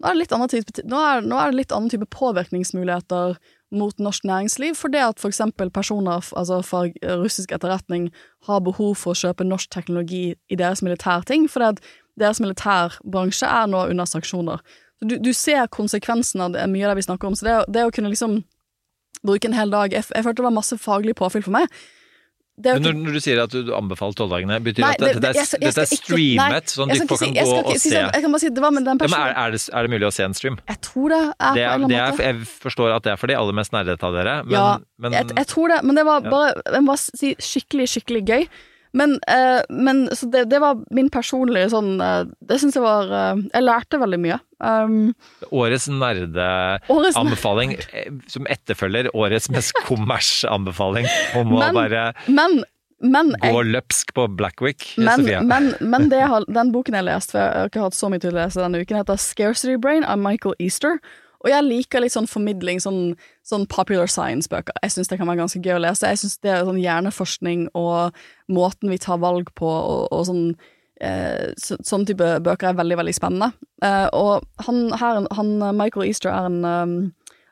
nå 0.01 0.09
er 0.09 0.15
det 0.15 0.23
litt 0.27 0.37
annen 0.37 0.53
type, 0.53 0.85
nå 0.89 1.01
er, 1.09 1.25
nå 1.25 1.41
er 1.41 1.51
det 1.51 1.63
litt 1.63 1.75
annen 1.77 1.93
type 1.93 2.09
påvirkningsmuligheter 2.13 3.41
mot 3.71 3.99
norsk 3.99 4.25
næringsliv, 4.25 4.75
fordi 4.75 4.99
at 4.99 5.21
for 5.21 5.29
eksempel 5.29 5.71
personer 5.71 6.21
altså 6.37 6.61
fra 6.67 6.85
russisk 7.23 7.53
etterretning 7.53 8.11
har 8.49 8.63
behov 8.67 8.97
for 8.99 9.15
å 9.15 9.21
kjøpe 9.21 9.47
norsk 9.47 9.71
teknologi 9.71 10.35
i 10.51 10.59
deres 10.59 10.83
militærting, 10.83 11.47
fordi 11.51 11.75
at 11.75 11.83
deres 12.21 12.41
militærbransje 12.41 13.47
er 13.47 13.71
nå 13.71 13.85
under 13.93 14.09
sanksjoner. 14.11 14.59
Du, 15.01 15.17
du, 15.17 15.33
ser 15.33 15.71
konsekvensen 15.73 16.43
av 16.45 16.53
det, 16.53 16.67
mye 16.69 16.85
av 16.85 16.93
det 16.93 17.01
vi 17.01 17.07
snakker 17.09 17.31
om, 17.31 17.37
så 17.39 17.47
det, 17.47 17.57
det 17.73 17.87
å 17.87 17.95
kunne 17.95 18.11
liksom 18.13 18.43
bruke 19.25 19.49
en 19.49 19.57
hel 19.57 19.73
dag 19.73 19.93
Jeg, 19.93 20.05
jeg 20.15 20.25
følte 20.25 20.41
det 20.41 20.49
var 20.49 20.57
masse 20.57 20.77
faglig 20.81 21.15
påfyll 21.17 21.45
for 21.47 21.55
meg. 21.57 21.71
Men 22.65 22.85
når, 22.85 22.97
når, 23.01 23.17
du 23.17 23.23
sier 23.25 23.41
at 23.43 23.55
du 23.55 23.73
anbefaler 23.77 24.17
tolvdagene, 24.19 24.59
betyr 24.65 24.85
det 24.85 24.91
at 24.91 25.03
dette, 25.03 25.21
det, 25.25 25.33
det, 25.35 25.61
dette 25.65 25.85
er 25.85 25.91
streamet, 25.91 26.73
sånn 26.73 26.95
at 26.95 27.05
folk 27.05 27.23
kan 27.25 27.37
gå 27.37 27.59
og 27.61 27.71
se? 27.81 27.93
Jeg 27.97 28.25
kan 28.25 28.35
bare 28.35 28.43
si 28.43 28.53
det 28.57 28.65
var 28.65 28.75
med 28.77 28.89
den 28.89 29.01
personen. 29.01 29.29
Ja, 29.31 29.45
er, 29.47 29.55
det, 29.57 29.63
er, 29.69 29.87
det, 29.87 29.93
mulig 29.95 30.09
å 30.09 30.13
se 30.15 30.27
en 30.29 30.37
stream? 30.37 30.59
Jeg 30.71 30.83
tror 30.87 31.15
det 31.15 31.21
er, 31.21 31.55
det 31.57 31.67
er, 31.67 31.85
det 31.85 31.91
måte. 31.91 32.27
Jeg 32.27 32.51
forstår 32.67 32.97
at 32.97 33.07
det 33.07 33.15
er 33.15 33.21
for 33.21 33.33
de 33.33 33.39
aller 33.39 33.57
mest 33.61 33.77
nerdete 33.77 34.11
av 34.11 34.19
dere, 34.19 34.35
men, 34.49 34.57
ja, 34.57 34.67
men 35.01 35.17
jeg, 35.17 35.31
jeg, 35.37 35.51
tror 35.55 35.75
det, 35.75 35.81
men 35.87 36.01
det 36.01 36.07
var 36.09 36.27
bare, 36.27 36.67
jeg 36.67 36.87
må 36.87 36.99
si 37.01 37.33
skikkelig, 37.51 37.89
skikkelig 37.95 38.27
gøy. 38.29 38.51
Men, 38.97 39.17
uh, 39.31 39.63
men 39.71 40.09
så 40.19 40.27
det, 40.27 40.49
det, 40.51 40.59
var 40.63 40.81
min 40.91 41.07
personlige 41.15 41.69
sånn 41.71 41.93
uh, 42.03 42.25
Det 42.43 42.57
syns 42.59 42.75
jeg 42.75 42.83
var 42.83 43.07
uh, 43.07 43.39
Jeg 43.39 43.63
lærte 43.63 44.01
veldig 44.03 44.19
mye. 44.19 44.41
Um, 44.61 45.15
årets 45.57 45.87
nerdeanbefaling 45.89 47.79
eh, 47.97 48.11
som 48.29 48.45
etterfølger 48.51 49.09
årets 49.17 49.49
mest 49.53 49.73
kommers-anbefaling 49.87 51.09
om 51.39 51.55
men, 51.55 51.63
å 51.65 51.71
bare 51.73 52.03
men, 52.29 52.59
men, 53.01 53.33
gå 53.41 53.63
løpsk 53.71 54.13
på 54.17 54.27
Blackwick. 54.37 54.85
Men, 55.01 55.25
men, 55.49 55.73
men 55.81 56.11
det, 56.13 56.21
den 56.53 56.75
boken 56.75 56.99
jeg 56.99 57.09
leste, 57.09 57.33
for 57.33 57.41
jeg 57.41 57.57
har 57.57 57.73
ikke 57.73 57.89
hatt 57.89 57.97
så 57.97 58.13
mye 58.13 58.23
til 58.23 58.35
å 58.35 58.39
lese 58.43 58.61
denne 58.61 58.85
uken, 58.85 59.01
heter 59.01 59.21
Scarcity 59.21 59.81
Brain 59.81 60.05
av 60.05 60.21
Michael 60.21 60.59
Easter. 60.61 61.01
Og 61.41 61.49
jeg 61.49 61.65
liker 61.65 62.03
litt 62.05 62.13
sånn 62.13 62.29
formidling, 62.29 62.83
sånn, 62.85 63.15
sånn 63.49 63.65
popular 63.73 64.11
science-bøker. 64.13 64.77
Jeg 64.85 64.93
syns 64.93 65.09
det 65.09 65.17
kan 65.17 65.31
være 65.31 65.41
ganske 65.41 65.63
gøy 65.65 65.79
å 65.79 65.85
lese. 65.87 66.11
Jeg 66.13 66.21
syns 66.21 66.37
det 66.45 66.53
er 66.53 66.67
sånn 66.69 66.83
hjerneforskning 66.83 67.71
og 67.81 68.19
måten 68.53 68.93
vi 68.93 69.01
tar 69.01 69.23
valg 69.23 69.49
på 69.57 69.71
og, 69.71 70.05
og 70.13 70.27
sånn 70.29 70.45
eh, 71.05 71.51
så, 71.61 71.79
Sånn 71.87 72.07
type 72.09 72.27
bøker 72.45 72.71
er 72.71 72.79
veldig, 72.79 72.99
veldig 73.01 73.17
spennende. 73.17 73.51
Eh, 73.85 74.07
og 74.17 74.47
han 74.67 74.91
her, 75.01 75.25
han, 75.37 75.57
Michael 75.79 76.09
Easter 76.09 76.33
er 76.33 76.49
en 76.49 76.63
um, 76.65 76.95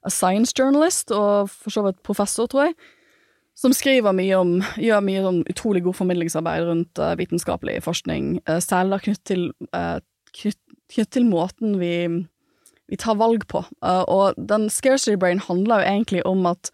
science 0.08 0.54
journalist, 0.56 1.12
og 1.12 1.50
for 1.50 1.74
så 1.74 1.84
vidt 1.86 2.00
professor, 2.06 2.48
tror 2.50 2.68
jeg. 2.68 2.78
Som 3.58 3.74
skriver 3.74 4.14
mye 4.14 4.38
om 4.38 4.52
Gjør 4.78 5.02
mye 5.02 5.24
sånn 5.24 5.40
utrolig 5.50 5.82
god 5.82 5.98
formidlingsarbeid 5.98 6.66
rundt 6.68 7.02
uh, 7.02 7.16
vitenskapelig 7.18 7.80
forskning, 7.86 8.38
uh, 8.46 8.60
særlig 8.62 9.02
knytt 9.08 9.24
til, 9.26 9.48
uh, 9.74 9.98
knytt, 10.38 10.60
knytt 10.94 11.14
til 11.16 11.28
måten 11.28 11.78
vi 11.82 11.94
vi 12.88 12.96
tar 12.96 13.18
valg 13.20 13.42
på. 13.52 13.60
Og 13.84 14.38
den 14.40 14.70
scarcity 14.72 15.18
brain 15.20 15.42
handler 15.44 15.82
jo 15.82 15.88
egentlig 15.90 16.22
om 16.24 16.46
at 16.48 16.70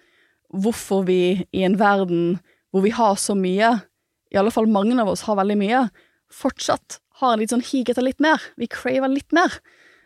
hvorfor 0.54 1.02
vi 1.08 1.42
i 1.50 1.64
en 1.66 1.74
verden 1.80 2.36
hvor 2.70 2.84
vi 2.84 2.92
har 2.94 3.14
så 3.18 3.34
mye, 3.34 3.72
i 4.30 4.38
alle 4.38 4.50
fall 4.54 4.66
mange 4.70 4.94
av 4.98 5.10
oss 5.10 5.24
har 5.28 5.38
veldig 5.38 5.56
mye, 5.58 5.80
fortsatt 6.34 6.98
har 7.20 7.34
en 7.34 7.42
litt 7.42 7.54
sånn 7.54 7.64
hig 7.64 7.90
etter 7.90 8.04
litt 8.04 8.22
mer. 8.22 8.42
Vi 8.60 8.68
craver 8.70 9.12
litt 9.12 9.34
mer. 9.34 9.54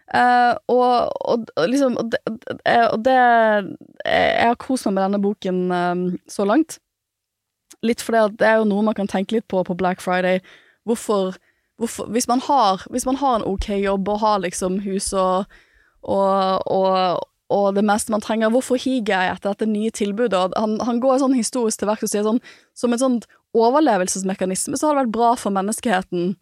Uh, 0.09 0.55
og, 0.73 1.13
og, 1.29 1.51
liksom 1.69 1.99
og 2.01 2.15
det, 2.15 2.21
og 2.89 3.03
det, 3.05 3.17
Jeg 4.09 4.47
har 4.49 4.55
kost 4.57 4.87
meg 4.87 4.95
med 4.97 5.03
denne 5.05 5.21
boken 5.25 5.59
um, 5.73 6.05
så 6.31 6.47
langt. 6.49 6.79
Litt 7.85 8.03
fordi 8.03 8.25
at 8.25 8.39
det 8.41 8.49
er 8.49 8.61
jo 8.61 8.69
noe 8.71 8.87
man 8.87 8.97
kan 8.97 9.11
tenke 9.11 9.37
litt 9.37 9.49
på 9.53 9.63
på 9.65 9.77
Black 9.79 10.01
Friday. 10.05 10.41
Hvorfor, 10.89 11.37
hvorfor 11.77 12.09
hvis, 12.15 12.29
man 12.29 12.41
har, 12.41 12.85
hvis 12.91 13.07
man 13.09 13.21
har 13.21 13.39
en 13.39 13.49
ok 13.49 13.69
jobb 13.77 14.09
og 14.09 14.23
har 14.25 14.45
liksom 14.45 14.81
hus 14.87 15.13
og 15.13 15.49
og, 16.03 16.63
og, 16.71 17.25
og, 17.51 17.75
det 17.75 17.85
meste 17.85 18.13
man 18.15 18.23
trenger. 18.23 18.53
Hvorfor 18.55 18.79
higer 18.79 19.19
jeg 19.19 19.35
etter 19.35 19.51
dette 19.51 19.67
nye 19.69 19.91
tilbudet? 19.91 20.55
Han, 20.57 20.79
han 20.81 21.01
går 21.03 21.19
sånn 21.23 21.37
historisk 21.37 21.81
til 21.81 21.91
verks 21.91 22.07
og 22.07 22.13
sier 22.13 22.27
sånn 22.27 22.39
som 22.77 22.95
et 22.95 23.03
sånn 23.03 23.19
overlevelsesmekanisme 23.57 24.79
så 24.79 24.89
har 24.89 24.97
det 24.97 25.05
vært 25.07 25.17
bra 25.17 25.33
for 25.41 25.55
menneskeheten. 25.55 26.35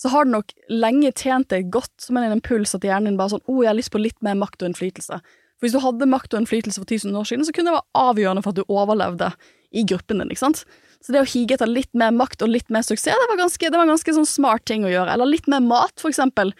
Så 0.00 0.10
har 0.10 0.26
det 0.26 0.34
nok 0.34 0.54
lenge 0.72 1.12
tjent 1.14 1.50
deg 1.52 1.70
godt 1.74 1.92
som 2.02 2.18
en 2.18 2.32
impuls 2.34 2.74
at 2.74 2.86
hjernen 2.86 3.12
din 3.12 3.18
bare 3.20 3.34
sånn 3.34 3.44
'Å, 3.44 3.52
oh, 3.52 3.62
jeg 3.62 3.70
har 3.70 3.78
lyst 3.78 3.92
på 3.94 4.02
litt 4.02 4.20
mer 4.22 4.34
makt 4.34 4.62
og 4.62 4.70
innflytelse'. 4.72 5.20
For 5.20 5.66
hvis 5.66 5.76
du 5.76 5.80
hadde 5.84 6.10
makt 6.10 6.34
og 6.34 6.42
innflytelse 6.42 6.80
for 6.80 6.88
1000 6.88 7.14
år 7.14 7.26
siden, 7.28 7.44
så 7.46 7.52
kunne 7.54 7.70
det 7.70 7.78
være 7.78 7.94
avgjørende 7.94 8.42
for 8.42 8.50
at 8.50 8.58
du 8.58 8.64
overlevde 8.68 9.32
i 9.72 9.84
gruppen 9.84 10.18
din, 10.18 10.30
ikke 10.30 10.46
sant? 10.46 10.64
Så 11.00 11.12
det 11.12 11.20
å 11.20 11.28
hige 11.28 11.54
etter 11.54 11.68
litt 11.68 11.92
mer 11.94 12.10
makt 12.10 12.42
og 12.42 12.48
litt 12.48 12.70
mer 12.70 12.82
suksess, 12.82 13.14
det 13.14 13.30
var 13.30 13.36
ganske, 13.36 13.70
det 13.70 13.78
var 13.78 13.86
ganske 13.86 14.14
sånn 14.14 14.26
smart 14.26 14.64
ting 14.64 14.84
å 14.84 14.90
gjøre. 14.90 15.12
Eller 15.12 15.26
litt 15.26 15.46
mer 15.46 15.60
mat, 15.60 15.92
for 16.00 16.08
eksempel. 16.08 16.52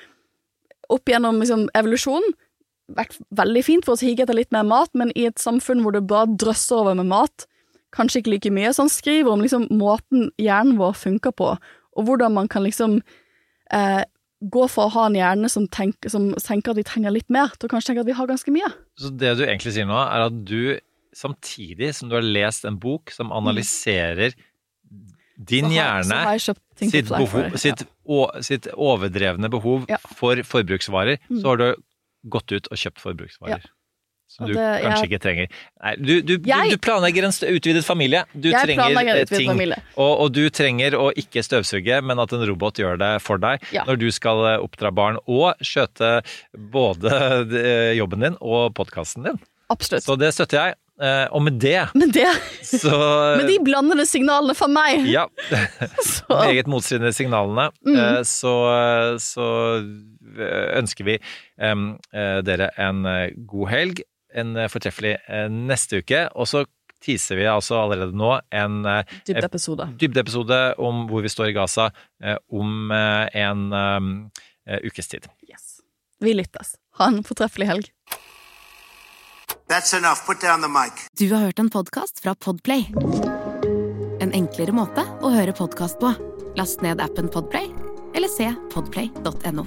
Opp 0.92 1.08
gjennom 1.08 1.40
liksom, 1.40 1.68
evolusjonen 1.74 2.34
vært 2.92 3.16
veldig 3.32 3.62
fint 3.64 3.86
for 3.86 3.94
oss 3.94 4.04
å 4.04 4.08
hige 4.10 4.26
etter 4.26 4.36
litt 4.36 4.52
mer 4.52 4.66
mat, 4.68 4.90
men 4.92 5.12
i 5.16 5.26
et 5.28 5.40
samfunn 5.40 5.80
hvor 5.82 5.94
du 5.94 6.02
bare 6.04 6.36
drøsser 6.36 6.82
over 6.82 6.98
med 6.98 7.08
mat, 7.08 7.46
kanskje 7.94 8.22
ikke 8.22 8.34
like 8.34 8.54
mye. 8.54 8.72
Så 8.74 8.84
han 8.86 8.92
skriver 8.92 9.34
om 9.34 9.44
liksom 9.44 9.68
måten 9.74 10.30
hjernen 10.40 10.78
vår 10.80 10.96
funker 10.98 11.34
på, 11.36 11.54
og 11.94 12.08
hvordan 12.08 12.34
man 12.34 12.50
kan 12.50 12.66
liksom 12.66 12.98
eh, 13.72 14.02
gå 14.50 14.64
for 14.68 14.88
å 14.88 14.94
ha 14.96 15.04
en 15.08 15.18
hjerne 15.18 15.50
som 15.52 15.68
tenker, 15.72 16.10
som 16.12 16.32
tenker, 16.36 16.74
at 16.74 16.80
vi 16.80 16.86
trenger 16.86 17.14
litt 17.14 17.30
mer, 17.32 17.54
til 17.56 17.68
å 17.68 17.74
kanskje 17.74 17.92
tenke 17.92 18.04
at 18.04 18.10
vi 18.10 18.16
har 18.18 18.28
ganske 18.30 18.54
mye. 18.54 18.72
Så 19.00 19.12
det 19.14 19.36
du 19.38 19.44
egentlig 19.46 19.74
sier 19.76 19.88
nå, 19.88 19.96
er 20.02 20.26
at 20.26 20.42
du 20.48 20.74
samtidig 21.14 21.92
som 21.94 22.10
du 22.10 22.18
har 22.18 22.26
lest 22.26 22.66
en 22.66 22.76
bok 22.80 23.12
som 23.14 23.30
analyserer 23.32 24.34
din 25.34 25.70
hjerne 25.74 26.18
sitt, 26.78 27.08
behov, 27.10 27.56
sitt, 27.58 27.84
sitt, 28.46 28.68
overdrevne 28.74 29.50
behov 29.50 29.86
ja. 29.90 29.98
for 30.18 30.38
forbruksvarer, 30.46 31.18
mm. 31.26 31.40
så 31.40 31.52
har 31.52 31.62
du 31.62 31.66
gått 32.30 32.54
ut 32.54 32.70
og 32.70 32.80
kjøpt 32.80 33.02
forbruksvarer. 33.02 33.64
Ja. 33.64 33.72
Som 34.34 34.48
du 34.50 34.56
det, 34.56 34.62
kanskje 34.82 35.04
jeg... 35.04 35.10
ikke 35.12 35.22
trenger. 35.22 35.50
Nei, 35.78 35.92
du, 35.94 36.12
du, 36.26 36.32
jeg... 36.42 36.70
du, 36.74 36.78
planlegger 36.82 37.28
en 37.28 37.34
utvidet 37.54 37.84
familie. 37.86 38.24
Du 38.34 38.48
jeg 38.50 38.66
trenger 38.66 38.98
en 39.12 39.28
ting. 39.30 39.46
Familie. 39.46 39.78
Og, 39.94 40.10
og, 40.10 40.30
du 40.34 40.48
trenger 40.50 40.96
å 40.98 41.04
ikke 41.14 41.44
støvsuge, 41.46 42.00
men 42.02 42.18
at 42.18 42.32
en 42.34 42.42
robot 42.48 42.80
gjør 42.82 42.98
det 42.98 43.12
for 43.22 43.38
deg 43.38 43.62
ja. 43.74 43.84
når 43.86 44.00
du 44.02 44.08
skal 44.14 44.42
eh, 44.50 44.62
oppdra 44.64 44.90
barn 44.94 45.20
og 45.30 45.52
skjøte 45.62 46.16
både 46.74 47.12
eh, 47.60 47.92
jobben 47.94 48.26
din 48.26 48.38
og 48.42 48.72
podkasten 48.74 49.28
din. 49.28 49.38
Absolutt. 49.70 50.02
Så 50.02 50.16
det 50.18 50.32
støtter 50.34 50.58
jeg. 50.58 50.80
og 51.34 51.40
med 51.42 51.56
det, 51.58 51.88
med, 51.98 52.12
det 52.14 52.28
så, 52.62 52.98
med 53.38 53.48
de 53.50 53.56
blandede 53.66 54.04
signalene 54.06 54.54
fra 54.54 54.66
meg 54.70 55.06
Ja. 55.10 55.28
Meget 56.30 56.66
motstridende 56.70 57.14
signalene. 57.14 57.68
Mm. 57.86 58.26
så, 58.26 58.56
så 59.22 59.46
ønsker 60.74 61.06
vi 61.06 61.16
um, 61.62 61.92
dere 62.10 62.72
en 62.82 63.06
god 63.46 63.70
helg, 63.70 64.02
en 64.34 64.56
fortreffelig 64.70 65.16
neste 65.50 66.02
uke. 66.02 66.26
Og 66.34 66.48
så 66.50 66.64
teaser 67.04 67.36
vi 67.36 67.46
altså 67.48 67.78
allerede 67.82 68.16
nå 68.16 68.30
en 68.54 68.84
eh, 68.88 69.16
Dybdeepisode. 69.28 69.88
dybde 70.00 70.60
om 70.80 71.06
hvor 71.10 71.24
vi 71.24 71.32
står 71.32 71.52
i 71.52 71.56
Gaza 71.56 71.90
eh, 72.24 72.36
om 72.52 72.90
eh, 72.94 73.28
en 73.44 73.72
eh, 73.72 74.80
ukes 74.84 75.08
tid. 75.08 75.28
Vi 76.24 76.32
lyttes. 76.32 76.76
Ha 76.98 77.10
en 77.10 77.24
fortreffelig 77.26 77.66
helg. 77.68 77.90
That's 79.68 79.92
enough. 79.96 80.24
Put 80.26 80.40
down 80.40 80.62
the 80.62 80.68
mic. 80.68 80.92
Du 81.18 81.34
har 81.34 81.40
hørt 81.40 81.58
en 81.58 81.70
podkast 81.70 82.22
fra 82.22 82.34
Podplay. 82.34 82.86
En 84.20 84.32
enklere 84.32 84.72
måte 84.72 85.04
å 85.20 85.34
høre 85.34 85.52
podkast 85.52 86.00
på. 86.00 86.14
Last 86.56 86.80
ned 86.86 87.02
appen 87.02 87.28
Podplay, 87.28 87.68
eller 88.14 88.30
se 88.30 88.48
podplay.no. 88.72 89.66